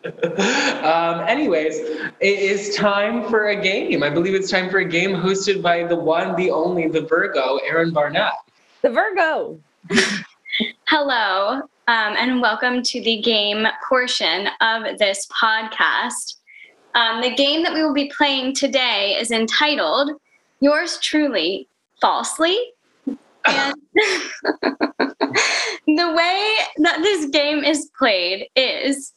um, 0.05 1.21
anyways, 1.29 1.79
it 1.79 2.39
is 2.39 2.75
time 2.75 3.29
for 3.29 3.49
a 3.49 3.61
game. 3.61 4.03
I 4.03 4.09
believe 4.09 4.35
it's 4.35 4.51
time 4.51 4.71
for 4.71 4.79
a 4.79 4.85
game 4.85 5.11
hosted 5.11 5.61
by 5.61 5.85
the 5.85 5.97
one, 5.97 6.35
the 6.37 6.51
only, 6.51 6.89
the 6.89 7.03
Virgo, 7.03 7.59
Erin 7.59 7.93
Barnett. 7.93 8.33
The 8.81 8.91
Virgo. 8.91 9.61
Hello, 10.89 11.61
um, 11.87 12.17
and 12.19 12.41
welcome 12.41 12.83
to 12.83 13.03
the 13.03 13.21
game 13.21 13.67
portion 13.87 14.49
of 14.63 14.99
this 14.99 15.29
podcast. 15.29 16.37
Um, 16.95 17.21
the 17.21 17.35
game 17.35 17.63
that 17.63 17.75
we 17.75 17.83
will 17.83 17.95
be 17.95 18.11
playing 18.17 18.55
today 18.55 19.17
is 19.21 19.31
entitled 19.31 20.13
Yours 20.61 20.99
Truly 21.01 21.69
Falsely. 22.01 22.57
And 23.45 23.75
the 25.87 26.15
way 26.17 26.53
that 26.79 27.01
this 27.03 27.27
game 27.27 27.65
is 27.65 27.91
played 27.99 28.49
is 28.57 29.13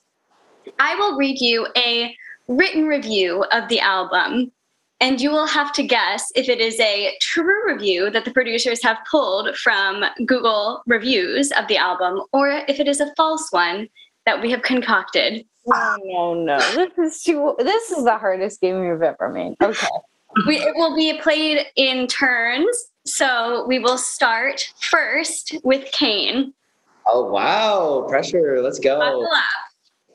I 0.83 0.95
will 0.95 1.15
read 1.15 1.39
you 1.39 1.65
a 1.77 2.13
written 2.49 2.87
review 2.87 3.45
of 3.53 3.69
the 3.69 3.79
album, 3.79 4.51
and 4.99 5.21
you 5.21 5.31
will 5.31 5.47
have 5.47 5.71
to 5.73 5.83
guess 5.83 6.29
if 6.35 6.49
it 6.49 6.59
is 6.59 6.77
a 6.81 7.15
true 7.21 7.71
review 7.71 8.09
that 8.09 8.25
the 8.25 8.31
producers 8.31 8.83
have 8.83 8.97
pulled 9.09 9.55
from 9.55 10.03
Google 10.25 10.83
reviews 10.85 11.53
of 11.53 11.69
the 11.69 11.77
album, 11.77 12.23
or 12.33 12.49
if 12.67 12.81
it 12.81 12.89
is 12.89 12.99
a 12.99 13.13
false 13.15 13.49
one 13.51 13.87
that 14.25 14.41
we 14.41 14.51
have 14.51 14.61
concocted. 14.61 15.45
No, 15.65 15.95
no, 16.03 16.33
no. 16.33 16.59
This 16.75 16.97
is 16.97 17.23
too. 17.23 17.55
This 17.59 17.91
is 17.91 18.03
the 18.03 18.17
hardest 18.17 18.59
game 18.59 18.83
you've 18.83 19.01
ever 19.01 19.29
made. 19.29 19.55
Okay. 19.61 19.87
We, 20.45 20.57
it 20.57 20.75
will 20.75 20.97
be 20.97 21.17
played 21.21 21.65
in 21.77 22.07
turns. 22.07 22.75
So 23.05 23.65
we 23.67 23.79
will 23.79 23.97
start 23.97 24.69
first 24.81 25.55
with 25.63 25.89
Kane. 25.93 26.53
Oh 27.07 27.31
wow, 27.31 28.05
pressure. 28.09 28.61
Let's 28.61 28.79
go. 28.79 29.25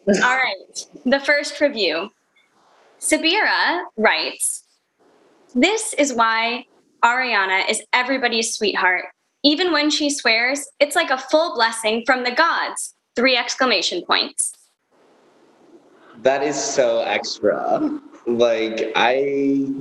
All 0.09 0.37
right. 0.37 0.87
The 1.05 1.21
first 1.21 1.61
review. 1.61 2.11
Sabira 2.99 3.83
writes, 3.99 4.65
This 5.55 5.93
is 5.95 6.15
why 6.15 6.65
Ariana 7.05 7.69
is 7.69 7.83
everybody's 7.93 8.55
sweetheart. 8.55 9.05
Even 9.45 9.71
when 9.71 9.91
she 9.91 10.09
swears, 10.09 10.67
it's 10.81 10.97
like 10.97 11.11
a 11.11 11.19
full 11.19 11.55
blessing 11.55 12.05
from 12.07 12.25
the 12.25 12.31
gods. 12.31 12.95
Three 13.17 13.37
exclamation 13.37 14.03
points. 14.07 14.53
That 16.23 16.43
is 16.43 16.57
so 16.57 17.01
extra. 17.03 18.01
Like 18.27 18.91
I 18.97 19.75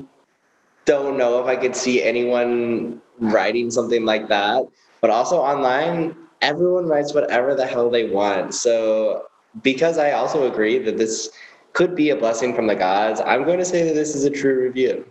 don't 0.85 1.17
know 1.17 1.39
if 1.39 1.47
I 1.47 1.55
could 1.55 1.75
see 1.75 2.03
anyone 2.03 3.01
writing 3.19 3.71
something 3.71 4.03
like 4.03 4.27
that. 4.27 4.63
But 4.99 5.09
also 5.09 5.37
online, 5.37 6.15
everyone 6.41 6.85
writes 6.85 7.13
whatever 7.13 7.55
the 7.55 7.65
hell 7.65 7.89
they 7.89 8.09
want. 8.09 8.53
So 8.53 9.25
because 9.61 9.97
I 9.97 10.11
also 10.11 10.51
agree 10.51 10.79
that 10.79 10.97
this 10.97 11.29
could 11.73 11.95
be 11.95 12.09
a 12.09 12.15
blessing 12.15 12.55
from 12.55 12.67
the 12.67 12.75
gods, 12.75 13.21
I'm 13.25 13.43
going 13.43 13.59
to 13.59 13.65
say 13.65 13.83
that 13.83 13.93
this 13.93 14.15
is 14.15 14.23
a 14.23 14.29
true 14.29 14.63
review. 14.63 15.05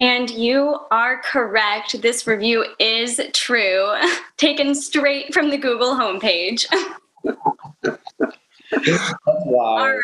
And 0.00 0.30
you 0.30 0.78
are 0.90 1.20
correct. 1.22 2.00
This 2.02 2.26
review 2.26 2.64
is 2.78 3.20
true, 3.32 3.94
taken 4.36 4.74
straight 4.74 5.34
from 5.34 5.50
the 5.50 5.58
Google 5.58 5.94
homepage. 5.94 6.66
wow. 9.24 9.64
All 9.64 9.88
right. 9.88 10.02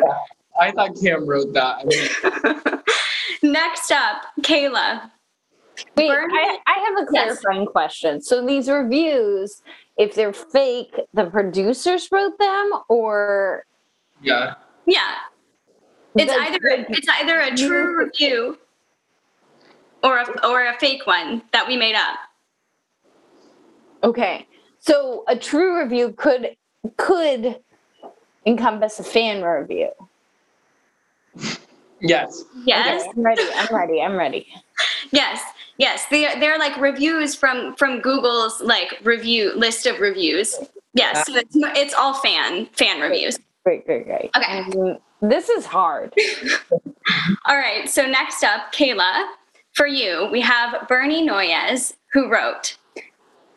I 0.60 0.72
thought 0.72 0.94
Cam 1.02 1.26
wrote 1.26 1.54
that. 1.54 1.78
I 1.78 1.84
mean, 1.84 2.80
Next 3.42 3.90
up, 3.90 4.22
Kaela. 4.42 5.10
Wait, 5.96 6.10
I, 6.10 6.58
I, 6.66 6.84
have 6.84 7.02
a 7.02 7.06
clarifying 7.06 7.62
yes. 7.62 7.72
question. 7.72 8.20
So 8.20 8.44
these 8.44 8.68
reviews, 8.68 9.62
if 10.00 10.14
they're 10.14 10.32
fake, 10.32 10.98
the 11.12 11.26
producers 11.26 12.08
wrote 12.10 12.38
them, 12.38 12.70
or 12.88 13.66
yeah, 14.22 14.54
yeah, 14.86 15.16
it's 16.14 16.32
the, 16.32 16.40
either 16.40 16.86
it's 16.88 17.08
either 17.20 17.38
a 17.38 17.54
true 17.54 17.98
review 17.98 18.58
or 20.02 20.20
a 20.20 20.46
or 20.48 20.64
a 20.64 20.78
fake 20.78 21.06
one 21.06 21.42
that 21.52 21.68
we 21.68 21.76
made 21.76 21.94
up. 21.94 22.18
Okay, 24.02 24.48
so 24.78 25.22
a 25.28 25.36
true 25.36 25.78
review 25.78 26.14
could 26.16 26.56
could 26.96 27.60
encompass 28.46 29.00
a 29.00 29.04
fan 29.04 29.42
review. 29.42 29.90
Yes. 32.00 32.42
Yes. 32.64 33.02
Okay, 33.02 33.10
I'm 33.14 33.22
ready. 33.22 33.42
I'm 33.54 33.76
ready. 33.76 34.00
I'm 34.00 34.16
ready. 34.16 34.46
yes. 35.12 35.42
Yes. 35.80 36.04
They 36.10 36.26
are, 36.26 36.38
they're 36.38 36.58
like 36.58 36.76
reviews 36.76 37.34
from 37.34 37.74
from 37.76 38.00
Google's 38.00 38.60
like 38.60 38.98
review 39.02 39.54
list 39.56 39.86
of 39.86 39.98
reviews. 39.98 40.54
Yes. 40.92 41.26
So 41.26 41.36
it's, 41.36 41.56
it's 41.56 41.94
all 41.94 42.12
fan 42.14 42.66
fan 42.66 43.00
reviews. 43.00 43.38
Great, 43.64 43.86
great, 43.86 44.04
great. 44.04 44.30
Okay. 44.36 44.60
Um, 44.78 44.98
this 45.22 45.48
is 45.48 45.64
hard. 45.64 46.12
all 47.46 47.56
right. 47.56 47.88
So 47.88 48.06
next 48.06 48.44
up, 48.44 48.72
Kaela, 48.74 49.26
for 49.72 49.86
you, 49.86 50.28
we 50.30 50.42
have 50.42 50.86
Bernie 50.86 51.22
Noyes, 51.22 51.94
who 52.12 52.30
wrote, 52.30 52.76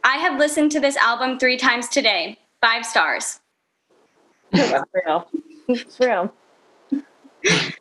I 0.05 0.15
have 0.17 0.39
listened 0.39 0.71
to 0.71 0.79
this 0.79 0.95
album 0.95 1.39
three 1.39 1.57
times 1.57 1.89
today. 1.89 2.39
Five 2.61 2.85
stars. 2.85 3.41
That's 4.51 4.89
real. 4.93 5.27
It's 5.67 5.99
real. 5.99 6.33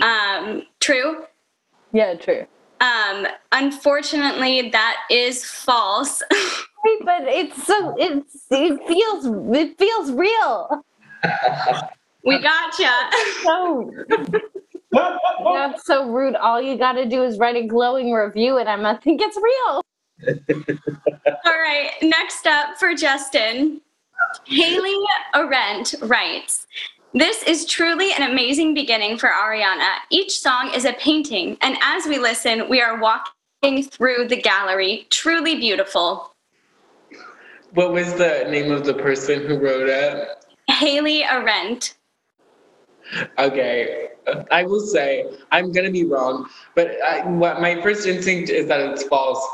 Um, 0.00 0.62
true. 0.78 1.24
Yeah, 1.92 2.14
true. 2.14 2.46
Um, 2.80 3.26
unfortunately, 3.52 4.70
that 4.70 4.96
is 5.10 5.44
false. 5.44 6.22
Wait, 6.84 6.98
but 7.04 7.22
it's 7.24 7.66
so 7.66 7.94
it's 7.98 8.46
it 8.50 8.80
feels 8.88 9.26
it 9.56 9.78
feels 9.78 10.12
real. 10.12 10.84
we 12.24 12.38
gotcha. 12.40 12.90
So 14.92 15.54
that's 15.54 15.86
so 15.86 16.10
rude. 16.10 16.34
All 16.34 16.60
you 16.60 16.76
got 16.76 16.92
to 16.94 17.06
do 17.06 17.22
is 17.22 17.38
write 17.38 17.56
a 17.56 17.66
glowing 17.66 18.12
review, 18.12 18.58
and 18.58 18.68
I'm 18.68 18.82
gonna 18.82 19.00
think 19.00 19.20
it's 19.22 19.36
real. 19.36 19.82
All 21.46 21.52
right. 21.52 21.90
Next 22.02 22.46
up 22.46 22.76
for 22.78 22.94
Justin, 22.94 23.80
Haley 24.46 24.96
Arendt 25.34 25.94
writes. 26.02 26.66
This 27.12 27.42
is 27.42 27.66
truly 27.66 28.12
an 28.12 28.30
amazing 28.30 28.72
beginning 28.72 29.18
for 29.18 29.30
Ariana. 29.30 29.96
Each 30.10 30.38
song 30.38 30.70
is 30.72 30.84
a 30.84 30.92
painting, 30.92 31.56
and 31.60 31.76
as 31.82 32.06
we 32.06 32.20
listen, 32.20 32.68
we 32.68 32.80
are 32.80 33.00
walking 33.00 33.82
through 33.82 34.28
the 34.28 34.40
gallery. 34.40 35.08
Truly 35.10 35.56
beautiful. 35.56 36.32
What 37.72 37.92
was 37.92 38.14
the 38.14 38.46
name 38.48 38.70
of 38.70 38.84
the 38.84 38.94
person 38.94 39.44
who 39.44 39.58
wrote 39.58 39.88
it? 39.88 40.28
Haley 40.68 41.24
Arendt. 41.24 41.96
Okay, 43.40 44.10
I 44.52 44.62
will 44.62 44.80
say 44.80 45.24
I'm 45.50 45.72
gonna 45.72 45.90
be 45.90 46.04
wrong, 46.04 46.48
but 46.76 46.92
I, 47.02 47.26
what 47.26 47.60
my 47.60 47.82
first 47.82 48.06
instinct 48.06 48.50
is 48.50 48.68
that 48.68 48.80
it's 48.80 49.02
false. 49.02 49.44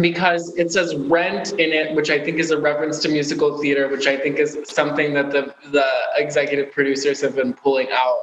Because 0.00 0.54
it 0.56 0.72
says 0.72 0.94
rent 0.96 1.52
in 1.52 1.72
it, 1.72 1.94
which 1.94 2.10
I 2.10 2.22
think 2.22 2.38
is 2.38 2.50
a 2.50 2.58
reference 2.58 2.98
to 3.00 3.08
musical 3.08 3.58
theater, 3.58 3.88
which 3.88 4.06
I 4.06 4.16
think 4.16 4.38
is 4.38 4.58
something 4.64 5.14
that 5.14 5.30
the 5.30 5.54
the 5.70 5.86
executive 6.16 6.72
producers 6.72 7.20
have 7.20 7.36
been 7.36 7.52
pulling 7.52 7.88
out. 7.92 8.20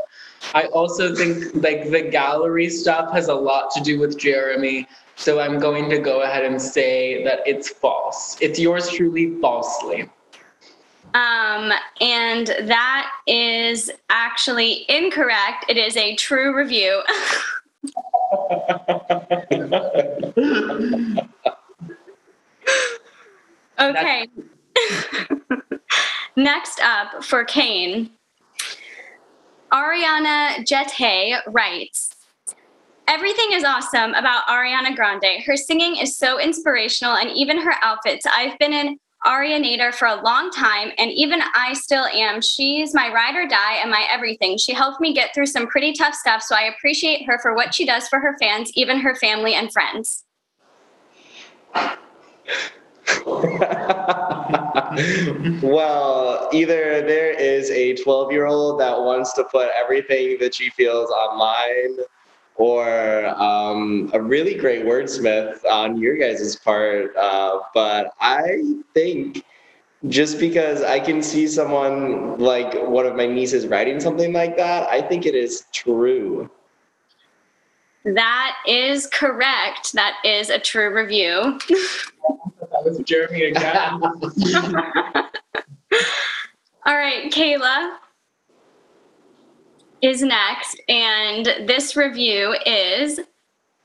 I 0.54 0.66
also 0.68 1.16
think 1.16 1.56
like 1.56 1.90
the 1.92 2.02
gallery 2.02 2.70
stuff 2.70 3.12
has 3.14 3.28
a 3.30 3.36
lot 3.36 3.72
to 3.72 3.82
do 3.82 4.00
with 4.00 4.18
Jeremy. 4.18 4.88
So 5.16 5.40
I'm 5.40 5.60
going 5.60 5.90
to 5.90 5.98
go 5.98 6.24
ahead 6.24 6.44
and 6.44 6.62
say 6.62 7.24
that 7.24 7.40
it's 7.46 7.70
false. 7.70 8.38
It's 8.42 8.60
yours 8.60 8.90
truly 8.90 9.40
falsely. 9.40 10.10
Um, 11.14 11.72
and 12.02 12.48
that 12.48 13.10
is 13.26 13.90
actually 14.10 14.86
incorrect. 14.90 15.66
It 15.70 15.78
is 15.78 15.96
a 15.96 16.16
true 16.16 16.56
review. 16.56 17.02
okay. 23.80 24.28
Next 26.36 26.82
up 26.82 27.24
for 27.24 27.46
Kane, 27.46 28.10
Ariana 29.72 30.66
Jete 30.66 31.40
writes, 31.48 32.10
Everything 33.08 33.50
is 33.52 33.64
awesome 33.64 34.16
about 34.16 34.48
Ariana 34.48 34.96
Grande. 34.96 35.44
Her 35.46 35.56
singing 35.56 35.98
is 35.98 36.18
so 36.18 36.40
inspirational, 36.40 37.16
and 37.16 37.30
even 37.32 37.62
her 37.62 37.76
outfits. 37.82 38.26
I've 38.26 38.58
been 38.58 38.74
an 39.26 39.64
Nader 39.64 39.94
for 39.94 40.08
a 40.08 40.22
long 40.22 40.52
time, 40.52 40.92
and 40.98 41.12
even 41.12 41.42
I 41.56 41.74
still 41.74 42.06
am. 42.06 42.42
She's 42.42 42.94
my 42.94 43.12
ride 43.12 43.36
or 43.36 43.48
die 43.48 43.76
and 43.82 43.90
my 43.90 44.06
everything. 44.10 44.58
She 44.58 44.74
helped 44.74 45.02
me 45.02 45.14
get 45.14 45.34
through 45.34 45.48
some 45.48 45.68
pretty 45.68 45.94
tough 45.94 46.14
stuff, 46.14 46.42
so 46.42 46.56
I 46.56 46.64
appreciate 46.76 47.26
her 47.26 47.40
for 47.42 47.56
what 47.56 47.74
she 47.74 47.86
does 47.86 48.08
for 48.08 48.20
her 48.20 48.38
fans, 48.40 48.72
even 48.76 49.00
her 49.00 49.16
family 49.16 49.54
and 49.56 49.72
friends. 49.72 50.24
well, 55.62 56.50
either 56.54 57.02
there 57.02 57.32
is 57.32 57.70
a 57.72 57.96
12 57.96 58.32
year 58.32 58.46
old 58.46 58.80
that 58.80 58.98
wants 58.98 59.34
to 59.34 59.44
put 59.46 59.70
everything 59.80 60.38
that 60.40 60.56
she 60.56 60.70
feels 60.72 61.10
online, 61.10 61.98
or 62.56 63.28
um, 63.28 64.10
a 64.14 64.22
really 64.22 64.56
great 64.56 64.86
wordsmith 64.86 65.64
on 65.66 65.98
your 65.98 66.16
guys' 66.18 66.56
part. 66.56 67.16
Uh, 67.16 67.60
but 67.74 68.14
I 68.20 68.64
think 68.94 69.44
just 70.08 70.40
because 70.40 70.82
I 70.84 71.00
can 71.00 71.22
see 71.22 71.48
someone 71.48 72.38
like 72.38 72.74
one 72.88 73.06
of 73.06 73.16
my 73.16 73.26
nieces 73.26 73.68
writing 73.68 74.00
something 74.00 74.34
like 74.34 74.56
that, 74.58 74.90
I 74.90 75.02
think 75.02 75.26
it 75.26 75.36
is 75.36 75.66
true. 75.74 76.50
That 78.06 78.56
is 78.68 79.08
correct. 79.08 79.94
That 79.94 80.14
is 80.24 80.50
a 80.50 80.60
true 80.60 80.94
review. 80.96 81.60
that 81.68 82.84
was 82.84 83.00
Jeremy 83.00 83.46
again. 83.46 84.00
All 86.86 86.96
right, 86.96 87.32
Kaela 87.32 87.98
is 90.06 90.22
next, 90.22 90.80
and 90.88 91.46
this 91.68 91.96
review 91.96 92.56
is 92.66 93.20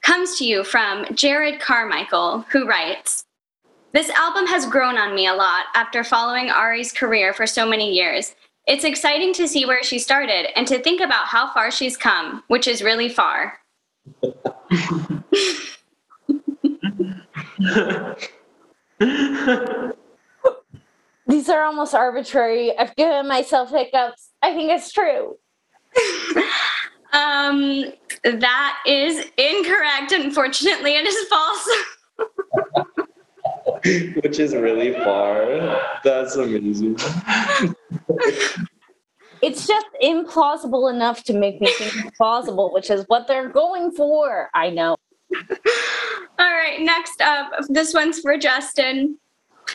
comes 0.03 0.37
to 0.39 0.45
you 0.45 0.65
from 0.65 1.07
Jared 1.15 1.61
Carmichael, 1.61 2.45
who 2.51 2.67
writes. 2.67 3.25
This 3.93 4.11
album 4.11 4.47
has 4.47 4.67
grown 4.67 4.99
on 4.99 5.15
me 5.15 5.27
a 5.27 5.35
lot 5.35 5.67
after 5.75 6.05
following 6.05 6.51
Ari's 6.51 6.93
career 6.93 7.33
for 7.33 7.47
so 7.47 7.67
many 7.67 7.93
years. 7.93 8.35
It's 8.67 8.85
exciting 8.85 9.33
to 9.35 9.49
see 9.49 9.65
where 9.67 9.83
she 9.83 9.99
started 9.99 10.57
and 10.57 10.67
to 10.69 10.79
think 10.81 11.01
about 11.01 11.27
how 11.27 11.53
far 11.53 11.71
she's 11.71 11.97
come, 11.97 12.45
which 12.49 12.69
is 12.69 12.83
really 12.83 13.09
far. 13.09 13.59
These 21.27 21.49
are 21.49 21.63
almost 21.63 21.95
arbitrary. 21.95 22.77
I've 22.77 22.95
given 22.97 23.27
myself 23.27 23.71
hiccups. 23.71 24.31
I 24.43 24.53
think 24.55 24.71
it's 24.71 24.93
true. 24.93 25.37
um, 27.13 27.85
that 28.23 28.79
is 28.87 29.27
incorrect. 29.37 30.13
Unfortunately, 30.13 30.97
it 30.97 31.07
is 31.07 31.29
false. 31.29 31.69
Which 34.23 34.39
is 34.39 34.55
really 34.55 34.93
far. 35.05 35.81
That's 36.05 36.37
amazing. 36.37 36.97
it's 39.43 39.67
just 39.67 39.87
implausible 40.03 40.93
enough 40.93 41.25
to 41.25 41.33
make 41.33 41.61
me 41.61 41.73
think 41.73 41.95
it's 41.97 42.17
plausible, 42.17 42.73
which 42.73 42.91
is 42.91 43.05
what 43.09 43.27
they're 43.27 43.49
going 43.49 43.91
for. 43.93 44.51
I 44.55 44.71
know. 44.71 44.97
All 46.39 46.51
right, 46.53 46.81
next 46.81 47.21
up, 47.21 47.53
this 47.69 47.95
one's 47.95 48.21
for 48.21 48.37
Justin. 48.37 49.19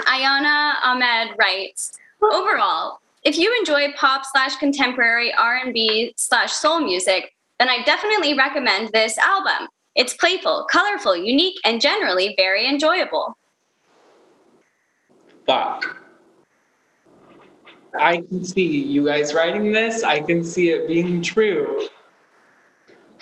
Ayana 0.02 0.76
Ahmed 0.84 1.36
writes, 1.38 1.98
overall, 2.22 3.00
if 3.26 3.40
you 3.40 3.54
enjoy 3.60 3.92
pop 3.94 4.22
slash 4.24 4.56
contemporary 4.58 5.34
R&B 5.34 6.14
slash 6.16 6.54
soul 6.54 6.80
music, 6.80 7.34
then 7.58 7.68
I 7.68 7.82
definitely 7.84 8.38
recommend 8.38 8.92
this 8.94 9.18
album. 9.18 9.68
It's 9.96 10.14
playful, 10.14 10.68
colorful, 10.70 11.18
unique, 11.18 11.58
and 11.66 11.82
generally 11.82 12.36
very 12.38 12.70
enjoyable. 12.70 13.36
Fuck. 15.48 16.02
I 17.98 18.18
can 18.18 18.44
see 18.46 18.84
you 18.84 19.06
guys 19.06 19.34
writing 19.34 19.72
this. 19.72 20.04
I 20.04 20.20
can 20.20 20.44
see 20.44 20.70
it 20.70 20.88
being 20.88 21.22
true. 21.22 21.88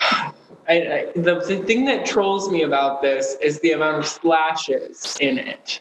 I, 0.00 0.32
I, 0.68 1.12
the, 1.14 1.40
the 1.46 1.62
thing 1.66 1.84
that 1.86 2.06
trolls 2.06 2.50
me 2.50 2.62
about 2.62 3.02
this 3.02 3.36
is 3.42 3.60
the 3.60 3.72
amount 3.72 3.98
of 3.98 4.06
slashes 4.06 5.16
in 5.20 5.38
it, 5.38 5.80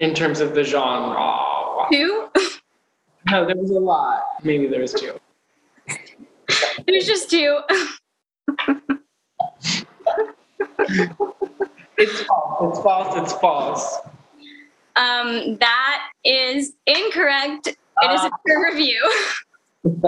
in 0.00 0.14
terms 0.14 0.40
of 0.40 0.54
the 0.54 0.64
genre. 0.64 1.38
Two? 1.90 2.28
no, 3.30 3.46
there 3.46 3.56
was 3.56 3.70
a 3.70 3.78
lot. 3.78 4.22
Maybe 4.42 4.66
there 4.66 4.80
was 4.80 4.92
two. 4.92 5.18
There's 6.86 7.06
just 7.06 7.30
two. 7.30 7.60
it's 11.96 12.22
false. 12.22 12.76
It's 12.76 12.82
false. 12.82 13.16
It's 13.16 13.32
false. 13.40 13.98
Um, 14.96 15.56
that 15.58 16.10
is 16.24 16.74
incorrect. 16.86 17.68
It 17.68 18.12
is 18.12 18.20
a 18.24 18.30
peer 18.46 18.70
review. 18.70 19.00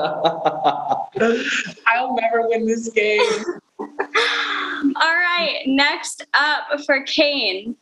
I'll 1.87 2.15
never 2.15 2.49
win 2.49 2.67
this 2.67 2.89
game. 2.91 3.21
All 3.79 5.15
right, 5.15 5.63
next 5.67 6.27
up 6.35 6.81
for 6.87 7.03
Kane, 7.03 7.77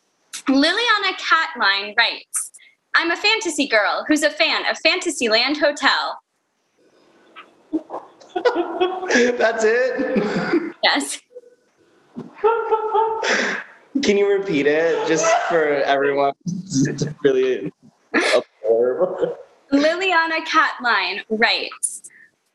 Liliana 0.49 1.13
Catline 1.19 1.97
writes, 1.97 2.53
I'm 2.95 3.11
a 3.11 3.17
fantasy 3.17 3.67
girl 3.67 4.05
who's 4.07 4.23
a 4.23 4.31
fan 4.31 4.65
of 4.71 4.79
Fantasyland 4.79 5.59
Hotel. 5.59 6.21
That's 9.37 9.65
it? 9.65 10.75
Yes. 10.83 11.21
Can 14.03 14.17
you 14.17 14.31
repeat 14.31 14.67
it 14.67 15.09
just 15.09 15.27
for 15.49 15.65
everyone 15.65 16.35
to 16.85 17.15
really 17.25 17.73
absorb? 18.13 19.39
Liliana 19.73 20.45
Catline 20.47 21.23
writes, 21.31 22.03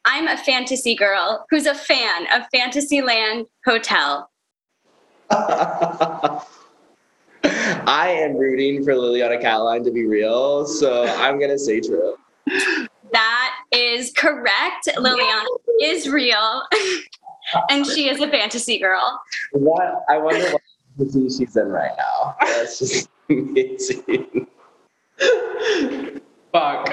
I'm 0.05 0.27
a 0.27 0.37
fantasy 0.37 0.95
girl 0.95 1.45
who's 1.49 1.65
a 1.65 1.75
fan 1.75 2.27
of 2.33 2.47
Fantasyland 2.53 3.47
Hotel. 3.65 4.29
I 7.89 8.09
am 8.09 8.37
rooting 8.37 8.83
for 8.83 8.93
Liliana 8.93 9.41
Catline 9.41 9.83
to 9.83 9.89
be 9.89 10.05
real, 10.05 10.67
so 10.67 11.07
I'm 11.07 11.39
going 11.39 11.49
to 11.49 11.57
say 11.57 11.79
true. 11.81 12.15
That 13.11 13.55
is 13.71 14.11
correct. 14.15 14.87
Liliana 14.95 15.47
is 15.81 16.07
real, 16.07 16.61
and 17.71 17.83
she 17.87 18.07
is 18.07 18.21
a 18.21 18.29
fantasy 18.29 18.77
girl. 18.77 19.19
What? 19.53 20.05
I 20.07 20.19
wonder 20.19 20.51
what 20.51 20.61
fantasy 20.99 21.29
she's 21.29 21.57
in 21.57 21.69
right 21.69 21.89
now. 21.97 22.35
That's 22.41 22.77
just 22.77 23.09
amazing. 23.31 24.45
Fuck. 26.51 26.91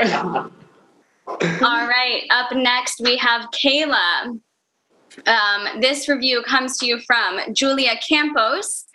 All 1.60 1.86
right, 1.86 2.22
up 2.30 2.52
next 2.52 3.02
we 3.02 3.18
have 3.18 3.50
Kaela. 3.50 4.40
Um, 5.26 5.80
this 5.82 6.08
review 6.08 6.42
comes 6.42 6.78
to 6.78 6.86
you 6.86 7.00
from 7.06 7.40
Julia 7.52 7.96
Campos. 8.08 8.86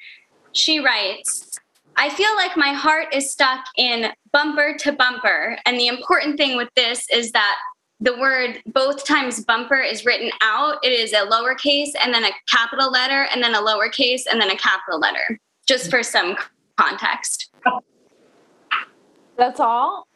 She 0.54 0.80
writes, 0.80 1.60
I 1.96 2.10
feel 2.10 2.34
like 2.36 2.58
my 2.58 2.74
heart 2.74 3.14
is 3.14 3.32
stuck 3.32 3.66
in 3.78 4.12
bumper 4.32 4.76
to 4.80 4.92
bumper. 4.92 5.58
And 5.66 5.80
the 5.80 5.88
important 5.88 6.38
thing 6.38 6.58
with 6.58 6.70
this 6.76 7.06
is 7.12 7.32
that 7.32 7.58
the 8.00 8.18
word 8.18 8.62
both 8.66 9.06
times 9.06 9.44
bumper 9.46 9.80
is 9.80 10.06
written 10.06 10.32
out. 10.42 10.78
It 10.84 10.92
is 10.92 11.14
a 11.14 11.28
lowercase 11.28 11.92
and 12.04 12.14
then 12.14 12.24
a 12.24 12.32
capital 12.48 12.92
letter 12.92 13.28
and 13.32 13.44
then 13.44 13.54
a 13.54 13.62
lowercase 13.62 14.22
and 14.32 14.42
then 14.42 14.50
a 14.50 14.58
capital 14.58 15.00
letter, 15.00 15.40
just 15.68 15.92
for 15.92 16.02
some 16.02 16.36
context. 16.78 17.52
That's 19.38 19.60
all? 19.60 20.08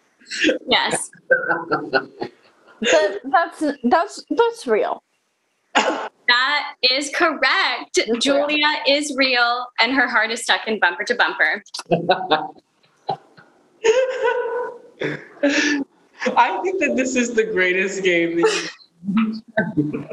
Yes. 0.67 1.11
That, 2.81 3.19
that's 3.31 3.63
that's 3.83 4.25
that's 4.29 4.67
real. 4.67 5.03
That 6.27 6.73
is 6.81 7.11
correct. 7.13 7.99
Julia 8.19 8.67
is 8.87 9.13
real, 9.15 9.67
and 9.79 9.93
her 9.93 10.07
heart 10.07 10.31
is 10.31 10.41
stuck 10.41 10.67
in 10.67 10.79
bumper 10.79 11.03
to 11.03 11.15
bumper. 11.15 11.63
I 16.35 16.59
think 16.63 16.79
that 16.79 16.95
this 16.95 17.15
is 17.15 17.35
the 17.35 17.43
greatest 17.43 18.03
game. 18.03 18.43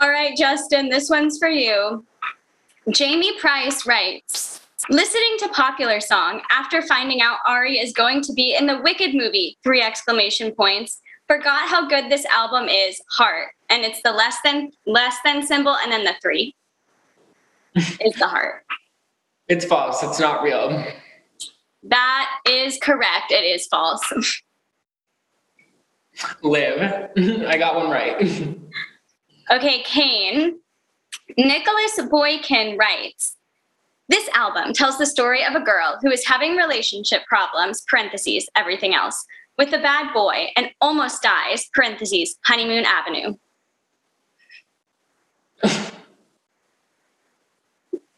All 0.00 0.10
right, 0.10 0.36
Justin, 0.36 0.90
this 0.90 1.08
one's 1.08 1.38
for 1.38 1.48
you. 1.48 2.04
Jamie 2.90 3.38
Price 3.38 3.86
writes 3.86 4.60
Listening 4.90 5.36
to 5.38 5.48
popular 5.48 6.00
song 6.00 6.42
after 6.50 6.82
finding 6.82 7.22
out 7.22 7.38
Ari 7.48 7.78
is 7.78 7.92
going 7.92 8.20
to 8.22 8.32
be 8.34 8.54
in 8.54 8.66
the 8.66 8.80
Wicked 8.82 9.14
movie, 9.14 9.56
three 9.64 9.82
exclamation 9.82 10.52
points. 10.52 11.00
Forgot 11.26 11.68
how 11.68 11.88
good 11.88 12.10
this 12.10 12.24
album 12.26 12.68
is, 12.68 13.00
heart. 13.10 13.48
And 13.70 13.84
it's 13.84 14.02
the 14.02 14.12
less 14.12 14.36
than 14.44 14.70
less 14.86 15.16
than 15.24 15.46
symbol 15.46 15.76
and 15.76 15.90
then 15.92 16.04
the 16.04 16.14
three 16.22 16.54
is 17.74 18.14
the 18.18 18.26
heart. 18.26 18.64
it's 19.48 19.64
false. 19.64 20.02
It's 20.02 20.20
not 20.20 20.42
real. 20.42 20.84
That 21.82 22.30
is 22.46 22.78
correct. 22.82 23.30
It 23.30 23.44
is 23.44 23.66
false. 23.66 24.02
Live. 26.42 27.10
I 27.46 27.58
got 27.58 27.76
one 27.76 27.90
right. 27.90 28.56
Okay, 29.50 29.82
Kane. 29.82 30.58
Nicholas 31.36 32.00
Boykin 32.10 32.78
writes 32.78 33.36
This 34.08 34.28
album 34.30 34.72
tells 34.72 34.98
the 34.98 35.06
story 35.06 35.44
of 35.44 35.54
a 35.54 35.60
girl 35.60 35.98
who 36.00 36.10
is 36.10 36.26
having 36.26 36.56
relationship 36.56 37.24
problems, 37.26 37.82
parentheses, 37.88 38.48
everything 38.56 38.94
else, 38.94 39.24
with 39.58 39.72
a 39.72 39.78
bad 39.78 40.12
boy 40.12 40.48
and 40.56 40.70
almost 40.80 41.22
dies, 41.22 41.68
parentheses, 41.74 42.36
honeymoon 42.44 42.84
avenue. 42.84 43.34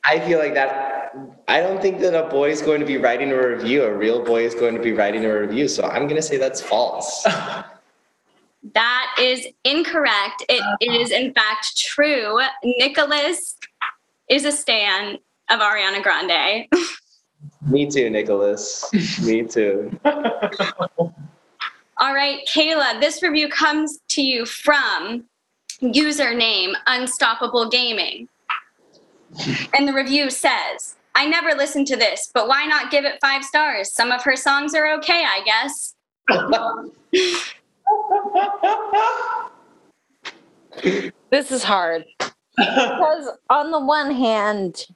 I 0.05 0.21
feel 0.21 0.39
like 0.39 0.55
that. 0.55 1.13
I 1.49 1.61
don't 1.61 1.83
think 1.83 2.01
that 2.01 2.15
a 2.15 2.29
boy 2.29 2.51
is 2.51 2.63
going 2.63 2.81
to 2.81 2.87
be 2.87 2.97
writing 2.97 3.33
a 3.33 3.49
review. 3.49 3.85
A 3.85 3.93
real 3.93 4.25
boy 4.25 4.45
is 4.45 4.55
going 4.55 4.75
to 4.75 4.83
be 4.83 4.93
writing 4.93 5.25
a 5.25 5.41
review. 5.41 5.69
So 5.69 5.85
I'm 5.85 6.05
going 6.05 6.17
to 6.17 6.23
say 6.23 6.37
that's 6.37 6.61
false. 6.61 7.27
That 8.75 9.17
is 9.21 9.47
incorrect. 9.65 10.45
It 10.49 10.63
is, 10.81 11.11
in 11.11 11.33
fact, 11.33 11.79
true. 11.79 12.39
Nicholas 12.65 13.57
is 14.29 14.45
a 14.45 14.53
stan 14.53 15.19
of 15.51 15.61
Ariana 15.61 16.03
Grande. 16.03 16.67
Me 17.63 17.89
too, 17.89 18.11
Nicholas. 18.11 18.85
Me 19.23 19.43
too. 19.43 19.99
All 20.05 21.15
right, 22.15 22.41
Kaela, 22.49 23.01
this 23.01 23.23
review 23.23 23.49
comes 23.49 24.01
to 24.09 24.23
you 24.23 24.45
from 24.45 25.25
username 25.83 26.73
Unstoppable 26.87 27.69
Gaming. 27.69 28.29
And 29.75 29.87
the 29.87 29.93
review 29.93 30.31
says, 30.31 30.97
I 31.15 31.27
never 31.27 31.55
listened 31.55 31.87
to 31.89 31.97
this, 31.97 32.31
but 32.33 32.49
why 32.49 32.65
not 32.67 32.91
give 32.91 33.05
it 33.05 33.19
five 33.21 33.45
stars? 33.45 33.93
Some 33.93 34.13
of 34.13 34.23
her 34.23 34.37
songs 34.37 34.75
are 34.75 34.93
okay, 34.99 35.25
I 35.27 35.43
guess. 35.45 35.95
This 41.31 41.51
is 41.51 41.65
hard 41.65 42.05
because 42.57 43.31
on 43.51 43.71
the 43.71 43.81
one 43.81 44.13
hand, 44.13 44.87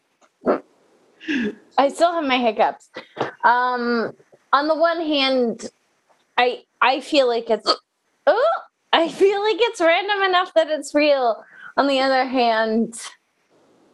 I 1.79 1.89
still 1.89 2.13
have 2.13 2.25
my 2.25 2.39
hiccups. 2.39 2.91
Um, 3.45 4.15
on 4.53 4.69
the 4.69 4.75
one 4.75 5.01
hand, 5.01 5.71
I 6.37 6.65
I 6.81 7.01
feel 7.01 7.27
like 7.27 7.51
it's 7.51 7.71
oh, 8.27 8.53
I 9.03 9.09
feel 9.09 9.43
like 9.43 9.57
it's 9.59 9.81
random 9.81 10.23
enough 10.23 10.55
that 10.55 10.71
it's 10.71 10.95
real. 10.95 11.45
On 11.77 11.89
the 11.89 11.99
other 11.99 12.25
hand, 12.25 13.01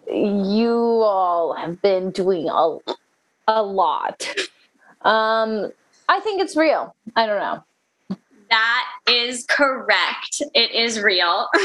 you 0.06 0.70
all 0.74 1.54
have 1.54 1.80
been 1.80 2.10
doing 2.10 2.50
a 2.50 2.76
a 3.46 3.62
lot. 3.62 4.28
Um, 5.00 5.72
I 6.10 6.20
think 6.20 6.42
it's 6.42 6.56
real. 6.56 6.94
I 7.16 7.24
don't 7.24 7.40
know. 7.40 7.64
That 8.50 8.84
is 9.08 9.46
correct. 9.48 10.42
It 10.52 10.72
is 10.72 11.00
real. 11.00 11.48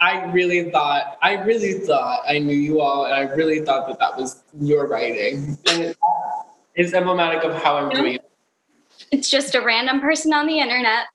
I 0.00 0.30
really 0.32 0.70
thought, 0.70 1.18
I 1.20 1.32
really 1.42 1.80
thought 1.80 2.20
I 2.28 2.38
knew 2.38 2.54
you 2.56 2.80
all, 2.80 3.06
and 3.06 3.14
I 3.14 3.22
really 3.22 3.64
thought 3.64 3.88
that 3.88 3.98
that 3.98 4.16
was 4.16 4.44
your 4.60 4.86
writing. 4.86 5.58
And 5.66 5.96
it's 6.76 6.92
emblematic 6.92 7.42
of 7.42 7.60
how 7.60 7.76
I'm 7.76 7.90
doing 7.90 8.14
it. 8.14 8.23
It's 9.14 9.30
just 9.30 9.54
a 9.54 9.60
random 9.60 10.00
person 10.00 10.32
on 10.32 10.46
the 10.46 10.58
internet. 10.58 11.06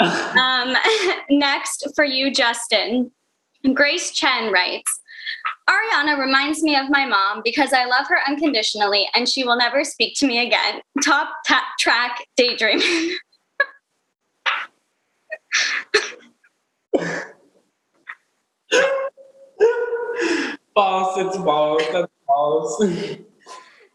Um, 0.00 0.74
next 1.30 1.86
for 1.94 2.04
you, 2.04 2.32
Justin. 2.32 3.12
Grace 3.72 4.10
Chen 4.10 4.52
writes 4.52 5.00
Ariana 5.70 6.18
reminds 6.18 6.64
me 6.64 6.74
of 6.74 6.90
my 6.90 7.06
mom 7.06 7.42
because 7.44 7.72
I 7.72 7.84
love 7.84 8.08
her 8.08 8.18
unconditionally 8.26 9.08
and 9.14 9.28
she 9.28 9.44
will 9.44 9.56
never 9.56 9.84
speak 9.84 10.16
to 10.16 10.26
me 10.26 10.44
again. 10.44 10.80
Top 11.04 11.28
ta- 11.46 11.64
track 11.78 12.26
daydreaming. 12.36 13.16
false, 20.74 21.18
it's 21.18 21.36
false, 21.36 21.84
that's 21.92 22.12
false. 22.26 22.82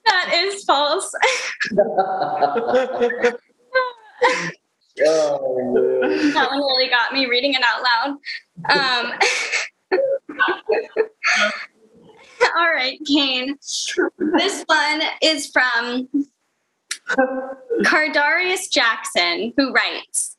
That 0.05 0.31
is 0.33 0.63
false. 0.63 1.13
Oh, 5.05 5.59
that 6.33 6.49
one 6.49 6.59
really 6.59 6.89
got 6.89 7.13
me 7.13 7.25
reading 7.27 7.53
it 7.53 7.61
out 7.63 7.83
loud. 7.83 8.17
Um, 8.69 9.13
all 12.57 12.73
right, 12.73 12.99
Kane. 13.07 13.57
This 14.17 14.63
one 14.65 15.01
is 15.21 15.47
from 15.47 16.09
Cardarius 17.81 18.69
Jackson, 18.71 19.53
who 19.57 19.71
writes, 19.71 20.35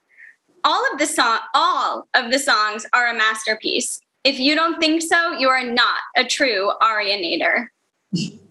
"All 0.65 0.85
of 0.93 0.99
the 0.99 1.07
song, 1.07 1.39
all 1.55 2.09
of 2.15 2.31
the 2.31 2.39
songs 2.39 2.87
are 2.93 3.09
a 3.09 3.15
masterpiece. 3.15 4.01
If 4.25 4.39
you 4.39 4.55
don't 4.55 4.79
think 4.79 5.01
so, 5.03 5.33
you 5.33 5.49
are 5.49 5.65
not 5.65 6.01
a 6.17 6.25
true 6.25 6.71
Arianator." 6.83 7.69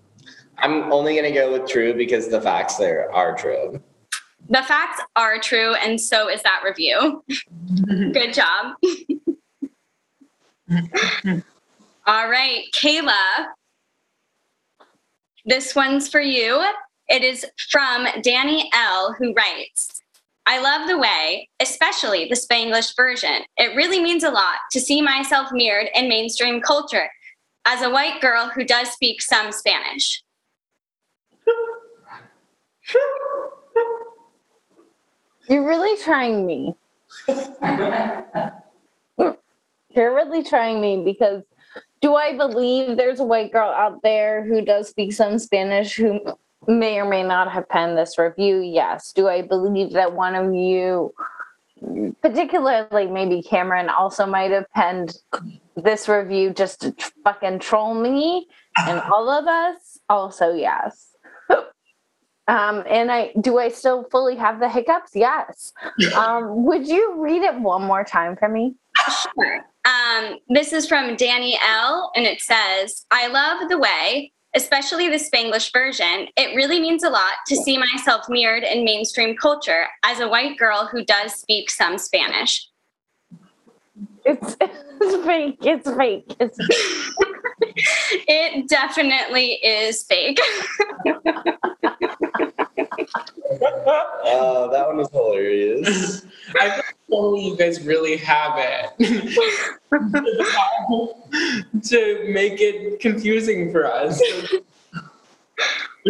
I'm 0.62 0.92
only 0.92 1.14
going 1.14 1.26
to 1.26 1.32
go 1.32 1.52
with 1.52 1.68
true 1.70 1.94
because 1.94 2.30
the 2.30 2.42
facts 2.42 2.76
there 2.76 3.12
are 3.14 3.36
true. 3.36 3.82
The 4.50 4.64
facts 4.64 5.02
are 5.16 5.40
true, 5.40 5.76
and 5.76 6.00
so 6.02 6.30
is 6.30 6.42
that 6.44 6.62
review. 6.66 7.24
Good 8.14 8.34
job. 8.34 8.76
All 12.08 12.30
right, 12.30 12.64
Kaela. 12.74 13.48
This 15.46 15.76
one's 15.76 16.10
for 16.10 16.22
you. 16.22 16.64
It 17.08 17.24
is 17.24 17.46
from 17.70 18.08
Danny 18.22 18.70
L., 18.74 19.16
who 19.18 19.34
writes 19.34 20.02
I 20.46 20.60
love 20.60 20.88
the 20.88 20.98
way, 20.98 21.48
especially 21.60 22.26
the 22.26 22.36
Spanglish 22.36 22.96
version. 22.96 23.44
It 23.58 23.76
really 23.76 24.02
means 24.02 24.24
a 24.24 24.32
lot 24.32 24.58
to 24.72 24.80
see 24.80 25.00
myself 25.00 25.50
mirrored 25.52 25.90
in 25.94 26.10
mainstream 26.10 26.60
culture 26.60 27.08
as 27.66 27.84
a 27.84 27.90
white 27.92 28.20
girl 28.20 28.50
who 28.56 28.64
does 28.64 28.90
speak 28.90 29.22
some 29.22 29.52
Spanish. 29.52 30.24
You're 35.48 35.68
really 35.68 36.02
trying 36.04 36.46
me. 36.46 36.76
You're 39.96 40.14
really 40.14 40.44
trying 40.44 40.80
me 40.80 41.04
because 41.04 41.44
do 42.02 42.16
I 42.16 42.38
believe 42.38 42.98
there's 42.98 43.20
a 43.20 43.24
white 43.24 43.52
girl 43.52 43.70
out 43.70 44.04
there 44.04 44.46
who 44.46 44.64
does 44.64 44.90
speak 44.90 45.12
some 45.12 45.40
Spanish 45.40 45.96
who 45.96 46.20
may 46.68 47.00
or 47.00 47.06
may 47.10 47.24
not 47.24 47.52
have 47.52 47.68
penned 47.68 47.98
this 47.98 48.18
review? 48.18 48.60
Yes. 48.60 49.12
Do 49.12 49.28
I 49.28 49.42
believe 49.42 49.94
that 49.94 50.14
one 50.14 50.36
of 50.36 50.54
you, 50.54 51.14
particularly 52.22 53.08
maybe 53.08 53.42
Cameron, 53.42 53.90
also 53.90 54.26
might 54.26 54.52
have 54.52 54.72
penned 54.76 55.18
this 55.76 56.08
review 56.08 56.52
just 56.52 56.82
to 56.82 56.96
fucking 57.24 57.60
troll 57.60 57.96
me 57.96 58.48
and 58.78 59.02
all 59.02 59.30
of 59.30 59.48
us? 59.48 60.00
Also, 60.10 60.54
yes. 60.54 61.16
Um, 62.50 62.84
and 62.90 63.12
I 63.12 63.32
do 63.40 63.60
I 63.60 63.70
still 63.70 64.06
fully 64.12 64.36
have 64.36 64.60
the 64.60 64.68
hiccups? 64.68 65.12
Yes. 65.16 65.72
Um, 66.16 66.66
would 66.66 66.88
you 66.88 67.16
read 67.18 67.44
it 67.44 67.60
one 67.60 67.84
more 67.84 68.04
time 68.04 68.36
for 68.36 68.50
me? 68.50 68.76
Sure. 69.36 69.66
Um, 69.86 70.38
this 70.50 70.74
is 70.74 70.88
from 70.88 71.16
Danny 71.16 71.58
L, 71.66 72.12
and 72.16 72.26
it 72.26 72.42
says, 72.42 73.06
I 73.12 73.28
love 73.28 73.70
the 73.70 73.78
way, 73.78 74.32
especially 74.56 75.08
the 75.08 75.18
Spanglish 75.18 75.72
version. 75.72 76.28
It 76.36 76.56
really 76.56 76.80
means 76.80 77.04
a 77.04 77.10
lot 77.10 77.34
to 77.48 77.56
see 77.56 77.78
myself 77.78 78.26
mirrored 78.28 78.64
in 78.64 78.84
mainstream 78.84 79.38
culture 79.38 79.86
as 80.04 80.20
a 80.20 80.28
white 80.28 80.58
girl 80.58 80.90
who 80.92 81.06
does 81.06 81.34
speak 81.34 81.70
some 81.70 81.98
Spanish. 81.98 82.68
It's, 84.26 84.58
it's 84.62 85.26
fake. 85.26 85.58
It's 85.62 85.90
fake. 85.92 86.36
It's 86.40 86.58
It 88.28 88.68
definitely 88.68 89.54
is 89.54 90.04
fake. 90.04 90.40
Oh, 93.86 94.70
that 94.72 94.88
one 94.88 94.98
was 94.98 95.10
hilarious. 95.12 96.26
I 96.60 96.70
feel 96.70 96.78
like 96.78 96.96
only 97.12 97.48
you 97.48 97.58
guys 97.58 97.86
really 97.86 98.18
have 98.18 98.54
it 98.58 98.90
to 101.84 102.26
make 102.30 102.60
it 102.60 103.00
confusing 103.00 103.72
for 103.72 103.86
us. 103.86 104.22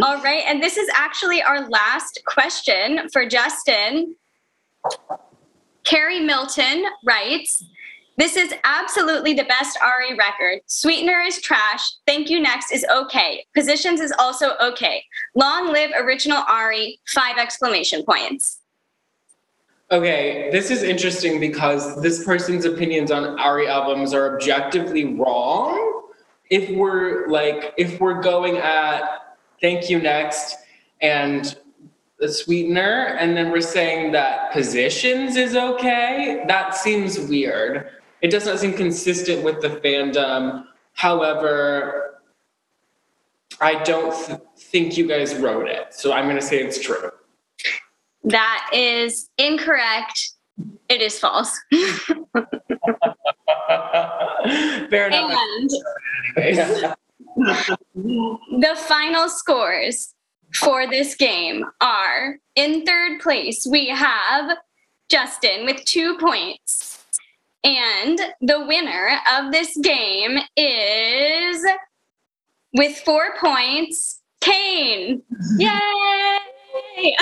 All 0.03 0.21
right, 0.21 0.43
and 0.45 0.61
this 0.61 0.77
is 0.77 0.87
actually 0.95 1.41
our 1.41 1.67
last 1.69 2.21
question 2.25 3.09
for 3.11 3.25
Justin. 3.25 4.15
Carrie 5.83 6.19
Milton 6.19 6.85
writes, 7.03 7.63
this 8.19 8.35
is 8.35 8.53
absolutely 8.65 9.33
the 9.33 9.45
best 9.45 9.79
Ari 9.81 10.15
record. 10.15 10.59
Sweetener 10.67 11.21
is 11.21 11.41
trash. 11.41 11.89
Thank 12.05 12.29
you 12.29 12.41
next 12.41 12.69
is 12.73 12.85
okay. 12.91 13.45
Positions 13.55 14.01
is 14.01 14.13
also 14.19 14.57
okay. 14.61 15.01
Long 15.35 15.71
live 15.71 15.91
original 15.97 16.43
Ari. 16.49 16.99
Five 17.07 17.37
exclamation 17.37 18.03
points. 18.03 18.59
Okay, 19.89 20.49
this 20.51 20.69
is 20.69 20.83
interesting 20.83 21.39
because 21.39 21.99
this 22.01 22.25
person's 22.25 22.65
opinions 22.65 23.09
on 23.09 23.39
Ari 23.39 23.67
albums 23.67 24.13
are 24.13 24.35
objectively 24.35 25.15
wrong. 25.15 26.03
If 26.49 26.69
we're 26.71 27.27
like, 27.29 27.73
if 27.77 28.01
we're 28.01 28.21
going 28.21 28.57
at 28.57 29.37
thank 29.61 29.89
you 29.89 29.99
next 30.01 30.57
and 31.01 31.57
the 32.19 32.27
sweetener, 32.27 33.15
and 33.17 33.37
then 33.37 33.49
we're 33.49 33.61
saying 33.61 34.11
that 34.11 34.51
positions 34.51 35.37
is 35.37 35.55
okay, 35.55 36.43
that 36.49 36.75
seems 36.75 37.17
weird. 37.17 37.89
It 38.21 38.31
does 38.31 38.45
not 38.45 38.59
seem 38.59 38.73
consistent 38.73 39.43
with 39.43 39.61
the 39.61 39.69
fandom. 39.69 40.65
However, 40.93 42.21
I 43.61 43.81
don't 43.83 44.13
th- 44.25 44.39
think 44.57 44.97
you 44.97 45.07
guys 45.07 45.35
wrote 45.35 45.67
it, 45.67 45.93
so 45.93 46.11
I'm 46.13 46.25
going 46.25 46.35
to 46.35 46.41
say 46.41 46.61
it's 46.61 46.81
true. 46.81 47.11
That 48.23 48.69
is 48.73 49.29
incorrect. 49.37 50.31
It 50.89 51.01
is 51.01 51.17
false. 51.19 51.57
Fair 54.89 55.07
enough. 55.07 55.39
and 56.35 56.95
the 57.95 58.75
final 58.75 59.29
scores 59.29 60.13
for 60.53 60.89
this 60.89 61.15
game 61.15 61.63
are 61.79 62.39
in 62.55 62.85
third 62.85 63.21
place, 63.21 63.65
we 63.69 63.87
have 63.87 64.57
Justin 65.09 65.65
with 65.65 65.83
two 65.85 66.17
points. 66.17 66.88
And 67.63 68.19
the 68.41 68.65
winner 68.65 69.19
of 69.37 69.51
this 69.51 69.75
game 69.77 70.39
is 70.55 71.65
with 72.73 72.97
four 72.99 73.35
points, 73.39 74.21
Kane. 74.41 75.21
Yay! 75.57 76.39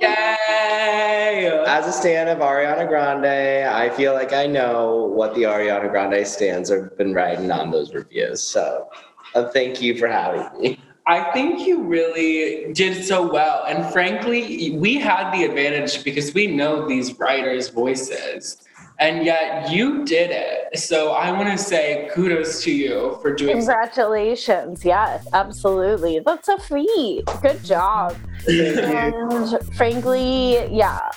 Yay! 0.00 1.62
As 1.66 1.86
a 1.86 1.92
stan 1.92 2.28
of 2.28 2.38
Ariana 2.38 2.88
Grande, 2.88 3.68
I 3.68 3.90
feel 3.90 4.14
like 4.14 4.32
I 4.32 4.46
know 4.46 5.04
what 5.14 5.34
the 5.34 5.42
Ariana 5.42 5.90
Grande 5.90 6.26
stands 6.26 6.70
have 6.70 6.96
been 6.96 7.12
writing 7.12 7.50
on 7.50 7.70
those 7.70 7.92
reviews. 7.92 8.40
So 8.42 8.88
uh, 9.34 9.48
thank 9.48 9.82
you 9.82 9.98
for 9.98 10.08
having 10.08 10.60
me. 10.60 10.80
I 11.06 11.30
think 11.32 11.66
you 11.66 11.82
really 11.82 12.72
did 12.72 13.04
so 13.04 13.30
well. 13.30 13.64
And 13.68 13.90
frankly, 13.92 14.76
we 14.76 14.96
had 14.96 15.30
the 15.32 15.44
advantage 15.44 16.02
because 16.02 16.34
we 16.34 16.48
know 16.48 16.88
these 16.88 17.16
writers' 17.18 17.68
voices. 17.68 18.65
And 18.98 19.24
yet 19.26 19.70
you 19.70 20.04
did 20.04 20.30
it. 20.30 20.78
So 20.78 21.10
I 21.12 21.30
want 21.30 21.50
to 21.50 21.58
say 21.62 22.08
kudos 22.14 22.62
to 22.64 22.70
you 22.72 23.18
for 23.20 23.34
doing 23.34 23.56
Congratulations. 23.58 24.84
Yes, 24.84 25.26
absolutely. 25.32 26.20
That's 26.20 26.48
a 26.48 26.58
feat. 26.58 27.24
Good 27.42 27.62
job. 27.62 28.16
And 28.48 29.58
frankly, 29.74 30.66
yeah, 30.74 31.10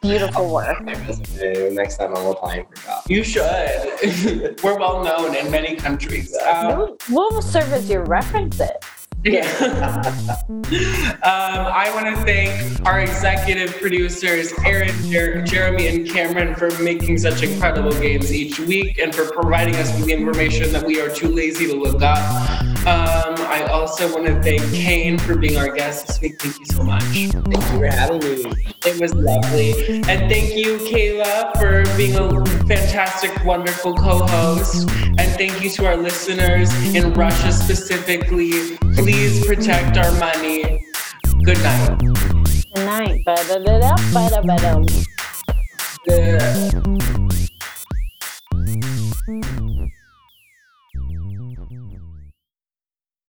beautiful 0.00 0.52
work. 0.52 0.82
Next 0.82 1.96
time 1.98 2.16
I'm 2.16 2.26
applying 2.26 2.66
for 2.66 2.76
jobs. 2.76 3.10
You 3.10 3.22
should. 3.24 4.58
We're 4.62 4.78
well 4.78 5.04
known 5.04 5.34
in 5.34 5.50
many 5.50 5.76
countries. 5.76 6.34
Um, 6.46 6.78
We'll, 6.78 6.96
we'll 7.10 7.42
serve 7.42 7.72
as 7.72 7.90
your 7.90 8.04
references. 8.04 8.70
um, 9.26 9.32
I 11.22 11.90
want 11.94 12.06
to 12.06 12.22
thank 12.24 12.86
our 12.86 13.00
executive 13.00 13.74
producers, 13.80 14.52
Aaron, 14.64 14.94
Jer- 15.10 15.42
Jeremy, 15.42 15.88
and 15.88 16.08
Cameron, 16.08 16.54
for 16.54 16.70
making 16.80 17.18
such 17.18 17.42
incredible 17.42 17.92
games 17.92 18.32
each 18.32 18.60
week 18.60 18.98
and 18.98 19.12
for 19.14 19.30
providing 19.32 19.74
us 19.76 19.92
with 19.96 20.06
the 20.06 20.12
information 20.12 20.72
that 20.72 20.84
we 20.86 21.00
are 21.00 21.08
too 21.08 21.28
lazy 21.28 21.66
to 21.66 21.74
look 21.74 22.02
up. 22.02 22.18
Um, 22.86 23.34
I 23.48 23.66
also 23.68 24.12
want 24.14 24.26
to 24.26 24.40
thank 24.42 24.62
Kane 24.72 25.18
for 25.18 25.36
being 25.36 25.56
our 25.56 25.74
guest 25.74 26.06
this 26.06 26.20
week. 26.20 26.40
Thank 26.40 26.60
you 26.60 26.66
so 26.66 26.84
much. 26.84 27.02
Thank 27.02 27.34
you 27.34 27.60
for 27.60 27.86
having 27.86 28.20
me. 28.20 28.74
It 28.84 29.00
was 29.00 29.12
lovely. 29.12 29.72
And 30.08 30.30
thank 30.30 30.54
you, 30.54 30.78
Kaela, 30.78 31.52
for 31.58 31.82
being 31.96 32.14
a 32.14 32.46
fantastic, 32.66 33.44
wonderful 33.44 33.92
co 33.94 34.24
host. 34.24 34.88
And 35.18 35.32
thank 35.32 35.64
you 35.64 35.70
to 35.70 35.86
our 35.86 35.96
listeners 35.96 36.72
in 36.94 37.12
Russia 37.14 37.50
specifically. 37.50 38.78
Please 39.06 39.46
protect 39.46 39.96
our 39.98 40.10
money. 40.18 40.82
Good 41.44 41.62
night. 41.62 41.98
Good 42.00 42.84
night. 42.84 43.22
Ba-da-da-da. 43.24 43.94
Yeah. 46.08 46.82